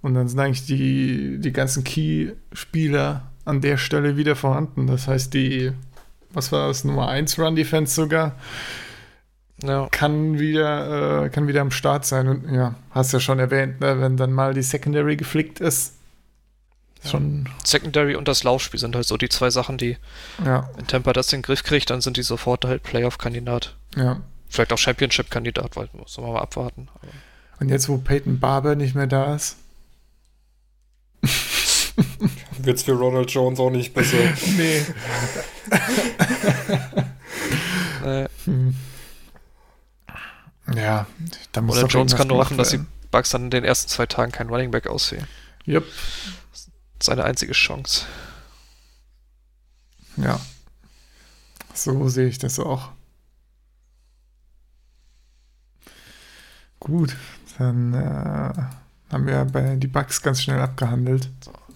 Und 0.00 0.14
dann 0.14 0.28
sind 0.28 0.38
eigentlich 0.40 0.66
die, 0.66 1.38
die 1.38 1.52
ganzen 1.52 1.84
Key-Spieler 1.84 3.30
an 3.44 3.60
der 3.60 3.76
Stelle 3.76 4.16
wieder 4.16 4.36
vorhanden. 4.36 4.86
Das 4.86 5.08
heißt, 5.08 5.32
die, 5.34 5.72
was 6.32 6.52
war 6.52 6.68
das, 6.68 6.84
Nummer 6.84 7.08
1 7.08 7.38
Run-Defense 7.38 7.94
sogar, 7.94 8.36
ja. 9.62 9.88
kann 9.90 10.38
wieder, 10.38 11.24
äh, 11.24 11.28
kann 11.30 11.46
wieder 11.46 11.60
am 11.60 11.70
Start 11.70 12.04
sein. 12.04 12.28
Und 12.28 12.52
ja, 12.52 12.74
hast 12.90 13.12
ja 13.12 13.20
schon 13.20 13.38
erwähnt, 13.38 13.80
ne, 13.80 14.00
wenn 14.00 14.16
dann 14.16 14.32
mal 14.32 14.54
die 14.54 14.62
Secondary 14.62 15.16
geflickt 15.16 15.60
ist. 15.60 15.94
Ja. 17.02 17.10
Schon, 17.10 17.48
Secondary 17.64 18.14
und 18.16 18.28
das 18.28 18.44
Laufspiel 18.44 18.78
sind 18.78 18.94
halt 18.94 19.06
so 19.06 19.16
die 19.16 19.28
zwei 19.28 19.50
Sachen, 19.50 19.76
die, 19.78 19.96
ja, 20.44 20.68
wenn 20.76 20.86
Tampa 20.86 21.12
das 21.12 21.32
in 21.32 21.38
den 21.38 21.42
Griff 21.44 21.62
kriegt, 21.64 21.90
dann 21.90 22.00
sind 22.00 22.16
die 22.16 22.22
sofort 22.22 22.64
halt 22.64 22.82
Playoff-Kandidat. 22.82 23.74
ja. 23.96 24.20
Vielleicht 24.48 24.72
auch 24.74 24.78
Championship-Kandidat, 24.78 25.76
weil 25.76 25.88
muss 25.94 26.18
man 26.18 26.30
mal 26.30 26.42
abwarten. 26.42 26.88
Aber 26.94 27.08
Und 27.60 27.70
jetzt, 27.70 27.88
wo 27.88 27.96
Peyton 27.96 28.38
Barber 28.38 28.74
nicht 28.74 28.94
mehr 28.94 29.06
da 29.06 29.34
ist. 29.34 29.56
Wird's 32.58 32.82
für 32.82 32.92
Ronald 32.92 33.30
Jones 33.30 33.58
auch 33.58 33.70
nicht 33.70 33.94
besser. 33.94 34.18
nee. 34.58 34.82
Hm. 38.44 38.74
Ja, 40.74 41.06
da 41.52 41.60
muss 41.60 41.80
doch 41.80 41.90
Jones 41.90 42.16
kann 42.16 42.28
nur 42.28 42.38
hoffen, 42.38 42.56
dass 42.56 42.70
die. 42.70 42.80
Bucks 43.10 43.30
dann 43.30 43.44
in 43.44 43.50
den 43.50 43.64
ersten 43.64 43.88
zwei 43.88 44.06
Tagen 44.06 44.32
kein 44.32 44.48
Running 44.48 44.70
Back 44.70 44.86
aussehen. 44.88 45.26
Jupp, 45.64 45.84
Seine 47.02 47.24
einzige 47.24 47.52
Chance. 47.52 48.06
ja. 50.16 50.40
So 51.74 52.08
sehe 52.08 52.28
ich 52.28 52.38
das 52.38 52.60
auch. 52.60 52.90
Gut, 56.78 57.16
dann 57.58 57.94
äh, 57.94 58.52
haben 59.12 59.26
wir 59.26 59.44
bei 59.46 59.76
die 59.76 59.86
Bugs 59.86 60.22
ganz 60.22 60.42
schnell 60.42 60.60
abgehandelt. 60.60 61.28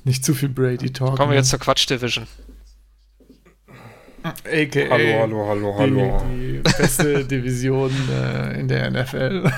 Nicht 0.04 0.24
zu 0.24 0.34
viel 0.34 0.48
Brady-Talk. 0.48 1.16
Kommen 1.16 1.30
wir 1.30 1.34
ne? 1.34 1.40
jetzt 1.40 1.48
zur 1.50 1.58
Quatsch-Division. 1.58 2.26
AKA 4.22 4.90
hallo, 4.90 5.48
hallo, 5.48 5.78
hallo, 5.78 5.78
die, 5.78 6.00
hallo. 6.00 6.24
die 6.28 6.58
beste 6.58 7.24
Division 7.24 7.92
äh, 8.10 8.60
in 8.60 8.68
der 8.68 8.90
NFL. 8.90 9.50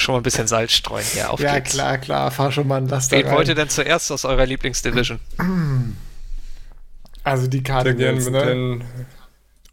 Schon 0.00 0.14
mal 0.14 0.20
ein 0.20 0.22
bisschen 0.24 0.46
Salz 0.46 0.72
streuen. 0.72 1.04
Ja, 1.14 1.28
auf 1.28 1.40
ja, 1.40 1.54
geht's. 1.58 1.72
klar, 1.72 1.98
klar, 1.98 2.30
fahr 2.30 2.50
schon 2.50 2.66
mal 2.66 2.78
ein 2.78 2.88
Laster 2.88 3.16
Wen 3.18 3.26
rein. 3.26 3.34
wollt 3.36 3.48
ihr 3.48 3.54
denn 3.54 3.68
zuerst 3.68 4.10
aus 4.10 4.24
eurer 4.24 4.46
Lieblingsdivision? 4.46 5.20
Also 7.22 7.46
die 7.48 7.62
Cardinals, 7.62 8.30
ne? 8.30 8.44
den 8.46 8.84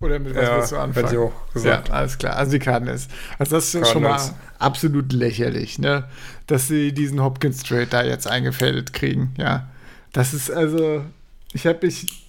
Oder 0.02 0.20
mit 0.20 0.36
was 0.36 0.44
Ja, 0.44 0.58
willst 0.58 0.72
du 0.74 0.78
anfangen? 0.78 1.08
ich 1.12 1.18
auch 1.18 1.54
gesagt. 1.54 1.88
Ja, 1.88 1.94
alles 1.94 2.18
klar. 2.18 2.36
Also 2.36 2.52
die 2.52 2.60
Cardinals. 2.60 3.08
Also 3.40 3.56
das 3.56 3.74
ist 3.74 3.88
schon 3.90 4.04
mal 4.04 4.10
Cardinals. 4.18 4.36
absolut 4.60 5.14
lächerlich, 5.14 5.80
ne? 5.80 6.04
Dass 6.46 6.68
sie 6.68 6.92
diesen 6.94 7.22
Hopkins 7.24 7.64
Trade 7.64 7.88
da 7.88 8.04
jetzt 8.04 8.28
eingefädelt 8.28 8.92
kriegen, 8.94 9.34
ja. 9.38 9.68
Das 10.12 10.34
ist 10.34 10.52
also, 10.52 11.06
ich 11.54 11.66
habe 11.66 11.86
mich, 11.86 12.26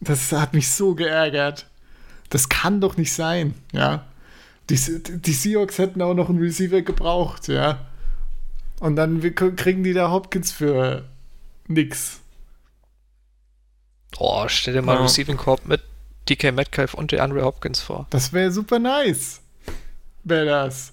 das 0.00 0.32
hat 0.32 0.52
mich 0.54 0.70
so 0.70 0.94
geärgert. 0.94 1.66
Das 2.30 2.48
kann 2.48 2.80
doch 2.80 2.96
nicht 2.98 3.12
sein, 3.12 3.54
ja. 3.72 4.04
Die, 4.70 4.76
die 5.02 5.32
Seahawks 5.32 5.78
hätten 5.78 6.00
auch 6.02 6.14
noch 6.14 6.28
einen 6.28 6.38
Receiver 6.38 6.82
gebraucht, 6.82 7.48
ja. 7.48 7.86
Und 8.80 8.96
dann 8.96 9.22
wir- 9.22 9.34
kriegen 9.34 9.84
die 9.84 9.92
da 9.92 10.10
Hopkins 10.10 10.50
für 10.52 11.04
nix. 11.68 12.20
Oh, 14.18 14.44
stell 14.48 14.74
dir 14.74 14.82
mal 14.82 14.92
Ja. 14.92 14.98
einen 14.98 15.08
Receiving 15.08 15.36
Corp 15.36 15.66
mit 15.66 15.82
DK 16.28 16.52
Metcalf 16.52 16.94
und 16.94 17.12
DeAndre 17.12 17.42
Hopkins 17.44 17.80
vor. 17.80 18.06
Das 18.10 18.32
wäre 18.32 18.50
super 18.52 18.78
nice. 18.78 19.40
Wäre 20.24 20.46
das. 20.46 20.92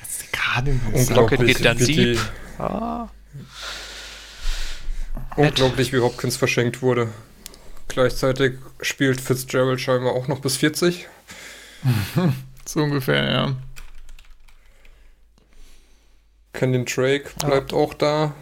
Jetzt 0.00 0.22
die 0.22 0.26
Cardinals. 0.32 1.08
Unglaublich, 1.08 1.56
geht 1.56 1.64
dann 1.64 1.78
wie, 1.78 1.84
Sieb. 1.84 2.20
Ah, 2.58 3.08
unglaublich, 5.36 5.92
wie 5.92 5.98
Hopkins 6.00 6.36
verschenkt 6.36 6.82
wurde. 6.82 7.08
Gleichzeitig 7.90 8.54
spielt 8.80 9.20
Fitzgerald 9.20 9.80
scheinbar 9.80 10.12
auch 10.12 10.28
noch 10.28 10.40
bis 10.40 10.56
40. 10.56 11.06
So 12.66 12.82
ungefähr, 12.84 13.30
ja. 13.32 13.56
Kenyon 16.52 16.84
Drake 16.84 17.30
bleibt 17.44 17.72
auch 17.72 17.94
da. 17.94 18.34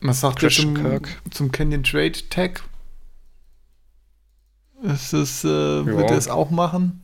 Was 0.00 0.20
sagt 0.20 0.42
ihr 0.42 0.48
Christian 0.48 0.76
zum, 0.76 0.84
Kirk. 0.84 1.08
zum 1.30 1.50
Canyon 1.52 1.82
Trade 1.82 2.12
Tag? 2.28 2.62
Ist 4.82 5.12
das, 5.12 5.42
äh, 5.44 5.48
wird 5.86 6.10
Ja. 6.10 6.14
er 6.14 6.18
es 6.18 6.28
auch 6.28 6.50
machen? 6.50 7.02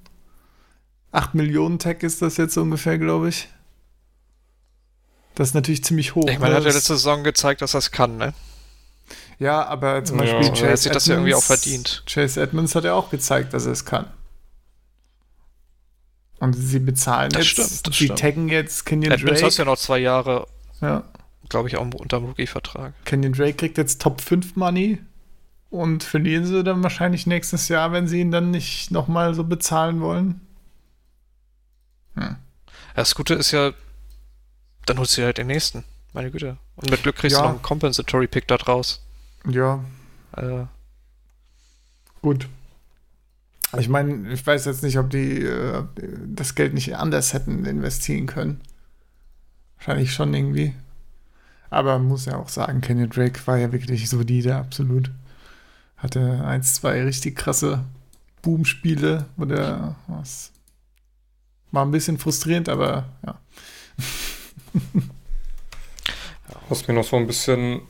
8 1.10 1.34
Millionen 1.34 1.78
Tag 1.80 2.02
ist 2.04 2.22
das 2.22 2.36
jetzt 2.36 2.56
ungefähr, 2.56 2.98
glaube 2.98 3.28
ich. 3.30 3.48
Das 5.34 5.48
ist 5.48 5.54
natürlich 5.54 5.82
ziemlich 5.82 6.14
hoch. 6.14 6.28
ich 6.28 6.38
meine, 6.38 6.50
ne? 6.50 6.56
hat 6.56 6.62
ja 6.62 6.68
Das- 6.68 6.74
letzte 6.74 6.94
Saison 6.96 7.24
gezeigt, 7.24 7.62
dass 7.62 7.74
er 7.74 7.78
es 7.78 7.90
kann, 7.90 8.18
ne? 8.18 8.34
Ja, 9.38 9.64
aber 9.66 10.04
zum. 10.04 10.18
Beispiel 10.18 10.48
Chase 10.50 10.66
er 10.66 10.72
hat 10.72 10.78
sich 10.80 10.92
das 10.92 11.06
ja 11.06 11.14
irgendwie 11.14 11.34
auch 11.34 11.38
Edmonds- 11.42 11.62
verdient. 11.62 12.02
Chase 12.06 12.42
Edmonds 12.42 12.74
hat 12.74 12.84
ja 12.84 12.94
auch 12.94 13.10
gezeigt, 13.10 13.54
dass 13.54 13.66
er 13.66 13.72
es 13.72 13.84
kann. 13.84 14.06
Und 16.40 16.52
sie 16.54 16.78
bezahlen 16.78 17.30
Das 17.30 17.40
jetzt, 17.42 17.50
stimmt, 17.50 17.86
das 17.86 17.96
sie 17.96 18.04
stimmt. 18.04 18.18
taggen 18.20 18.48
jetzt 18.48 18.86
Kenyon 18.86 19.12
Edmonds 19.12 19.40
Drake. 19.40 19.46
hast 19.46 19.56
ja 19.58 19.64
noch 19.64 19.76
zwei 19.78 19.98
Jahre, 19.98 20.46
Ja. 20.80 21.02
glaube 21.48 21.68
ich, 21.68 21.76
auch 21.76 21.82
unter 21.82 22.18
dem 22.18 22.26
Rookie-Vertrag. 22.26 22.92
Kenyon 23.04 23.32
Drake 23.32 23.54
kriegt 23.54 23.76
jetzt 23.78 24.00
Top 24.00 24.20
5 24.20 24.54
Money 24.54 24.98
und 25.70 26.04
verlieren 26.04 26.44
sie 26.44 26.62
dann 26.62 26.82
wahrscheinlich 26.82 27.26
nächstes 27.26 27.68
Jahr, 27.68 27.90
wenn 27.92 28.06
sie 28.06 28.20
ihn 28.20 28.30
dann 28.30 28.50
nicht 28.52 28.90
nochmal 28.92 29.34
so 29.34 29.42
bezahlen 29.44 30.00
wollen. 30.00 30.40
Hm. 32.14 32.36
Das 32.94 33.14
Gute 33.16 33.34
ist 33.34 33.50
ja, 33.50 33.72
dann 34.86 34.98
holst 34.98 35.16
du 35.16 35.20
dir 35.22 35.26
halt 35.26 35.38
den 35.38 35.48
nächsten. 35.48 35.84
Meine 36.12 36.30
Güte. 36.30 36.56
Und 36.76 36.90
mit 36.90 37.02
Glück 37.02 37.16
kriegst 37.16 37.34
Ja. 37.36 37.42
du 37.42 37.48
noch 37.48 37.54
einen 37.54 37.62
Compensatory 37.62 38.28
Pick 38.28 38.46
da 38.48 38.56
draus. 38.56 39.04
Ja, 39.48 39.84
Äh, 40.36 40.66
gut. 42.22 42.48
Ich 43.78 43.88
meine, 43.88 44.30
ich 44.32 44.46
weiß 44.46 44.66
jetzt 44.66 44.82
nicht, 44.82 44.98
ob 44.98 45.10
die 45.10 45.42
äh, 45.42 45.84
das 46.26 46.54
Geld 46.54 46.74
nicht 46.74 46.96
anders 46.96 47.32
hätten 47.32 47.64
investieren 47.64 48.26
können. 48.26 48.60
Wahrscheinlich 49.78 50.12
schon 50.12 50.32
irgendwie. 50.34 50.74
Aber 51.70 51.98
man 51.98 52.08
muss 52.08 52.26
ja 52.26 52.36
auch 52.36 52.48
sagen, 52.48 52.80
Kenyon 52.80 53.10
Drake 53.10 53.46
war 53.46 53.58
ja 53.58 53.72
wirklich 53.72 54.08
solide, 54.08 54.56
absolut. 54.56 55.10
Hatte 55.96 56.44
eins, 56.44 56.74
zwei 56.74 57.02
richtig 57.02 57.36
krasse 57.36 57.84
Boom-Spiele, 58.42 59.26
wo 59.36 59.44
der 59.44 59.96
was 60.06 60.52
war 61.70 61.84
ein 61.84 61.90
bisschen 61.90 62.18
frustrierend, 62.18 62.68
aber 62.68 63.06
ja. 63.26 63.38
Was 66.68 66.86
mir 66.86 66.94
noch 66.94 67.04
so 67.04 67.16
ein 67.16 67.26
bisschen 67.26 67.80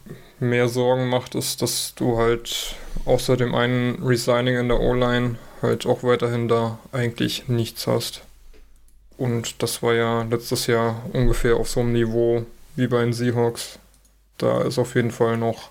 mehr 0.40 0.68
Sorgen 0.68 1.08
macht, 1.08 1.34
ist, 1.34 1.62
dass 1.62 1.94
du 1.94 2.18
halt 2.18 2.76
außer 3.04 3.36
dem 3.36 3.54
einen 3.54 4.02
Resigning 4.02 4.56
in 4.56 4.68
der 4.68 4.80
O-Line 4.80 5.36
halt 5.62 5.86
auch 5.86 6.02
weiterhin 6.02 6.48
da 6.48 6.78
eigentlich 6.92 7.48
nichts 7.48 7.86
hast. 7.86 8.22
Und 9.16 9.62
das 9.62 9.82
war 9.82 9.94
ja 9.94 10.22
letztes 10.22 10.68
Jahr 10.68 11.02
ungefähr 11.12 11.56
auf 11.56 11.68
so 11.68 11.80
einem 11.80 11.92
Niveau 11.92 12.46
wie 12.76 12.86
bei 12.86 13.00
den 13.00 13.12
Seahawks. 13.12 13.78
Da 14.38 14.62
ist 14.62 14.78
auf 14.78 14.94
jeden 14.94 15.10
Fall 15.10 15.36
noch 15.36 15.70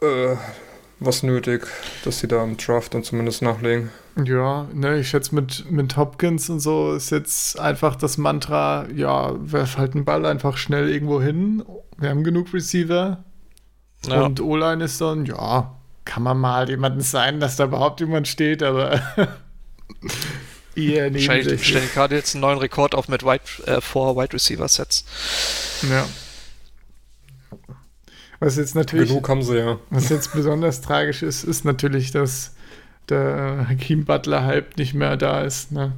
äh, 0.00 0.36
was 0.98 1.22
nötig, 1.22 1.66
dass 2.04 2.20
sie 2.20 2.28
da 2.28 2.42
im 2.42 2.56
Draft 2.56 2.94
dann 2.94 3.04
zumindest 3.04 3.42
nachlegen. 3.42 3.90
Ja, 4.16 4.66
ne, 4.74 4.98
ich 4.98 5.08
schätze 5.08 5.34
mit, 5.34 5.70
mit 5.70 5.96
Hopkins 5.96 6.50
und 6.50 6.60
so 6.60 6.94
ist 6.94 7.10
jetzt 7.10 7.58
einfach 7.58 7.96
das 7.96 8.18
Mantra, 8.18 8.86
ja, 8.94 9.34
werf 9.40 9.78
halt 9.78 9.94
den 9.94 10.04
Ball 10.04 10.26
einfach 10.26 10.56
schnell 10.56 10.88
irgendwo 10.90 11.22
hin. 11.22 11.62
Wir 11.96 12.10
haben 12.10 12.24
genug 12.24 12.52
Receiver. 12.52 13.24
ja. 14.06 14.22
Und 14.22 14.40
O-Line 14.40 14.84
ist 14.84 15.00
dann, 15.00 15.26
ja, 15.26 15.76
kann 16.04 16.22
man 16.22 16.38
mal 16.38 16.68
jemanden 16.68 17.00
sein, 17.00 17.40
dass 17.40 17.56
da 17.56 17.64
überhaupt 17.64 18.00
jemand 18.00 18.26
steht, 18.26 18.62
aber 18.62 18.94
eher 20.74 21.12
Wahrscheinlich 21.12 21.24
stellen 21.24 21.46
nebensächlich. 21.46 21.82
die 21.88 21.94
gerade 21.94 22.16
jetzt 22.16 22.34
einen 22.34 22.42
neuen 22.42 22.58
Rekord 22.58 22.94
auf 22.94 23.08
mit 23.08 23.22
Wide, 23.22 23.42
äh, 23.66 23.80
vor 23.80 24.16
Wide 24.16 24.32
Receiver 24.32 24.68
Sets. 24.68 25.04
Ja. 25.88 26.06
Was 28.40 28.56
jetzt 28.56 28.74
natürlich, 28.74 29.08
Genug 29.08 29.28
haben 29.28 29.42
sie 29.42 29.58
ja. 29.58 29.78
was 29.90 30.08
jetzt 30.08 30.32
besonders 30.32 30.80
tragisch 30.80 31.22
ist, 31.22 31.44
ist 31.44 31.64
natürlich, 31.64 32.10
dass 32.10 32.54
der 33.08 33.66
Hakeem 33.68 34.04
Butler 34.04 34.44
Hype 34.44 34.76
nicht 34.76 34.94
mehr 34.94 35.16
da 35.16 35.40
ist. 35.42 35.72
Ne? 35.72 35.92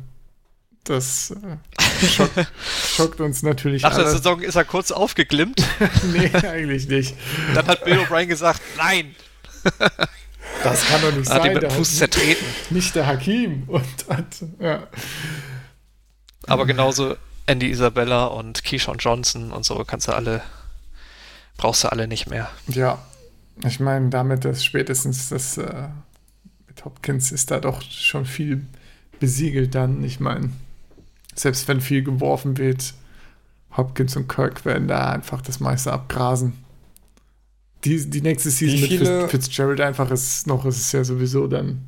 Das 0.85 1.31
äh, 1.31 2.07
schockt, 2.07 2.47
schockt 2.97 3.21
uns 3.21 3.43
natürlich 3.43 3.83
Nach 3.83 3.95
der 3.95 4.05
alle. 4.07 4.13
Saison 4.17 4.41
ist 4.41 4.57
er 4.57 4.65
kurz 4.65 4.91
aufgeglimmt. 4.91 5.63
Nee, 6.13 6.31
eigentlich 6.47 6.89
nicht. 6.89 7.15
Dann 7.55 7.67
hat 7.67 7.85
Bill 7.85 7.99
O'Brien 7.99 8.27
gesagt, 8.27 8.61
nein. 8.77 9.15
Das 10.65 10.85
kann 10.87 11.01
doch 11.03 11.13
nicht 11.13 11.31
Hat 11.31 11.39
ihn 11.39 11.43
sein. 11.45 11.53
mit 11.55 11.63
Der 11.63 11.71
dem 11.71 11.77
Fuß 11.77 11.91
hat 12.01 12.13
zertreten. 12.13 12.45
nicht 12.71 12.95
der 12.95 13.07
Hakim. 13.07 13.65
Und 13.69 13.85
hat, 14.09 14.27
ja. 14.59 14.87
Aber 16.47 16.67
genauso 16.67 17.17
Andy 17.47 17.69
Isabella 17.71 18.25
und 18.27 18.65
Keyshawn 18.65 18.99
Johnson 18.99 19.53
und 19.53 19.65
so 19.65 19.85
kannst 19.85 20.09
du 20.09 20.13
alle, 20.13 20.43
brauchst 21.57 21.85
du 21.85 21.93
alle 21.93 22.09
nicht 22.09 22.29
mehr. 22.29 22.49
ja, 22.69 22.99
ich 23.65 23.79
meine, 23.81 24.09
damit 24.09 24.45
ist 24.45 24.65
spätestens 24.65 25.29
das 25.29 25.59
äh, 25.59 25.89
mit 26.73 26.85
Hopkins 26.87 27.33
ist 27.33 27.51
da 27.51 27.61
doch 27.61 27.83
schon 27.83 28.25
viel 28.25 28.67
besiegelt 29.21 29.75
dann. 29.75 30.03
Ich 30.05 30.21
meine, 30.21 30.51
selbst 31.35 31.69
wenn 31.69 31.81
viel 31.81 32.03
geworfen 32.03 32.57
wird, 32.57 32.95
Hopkins 33.77 34.17
und 34.17 34.29
Kirk 34.29 34.65
werden 34.65 34.89
da 34.89 35.11
einfach 35.11 35.43
das 35.43 35.61
meiste 35.61 35.93
abgrasen. 35.93 36.55
Die, 37.85 38.09
die 38.09 38.23
nächste 38.23 38.51
Season 38.51 38.81
mit 38.81 38.91
Fitz- 38.91 39.31
Fitzgerald 39.31 39.81
einfach 39.81 40.11
ist 40.11 40.47
noch, 40.47 40.65
ist 40.65 40.79
es 40.79 40.93
ja 40.93 41.05
sowieso 41.05 41.47
dann 41.47 41.83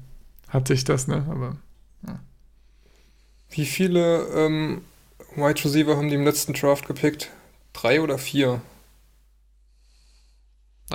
hatte 0.48 0.74
ich 0.74 0.85
das, 0.85 1.09
ne? 1.09 1.27
Aber 1.28 1.56
Wie 3.51 3.65
viele 3.65 4.27
ähm, 4.35 4.82
Wide 5.35 5.65
Receiver 5.65 5.97
haben 5.97 6.09
die 6.09 6.15
im 6.16 6.24
letzten 6.24 6.52
Draft 6.52 6.86
gepickt? 6.86 7.31
Drei 7.73 8.01
oder 8.01 8.19
vier? 8.19 8.61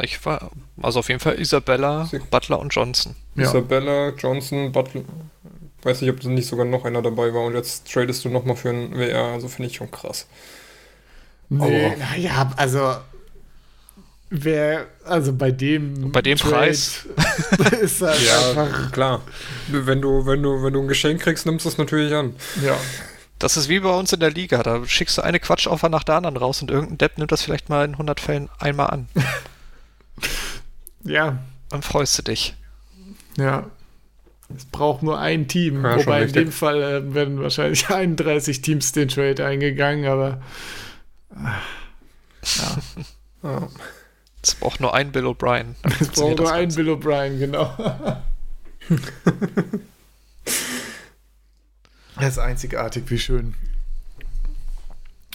Ich 0.03 0.25
war, 0.25 0.51
also 0.81 0.99
auf 0.99 1.07
jeden 1.09 1.19
Fall 1.19 1.39
Isabella, 1.39 2.05
Sie- 2.11 2.19
Butler 2.19 2.59
und 2.59 2.73
Johnson. 2.73 3.15
ja. 3.35 3.43
Isabella, 3.43 4.09
Johnson, 4.17 4.71
Butler. 4.71 5.01
Weiß 5.83 6.01
nicht, 6.01 6.09
ob 6.11 6.21
nicht 6.25 6.47
sogar 6.47 6.65
noch 6.65 6.83
einer 6.85 7.01
dabei 7.01 7.33
war 7.33 7.43
und 7.43 7.53
jetzt 7.55 7.89
tradest 7.91 8.25
du 8.25 8.29
nochmal 8.29 8.55
für 8.57 8.69
einen 8.69 8.97
WR, 8.97 9.23
also 9.33 9.47
finde 9.47 9.69
ich 9.69 9.77
schon 9.77 9.89
krass. 9.89 10.27
Nee, 11.47 11.95
naja, 11.95 12.51
also 12.57 12.95
wer, 14.29 14.85
also 15.05 15.33
bei 15.33 15.51
dem 15.51 16.11
Bei 16.11 16.21
dem 16.21 16.37
Preis. 16.37 17.07
ist 17.81 18.01
halt 18.01 18.57
einfach, 18.57 18.91
klar. 18.91 19.21
Wenn 19.67 20.01
du, 20.01 20.25
wenn 20.25 20.43
du, 20.43 20.61
wenn 20.63 20.73
du 20.73 20.81
ein 20.81 20.87
Geschenk 20.87 21.21
kriegst, 21.21 21.45
nimmst 21.45 21.65
du 21.65 21.69
es 21.69 21.77
natürlich 21.77 22.13
an. 22.13 22.35
ja. 22.63 22.75
Das 23.41 23.55
ist 23.55 23.69
wie 23.69 23.79
bei 23.79 23.89
uns 23.89 24.11
in 24.11 24.19
der 24.19 24.31
Liga. 24.31 24.61
Da 24.63 24.85
schickst 24.85 25.17
du 25.17 25.21
eine 25.21 25.39
Quatschoffer 25.39 25.87
nach 25.87 26.03
der 26.03 26.15
anderen 26.15 26.35
raus 26.35 26.61
und 26.61 26.69
irgendein 26.71 26.97
Depp 26.97 27.17
nimmt 27.17 27.31
das 27.31 27.41
vielleicht 27.41 27.69
mal 27.69 27.85
in 27.85 27.93
100 27.93 28.19
Fällen 28.19 28.49
einmal 28.59 28.87
an. 28.87 29.07
Ja, 31.09 31.39
Dann 31.69 31.81
freust 31.81 32.17
du 32.19 32.21
dich. 32.23 32.55
ja. 33.37 33.65
Es 34.55 34.65
braucht 34.65 35.03
nur 35.03 35.19
ein 35.19 35.47
Team. 35.47 35.85
Ja, 35.85 35.95
Wobei 35.97 36.23
in 36.23 36.31
dem 36.33 36.51
Fall 36.51 36.81
äh, 36.81 37.13
werden 37.13 37.39
wahrscheinlich 37.39 37.87
31 37.91 38.61
Teams 38.63 38.91
den 38.93 39.07
Trade 39.07 39.45
eingegangen, 39.45 40.05
aber 40.09 40.41
Ja. 43.43 43.67
Es 44.41 44.55
braucht 44.55 44.79
nur 44.79 44.93
einen 44.95 45.11
Bill 45.11 45.25
O'Brien. 45.27 45.75
Es 45.99 46.07
braucht 46.09 46.37
nur 46.37 46.47
Ganze. 46.51 46.77
Bill 46.83 46.89
O'Brien, 46.93 47.37
genau. 47.37 47.71
das 52.15 52.29
ist 52.29 52.39
einzigartig, 52.39 53.03
wie 53.07 53.19
schön. 53.19 53.53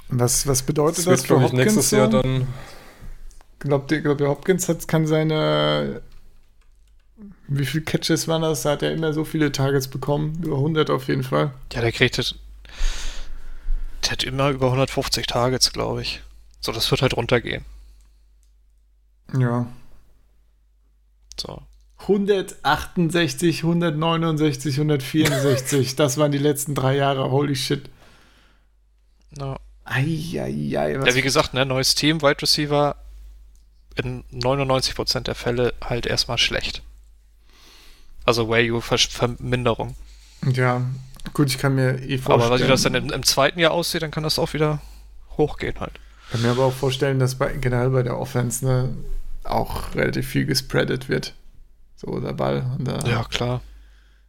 Was, 0.08 0.46
was 0.46 0.62
bedeutet 0.62 0.98
Das 0.98 1.04
das, 1.04 1.10
wird, 1.12 1.20
für 1.20 1.26
glaube 1.26 1.44
ich, 1.44 1.52
Hopkins 1.52 1.74
nächstes? 1.76 1.90
Jahr 1.92 2.08
dann. 2.10 2.46
Glaubt 3.64 3.90
ihr, 3.92 4.02
glaubt 4.02 4.20
ihr 4.20 4.28
Hopkins 4.28 4.68
hat, 4.68 4.86
kann 4.86 5.06
seine 5.06 6.02
Wie 7.48 7.64
viele 7.64 7.84
Catches 7.84 8.28
waren 8.28 8.42
das? 8.42 8.62
Da 8.62 8.72
hat 8.72 8.82
er 8.82 8.92
immer 8.92 9.12
so 9.12 9.24
viele 9.24 9.52
Targets 9.52 9.88
bekommen. 9.88 10.40
Über 10.42 10.56
100 10.56 10.90
auf 10.90 11.08
jeden 11.08 11.24
Fall. 11.24 11.52
Ja, 11.72 11.80
der 11.80 11.92
kriegt 11.92 12.18
das, 12.18 12.34
der 14.04 14.12
hat 14.12 14.24
immer 14.24 14.50
über 14.50 14.66
150 14.66 15.26
Targets, 15.26 15.72
glaube 15.72 16.02
ich. 16.02 16.22
So, 16.60 16.72
das 16.72 16.90
wird 16.90 17.02
halt 17.02 17.16
runtergehen. 17.16 17.64
Ja. 19.38 19.66
So. 21.40 21.62
168, 22.00 23.64
169, 23.64 24.74
164. 24.74 25.96
das 25.96 26.18
waren 26.18 26.32
die 26.32 26.38
letzten 26.38 26.74
drei 26.74 26.96
Jahre. 26.96 27.30
Holy 27.30 27.56
shit. 27.56 27.88
Ja. 29.38 29.56
Eieiei. 29.84 30.92
Ja, 30.92 31.14
wie 31.14 31.22
gesagt, 31.22 31.54
ne, 31.54 31.64
neues 31.64 31.94
Team, 31.94 32.22
Wide 32.22 32.42
Receiver 32.42 32.96
in 33.96 34.24
99% 34.32 35.20
der 35.20 35.34
Fälle 35.34 35.74
halt 35.82 36.06
erstmal 36.06 36.38
schlecht. 36.38 36.82
Also 38.24 38.48
Value-Verminderung. 38.48 39.96
Ja, 40.52 40.82
gut, 41.32 41.48
ich 41.48 41.58
kann 41.58 41.74
mir 41.74 42.00
eh 42.02 42.18
vorstellen. 42.18 42.52
Aber 42.52 42.60
wenn 42.60 42.68
das 42.68 42.82
dann 42.82 42.94
im, 42.94 43.10
im, 43.10 43.22
zweiten 43.22 43.58
Jahr 43.58 43.72
aussieht, 43.72 44.02
dann 44.02 44.10
kann 44.10 44.22
das 44.22 44.38
auch 44.38 44.52
wieder 44.52 44.80
hochgehen 45.36 45.78
halt. 45.80 45.92
Ich 46.26 46.32
kann 46.32 46.42
mir 46.42 46.50
aber 46.50 46.64
auch 46.64 46.72
vorstellen, 46.72 47.18
dass 47.18 47.34
bei, 47.34 47.52
generell 47.52 47.90
bei 47.90 48.02
der 48.02 48.18
Offense 48.18 48.64
ne, 48.64 48.96
auch 49.44 49.94
relativ 49.94 50.26
viel 50.26 50.46
gespreadet 50.46 51.08
wird. 51.08 51.34
So 51.96 52.18
der 52.18 52.32
Ball. 52.32 52.76
Da 52.78 53.00
ja, 53.08 53.24
klar. 53.24 53.62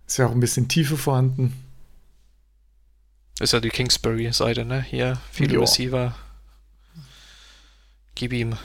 Ist 0.05 0.17
ja 0.17 0.27
auch 0.27 0.31
ein 0.31 0.39
bisschen 0.39 0.67
Tiefe 0.67 0.97
vorhanden. 0.97 1.53
Ist 3.39 3.53
ja 3.53 3.59
die 3.59 3.69
Kingsbury-Seite, 3.69 4.63
ne? 4.63 4.81
Hier, 4.81 5.19
viele 5.31 5.55
jo. 5.55 5.61
Receiver. 5.61 6.15
Gib 8.13 8.31
ihm. 8.31 8.55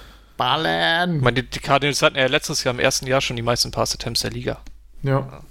Ballen! 0.41 1.17
Ich 1.17 1.23
meine, 1.23 1.43
die, 1.43 1.61
Cardinals 1.61 2.01
hatten 2.01 2.17
ja 2.17 2.25
letztes 2.25 2.65
Jahr 2.65 2.73
im 2.73 2.81
ersten 2.81 3.07
Jahr 3.07 3.21
schon 3.21 3.37
die 3.37 3.43
meisten 3.43 3.71
Pass-Attempts 3.73 4.23
der 4.23 4.31
Liga. 4.31 4.59
Ja. 5.03 5.43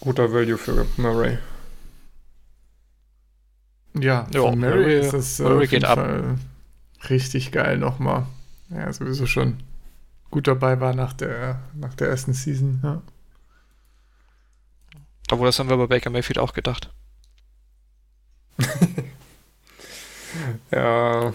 Guter 0.00 0.30
Value 0.30 0.58
für 0.58 0.86
Murray. 0.98 1.38
Ja, 3.94 4.26
ja 4.34 4.40
Murray, 4.42 4.56
Murray 4.56 5.00
ist 5.00 5.14
es 5.14 5.40
äh, 5.40 5.44
Murray 5.44 5.66
geht 5.66 5.86
ab. 5.86 5.98
richtig 7.08 7.52
geil 7.52 7.78
nochmal. 7.78 8.26
Ja, 8.68 8.92
sowieso 8.92 9.24
schon 9.24 9.62
gut 10.30 10.46
dabei 10.46 10.78
war 10.78 10.92
nach 10.92 11.14
der, 11.14 11.58
nach 11.72 11.94
der 11.94 12.08
ersten 12.08 12.34
Season, 12.34 12.80
ja. 12.82 13.00
Obwohl, 15.30 15.46
das 15.46 15.58
haben 15.58 15.70
wir 15.70 15.78
bei 15.78 15.86
Baker 15.86 16.10
Mayfield 16.10 16.38
auch 16.38 16.52
gedacht. 16.52 16.92
ja, 20.70 21.32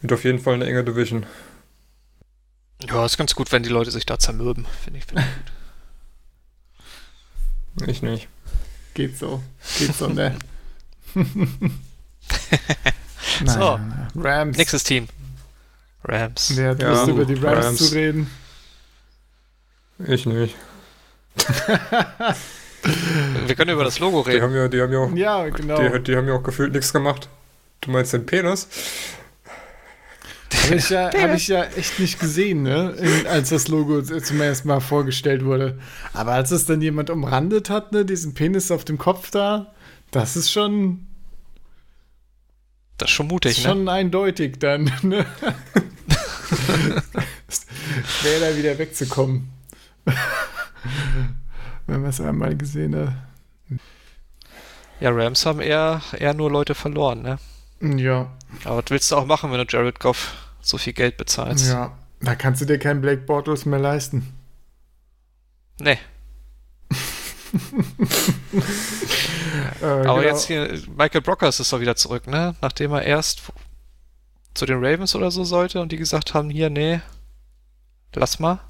wird 0.00 0.12
auf 0.12 0.24
jeden 0.24 0.38
Fall 0.38 0.54
eine 0.54 0.66
enge 0.66 0.84
Division. 0.84 1.26
Ja, 2.88 3.04
ist 3.04 3.18
ganz 3.18 3.34
gut, 3.34 3.52
wenn 3.52 3.62
die 3.62 3.68
Leute 3.68 3.90
sich 3.90 4.06
da 4.06 4.18
zermürben, 4.18 4.66
finde 4.82 4.98
ich, 4.98 5.04
find 5.04 5.20
ich 5.20 5.26
gut. 7.76 7.88
Ich 7.88 8.02
nicht. 8.02 8.28
Geht 8.94 9.18
so. 9.18 9.42
Geht 9.78 9.94
so, 9.94 10.08
ne? 10.08 10.36
so, 13.44 13.78
Rams. 14.16 14.56
Nächstes 14.56 14.84
Team. 14.84 15.08
Rams. 16.04 16.56
Wer 16.56 16.70
hat 16.70 16.82
ja, 16.82 16.90
Lust, 16.90 17.08
über 17.08 17.24
die 17.24 17.34
Rams, 17.34 17.66
Rams 17.66 17.88
zu 17.88 17.94
reden? 17.94 18.30
Ich 20.06 20.26
nicht. 20.26 20.56
Wir 23.46 23.54
können 23.54 23.72
über 23.72 23.84
das 23.84 23.98
Logo 23.98 24.20
reden. 24.20 24.38
Die 24.38 24.42
haben 24.42 24.54
ja, 24.54 24.68
die 24.68 24.80
haben 24.80 24.92
ja 24.92 24.98
auch, 25.00 25.12
ja, 25.12 25.48
genau. 25.50 25.76
die, 25.76 26.02
die 26.02 26.16
haben 26.16 26.26
ja 26.26 26.34
auch 26.34 26.42
gefühlt 26.42 26.72
nichts 26.72 26.92
gemacht. 26.92 27.28
Du 27.80 27.90
meinst 27.90 28.12
den 28.12 28.26
Penis? 28.26 28.68
Habe 30.64 30.74
ich, 30.76 30.90
ja, 30.90 31.10
hab 31.12 31.34
ich 31.34 31.48
ja 31.48 31.64
echt 31.64 31.98
nicht 31.98 32.18
gesehen, 32.20 32.62
ne? 32.62 32.94
als 33.28 33.50
das 33.50 33.68
Logo 33.68 34.02
zum 34.02 34.40
ersten 34.40 34.68
Mal 34.68 34.80
vorgestellt 34.80 35.44
wurde. 35.44 35.78
Aber 36.12 36.32
als 36.32 36.50
es 36.50 36.66
dann 36.66 36.82
jemand 36.82 37.08
umrandet 37.08 37.70
hat, 37.70 37.92
ne, 37.92 38.04
diesen 38.04 38.34
Penis 38.34 38.70
auf 38.70 38.84
dem 38.84 38.98
Kopf 38.98 39.30
da, 39.30 39.72
das 40.10 40.36
ist 40.36 40.50
schon. 40.50 41.06
Das 42.98 43.08
ist 43.08 43.14
schon 43.14 43.28
mutig, 43.28 43.52
ist 43.52 43.58
ne? 43.58 43.70
Schon 43.70 43.88
eindeutig 43.88 44.58
dann, 44.58 44.92
ne? 45.02 45.24
Schwer 48.06 48.40
da 48.40 48.56
wieder 48.56 48.78
wegzukommen. 48.78 49.48
Wenn 51.86 52.00
man 52.02 52.10
es 52.10 52.20
einmal 52.20 52.56
gesehen 52.56 52.94
hat. 52.96 53.14
Ja, 55.00 55.10
Rams 55.10 55.46
haben 55.46 55.60
eher, 55.60 56.02
eher 56.18 56.34
nur 56.34 56.50
Leute 56.50 56.74
verloren, 56.74 57.22
ne? 57.22 57.38
Ja. 57.80 58.30
Aber 58.64 58.78
was 58.78 58.84
willst 58.88 59.10
du 59.10 59.16
auch 59.16 59.26
machen, 59.26 59.50
wenn 59.50 59.58
du 59.58 59.66
Jared 59.68 60.00
Goff 60.00 60.34
so 60.60 60.78
viel 60.78 60.92
Geld 60.92 61.16
bezahlst? 61.16 61.68
Ja, 61.68 61.96
da 62.20 62.34
kannst 62.34 62.60
du 62.60 62.66
dir 62.66 62.78
keinen 62.78 63.00
Black 63.00 63.26
Bottles 63.26 63.64
mehr 63.64 63.78
leisten. 63.78 64.34
Nee. 65.78 65.98
äh, 69.80 69.84
Aber 69.84 70.00
genau. 70.02 70.20
jetzt 70.20 70.46
hier, 70.46 70.78
Michael 70.96 71.22
Brockers 71.22 71.58
ist 71.60 71.72
doch 71.72 71.80
wieder 71.80 71.96
zurück, 71.96 72.26
ne? 72.26 72.54
Nachdem 72.60 72.92
er 72.92 73.02
erst 73.02 73.42
zu 74.54 74.66
den 74.66 74.84
Ravens 74.84 75.14
oder 75.14 75.30
so 75.30 75.44
sollte 75.44 75.80
und 75.80 75.90
die 75.92 75.96
gesagt 75.96 76.34
haben, 76.34 76.50
hier, 76.50 76.68
nee, 76.68 77.00
lass 78.14 78.38
mal. 78.38 78.60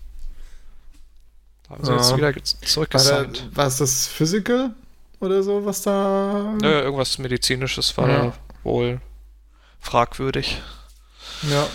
Da 1.64 1.70
haben 1.70 1.84
sie 1.84 1.90
ja. 1.90 1.96
jetzt 1.96 2.16
wieder 2.16 2.44
zurückgesigned. 2.44 3.56
War 3.56 3.66
es 3.66 3.78
das 3.78 4.06
Physical 4.06 4.74
oder 5.20 5.42
so, 5.42 5.64
was 5.64 5.82
da... 5.82 6.56
Nö, 6.60 6.80
irgendwas 6.80 7.18
Medizinisches 7.18 7.96
war 7.96 8.08
ja. 8.08 8.22
da 8.24 8.32
wohl 8.64 9.00
fragwürdig. 9.78 10.60
Ja. 11.42 11.66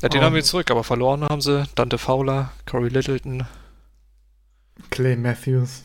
Ja, 0.00 0.08
den 0.08 0.20
um, 0.20 0.26
haben 0.26 0.34
wir 0.34 0.42
zurück, 0.42 0.70
aber 0.70 0.84
verloren 0.84 1.24
haben 1.24 1.40
sie 1.40 1.64
Dante 1.74 1.98
Fowler, 1.98 2.52
Corey 2.66 2.88
Littleton. 2.88 3.46
Clay 4.90 5.16
Matthews. 5.16 5.82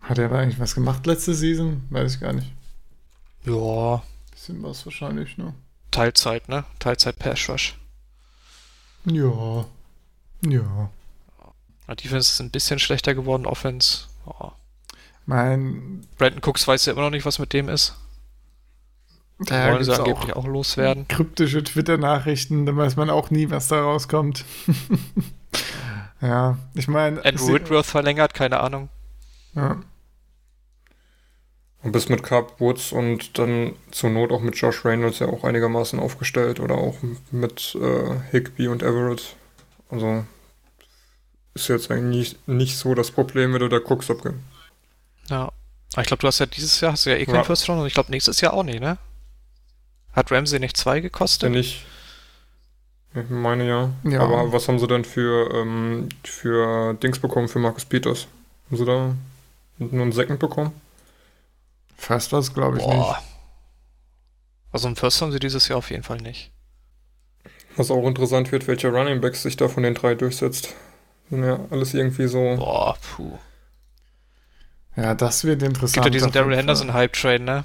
Hat 0.00 0.18
er 0.18 0.26
aber 0.26 0.38
eigentlich 0.38 0.58
was 0.58 0.74
gemacht 0.74 1.06
letzte 1.06 1.34
Season? 1.34 1.86
Weiß 1.90 2.14
ich 2.14 2.20
gar 2.20 2.32
nicht. 2.32 2.52
Ja. 3.44 4.02
Bisschen 4.30 4.62
was 4.62 4.84
wahrscheinlich, 4.86 5.38
ne? 5.38 5.54
Teilzeit, 5.90 6.48
ne? 6.48 6.64
Teilzeit 6.78 7.18
Pass 7.18 7.48
Rush. 7.48 7.78
Ja. 9.04 9.66
Ja. 10.44 10.90
Die 11.94 12.04
Defense 12.04 12.32
ist 12.32 12.40
ein 12.40 12.50
bisschen 12.50 12.78
schlechter 12.78 13.14
geworden, 13.14 13.46
Offense. 13.46 14.06
Oh. 14.26 14.52
Mein. 15.26 16.06
Brandon 16.18 16.40
Cooks 16.42 16.66
weiß 16.66 16.86
ja 16.86 16.92
immer 16.92 17.02
noch 17.02 17.10
nicht, 17.10 17.24
was 17.24 17.38
mit 17.38 17.52
dem 17.52 17.68
ist. 17.68 17.94
Da 19.38 19.72
wollen 19.72 19.84
sie 19.84 19.94
angeblich 19.94 20.34
auch, 20.34 20.44
auch 20.44 20.46
loswerden. 20.46 21.08
Kryptische 21.08 21.64
Twitter-Nachrichten, 21.64 22.66
da 22.66 22.76
weiß 22.76 22.96
man 22.96 23.08
auch 23.08 23.30
nie, 23.30 23.48
was 23.48 23.68
da 23.68 23.80
rauskommt. 23.80 24.44
ja, 26.20 26.58
ich 26.74 26.88
meine. 26.88 27.24
Andrew 27.24 27.54
Whitworth 27.54 27.86
verlängert, 27.86 28.34
keine 28.34 28.60
Ahnung. 28.60 28.90
Ja. 29.54 29.80
Und 31.82 31.92
bist 31.92 32.10
mit 32.10 32.22
Cup 32.22 32.60
Woods 32.60 32.92
und 32.92 33.38
dann 33.38 33.74
zur 33.90 34.10
Not 34.10 34.30
auch 34.30 34.42
mit 34.42 34.56
Josh 34.56 34.84
Reynolds 34.84 35.20
ja 35.20 35.28
auch 35.28 35.44
einigermaßen 35.44 35.98
aufgestellt 35.98 36.60
oder 36.60 36.74
auch 36.74 36.98
mit 37.30 37.74
äh, 37.80 38.20
Higby 38.30 38.68
und 38.68 38.82
Everett. 38.82 39.36
Also 39.88 40.26
ist 41.54 41.68
jetzt 41.68 41.90
eigentlich 41.90 42.36
nicht, 42.46 42.76
so 42.76 42.94
das 42.94 43.10
Problem, 43.10 43.52
wenn 43.52 43.60
du 43.60 43.68
da 43.68 43.78
guckst, 43.78 44.10
ob. 44.10 44.22
Ja. 45.28 45.52
Ich 45.98 46.06
glaube, 46.06 46.20
du 46.20 46.28
hast 46.28 46.38
ja 46.38 46.46
dieses 46.46 46.80
Jahr 46.80 46.92
hast 46.92 47.06
du 47.06 47.10
ja 47.10 47.16
eh 47.16 47.26
keinen 47.26 47.36
ja. 47.36 47.44
First 47.44 47.68
Round 47.68 47.80
und 47.80 47.86
ich 47.86 47.94
glaube 47.94 48.10
nächstes 48.10 48.40
Jahr 48.40 48.52
auch 48.52 48.62
nicht, 48.62 48.80
ne? 48.80 48.98
Hat 50.12 50.30
Ramsey 50.30 50.60
nicht 50.60 50.76
zwei 50.76 51.00
gekostet? 51.00 51.50
Ja, 51.50 51.56
nicht. 51.56 51.84
Ich 53.14 53.28
meine 53.28 53.66
ja. 53.66 53.90
ja. 54.04 54.20
Aber 54.20 54.52
was 54.52 54.68
haben 54.68 54.78
sie 54.78 54.86
denn 54.86 55.04
für, 55.04 55.52
ähm, 55.52 56.08
für 56.22 56.94
Dings 56.94 57.18
bekommen 57.18 57.48
für 57.48 57.58
Marcus 57.58 57.84
Peters? 57.84 58.28
Haben 58.66 58.76
sie 58.76 58.84
da 58.84 59.14
nur 59.78 60.02
einen 60.02 60.12
Second 60.12 60.38
bekommen? 60.38 60.72
Fast 61.96 62.32
was, 62.32 62.54
glaube 62.54 62.78
ich 62.78 62.84
Boah. 62.84 62.94
nicht. 62.94 63.30
Also 64.72 64.86
einen 64.86 64.96
First 64.96 65.20
haben 65.20 65.32
sie 65.32 65.40
dieses 65.40 65.66
Jahr 65.66 65.78
auf 65.78 65.90
jeden 65.90 66.04
Fall 66.04 66.18
nicht. 66.18 66.52
Was 67.76 67.90
auch 67.90 68.06
interessant 68.06 68.52
wird, 68.52 68.68
welcher 68.68 68.90
Running 68.90 69.20
Backs 69.20 69.42
sich 69.42 69.56
da 69.56 69.68
von 69.68 69.82
den 69.82 69.94
drei 69.94 70.14
durchsetzt. 70.14 70.74
Ja, 71.30 71.60
alles 71.70 71.94
irgendwie 71.94 72.26
so. 72.26 72.56
Boah, 72.56 72.96
puh. 73.00 73.38
Ja, 74.96 75.14
das 75.14 75.44
wird 75.44 75.62
interessant. 75.62 75.94
Gibt 75.94 76.06
ja 76.06 76.10
diesen 76.10 76.32
Daryl 76.32 76.56
Henderson 76.56 76.92
Hype 76.92 77.12
Train, 77.12 77.44
ne? 77.44 77.64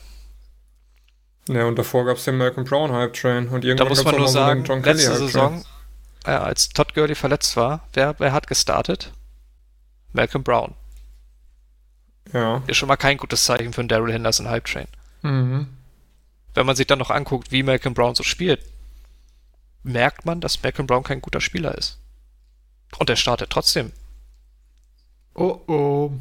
Ja, 1.50 1.66
und 1.66 1.78
davor 1.78 2.06
gab 2.06 2.18
es 2.18 2.26
den 2.26 2.38
Malcolm 2.38 2.66
Brown 2.66 2.92
Hype 2.92 3.14
Train. 3.14 3.50
Und 3.50 3.66
irgendwann 3.66 3.88
da 3.88 3.90
muss 3.90 4.04
man 4.04 4.16
nur 4.16 4.28
sagen, 4.28 4.66
so 4.66 4.74
letzte 4.76 5.16
Saison, 5.16 5.64
äh, 6.26 6.32
als 6.32 6.70
Todd 6.70 6.94
Gurley 6.94 7.16
verletzt 7.16 7.56
war, 7.58 7.88
wer, 7.94 8.16
wer 8.20 8.34
hat 8.34 8.48
gestartet? 8.48 9.12
Malcolm 10.14 10.44
Brown. 10.44 10.74
Ja. 12.34 12.64
Ist 12.68 12.78
schon 12.78 12.88
mal 12.88 12.96
kein 12.96 13.18
gutes 13.18 13.44
Zeichen 13.44 13.74
für 13.74 13.82
einen 13.82 13.90
Daryl 13.90 14.14
Henderson 14.14 14.50
Hype 14.50 14.66
Train. 14.66 14.88
Mhm. 15.22 15.68
Wenn 16.54 16.66
man 16.66 16.76
sich 16.76 16.88
dann 16.88 17.00
noch 17.00 17.12
anguckt, 17.12 17.52
wie 17.52 17.64
Malcolm 17.64 17.94
Brown 17.94 18.16
so 18.16 18.24
spielt, 18.24 18.62
merkt 19.84 20.26
man, 20.26 20.42
dass 20.42 20.64
Malcolm 20.64 20.88
Brown 20.88 21.04
kein 21.04 21.22
guter 21.22 21.42
Spieler 21.42 21.78
ist. 21.78 22.00
Und 22.98 23.10
er 23.10 23.16
startet 23.16 23.50
trotzdem. 23.50 23.92
Oh 25.34 25.60
oh. 25.68 26.12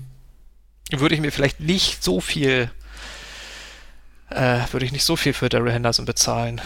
Würde 0.90 1.14
ich 1.14 1.20
mir 1.20 1.32
vielleicht 1.32 1.60
nicht 1.60 2.02
so 2.02 2.20
viel 2.20 2.70
äh, 4.30 4.60
würde 4.72 4.84
ich 4.86 4.92
nicht 4.92 5.04
so 5.04 5.16
viel 5.16 5.32
für 5.32 5.48
Daryl 5.48 5.72
Henderson 5.72 6.04
bezahlen. 6.04 6.60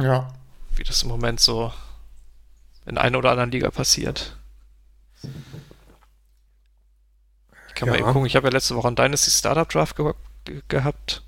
Ja. 0.00 0.32
Wie 0.74 0.84
das 0.84 1.02
im 1.02 1.08
Moment 1.08 1.40
so 1.40 1.72
in 2.86 2.98
einer 2.98 3.18
oder 3.18 3.30
anderen 3.32 3.50
Liga 3.50 3.70
passiert. 3.70 4.36
Ich 7.68 7.74
kann 7.74 7.88
mal 7.88 7.96
Ja. 7.96 8.00
eben 8.02 8.12
gucken, 8.12 8.26
ich 8.26 8.36
habe 8.36 8.46
ja 8.48 8.52
letzte 8.52 8.74
Woche 8.76 8.86
einen 8.86 8.96
Dynasty 8.96 9.30
Startup 9.30 9.68
Draft 9.68 9.96
ge 9.96 10.12
ge 10.44 10.62
gehabt. 10.68 11.22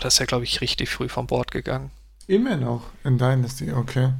Da 0.00 0.08
ist 0.08 0.18
ja, 0.18 0.26
glaube 0.26 0.44
ich, 0.44 0.60
richtig 0.60 0.90
früh 0.90 1.08
vom 1.08 1.26
Bord 1.26 1.50
gegangen. 1.52 1.90
Immer 2.26 2.56
noch 2.56 2.82
in 3.04 3.16
Dynasty, 3.16 3.72
okay. 3.72 4.12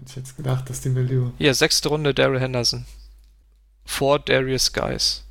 Hätte 0.00 0.12
ich 0.12 0.16
jetzt 0.16 0.36
gedacht, 0.38 0.70
dass 0.70 0.80
die 0.80 0.96
Value. 0.96 1.34
Hier, 1.36 1.52
sechste 1.52 1.90
Runde 1.90 2.14
Daryl 2.14 2.40
Henderson. 2.40 2.86
Vor 3.84 4.18
Darius 4.18 4.72
Guys. 4.72 5.26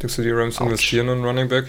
Denkst 0.00 0.14
du, 0.14 0.22
die 0.22 0.30
Rams 0.30 0.58
Autsch. 0.58 0.66
investieren 0.66 1.08
in 1.08 1.24
Running 1.24 1.48
Back? 1.48 1.68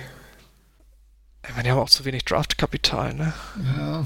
Ich 1.43 1.49
meine, 1.51 1.63
die 1.63 1.71
haben 1.71 1.79
auch 1.79 1.89
zu 1.89 2.05
wenig 2.05 2.23
Draftkapital, 2.25 3.15
ne? 3.15 3.33
Ja. 3.75 4.05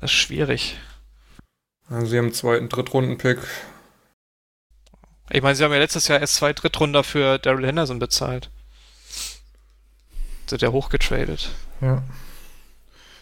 Das 0.00 0.12
ist 0.12 0.16
schwierig. 0.16 0.78
Also 1.88 2.06
sie 2.06 2.18
haben 2.18 2.26
einen 2.26 2.34
zweiten, 2.34 2.68
Drittrunden-Pick. 2.68 3.38
Ich 5.30 5.42
meine, 5.42 5.56
sie 5.56 5.64
haben 5.64 5.72
ja 5.72 5.78
letztes 5.78 6.06
Jahr 6.06 6.20
erst 6.20 6.36
zwei 6.36 6.52
Drittrunder 6.52 7.02
für 7.02 7.38
Daryl 7.38 7.66
Henderson 7.66 7.98
bezahlt. 7.98 8.50
Sind 10.46 10.62
ja 10.62 10.70
hochgetradet. 10.70 11.50
Ja. 11.80 12.04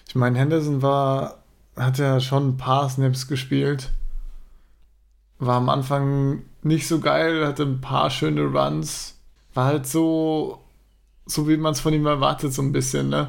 Ich 0.06 0.14
meine, 0.14 0.38
Henderson 0.38 0.82
war, 0.82 1.41
hat 1.76 1.98
ja 1.98 2.20
schon 2.20 2.50
ein 2.50 2.56
paar 2.56 2.88
Snaps 2.88 3.28
gespielt. 3.28 3.90
War 5.38 5.56
am 5.56 5.68
Anfang 5.68 6.42
nicht 6.62 6.86
so 6.86 7.00
geil, 7.00 7.46
hatte 7.46 7.64
ein 7.64 7.80
paar 7.80 8.10
schöne 8.10 8.42
Runs. 8.42 9.18
War 9.54 9.66
halt 9.66 9.86
so, 9.86 10.60
so 11.26 11.48
wie 11.48 11.56
man 11.56 11.72
es 11.72 11.80
von 11.80 11.92
ihm 11.92 12.06
erwartet, 12.06 12.52
so 12.52 12.62
ein 12.62 12.72
bisschen, 12.72 13.08
ne? 13.08 13.28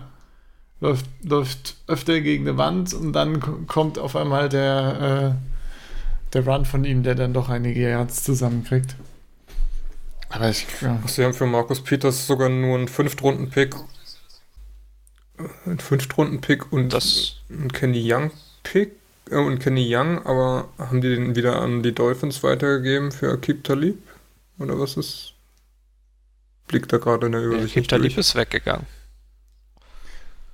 Läuft, 0.80 1.06
läuft 1.24 1.78
öfter 1.88 2.20
gegen 2.20 2.48
eine 2.48 2.58
Wand 2.58 2.94
und 2.94 3.14
dann 3.14 3.68
kommt 3.68 3.98
auf 3.98 4.16
einmal 4.16 4.50
der, 4.50 5.38
äh, 5.40 6.34
der 6.34 6.46
Run 6.46 6.66
von 6.66 6.84
ihm, 6.84 7.04
der 7.04 7.16
dann 7.16 7.34
doch 7.34 7.50
einige 7.50 7.90
Yards 7.90 8.24
zusammenkriegt. 8.24 8.96
Aber 10.30 10.50
ich, 10.50 10.66
ja. 10.82 11.00
Sie 11.06 11.24
haben 11.24 11.34
für 11.34 11.46
Markus 11.46 11.82
Peters 11.82 12.28
sogar 12.28 12.50
nur 12.50 12.78
einen 12.78 12.88
Fünftrunden-Pick. 12.88 13.76
Einen 15.66 15.80
Fünftrunden-Pick 15.80 16.72
und 16.72 16.94
Das, 16.94 17.38
einen 17.50 17.72
Kenny 17.72 18.02
Young-Pick. 18.12 18.92
Äh, 19.30 19.36
und 19.36 19.60
Kenny 19.60 19.86
Young, 19.90 20.26
aber 20.26 20.70
haben 20.78 21.02
die 21.02 21.10
den 21.16 21.36
wieder 21.36 21.60
an 21.62 21.82
die 21.84 21.94
Dolphins 21.94 22.44
weitergegeben 22.44 23.12
für 23.12 23.32
Akib 23.32 23.64
Talib? 23.64 23.98
Oder 24.60 24.80
was 24.80 24.98
ist? 24.98 25.34
Blickt 26.68 26.94
da 26.94 26.98
gerade 26.98 27.26
in 27.26 27.32
der 27.34 27.42
Übersicht 27.42 27.74
Keep 27.74 27.88
Talib 27.88 28.14
durch. 28.14 28.18
ist 28.18 28.36
weggegangen. 28.36 28.86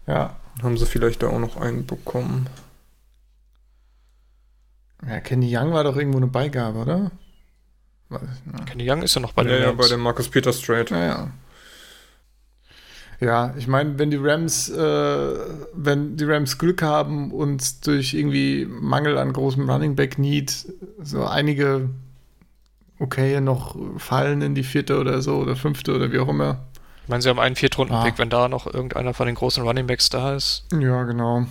ja. 0.07 0.35
Haben 0.61 0.77
sie 0.77 0.85
vielleicht 0.85 1.23
da 1.23 1.27
auch 1.30 1.39
noch 1.39 1.56
einen 1.56 1.85
bekommen? 1.85 2.49
Ja, 5.07 5.22
Kenny 5.22 5.56
Young 5.56 5.72
war 5.72 5.85
doch 5.85 5.95
irgendwo 5.95 6.18
eine 6.18 6.27
Beigabe, 6.27 6.80
oder? 6.80 7.11
Weiß 8.10 8.22
ich 8.23 8.53
nicht. 8.53 8.65
Kenny 8.65 8.89
Young 8.89 9.01
ist 9.01 9.15
ja 9.15 9.22
noch 9.22 9.31
bei 9.31 9.43
ja, 9.43 9.49
den 9.49 9.61
ja, 9.61 9.68
Rams. 9.69 9.77
bei 9.77 9.88
dem 9.88 10.01
Markus 10.01 10.27
Peters 10.30 10.60
Trade. 10.60 10.88
Naja. 10.89 11.07
Ja, 11.07 11.31
ich 13.58 13.68
meine, 13.68 14.00
wenn 14.00 14.12
die 14.12 14.18
Rams, 14.18 14.70
äh, 14.70 15.36
wenn 15.74 16.16
die 16.16 16.24
Rams 16.24 16.58
Glück 16.58 16.82
haben 16.82 17.32
und 17.32 17.86
durch 17.86 18.14
irgendwie 18.14 18.66
Mangel 18.66 19.18
an 19.18 19.34
großem 19.34 19.70
Running 19.70 19.96
Back 19.96 20.18
Need 20.18 20.68
so 21.04 21.26
einige 21.26 21.90
okay 23.00 23.41
noch 23.41 23.76
fallen 23.98 24.41
in 24.41 24.56
die 24.56 24.64
vierte 24.64 25.00
oder 25.00 25.22
so 25.22 25.38
oder 25.38 25.56
fünfte 25.56 25.94
oder 25.96 26.12
wie 26.12 26.20
auch 26.20 26.30
immer. 26.30 26.60
Ich 27.04 27.10
meine, 27.10 27.22
sie 27.22 27.30
haben 27.30 27.40
einen 27.40 27.56
Viertrunden-Pick. 27.56 28.14
Ah. 28.14 28.18
Wenn 28.18 28.30
da 28.30 28.48
noch 28.48 28.68
irgendeiner 28.68 29.14
von 29.14 29.26
den 29.26 29.36
großen 29.36 29.64
Runningbacks 29.64 30.10
da 30.10 30.36
ist, 30.36 30.66
Ja, 30.72 31.04
genau. 31.04 31.46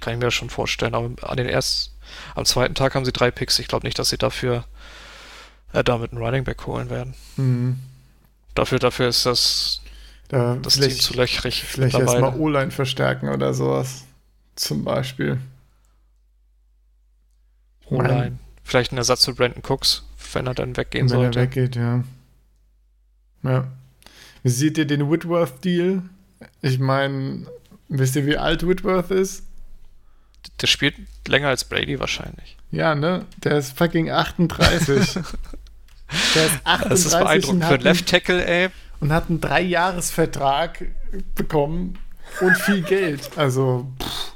kann 0.00 0.14
ich 0.14 0.20
mir 0.20 0.30
schon 0.30 0.50
vorstellen. 0.50 0.94
Aber 0.94 1.10
an 1.28 1.36
den 1.36 1.48
ersten, 1.48 1.94
am 2.34 2.44
zweiten 2.44 2.74
Tag 2.74 2.94
haben 2.94 3.04
sie 3.04 3.12
drei 3.12 3.30
Picks. 3.30 3.58
Ich 3.58 3.68
glaube 3.68 3.86
nicht, 3.86 3.98
dass 3.98 4.10
sie 4.10 4.18
dafür 4.18 4.64
äh, 5.72 5.82
damit 5.82 6.12
einen 6.12 6.22
Runningback 6.22 6.66
holen 6.66 6.90
werden. 6.90 7.14
Mhm. 7.36 7.80
Dafür, 8.54 8.78
dafür 8.78 9.08
ist 9.08 9.24
das, 9.26 9.80
Da 10.28 10.56
das 10.56 10.74
Team 10.74 10.90
zu 10.90 11.14
löchrig 11.14 11.62
vielleicht 11.62 11.98
erstmal 11.98 12.34
O-Line 12.38 12.70
verstärken 12.70 13.28
oder 13.28 13.54
sowas. 13.54 14.04
Zum 14.56 14.84
Beispiel. 14.84 15.38
O-Line. 17.86 18.38
Vielleicht 18.64 18.92
ein 18.92 18.98
Ersatz 18.98 19.24
für 19.24 19.34
Brandon 19.34 19.62
Cooks, 19.68 20.02
wenn 20.32 20.46
er 20.46 20.54
dann 20.54 20.76
weggehen 20.76 21.08
wenn 21.10 21.16
sollte. 21.16 21.38
er 21.38 21.44
weggeht, 21.44 21.76
ja. 21.76 22.02
Ja. 23.44 23.68
Wie 24.42 24.48
seht 24.48 24.78
ihr 24.78 24.86
den 24.86 25.10
Whitworth-Deal? 25.10 26.02
Ich 26.62 26.78
meine, 26.78 27.46
wisst 27.88 28.16
ihr, 28.16 28.26
wie 28.26 28.36
alt 28.36 28.66
Whitworth 28.66 29.10
ist? 29.10 29.44
Der 30.60 30.66
spielt 30.66 30.96
länger 31.28 31.48
als 31.48 31.64
Brady 31.64 32.00
wahrscheinlich. 32.00 32.56
Ja, 32.70 32.94
ne? 32.94 33.24
Der 33.44 33.58
ist 33.58 33.76
fucking 33.76 34.10
38. 34.10 35.14
Der 36.34 36.46
ist 36.46 36.60
38 36.64 36.88
Das 36.88 37.04
ist 37.04 37.10
beeindruckend. 37.18 37.64
Für 37.64 37.76
Left 37.76 38.08
Tackle, 38.08 38.46
ey. 38.46 38.68
Und 39.00 39.12
hat 39.12 39.28
einen 39.28 39.40
Dreijahresvertrag 39.40 40.86
bekommen 41.34 41.98
und 42.40 42.56
viel 42.56 42.82
Geld. 42.82 43.30
Also, 43.36 43.86
pff, 44.02 44.32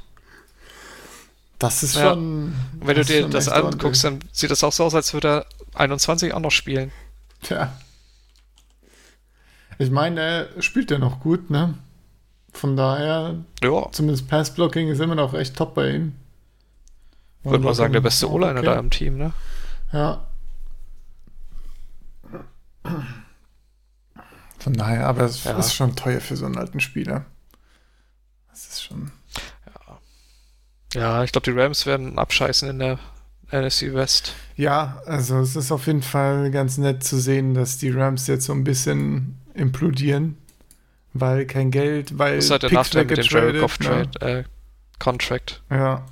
das 1.59 1.83
ist 1.83 1.95
Ja. 1.95 2.11
schon. 2.11 2.53
Wenn 2.79 2.95
du 2.95 3.03
dir 3.05 3.27
das 3.27 3.47
anguckst, 3.49 4.03
dann 4.03 4.19
sieht 4.31 4.51
das 4.51 4.63
auch 4.63 4.71
so 4.71 4.83
aus, 4.85 4.95
als 4.95 5.13
würde 5.13 5.27
er 5.29 5.45
21 5.79 6.33
auch 6.33 6.39
noch 6.39 6.51
spielen. 6.51 6.91
Tja. 7.43 7.71
Ich 9.77 9.89
meine, 9.89 10.21
er 10.55 10.61
spielt 10.61 10.91
ja 10.91 10.99
noch 10.99 11.19
gut, 11.21 11.49
ne? 11.49 11.73
Von 12.53 12.75
daher, 12.75 13.35
Ja, 13.63 13.87
zumindest 13.91 14.27
Passblocking 14.27 14.89
ist 14.89 14.99
immer 14.99 15.15
noch 15.15 15.33
echt 15.33 15.55
top 15.55 15.73
bei 15.73 15.89
ihm. 15.91 16.15
würde 17.43 17.63
man 17.63 17.73
sagen, 17.73 17.93
der 17.93 18.01
beste 18.01 18.29
O-Liner 18.29 18.59
okay. 18.59 18.65
da 18.65 18.77
im 18.79 18.89
Team, 18.91 19.17
ne? 19.17 19.33
Ja. 19.93 20.23
Von 24.61 24.73
daher, 24.73 25.07
aber 25.07 25.23
es 25.23 25.43
Ja. 25.43 25.57
ist 25.57 25.73
schon 25.73 25.95
teuer 25.95 26.21
für 26.21 26.35
so 26.37 26.45
einen 26.45 26.57
alten 26.57 26.79
Spieler. 26.79 27.25
Das 28.51 28.67
ist 28.67 28.83
schon. 28.83 29.11
Ja, 30.93 31.23
ich 31.23 31.31
glaube, 31.31 31.49
die 31.51 31.57
Rams 31.57 31.85
werden 31.85 32.19
abscheißen 32.19 32.69
in 32.69 32.79
der 32.79 32.99
NFC 33.51 33.93
West. 33.93 34.33
Ja, 34.57 35.01
also 35.05 35.39
es 35.39 35.55
ist 35.55 35.71
auf 35.71 35.87
jeden 35.87 36.01
Fall 36.03 36.51
ganz 36.51 36.77
nett 36.77 37.03
zu 37.03 37.17
sehen, 37.17 37.53
dass 37.53 37.77
die 37.77 37.89
Rams 37.91 38.27
jetzt 38.27 38.45
so 38.45 38.53
ein 38.53 38.63
bisschen 38.65 39.39
implodieren, 39.53 40.37
weil 41.13 41.45
kein 41.45 41.71
Geld, 41.71 42.17
weil 42.17 42.35
Das 42.35 42.45
ist 42.45 42.51
halt 42.51 42.63
der 42.63 42.67
Picks 42.69 42.77
Nachteil 42.93 43.05
mit 43.05 43.17
dem 43.17 43.23
Jared 43.25 43.59
Goff 43.61 43.79
ne? 43.79 44.11
Trade, 44.11 44.39
äh, 44.39 44.43
Contract. 44.99 45.61
Ja. 45.69 46.05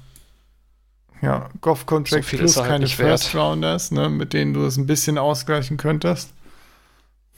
Ja, 1.21 1.49
Goff 1.59 1.85
Contract 1.85 2.23
So 2.25 2.37
plus 2.37 2.55
halt 2.57 2.67
keine 2.67 2.83
nicht 2.85 2.97
wert. 2.99 3.19
First 3.21 3.35
Rounders, 3.35 3.91
ne, 3.91 4.07
mit 4.09 4.31
denen 4.31 4.53
du 4.53 4.65
es 4.65 4.77
ein 4.77 4.85
bisschen 4.87 5.17
ausgleichen 5.17 5.75
könntest. 5.75 6.31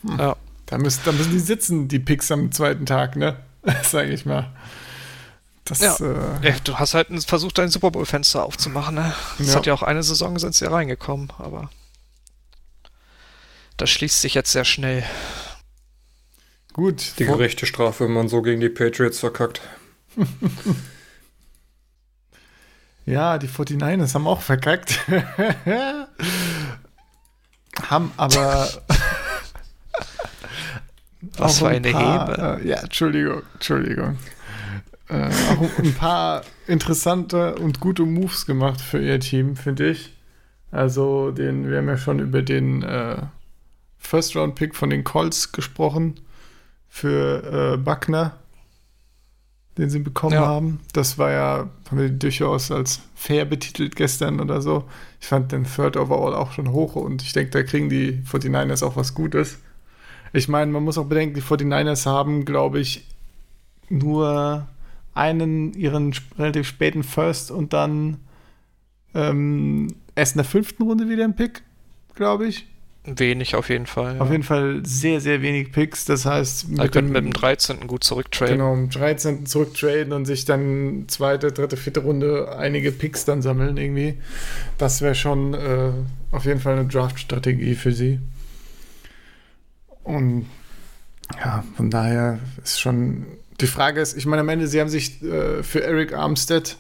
Hm. 0.04 0.20
Ja. 0.20 0.36
Da 0.72 0.78
müssen, 0.80 1.02
da 1.06 1.12
müssen 1.12 1.32
die 1.32 1.40
sitzen, 1.40 1.88
die 1.88 2.00
Picks 2.00 2.32
am 2.32 2.52
zweiten 2.52 2.86
Tag, 2.88 3.16
ne? 3.18 3.38
Sag 3.84 4.08
ich 4.08 4.26
mal. 4.26 4.52
Das, 5.66 5.80
Ja. 5.82 5.96
äh, 5.98 6.48
Ja, 6.50 6.56
du 6.64 6.80
hast 6.80 6.94
halt 6.96 7.08
versucht, 7.26 7.58
dein 7.60 7.70
Super 7.70 7.92
Bowl-Fenster 7.92 8.44
aufzumachen, 8.44 8.96
ne? 8.96 9.14
Das 9.38 9.50
Ja. 9.50 9.56
hat 9.56 9.66
ja 9.68 9.74
auch 9.74 9.84
eine 9.84 10.02
Saison, 10.02 10.40
sind 10.40 10.56
sie 10.56 10.66
ja 10.66 10.72
reingekommen, 10.72 11.32
aber 11.38 11.70
das 13.78 13.90
schließt 13.92 14.22
sich 14.22 14.34
jetzt 14.34 14.52
sehr 14.52 14.66
schnell. 14.66 15.04
gut. 16.74 17.20
Die 17.20 17.26
gerechte 17.26 17.66
Strafe, 17.66 18.06
wenn 18.06 18.14
man 18.14 18.30
so 18.30 18.42
gegen 18.42 18.62
die 18.62 18.70
Patriots 18.70 19.20
verkackt. 19.20 19.62
Ja, 23.06 23.40
die 23.40 23.48
49ers 23.48 24.14
haben 24.14 24.28
auch 24.28 24.42
verkackt. 24.42 25.00
haben 27.90 28.12
aber. 28.16 28.70
Was 31.38 31.60
für 31.60 31.68
ein 31.68 31.78
eine 31.86 31.92
paar, 31.92 32.28
Hebe. 32.28 32.62
Äh, 32.64 32.68
ja, 32.68 32.78
Entschuldigung, 32.82 33.42
Entschuldigung. 33.54 34.18
Äh, 35.10 35.30
auch 35.30 35.80
ein 35.80 35.94
paar 35.98 36.42
interessante 36.68 37.56
und 37.56 37.80
gute 37.80 38.04
Moves 38.04 38.46
gemacht 38.46 38.82
für 38.82 39.00
ihr 39.02 39.20
Team, 39.20 39.56
finde 39.56 39.90
ich. 39.90 40.14
Also, 40.72 41.32
den, 41.32 41.70
wir 41.70 41.78
haben 41.80 41.88
ja 41.90 41.98
schon 41.98 42.20
über 42.20 42.42
den 42.42 42.82
äh, 42.82 43.18
First-Round-Pick 44.00 44.74
von 44.74 44.90
den 44.90 45.04
Colts 45.04 45.52
gesprochen 45.52 46.20
für 46.88 47.74
äh, 47.74 47.78
Buckner, 47.78 48.38
den 49.78 49.90
sie 49.90 50.00
bekommen 50.00 50.34
Ja. 50.34 50.46
haben. 50.46 50.80
Das 50.94 51.18
war 51.18 51.32
ja, 51.32 51.70
haben 51.90 51.98
wir 52.00 52.10
durchaus 52.10 52.72
als 52.72 53.02
fair 53.16 53.46
betitelt 53.46 53.96
gestern 53.96 54.40
oder 54.40 54.62
so. 54.62 54.86
Ich 55.20 55.28
fand 55.28 55.52
den 55.52 55.66
Third 55.66 55.98
Overall 55.98 56.34
auch 56.34 56.52
schon 56.54 56.72
hoch 56.72 56.96
und 56.96 57.22
ich 57.22 57.34
denke, 57.34 57.52
da 57.52 57.64
kriegen 57.64 57.90
die 57.90 58.24
49ers 58.30 58.84
auch 58.84 58.96
was 58.96 59.14
Gutes. 59.14 59.60
Ich 60.34 60.48
meine, 60.48 60.72
man 60.72 60.84
muss 60.84 60.98
auch 60.98 61.06
bedenken, 61.06 61.36
die 61.36 61.42
49ers 61.42 62.06
haben, 62.06 62.46
glaube 62.46 62.80
ich, 62.80 63.06
nur 63.90 64.68
einen 65.14 65.74
ihren 65.74 66.14
relativ 66.38 66.68
späten 66.68 67.04
First 67.04 67.52
und 67.52 67.74
dann 67.74 68.20
ähm, 69.14 69.88
erst 70.16 70.36
in 70.36 70.38
der 70.38 70.46
fünften 70.46 70.84
Runde 70.84 71.10
wieder 71.10 71.26
einen 71.26 71.36
Pick, 71.36 71.64
glaube 72.16 72.48
ich. 72.48 72.68
Wenig 73.04 73.56
auf 73.56 73.70
jeden 73.70 73.88
Fall. 73.88 74.20
Auf 74.20 74.30
jeden 74.30 74.44
Fall 74.44 74.82
sehr, 74.86 75.22
sehr 75.22 75.42
wenig 75.42 75.72
Picks. 75.72 76.06
Das 76.06 76.28
heißt, 76.28 76.70
mit, 76.70 76.80
also 76.80 76.92
dem, 76.92 77.12
mit 77.12 77.24
dem 77.24 77.34
13. 77.34 77.88
gut 77.88 78.04
zurücktraden. 78.04 78.60
Genau, 78.60 78.76
mit 78.76 78.94
dem 78.94 79.00
13. 79.00 79.46
zurücktraden 79.48 80.14
und 80.14 80.26
sich 80.26 80.46
dann 80.46 81.06
zweite, 81.08 81.52
dritte, 81.52 81.78
vierte 81.78 82.02
Runde 82.02 82.56
einige 82.56 82.92
Picks 82.92 83.26
dann 83.26 83.42
sammeln 83.42 83.78
irgendwie. 83.78 84.20
Das 84.78 85.02
wäre 85.02 85.16
schon 85.16 85.56
äh, 85.56 85.90
auf 86.32 86.46
jeden 86.46 86.60
Fall 86.60 86.78
eine 86.78 86.88
Draft-Strategie 86.88 87.74
für 87.74 87.92
sie. 87.92 88.20
Und 90.04 90.48
ja, 91.40 91.64
von 91.76 91.90
daher 91.90 92.40
ist 92.64 92.80
schon. 92.80 93.26
Die 93.60 93.68
Frage 93.68 94.02
ist, 94.02 94.18
ich 94.18 94.26
meine, 94.26 94.42
am 94.42 94.50
Ende, 94.50 94.68
sie 94.68 94.82
haben 94.82 94.90
sich 94.90 95.22
äh, 95.22 95.62
für 95.62 95.84
Eric 95.84 96.14
Armstead 96.14 96.78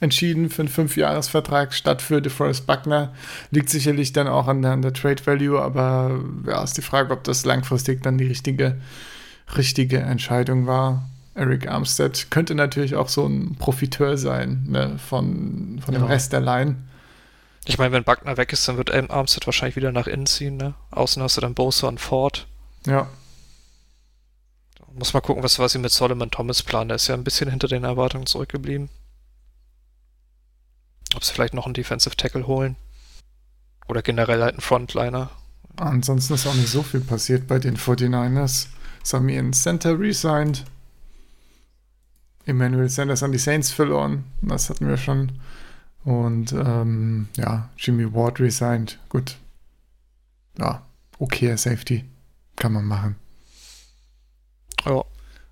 entschieden 0.00 0.48
für 0.48 0.62
einen 0.62 0.68
Fünfjahresvertrag 0.68 1.72
statt 1.74 2.02
für 2.02 2.20
DeForest 2.20 2.66
Buckner. 2.66 3.12
Liegt 3.50 3.68
sicherlich 3.68 4.12
dann 4.12 4.28
auch 4.28 4.48
an 4.48 4.62
der, 4.62 4.72
an 4.72 4.82
der 4.82 4.92
Trade 4.92 5.24
Value, 5.24 5.60
aber 5.60 6.20
ja, 6.46 6.62
ist 6.62 6.76
die 6.76 6.82
Frage, 6.82 7.12
ob 7.12 7.22
das 7.24 7.44
langfristig 7.44 8.02
dann 8.02 8.18
die 8.18 8.26
richtige, 8.26 8.76
richtige 9.56 9.98
Entscheidung 9.98 10.66
war. 10.66 11.08
Eric 11.34 11.68
Armstead 11.68 12.30
könnte 12.30 12.54
natürlich 12.54 12.96
auch 12.96 13.08
so 13.08 13.26
ein 13.26 13.56
Profiteur 13.58 14.16
sein 14.16 14.64
ne, 14.68 14.98
von, 14.98 15.80
von 15.84 15.94
dem 15.94 16.02
ja. 16.02 16.08
Rest 16.08 16.32
der 16.32 16.40
Line. 16.40 16.76
Ich 17.66 17.78
meine, 17.78 17.92
wenn 17.92 18.04
Buckner 18.04 18.36
weg 18.36 18.52
ist, 18.52 18.66
dann 18.66 18.76
wird 18.76 18.90
Armstead 18.90 19.46
wahrscheinlich 19.46 19.76
wieder 19.76 19.92
nach 19.92 20.06
innen 20.06 20.26
ziehen. 20.26 20.56
Ne? 20.56 20.74
Außen 20.90 21.22
hast 21.22 21.36
du 21.36 21.40
dann 21.40 21.54
Bosa 21.54 21.88
und 21.88 22.00
Ford. 22.00 22.46
Ja. 22.86 23.08
Muss 24.92 25.12
mal 25.12 25.20
gucken, 25.20 25.42
was, 25.42 25.58
was 25.58 25.72
sie 25.72 25.78
mit 25.78 25.92
Solomon 25.92 26.30
Thomas 26.30 26.62
planen. 26.62 26.88
Der 26.88 26.96
ist 26.96 27.06
ja 27.06 27.14
ein 27.14 27.24
bisschen 27.24 27.50
hinter 27.50 27.68
den 27.68 27.84
Erwartungen 27.84 28.26
zurückgeblieben. 28.26 28.88
Ob 31.14 31.24
sie 31.24 31.32
vielleicht 31.32 31.54
noch 31.54 31.66
einen 31.66 31.74
Defensive 31.74 32.16
Tackle 32.16 32.46
holen. 32.46 32.76
Oder 33.88 34.02
generell 34.02 34.42
halt 34.42 34.54
einen 34.54 34.62
Frontliner. 34.62 35.30
Ansonsten 35.76 36.34
ist 36.34 36.46
auch 36.46 36.54
nicht 36.54 36.68
so 36.68 36.82
viel 36.82 37.00
passiert 37.00 37.46
bei 37.46 37.58
den 37.58 37.76
49ers. 37.76 38.66
Es 39.02 39.12
haben 39.12 39.28
ihren 39.28 39.52
Center 39.52 39.98
resigned. 39.98 40.64
Emmanuel 42.46 42.88
Sanders 42.88 43.22
an 43.22 43.32
die 43.32 43.38
Saints 43.38 43.70
verloren. 43.70 44.24
Das 44.42 44.70
hatten 44.70 44.88
wir 44.88 44.96
schon. 44.96 45.32
Und 46.04 46.52
ähm, 46.52 47.28
ja, 47.36 47.68
Jimmy 47.76 48.12
Ward 48.14 48.40
resigned. 48.40 48.98
Gut. 49.08 49.36
Ja, 50.58 50.82
okay, 51.18 51.56
Safety. 51.56 52.04
Kann 52.56 52.72
man 52.72 52.84
machen. 52.84 53.16
Ja. 54.84 55.04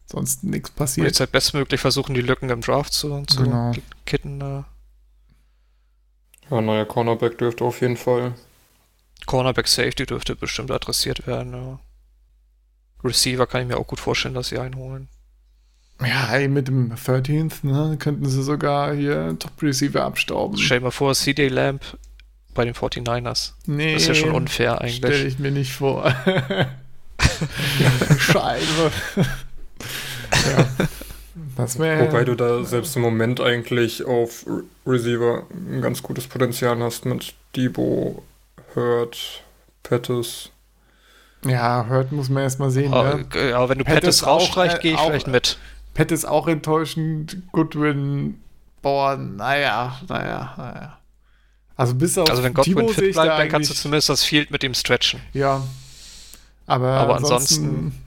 Sonst 0.07 0.43
nichts 0.43 0.71
passiert. 0.71 1.05
Und 1.05 1.09
jetzt 1.09 1.21
halt 1.21 1.33
bestmöglich 1.33 1.81
versuchen, 1.81 2.15
die 2.15 2.23
Lücken 2.23 2.49
im 2.49 2.63
Draft 2.63 2.95
zu, 2.95 3.25
zu 3.27 3.45
genau. 3.45 3.73
kitten. 4.07 4.41
Äh. 4.41 4.63
Ja, 6.51 6.61
neuer 6.63 6.87
Cornerback 6.87 7.37
dürfte 7.37 7.65
auf 7.65 7.83
jeden 7.83 7.99
Fall. 7.99 8.35
Cornerback 9.27 9.69
Safety 9.69 10.07
dürfte 10.07 10.35
bestimmt 10.35 10.71
adressiert 10.71 11.27
werden. 11.27 11.53
Ja. 11.53 11.79
Receiver 13.05 13.47
kann 13.47 13.63
ich 13.63 13.69
mir 13.69 13.77
auch 13.77 13.87
gut 13.87 14.01
vorstellen, 14.01 14.35
dass 14.35 14.49
sie 14.49 14.59
einholen. 14.59 15.09
Ja, 16.01 16.33
ey, 16.33 16.49
mit 16.49 16.69
dem 16.69 16.93
13th, 16.93 17.67
ne, 17.67 17.97
könnten 17.99 18.27
sie 18.27 18.43
sogar 18.43 18.95
hier 18.95 19.37
Top-Receiver 19.39 20.05
abstauben. 20.05 20.57
Stell 20.57 20.79
dir 20.79 20.85
mal 20.85 20.91
vor, 20.91 21.15
CD 21.15 21.49
Lamp 21.49 21.83
bei 22.55 22.65
den 22.65 22.75
49ers. 22.75 23.53
Nee. 23.67 23.95
Das 23.95 24.03
ist 24.03 24.09
ja 24.09 24.15
schon 24.15 24.33
unfair 24.33 24.81
eigentlich. 24.81 24.97
Stell 24.97 25.27
ich 25.27 25.39
mir 25.39 25.51
nicht 25.51 25.73
vor. 25.73 26.15
Scheiße. 28.19 28.91
ja. 30.33 30.67
Wobei 31.57 32.23
du 32.25 32.37
da 32.37 32.63
selbst 32.63 32.95
im 32.95 33.03
Moment 33.03 33.41
eigentlich 33.41 34.05
auf 34.05 34.47
Receiver 34.87 35.45
ein 35.51 35.83
ganz 35.83 36.03
gutes 36.03 36.29
Potenzial 36.29 36.79
hast 36.79 37.05
mit 37.05 37.35
Debo, 37.57 38.23
Hurt, 38.77 39.43
Pettis. 39.83 40.51
Ja, 41.45 41.87
Hurt 41.89 42.13
muss 42.13 42.29
man 42.29 42.45
erstmal 42.45 42.71
sehen. 42.71 42.93
Oh, 42.93 43.03
ne? 43.03 43.25
Ja, 43.51 43.69
wenn 43.69 43.79
du 43.79 43.85
Pettis, 43.85 44.01
Pettis 44.01 44.27
rausstreichst, 44.27 44.79
äh, 44.79 44.81
gehe 44.81 44.93
ich 44.93 44.99
auch, 44.99 45.07
vielleicht 45.07 45.27
mit. 45.27 45.59
Pettis 45.99 46.25
auch 46.25 46.47
enttäuschend. 46.47 47.39
Goodwin, 47.51 48.41
boah, 48.83 49.17
naja, 49.17 50.01
naja, 50.09 50.55
naja. 50.57 50.99
Also 51.75 51.97
bis 51.97 52.17
auf 52.17 52.31
Also 52.31 52.45
wenn 52.45 52.55
Godwin 52.55 52.89
fit 52.91 53.15
bleibt, 53.15 53.29
da 53.29 53.39
dann 53.39 53.49
kannst 53.49 53.69
du 53.71 53.75
zumindest 53.75 54.09
das 54.09 54.23
Field 54.23 54.53
mit 54.53 54.63
ihm 54.63 54.75
stretchen. 54.75 55.21
Ja. 55.33 55.67
Aber, 56.69 56.93
aber 56.93 57.17
ansonsten, 57.17 57.65
ansonsten 57.65 58.05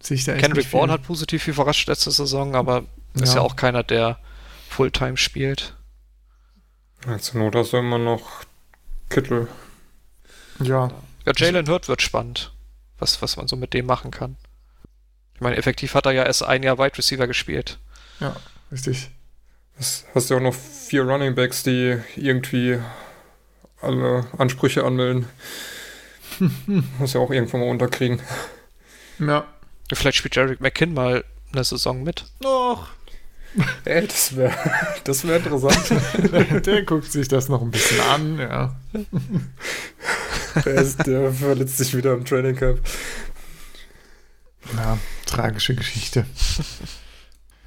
sehe 0.00 0.16
ich 0.16 0.24
da 0.24 0.32
echt 0.32 0.40
Kendrick 0.40 0.68
Bourne 0.72 0.92
hat 0.92 1.04
positiv 1.04 1.46
überrascht 1.46 1.86
letzte 1.86 2.10
Saison, 2.10 2.56
aber 2.56 2.82
ja. 3.14 3.22
ist 3.22 3.36
ja 3.36 3.42
auch 3.42 3.54
keiner, 3.54 3.84
der 3.84 4.18
Fulltime 4.68 5.18
spielt. 5.18 5.76
Ja, 7.06 7.16
zur 7.20 7.42
Not 7.42 7.54
hast 7.54 7.74
du 7.74 7.76
immer 7.76 7.98
noch 7.98 8.42
Kittel. 9.08 9.46
Ja. 10.60 10.90
Ja, 11.24 11.32
Jalen 11.36 11.68
Hurt 11.68 11.86
wird 11.86 12.02
spannend, 12.02 12.52
was, 12.98 13.22
was 13.22 13.36
man 13.36 13.46
so 13.46 13.54
mit 13.54 13.72
dem 13.72 13.86
machen 13.86 14.10
kann. 14.10 14.34
Ich 15.38 15.40
meine, 15.40 15.56
effektiv 15.56 15.94
hat 15.94 16.04
er 16.04 16.10
ja 16.10 16.24
erst 16.24 16.42
ein 16.42 16.64
Jahr 16.64 16.78
Wide 16.78 16.98
Receiver 16.98 17.28
gespielt. 17.28 17.78
Ja, 18.18 18.34
richtig. 18.72 19.08
Das 19.76 20.04
hast 20.12 20.30
du 20.30 20.36
auch 20.36 20.40
noch 20.40 20.52
vier 20.52 21.04
Running 21.04 21.36
Backs, 21.36 21.62
die 21.62 21.96
irgendwie 22.16 22.80
alle 23.80 24.26
Ansprüche 24.36 24.82
anmelden. 24.82 25.26
Muss 26.98 27.12
ja 27.12 27.20
auch 27.20 27.30
irgendwann 27.30 27.60
mal 27.60 27.70
unterkriegen. 27.70 28.20
Ja. 29.20 29.46
Vielleicht 29.92 30.16
spielt 30.16 30.34
Jarek 30.34 30.60
McKinn 30.60 30.92
mal 30.92 31.22
eine 31.52 31.62
Saison 31.62 32.02
mit. 32.02 32.24
Och. 32.44 32.88
Ey, 33.84 34.08
das 34.08 34.36
wäre 34.36 34.54
das 35.04 35.24
wär 35.24 35.36
interessant. 35.36 36.66
der 36.66 36.82
guckt 36.82 37.12
sich 37.12 37.28
das 37.28 37.48
noch 37.48 37.62
ein 37.62 37.70
bisschen 37.70 38.00
an, 38.00 38.38
ja. 38.40 38.74
Der, 40.64 40.74
ist, 40.74 41.06
der 41.06 41.32
verletzt 41.32 41.78
sich 41.78 41.96
wieder 41.96 42.14
im 42.14 42.24
Training 42.24 42.56
Camp. 42.56 42.80
Ja, 44.76 44.98
tragische 45.26 45.74
Geschichte. 45.74 46.26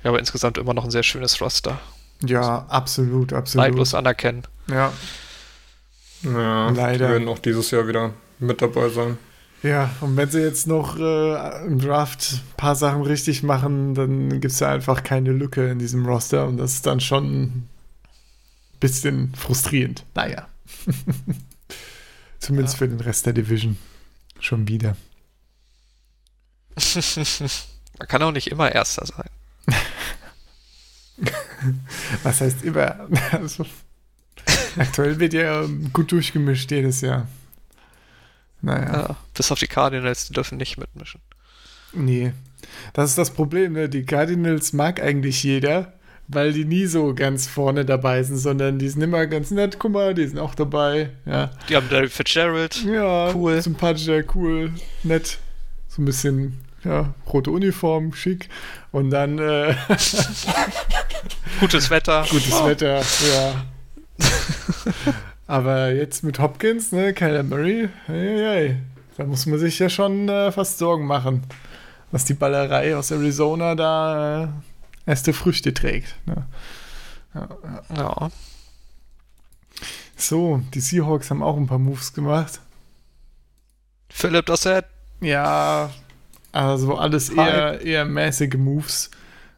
Ja, 0.04 0.10
aber 0.10 0.18
insgesamt 0.18 0.58
immer 0.58 0.74
noch 0.74 0.84
ein 0.84 0.90
sehr 0.90 1.04
schönes 1.04 1.40
Roster. 1.42 1.80
Ja, 2.26 2.66
absolut, 2.70 3.34
absolut. 3.34 3.68
Neidlos 3.68 3.94
anerkennen. 3.94 4.44
Ja. 4.68 4.92
Ja, 6.24 6.70
Leider. 6.70 7.08
Die 7.08 7.14
werden 7.14 7.28
auch 7.28 7.40
dieses 7.40 7.72
Jahr 7.72 7.88
wieder 7.88 8.12
mit 8.40 8.62
dabei 8.62 8.90
sein. 8.90 9.18
Ja, 9.64 9.92
und 10.02 10.18
wenn 10.18 10.30
sie 10.30 10.42
jetzt 10.42 10.66
noch 10.66 10.98
äh, 10.98 11.66
im 11.66 11.80
Draft 11.80 12.34
ein 12.34 12.58
paar 12.58 12.76
Sachen 12.76 13.04
richtig 13.04 13.44
machen, 13.44 13.94
dann 13.94 14.30
gibt 14.40 14.54
es 14.54 14.60
ja 14.60 14.70
einfach 14.70 15.04
keine 15.04 15.32
Lücke 15.32 15.70
in 15.70 15.78
diesem 15.78 16.06
Roster 16.06 16.48
und 16.48 16.58
das 16.58 16.74
ist 16.74 16.88
dann 16.88 17.00
schon 17.00 17.44
ein 17.44 17.70
bisschen 18.80 19.34
frustrierend. 19.36 20.04
Naja. 20.16 20.48
Zumindest 22.40 22.76
ja. 22.76 22.78
für 22.80 22.88
den 22.88 23.00
Rest 23.00 23.28
der 23.28 23.34
Division. 23.34 23.78
Schon 24.40 24.68
wieder. 24.68 24.96
Man 28.00 28.08
kann 28.08 28.24
auch 28.24 28.32
nicht 28.32 28.48
immer 28.48 28.72
Erster 28.72 29.06
sein. 29.06 29.30
Was 32.24 32.42
heißt 32.42 32.64
immer? 32.64 33.08
Also, 33.32 33.66
aktuell 34.78 35.20
wird 35.20 35.34
ja 35.34 35.66
gut 35.94 36.12
durchgemischt 36.12 36.72
jedes 36.72 37.02
Jahr. 37.02 37.28
Naja. 38.62 38.94
Ja, 38.94 39.16
bis 39.34 39.52
auf 39.52 39.60
die 39.60 39.68
Cardinals, 39.68 40.28
die 40.28 40.34
dürfen 40.34 40.58
nicht 40.58 40.78
mitmischen. 40.78 41.22
Nee. 41.94 42.34
Das 42.94 43.10
ist 43.10 43.18
das 43.18 43.32
Problem, 43.32 43.74
ne? 43.74 43.90
Die 43.90 44.06
Cardinals 44.06 44.74
mag 44.74 45.02
eigentlich 45.02 45.44
jeder, 45.44 45.94
weil 46.28 46.54
die 46.54 46.66
nie 46.66 46.86
so 46.86 47.14
ganz 47.14 47.48
vorne 47.48 47.86
dabei 47.86 48.24
sind, 48.24 48.38
sondern 48.38 48.80
die 48.80 48.90
sind 48.90 49.02
immer 49.02 49.26
ganz 49.28 49.52
nett. 49.52 49.78
Guck 49.80 49.92
mal, 49.92 50.14
die 50.14 50.28
sind 50.28 50.40
auch 50.40 50.56
dabei. 50.56 51.10
Ja. 51.26 51.52
Die 51.70 51.76
haben 51.76 51.90
David 51.90 52.12
Fitzgerald. 52.12 52.84
Ja, 52.84 53.34
cool. 53.34 53.62
Sympathischer, 53.62 54.24
cool, 54.36 54.72
nett. 55.04 55.40
Ein 56.02 56.06
bisschen, 56.06 56.58
ja, 56.84 57.14
rote 57.32 57.52
Uniform, 57.52 58.14
schick. 58.14 58.50
Und 58.92 59.12
dann. 59.12 59.38
Äh, 59.38 59.76
Gutes 61.60 61.92
Wetter. 61.92 62.26
Gutes 62.28 62.54
oh. 62.54 62.66
Wetter, 62.66 63.02
ja. 63.02 63.66
Aber 65.48 65.92
jetzt 65.92 66.24
mit 66.24 66.40
Hopkins, 66.40 66.92
ne, 66.92 67.14
Kyler 67.14 67.44
Murray, 67.44 67.90
hey, 68.08 68.38
hey, 68.38 68.78
da 69.16 69.26
muss 69.26 69.46
man 69.46 69.60
sich 69.60 69.78
ja 69.78 69.90
schon 69.90 70.28
äh, 70.28 70.52
fast 70.52 70.80
Sorgen 70.80 71.06
machen, 71.06 71.44
dass 72.12 72.26
die 72.26 72.34
Ballerei 72.34 72.96
aus 72.98 73.12
Arizona 73.12 73.76
da 73.76 74.46
äh, 74.46 74.48
erste 75.06 75.34
Früchte 75.34 75.76
trägt. 75.76 76.16
Ne? 76.26 76.48
Ja, 77.36 77.48
ja. 77.64 77.96
ja. 77.96 78.32
So, 80.16 80.64
die 80.74 80.80
Seahawks 80.80 81.30
haben 81.30 81.44
auch 81.44 81.58
ein 81.58 81.68
paar 81.68 81.80
Moves 81.80 82.14
gemacht. 82.14 82.60
Philipp 84.10 84.48
Dossett. 84.48 84.86
Ja, 85.22 85.92
also 86.52 86.98
alles 86.98 87.30
eher, 87.30 87.82
eher 87.82 88.06
mäßige 88.06 88.56
Moves. 88.56 89.12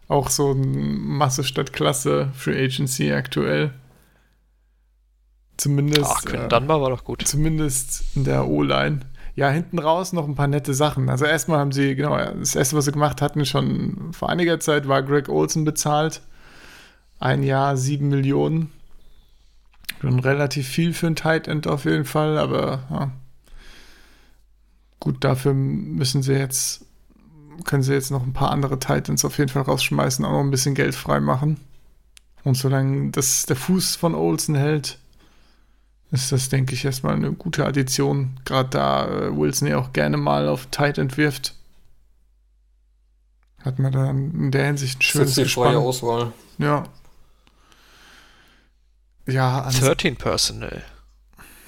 Auch 0.08 0.30
so 0.30 0.52
ein 0.52 1.00
Masse 1.00 1.44
statt 1.44 1.74
Klasse 1.74 2.30
für 2.36 2.56
Agency 2.56 3.12
aktuell. 3.12 3.74
Zumindest. 5.58 6.06
Ach, 6.06 6.26
äh, 6.34 6.48
Dunbar 6.50 6.82
war 6.82 6.90
doch 6.90 7.04
gut. 7.04 7.26
Zumindest 7.26 8.04
in 8.16 8.26
der 8.26 8.48
O-Line. 8.48 9.00
Ja, 9.36 9.50
hinten 9.50 9.80
raus 9.80 10.14
noch 10.14 10.28
ein 10.28 10.36
paar 10.36 10.48
nette 10.48 10.74
Sachen. 10.74 11.10
Also 11.10 11.26
erstmal 11.26 11.58
haben 11.58 11.72
sie, 11.72 11.96
genau, 11.96 12.18
das 12.18 12.54
erste, 12.54 12.76
was 12.76 12.86
sie 12.86 12.92
gemacht 12.92 13.22
hatten, 13.22 13.46
schon 13.46 14.14
vor 14.14 14.30
einiger 14.30 14.60
Zeit 14.60 14.88
war 14.88 15.02
Greg 15.02 15.30
Olsen 15.30 15.66
bezahlt. 15.66 16.22
Ein 17.20 17.42
Jahr, 17.42 17.78
sieben 17.78 18.10
Millionen. 18.10 18.72
Schon 20.02 20.20
relativ 20.20 20.68
viel 20.68 20.94
für 20.94 21.08
ein 21.08 21.16
Tight 21.16 21.48
End 21.48 21.66
auf 21.66 21.86
jeden 21.86 22.06
Fall, 22.06 22.38
aber 22.38 22.84
ja, 22.92 23.12
gut, 25.04 25.22
dafür 25.26 25.54
müssen 25.54 26.24
sie 26.24 26.32
jetzt, 26.32 26.86
können 27.66 27.84
sie 27.84 27.92
jetzt 27.92 28.10
noch 28.10 28.24
ein 28.24 28.32
paar 28.32 28.52
andere 28.52 28.80
Titans 28.80 29.26
auf 29.26 29.38
jeden 29.38 29.50
Fall 29.50 29.64
rausschmeißen, 29.64 30.24
auch 30.24 30.32
noch 30.32 30.40
ein 30.40 30.50
bisschen 30.50 30.76
Geld 30.76 30.96
freimachen. 30.96 31.60
Und 32.46 32.56
solange 32.56 33.12
das 33.12 33.46
der 33.46 33.58
Fuß 33.58 33.98
von 33.98 34.16
Olsen 34.16 34.56
hält, 34.56 35.00
ist 36.12 36.32
das, 36.32 36.48
denke 36.48 36.74
ich, 36.74 36.86
erstmal 36.86 37.16
eine 37.16 37.34
gute 37.34 37.66
Addition. 37.66 38.40
Gerade 38.46 38.70
da 38.70 39.08
äh, 39.08 39.38
Wilson 39.38 39.68
ja 39.68 39.78
auch 39.78 39.92
gerne 39.92 40.16
mal 40.16 40.48
auf 40.48 40.68
Tight 40.68 40.98
entwirft. 40.98 41.54
Hat 43.60 43.80
man 43.80 43.92
dann 43.92 44.32
in 44.32 44.52
der 44.52 44.68
Hinsicht 44.68 45.00
ein 45.00 45.02
schönes 45.02 45.36
Das 45.36 45.38
ist 45.38 45.50
die 45.50 45.54
freie 45.54 45.80
Auswahl. 45.80 46.32
Ja. 46.60 46.86
Ja, 49.28 49.70
13 49.70 50.16
Personal. 50.16 50.82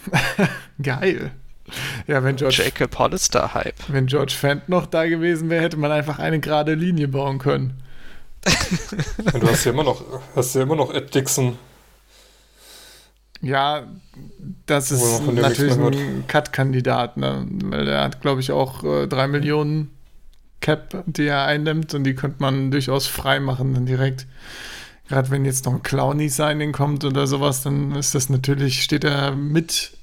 Geil. 0.81 1.33
Ja, 2.07 2.23
wenn 2.23 2.35
George, 2.35 2.61
Jacob 2.63 2.97
Hollister 2.99 3.53
Hype. 3.53 3.75
wenn 3.87 4.05
George 4.05 4.33
Fent 4.37 4.69
noch 4.69 4.85
da 4.85 5.07
gewesen 5.07 5.49
wäre, 5.49 5.63
hätte 5.63 5.77
man 5.77 5.91
einfach 5.91 6.19
eine 6.19 6.39
gerade 6.39 6.75
Linie 6.75 7.07
bauen 7.07 7.39
können. 7.39 7.81
Und 9.33 9.41
du 9.41 9.47
hast 9.47 9.65
ja 9.65 9.71
immer 9.71 9.83
noch, 9.83 10.03
hast 10.35 10.53
ja 10.55 10.61
immer 10.61 10.75
noch 10.75 10.93
Ed 10.93 11.13
Dixon. 11.15 11.57
Ja, 13.41 13.83
das 14.65 14.91
ist 14.91 15.21
natürlich 15.25 15.73
ein 15.73 16.25
Cut-Kandidat, 16.27 17.17
ne? 17.17 17.45
Weil 17.49 17.85
der 17.85 18.01
hat, 18.01 18.21
glaube 18.21 18.41
ich, 18.41 18.51
auch 18.51 18.83
äh, 18.83 19.07
3 19.07 19.27
Millionen 19.27 19.91
Cap, 20.61 21.03
die 21.05 21.27
er 21.27 21.45
einnimmt 21.45 21.93
und 21.93 22.05
die 22.05 22.15
könnte 22.15 22.37
man 22.39 22.71
durchaus 22.71 23.07
frei 23.07 23.39
machen 23.39 23.73
dann 23.73 23.85
direkt. 23.85 24.25
Gerade 25.07 25.29
wenn 25.29 25.45
jetzt 25.45 25.65
noch 25.65 25.73
ein 25.73 25.83
Clowny-Signing 25.83 26.71
kommt 26.71 27.03
oder 27.03 27.27
sowas, 27.27 27.61
dann 27.61 27.91
ist 27.95 28.15
das 28.15 28.29
natürlich, 28.29 28.81
steht 28.81 29.03
er 29.03 29.35
mit 29.35 29.94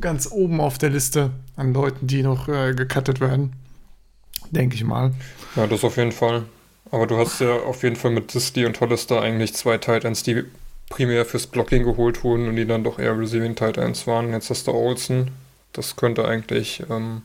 ganz 0.00 0.30
oben 0.30 0.60
auf 0.60 0.78
der 0.78 0.90
Liste 0.90 1.30
an 1.56 1.72
Leuten, 1.74 2.06
die 2.06 2.22
noch 2.22 2.48
äh, 2.48 2.74
gecuttet 2.74 3.20
werden. 3.20 3.52
Denke 4.50 4.76
ich 4.76 4.84
mal. 4.84 5.12
Ja, 5.56 5.66
das 5.66 5.84
auf 5.84 5.96
jeden 5.96 6.12
Fall. 6.12 6.44
Aber 6.90 7.06
du 7.06 7.18
hast 7.18 7.40
ja 7.40 7.54
auf 7.54 7.82
jeden 7.82 7.96
Fall 7.96 8.12
mit 8.12 8.32
Disti 8.32 8.64
und 8.64 8.80
Hollister 8.80 9.20
eigentlich 9.20 9.54
zwei 9.54 9.76
Titans, 9.78 10.22
die 10.22 10.44
primär 10.88 11.26
fürs 11.26 11.46
Blocking 11.46 11.84
geholt 11.84 12.24
wurden 12.24 12.48
und 12.48 12.56
die 12.56 12.66
dann 12.66 12.84
doch 12.84 12.98
eher 12.98 13.18
Receiving 13.18 13.54
Titans 13.54 14.06
waren. 14.06 14.32
Jetzt 14.32 14.48
hast 14.50 14.66
du 14.66 14.72
Olsen. 14.72 15.30
Das 15.72 15.96
könnte 15.96 16.26
eigentlich 16.26 16.82
ähm, 16.88 17.22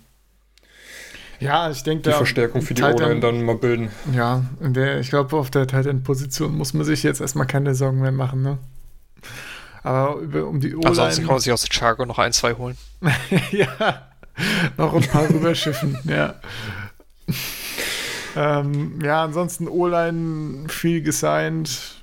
Ja, 1.40 1.70
ich 1.70 1.84
denke, 1.84 2.10
die 2.10 2.16
Verstärkung 2.16 2.62
für 2.62 2.74
die 2.74 2.84
O-Line 2.84 3.22
dann 3.22 3.44
mal 3.44 3.56
bilden. 3.56 3.90
Ja, 4.14 4.44
der, 4.60 5.00
ich 5.00 5.10
glaube, 5.10 5.38
auf 5.38 5.50
der 5.50 5.66
Titan-Position 5.66 6.58
muss 6.58 6.74
man 6.74 6.86
sich 6.86 7.04
jetzt 7.04 7.22
erstmal 7.22 7.48
keine 7.48 7.74
Sorgen 7.74 8.02
mehr 8.02 8.12
machen, 8.12 8.42
ne? 8.42 8.58
Aber 9.84 10.16
über, 10.22 10.46
um 10.48 10.60
die 10.62 10.74
Ansonsten 10.74 11.02
O-Line. 11.02 11.16
kann 11.18 11.34
man 11.36 11.40
sich 11.40 11.52
aus 11.52 11.66
Chicago 11.70 12.06
noch 12.06 12.18
ein, 12.20 12.32
zwei 12.34 12.54
holen. 12.54 12.78
ja, 13.52 14.08
noch 14.78 14.94
ein 14.94 15.04
paar 15.04 15.30
rüberschiffen, 15.30 15.98
ja. 16.06 16.36
ähm, 18.36 19.00
ja, 19.04 19.24
ansonsten 19.24 19.68
O-Line 19.68 20.70
viel 20.70 21.02
gesigned, 21.02 22.02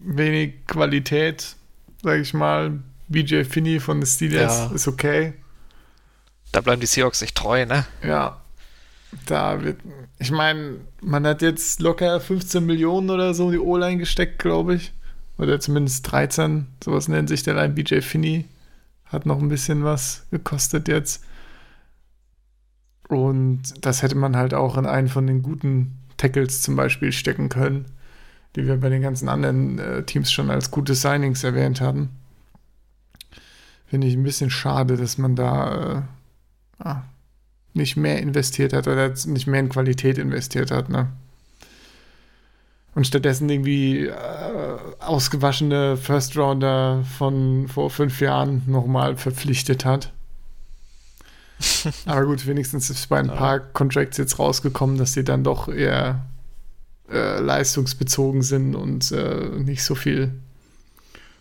wenig 0.00 0.66
Qualität, 0.66 1.56
sag 2.02 2.20
ich 2.20 2.34
mal. 2.34 2.78
BJ 3.08 3.42
Finney 3.44 3.80
von 3.80 4.00
den 4.00 4.06
Steelers 4.06 4.58
Ja. 4.70 4.74
ist 4.74 4.86
okay. 4.88 5.34
Da 6.52 6.60
bleiben 6.60 6.80
die 6.80 6.86
Seahawks 6.86 7.20
nicht 7.20 7.36
treu, 7.36 7.66
ne? 7.66 7.84
Ja, 8.04 8.40
da 9.26 9.62
wird, 9.62 9.80
ich 10.18 10.30
meine, 10.30 10.76
man 11.02 11.26
hat 11.26 11.42
jetzt 11.42 11.80
locker 11.80 12.20
15 12.20 12.64
Millionen 12.64 13.10
oder 13.10 13.34
so 13.34 13.46
in 13.46 13.52
die 13.52 13.58
O-Line 13.58 13.98
gesteckt, 13.98 14.38
glaube 14.38 14.76
ich. 14.76 14.92
Oder 15.40 15.58
zumindest 15.58 16.10
13, 16.12 16.66
sowas 16.84 17.08
nennt 17.08 17.30
sich 17.30 17.42
der 17.42 17.54
Line. 17.54 17.72
BJ 17.72 18.00
Finney 18.02 18.44
hat 19.06 19.24
noch 19.24 19.40
ein 19.40 19.48
bisschen 19.48 19.84
was 19.84 20.26
gekostet 20.30 20.86
jetzt. 20.86 21.24
Und 23.08 23.62
das 23.80 24.02
hätte 24.02 24.16
man 24.16 24.36
halt 24.36 24.52
auch 24.52 24.76
in 24.76 24.84
einen 24.84 25.08
von 25.08 25.26
den 25.26 25.42
guten 25.42 25.98
Tackles 26.18 26.60
zum 26.60 26.76
Beispiel 26.76 27.10
stecken 27.10 27.48
können, 27.48 27.86
die 28.54 28.66
wir 28.66 28.76
bei 28.76 28.90
den 28.90 29.00
ganzen 29.00 29.30
anderen 29.30 29.78
äh, 29.78 30.02
Teams 30.02 30.30
schon 30.30 30.50
als 30.50 30.70
gute 30.70 30.94
Signings 30.94 31.42
erwähnt 31.42 31.80
haben. 31.80 32.10
Finde 33.86 34.08
ich 34.08 34.14
ein 34.14 34.22
bisschen 34.22 34.50
schade, 34.50 34.98
dass 34.98 35.16
man 35.16 35.36
da 35.36 36.04
äh, 36.80 36.84
ah, 36.84 37.02
nicht 37.72 37.96
mehr 37.96 38.18
investiert 38.20 38.74
hat 38.74 38.86
oder 38.86 39.08
nicht 39.08 39.46
mehr 39.46 39.60
in 39.60 39.70
Qualität 39.70 40.18
investiert 40.18 40.70
hat, 40.70 40.90
ne? 40.90 41.08
Und 42.94 43.06
stattdessen 43.06 43.48
irgendwie 43.48 44.06
äh, 44.06 44.78
ausgewaschene 44.98 45.96
First 45.96 46.36
Rounder 46.36 47.04
von 47.18 47.68
vor 47.68 47.88
fünf 47.90 48.20
Jahren 48.20 48.62
nochmal 48.66 49.16
verpflichtet 49.16 49.84
hat. 49.84 50.12
Aber 52.06 52.24
gut, 52.26 52.46
wenigstens 52.46 52.90
ist 52.90 53.08
bei 53.08 53.18
ein 53.18 53.26
Ja. 53.26 53.36
paar 53.36 53.60
Contracts 53.60 54.16
jetzt 54.16 54.38
rausgekommen, 54.38 54.98
dass 54.98 55.12
sie 55.12 55.22
dann 55.22 55.44
doch 55.44 55.68
eher 55.68 56.24
äh, 57.10 57.38
leistungsbezogen 57.38 58.42
sind 58.42 58.74
und 58.74 59.12
äh, 59.12 59.48
nicht 59.58 59.84
so 59.84 59.94
viel, 59.94 60.32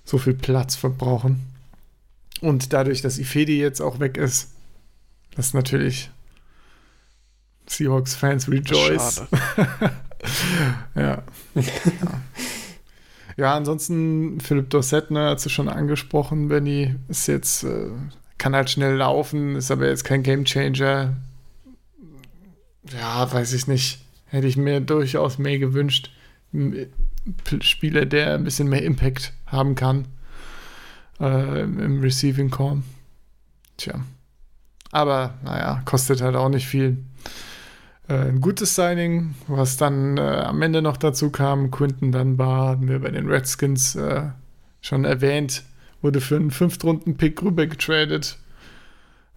so 0.05 0.17
viel 0.17 0.33
Platz 0.35 0.75
verbrauchen. 0.75 1.45
Und 2.41 2.73
dadurch, 2.73 3.01
dass 3.01 3.17
Ifedi 3.17 3.59
jetzt 3.59 3.81
auch 3.81 3.99
weg 3.99 4.17
ist, 4.17 4.51
das 5.35 5.47
ist 5.47 5.53
natürlich 5.53 6.11
Seahawks-Fans 7.67 8.49
rejoice. 8.49 9.23
Schade. 9.57 9.91
Ja. 10.95 11.23
ja. 13.37 13.55
Ansonsten 13.55 14.39
Philipp 14.41 14.69
Dorset, 14.69 15.11
ne, 15.11 15.29
hast 15.29 15.45
du 15.45 15.49
schon 15.49 15.69
angesprochen, 15.69 16.47
Benny, 16.49 16.95
ist 17.07 17.27
jetzt, 17.27 17.63
äh, 17.63 17.87
kann 18.37 18.55
halt 18.55 18.69
schnell 18.69 18.95
laufen, 18.95 19.55
ist 19.55 19.71
aber 19.71 19.87
jetzt 19.87 20.03
kein 20.03 20.23
Gamechanger. 20.23 21.15
Ja, 22.91 23.31
weiß 23.31 23.53
ich 23.53 23.67
nicht. 23.67 24.01
Hätte 24.25 24.47
ich 24.47 24.57
mir 24.57 24.79
durchaus 24.81 25.37
mehr 25.37 25.59
gewünscht. 25.59 26.11
P- 26.51 27.61
Spieler, 27.61 28.05
der 28.05 28.35
ein 28.35 28.43
bisschen 28.43 28.67
mehr 28.67 28.83
Impact 28.83 29.33
haben 29.45 29.75
kann 29.75 30.07
äh, 31.19 31.61
im 31.61 32.01
Receiving 32.01 32.49
Core. 32.49 32.81
Tja. 33.77 34.01
Aber, 34.91 35.35
naja, 35.43 35.81
kostet 35.85 36.21
halt 36.21 36.35
auch 36.35 36.49
nicht 36.49 36.67
viel. 36.67 36.97
Äh, 38.09 38.29
ein 38.29 38.41
gutes 38.41 38.75
Signing, 38.75 39.35
was 39.47 39.77
dann 39.77 40.17
äh, 40.17 40.21
am 40.21 40.61
Ende 40.61 40.81
noch 40.81 40.97
dazu 40.97 41.29
kam. 41.29 41.71
Quinton 41.71 42.11
Dunbar 42.11 42.69
hatten 42.69 42.87
wir 42.89 42.99
bei 42.99 43.11
den 43.11 43.29
Redskins 43.29 43.95
äh, 43.95 44.23
schon 44.81 45.05
erwähnt, 45.05 45.63
wurde 46.01 46.19
für 46.19 46.35
einen 46.35 46.51
Fünftrunden-Pick 46.51 47.41
rüber 47.43 47.67
getradet. 47.67 48.37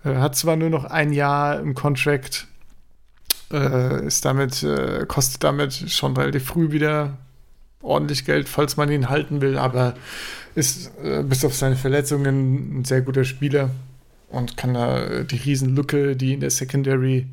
Äh, 0.04 0.16
hat 0.16 0.36
zwar 0.36 0.56
nur 0.56 0.70
noch 0.70 0.84
ein 0.84 1.12
Jahr 1.12 1.60
im 1.60 1.74
Contract, 1.74 2.46
äh, 3.52 4.06
ist 4.06 4.24
damit, 4.24 4.62
äh, 4.62 5.04
kostet 5.06 5.44
damit 5.44 5.74
schon 5.90 6.16
relativ 6.16 6.44
früh 6.46 6.72
wieder 6.72 7.18
ordentlich 7.82 8.24
Geld, 8.24 8.48
falls 8.48 8.76
man 8.76 8.90
ihn 8.90 9.10
halten 9.10 9.40
will, 9.40 9.58
aber 9.58 9.94
ist 10.54 10.92
bis 11.24 11.44
auf 11.44 11.54
seine 11.56 11.74
Verletzungen 11.74 12.80
ein 12.80 12.84
sehr 12.84 13.00
guter 13.00 13.24
Spieler 13.24 13.70
und 14.28 14.56
kann 14.56 14.74
da 14.74 15.24
die 15.24 15.36
Riesenlücke, 15.36 16.14
die 16.14 16.34
in 16.34 16.40
der 16.40 16.50
Secondary 16.50 17.26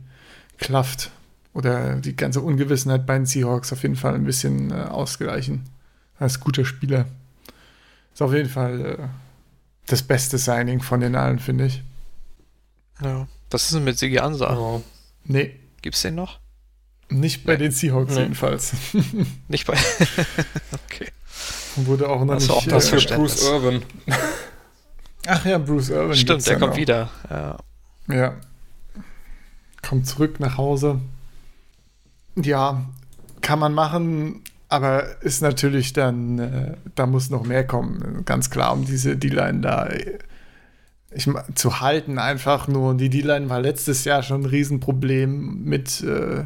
klafft, 0.57 1.11
oder 1.53 1.95
die 1.95 2.15
ganze 2.15 2.41
Ungewissenheit 2.41 3.05
bei 3.05 3.15
den 3.15 3.25
Seahawks 3.25 3.71
auf 3.73 3.81
jeden 3.83 3.95
Fall 3.95 4.15
ein 4.15 4.23
bisschen 4.25 4.71
äh, 4.71 4.75
ausgleichen. 4.75 5.63
Als 6.17 6.39
guter 6.39 6.65
Spieler. 6.65 7.05
Ist 8.13 8.21
auf 8.21 8.33
jeden 8.33 8.49
Fall 8.49 8.85
äh, 8.85 8.97
das 9.87 10.03
beste 10.03 10.37
Signing 10.37 10.81
von 10.81 10.99
den 10.99 11.15
allen, 11.15 11.39
finde 11.39 11.65
ich. 11.67 11.83
Ja. 13.01 13.27
Was 13.51 13.63
ist 13.65 13.73
denn 13.75 13.83
mit 13.85 13.97
Sigi 13.97 14.19
Ansa? 14.19 14.53
Ja. 14.53 14.81
Nee, 15.25 15.55
Gibt's 15.81 16.01
den 16.01 16.15
noch? 16.15 16.39
nicht 17.11 17.43
bei 17.45 17.53
Nee. 17.53 17.59
den 17.63 17.71
Seahawks 17.71 18.13
Nee. 18.13 18.21
jedenfalls. 18.21 18.73
Nicht 19.47 19.65
bei. 19.65 19.75
okay. 20.85 21.07
Wurde 21.77 22.07
auch 22.09 22.23
noch 22.25 22.33
Also 22.35 22.53
nicht. 22.55 22.67
auch 22.67 22.71
das 22.71 22.91
äh. 22.91 23.15
Bruce 23.15 23.43
Irvin. 23.43 23.81
ach 25.25 25.45
ja, 25.45 25.57
Bruce 25.57 25.89
Irvin. 25.89 26.15
Stimmt, 26.15 26.45
der 26.45 26.59
kommt 26.59 26.71
noch. 26.73 26.77
wieder. 26.77 27.09
Ja. 27.29 27.57
Ja. 28.13 28.35
Kommt 29.81 30.05
zurück 30.05 30.39
nach 30.39 30.57
Hause. 30.57 30.99
Ja, 32.43 32.85
kann 33.41 33.59
man 33.59 33.73
machen, 33.73 34.41
aber 34.67 35.21
ist 35.23 35.41
natürlich 35.41 35.93
dann, 35.93 36.39
äh, 36.39 36.77
da 36.95 37.05
muss 37.05 37.29
noch 37.29 37.45
mehr 37.45 37.65
kommen. 37.65 38.23
Ganz 38.25 38.49
klar, 38.49 38.73
um 38.73 38.85
diese 38.85 39.17
D-Line 39.17 39.61
da 39.61 39.87
äh, 39.87 40.19
ich, 41.11 41.27
zu 41.55 41.79
halten, 41.79 42.19
einfach 42.19 42.67
nur. 42.67 42.91
Und 42.91 42.99
die 42.99 43.09
D-Line 43.09 43.49
war 43.49 43.61
letztes 43.61 44.05
Jahr 44.05 44.21
schon 44.23 44.41
ein 44.41 44.45
Riesenproblem 44.45 45.63
mit. 45.63 46.01
Äh, 46.03 46.45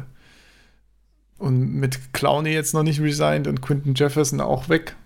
und 1.36 1.74
mit 1.74 2.14
Clowney 2.14 2.50
jetzt 2.50 2.74
noch 2.74 2.84
nicht 2.84 3.00
resigned 3.00 3.46
und 3.48 3.60
Quinton 3.60 3.94
Jefferson 3.94 4.40
auch 4.40 4.68
weg. 4.68 4.96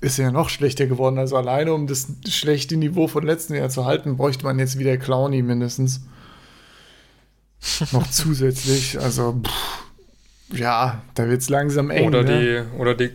Ist 0.00 0.18
ja 0.18 0.30
noch 0.30 0.48
schlechter 0.48 0.86
geworden. 0.86 1.18
Also 1.18 1.36
alleine, 1.36 1.74
um 1.74 1.86
das 1.86 2.06
schlechte 2.28 2.76
Niveau 2.76 3.08
von 3.08 3.24
letzten 3.24 3.54
Jahr 3.54 3.68
zu 3.68 3.84
halten, 3.84 4.16
bräuchte 4.16 4.44
man 4.44 4.58
jetzt 4.58 4.78
wieder 4.78 4.96
Clowney 4.96 5.42
mindestens. 5.42 6.02
Noch 7.92 8.08
zusätzlich. 8.10 8.98
Also, 9.00 9.40
pff, 9.44 10.58
ja, 10.58 11.02
da 11.14 11.28
wird 11.28 11.42
es 11.42 11.48
langsam 11.48 11.90
eng. 11.90 12.06
Oder 12.08 12.22
ne? 12.22 12.66
die, 12.72 12.78
oder 12.78 12.94
die, 12.94 13.10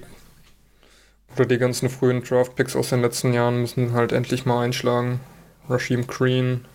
oder 1.36 1.46
die 1.46 1.58
ganzen 1.58 1.90
frühen 1.90 2.24
Draft-Picks 2.24 2.76
aus 2.76 2.90
den 2.90 3.02
letzten 3.02 3.34
Jahren 3.34 3.62
müssen 3.62 3.94
halt 3.94 4.12
endlich 4.12 4.46
mal 4.46 4.64
einschlagen. 4.64 5.20
Rashim 5.68 6.06
Green, 6.08 6.66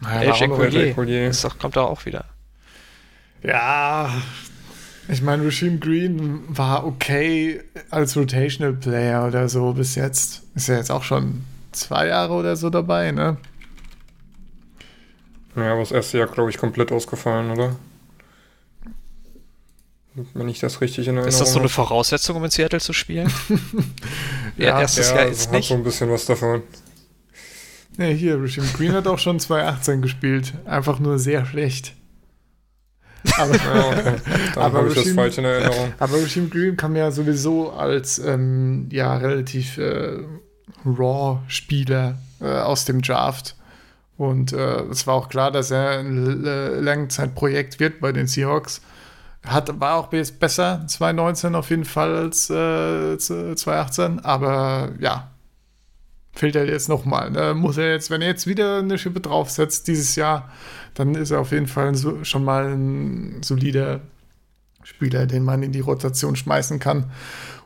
Naja, 0.00 0.32
Collier. 0.94 1.28
Das 1.28 1.42
doch- 1.42 1.58
kommt 1.58 1.76
da 1.76 1.82
auch 1.82 2.04
wieder. 2.06 2.24
Ja, 3.42 4.10
ich 5.08 5.22
meine, 5.22 5.44
Regime 5.44 5.78
Green 5.78 6.42
war 6.48 6.84
okay 6.86 7.62
als 7.90 8.16
Rotational 8.16 8.72
Player 8.72 9.26
oder 9.26 9.48
so 9.48 9.72
bis 9.72 9.94
jetzt. 9.94 10.42
Ist 10.54 10.68
ja 10.68 10.76
jetzt 10.76 10.90
auch 10.90 11.04
schon 11.04 11.44
zwei 11.72 12.08
Jahre 12.08 12.32
oder 12.32 12.56
so 12.56 12.70
dabei, 12.70 13.12
ne? 13.12 13.36
Ja, 15.56 15.72
aber 15.72 15.80
das 15.80 15.92
erste 15.92 16.18
Jahr, 16.18 16.26
glaube 16.28 16.50
ich, 16.50 16.58
komplett 16.58 16.92
ausgefallen, 16.92 17.50
oder? 17.50 17.76
Wenn 20.32 20.48
ich 20.48 20.60
das 20.60 20.80
richtig 20.80 21.08
in 21.08 21.16
Erinnerung 21.16 21.28
Ist 21.28 21.40
das 21.40 21.52
so 21.52 21.58
eine. 21.58 21.68
Voraussetzung, 21.68 22.36
um 22.36 22.44
in 22.44 22.50
Seattle 22.50 22.80
zu 22.80 22.92
spielen? 22.92 23.30
Ja, 24.58 24.68
ja, 24.68 24.80
erstes 24.80 25.10
ja, 25.10 25.16
Jahr 25.16 25.26
es 25.26 25.40
ist 25.40 25.46
hat 25.48 25.52
nicht. 25.52 25.68
so 25.68 25.74
ein 25.74 25.84
bisschen 25.84 26.10
was 26.10 26.24
davon. 26.24 26.62
Ne, 27.98 28.06
hier, 28.14 28.40
Regime 28.40 28.66
Green 28.74 28.92
hat 28.92 29.06
auch 29.06 29.18
schon 29.18 29.38
2018 29.38 30.00
gespielt. 30.00 30.54
Einfach 30.64 30.98
nur 30.98 31.18
sehr 31.18 31.44
schlecht. 31.44 31.92
Aber, 33.36 33.54
Ja, 33.54 33.88
okay. 33.90 34.14
Aber 34.56 34.78
habe 34.78 34.88
ich 34.88 34.94
das 34.94 35.04
Regime- 35.04 35.14
falsch 35.14 35.36
in 35.36 35.44
Erinnerung. 35.44 35.92
aber 35.98 36.16
Regime 36.16 36.48
Green 36.48 36.74
kam 36.78 36.96
ja 36.96 37.10
sowieso 37.10 37.70
als 37.72 38.18
ähm, 38.18 38.88
ja, 38.90 39.14
relativ 39.18 39.76
äh, 39.76 40.20
Raw-Spieler 40.86 42.16
äh, 42.40 42.46
aus 42.46 42.86
dem 42.86 43.02
Draft. 43.02 43.56
Und 44.16 44.52
äh, 44.52 44.82
es 44.84 45.06
war 45.06 45.14
auch 45.14 45.28
klar, 45.28 45.50
dass 45.50 45.70
er 45.70 45.98
ein 45.98 46.42
Langzeitprojekt 46.82 47.80
wird 47.80 48.00
bei 48.00 48.12
den 48.12 48.26
Seahawks. 48.26 48.80
Hat, 49.44 49.78
war 49.78 49.96
auch 49.96 50.08
besser 50.08 50.84
2019 50.86 51.54
auf 51.54 51.70
jeden 51.70 51.84
Fall 51.84 52.16
als 52.16 52.50
äh, 52.50 53.16
2018, 53.16 54.20
aber 54.20 54.92
ja, 54.98 55.30
fehlt 56.32 56.56
er 56.56 56.66
jetzt 56.66 56.88
nochmal. 56.88 57.30
Ne? 57.30 57.54
Muss 57.54 57.76
er 57.76 57.92
jetzt, 57.92 58.10
wenn 58.10 58.22
er 58.22 58.28
jetzt 58.28 58.46
wieder 58.46 58.78
eine 58.78 58.98
Schippe 58.98 59.20
draufsetzt 59.20 59.86
dieses 59.86 60.16
Jahr, 60.16 60.50
dann 60.94 61.14
ist 61.14 61.30
er 61.30 61.40
auf 61.40 61.52
jeden 61.52 61.66
Fall 61.66 61.94
schon 62.24 62.44
mal 62.44 62.72
ein 62.72 63.42
solider 63.42 64.00
Spieler, 64.82 65.26
den 65.26 65.44
man 65.44 65.62
in 65.62 65.72
die 65.72 65.80
Rotation 65.80 66.36
schmeißen 66.36 66.78
kann, 66.78 67.10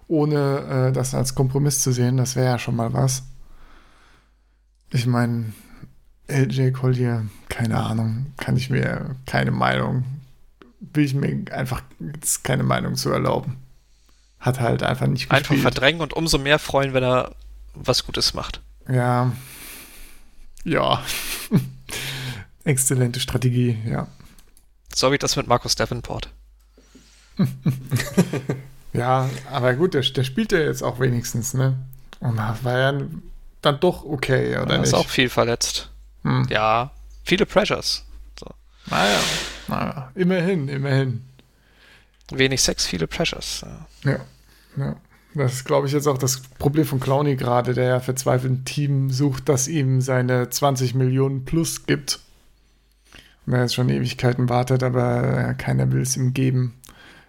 ohne 0.08 0.88
äh, 0.88 0.92
das 0.92 1.14
als 1.14 1.34
Kompromiss 1.34 1.80
zu 1.80 1.92
sehen. 1.92 2.16
Das 2.16 2.36
wäre 2.36 2.46
ja 2.46 2.58
schon 2.58 2.76
mal 2.76 2.92
was. 2.92 3.22
Ich 4.92 5.06
meine, 5.06 5.52
LJ 6.30 6.72
Collier, 6.72 7.26
keine 7.48 7.78
Ahnung, 7.78 8.26
kann 8.36 8.56
ich 8.56 8.70
mir 8.70 9.16
keine 9.26 9.50
Meinung, 9.50 10.04
will 10.80 11.04
ich 11.04 11.14
mir 11.14 11.44
einfach 11.52 11.82
keine 12.42 12.62
Meinung 12.62 12.94
zu 12.96 13.10
erlauben. 13.10 13.56
Hat 14.38 14.60
halt 14.60 14.82
einfach 14.82 15.06
nicht 15.06 15.30
Einfach 15.30 15.50
gespielt. 15.50 15.60
verdrängen 15.62 16.00
und 16.00 16.14
umso 16.14 16.38
mehr 16.38 16.58
freuen, 16.58 16.94
wenn 16.94 17.02
er 17.04 17.32
was 17.74 18.04
Gutes 18.06 18.32
macht. 18.34 18.60
Ja. 18.88 19.32
Ja. 20.64 21.02
Exzellente 22.64 23.20
Strategie, 23.20 23.78
ja. 23.86 24.06
So 24.94 25.12
wie 25.12 25.18
das 25.18 25.36
mit 25.36 25.46
Markus 25.46 25.74
Davenport. 25.74 26.30
Ja, 28.92 29.30
aber 29.52 29.74
gut, 29.74 29.94
der, 29.94 30.02
der 30.02 30.24
spielt 30.24 30.50
ja 30.50 30.58
jetzt 30.58 30.82
auch 30.82 30.98
wenigstens, 30.98 31.54
ne? 31.54 31.76
Und 32.18 32.38
war 32.38 32.78
ja 32.78 33.00
dann 33.62 33.78
doch 33.80 34.04
okay, 34.04 34.56
oder 34.58 34.72
Er 34.74 34.78
nicht? 34.78 34.88
ist 34.88 34.94
auch 34.94 35.08
viel 35.08 35.28
verletzt. 35.28 35.90
Hm. 36.22 36.46
Ja, 36.50 36.90
viele 37.24 37.46
Pressures. 37.46 38.04
Naja, 38.86 39.20
naja, 39.68 40.10
immerhin, 40.14 40.68
immerhin. 40.68 41.22
Wenig 42.32 42.62
Sex, 42.62 42.86
viele 42.86 43.06
Pressures. 43.06 43.64
Ja. 44.04 44.10
Ja, 44.10 44.20
ja. 44.76 44.96
Das 45.34 45.52
ist, 45.52 45.64
glaube 45.64 45.86
ich, 45.86 45.92
jetzt 45.92 46.08
auch 46.08 46.18
das 46.18 46.40
Problem 46.58 46.84
von 46.84 46.98
Clowny 46.98 47.36
gerade, 47.36 47.72
der 47.72 47.84
ja 47.84 48.00
verzweifelt 48.00 48.52
ein 48.52 48.64
Team 48.64 49.10
sucht, 49.10 49.48
das 49.48 49.68
ihm 49.68 50.00
seine 50.00 50.50
20 50.50 50.94
Millionen 50.94 51.44
plus 51.44 51.86
gibt. 51.86 52.18
Und 53.46 53.52
er 53.52 53.62
jetzt 53.62 53.76
schon 53.76 53.88
Ewigkeiten 53.88 54.48
wartet, 54.48 54.82
aber 54.82 55.40
ja, 55.40 55.54
keiner 55.54 55.90
will 55.92 56.02
es 56.02 56.16
ihm 56.16 56.34
geben. 56.34 56.74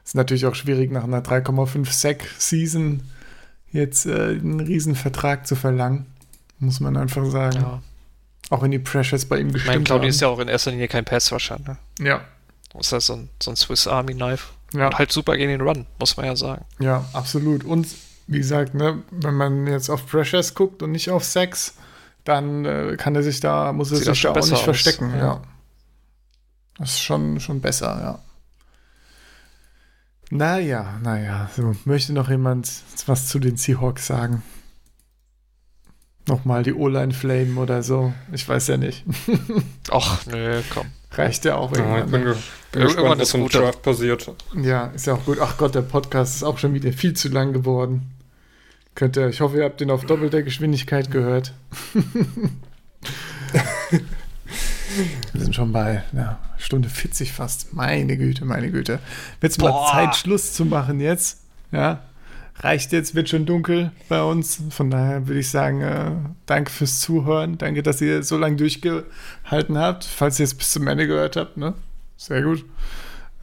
Ist 0.04 0.16
natürlich 0.16 0.48
auch 0.48 0.56
schwierig, 0.56 0.92
nach 0.92 1.04
einer 1.04 1.22
3,5 1.22 1.92
Sack-Season 1.92 3.02
jetzt 3.72 4.08
äh, 4.08 4.30
einen 4.30 4.60
Riesenvertrag 4.60 5.46
zu 5.46 5.56
verlangen. 5.56 6.08
Muss 6.58 6.80
man 6.80 6.98
einfach 6.98 7.26
sagen. 7.26 7.62
Ja. 7.62 7.82
Auch 8.52 8.62
wenn 8.62 8.70
die 8.72 8.80
Pressures 8.80 9.26
bei 9.26 9.40
ihm 9.40 9.48
Ich 9.48 9.54
meine, 9.54 9.64
gestimmt 9.64 9.86
Claudio 9.88 10.04
haben. 10.04 10.10
ist 10.10 10.22
ja 10.22 10.28
auch 10.28 10.38
in 10.40 10.48
erster 10.48 10.70
Linie 10.72 10.88
kein 10.88 11.06
Passrusher. 11.06 11.58
Ne? 11.60 11.78
ja, 12.00 12.22
Ist 12.80 12.92
ja 12.92 13.00
so 13.00 13.14
ein, 13.14 13.30
so 13.42 13.50
ein 13.52 13.56
Swiss 13.56 13.88
Army 13.88 14.14
Knife. 14.14 14.50
ja. 14.74 14.88
Und 14.88 15.00
halt 15.00 15.12
super 15.12 15.38
gegen 15.38 15.50
den 15.50 15.62
Run, 15.62 15.88
muss 16.00 16.18
man 16.18 16.28
ja 16.28 16.36
sagen. 16.36 16.66
Ja, 16.80 17.06
absolut. 17.14 17.64
Und 17.64 17.88
wie 18.28 18.38
gesagt, 18.38 18.74
ne, 18.76 19.02
wenn 19.10 19.34
man 19.36 19.66
jetzt 19.68 19.90
auf 19.90 20.06
Pressures 20.06 20.54
guckt 20.54 20.84
und 20.84 20.92
nicht 20.92 21.10
auf 21.10 21.24
Sex, 21.24 21.76
dann 22.26 22.66
äh, 22.66 22.96
kann 22.98 23.16
er 23.16 23.24
sich 23.24 23.40
da, 23.40 23.74
muss 23.74 23.90
er 23.92 23.98
Sieht 23.98 24.06
sich 24.08 24.22
da 24.22 24.32
auch 24.32 24.36
nicht 24.36 24.52
aus, 24.54 24.62
verstecken. 24.62 25.12
Ja. 25.12 25.18
ja. 25.18 25.42
Das 26.78 26.90
ist 26.92 27.00
schon, 27.02 27.40
schon 27.40 27.62
besser, 27.62 28.00
ja. 28.02 28.20
Naja, 30.30 31.00
naja. 31.04 31.50
So, 31.56 31.76
möchte 31.86 32.14
noch 32.14 32.30
jemand 32.30 32.70
was 33.06 33.28
zu 33.28 33.40
den 33.40 33.58
Seahawks 33.58 34.08
sagen? 34.08 34.44
Nochmal 36.28 36.64
die 36.64 36.74
O-Line 36.74 37.14
flamen 37.14 37.58
oder 37.58 37.82
so? 37.84 38.14
Ich 38.32 38.48
weiß 38.48 38.68
ja 38.68 38.78
nicht. 38.78 39.04
Och, 39.92 40.26
nö, 40.28 40.62
komm. 40.74 40.88
Reicht 41.14 41.46
ja 41.46 41.56
auch 41.56 41.76
Ja, 41.76 41.80
ich 41.80 41.86
irgendwann. 41.86 42.12
bin, 42.12 42.24
ge 42.24 42.34
bin 42.72 42.82
Irgendwann 42.84 43.18
gespannt, 43.18 43.22
was 43.22 43.28
ist 43.28 43.34
im. 43.34 43.50
Draft 43.50 43.82
passiert. 43.82 44.32
Ja, 44.62 44.86
ist 44.88 45.08
ja 45.08 45.14
auch 45.16 45.26
gut. 45.26 45.40
Ach 45.42 45.58
Gott, 45.58 45.76
der 45.76 45.82
Podcast 45.82 46.36
ist 46.38 46.44
auch 46.44 46.58
schon 46.58 46.74
wieder 46.74 46.94
viel 46.94 47.14
zu 47.14 47.30
lang 47.30 47.54
geworden. 47.54 48.12
Könnt 48.96 49.18
ihr, 49.18 49.28
ich 49.30 49.42
hoffe, 49.42 49.58
ihr 49.58 49.64
habt 49.64 49.82
den 49.82 49.90
auf 49.90 50.06
doppelter 50.06 50.42
Geschwindigkeit 50.44 51.12
gehört. 51.12 51.54
Wir 55.34 55.42
sind 55.42 55.56
schon 55.56 55.72
bei 55.72 56.04
ja, 56.14 56.40
Stunde 56.58 56.90
40 56.90 57.32
fast. 57.32 57.74
Meine 57.74 58.18
Güte, 58.18 58.46
meine 58.46 58.70
Güte. 58.72 59.00
Wird's 59.40 59.58
mal 59.58 59.72
Boah. 59.72 59.92
Zeit, 59.92 60.16
Schluss 60.16 60.54
zu 60.54 60.66
machen 60.66 61.00
jetzt? 61.00 61.40
Ja. 61.72 62.02
Reicht 62.58 62.92
jetzt, 62.92 63.16
wird 63.16 63.30
schon 63.30 63.46
dunkel 63.46 63.92
bei 64.08 64.22
uns. 64.22 64.62
Von 64.70 64.92
daher 64.92 65.28
würde 65.28 65.40
ich 65.40 65.50
sagen, 65.50 65.82
äh, 65.82 66.12
danke 66.46 66.72
fürs 66.72 67.00
Zuhören. 67.00 67.58
Danke, 67.58 67.82
dass 67.82 68.02
ihr 68.02 68.24
so 68.24 68.38
lange 68.38 68.58
durchgehalten 68.58 69.78
habt. 69.78 70.04
Falls 70.04 70.40
ihr 70.40 70.44
es 70.44 70.54
bis 70.54 70.72
zum 70.72 70.88
Ende 70.88 71.08
gehört 71.08 71.36
habt, 71.38 71.58
ne? 71.58 71.74
Sehr 72.18 72.44
gut. 72.44 72.64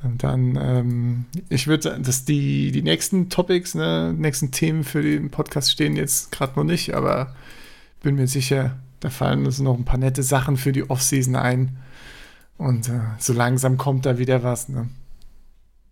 Und 0.02 0.22
dann, 0.22 0.56
ähm, 0.60 1.24
ich 1.48 1.66
würde 1.66 1.82
sagen, 1.82 2.02
dass 2.04 2.24
die, 2.24 2.70
die 2.70 2.82
nächsten 2.82 3.30
Topics, 3.30 3.74
ne, 3.74 4.14
nächsten 4.16 4.52
Themen 4.52 4.84
für 4.84 5.02
den 5.02 5.30
Podcast 5.30 5.72
stehen 5.72 5.96
jetzt 5.96 6.30
gerade 6.30 6.52
noch 6.54 6.64
nicht, 6.64 6.94
aber 6.94 7.34
bin 8.02 8.14
mir 8.14 8.28
sicher, 8.28 8.76
da 9.00 9.10
fallen 9.10 9.44
uns 9.44 9.58
noch 9.58 9.76
ein 9.76 9.84
paar 9.84 9.98
nette 9.98 10.22
Sachen 10.22 10.56
für 10.56 10.70
die 10.70 10.88
Offseason 10.88 11.34
ein. 11.34 11.78
Und 12.56 12.88
äh, 12.88 13.00
so 13.18 13.32
langsam 13.32 13.76
kommt 13.76 14.06
da 14.06 14.18
wieder 14.18 14.42
was, 14.44 14.68
ne? 14.68 14.88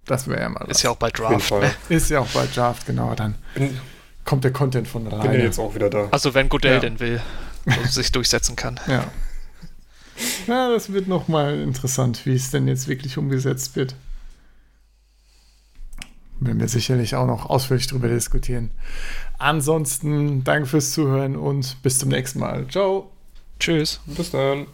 Das 0.06 0.28
wäre 0.28 0.40
ja 0.40 0.48
mal 0.48 0.60
was. 0.66 0.78
Ist 0.78 0.82
ja 0.82 0.90
auch 0.90 0.96
bei 0.96 1.10
Draft. 1.10 1.50
Ne? 1.50 1.70
Ist 1.88 2.10
ja 2.10 2.20
auch 2.20 2.28
bei 2.28 2.46
Draft, 2.46 2.86
genau. 2.86 3.14
Dann 3.14 3.34
Bin, 3.54 3.78
kommt 4.24 4.44
der 4.44 4.52
Content 4.52 4.86
von 4.88 5.04
bin 5.04 5.12
ja 5.12 5.18
alleine. 5.18 5.42
jetzt 5.42 5.58
auch 5.58 5.74
wieder 5.74 5.90
da. 5.90 6.08
Also 6.12 6.32
wenn 6.34 6.48
Goodell 6.48 6.74
Ja. 6.74 6.80
denn 6.80 7.00
will 7.00 7.20
und 7.66 7.90
sich 7.90 8.12
durchsetzen 8.12 8.54
kann. 8.56 8.78
Ja. 8.86 9.04
Ja, 10.46 10.70
das 10.70 10.92
wird 10.92 11.08
noch 11.08 11.28
mal 11.28 11.60
interessant, 11.60 12.24
wie 12.24 12.34
es 12.34 12.50
denn 12.50 12.66
jetzt 12.68 12.88
wirklich 12.88 13.18
umgesetzt 13.18 13.76
wird. 13.76 13.94
Werden 16.38 16.60
wir 16.60 16.68
sicherlich 16.68 17.14
auch 17.16 17.26
noch 17.26 17.46
ausführlich 17.50 17.86
drüber 17.86 18.08
diskutieren. 18.08 18.70
Ansonsten 19.38 20.44
danke 20.44 20.66
fürs 20.68 20.92
Zuhören 20.92 21.34
und 21.36 21.82
bis 21.82 21.98
zum 21.98 22.10
nächsten 22.10 22.38
Mal. 22.38 22.66
Ciao. 22.68 23.10
Tschüss. 23.58 24.00
Bis 24.06 24.30
dann. 24.30 24.66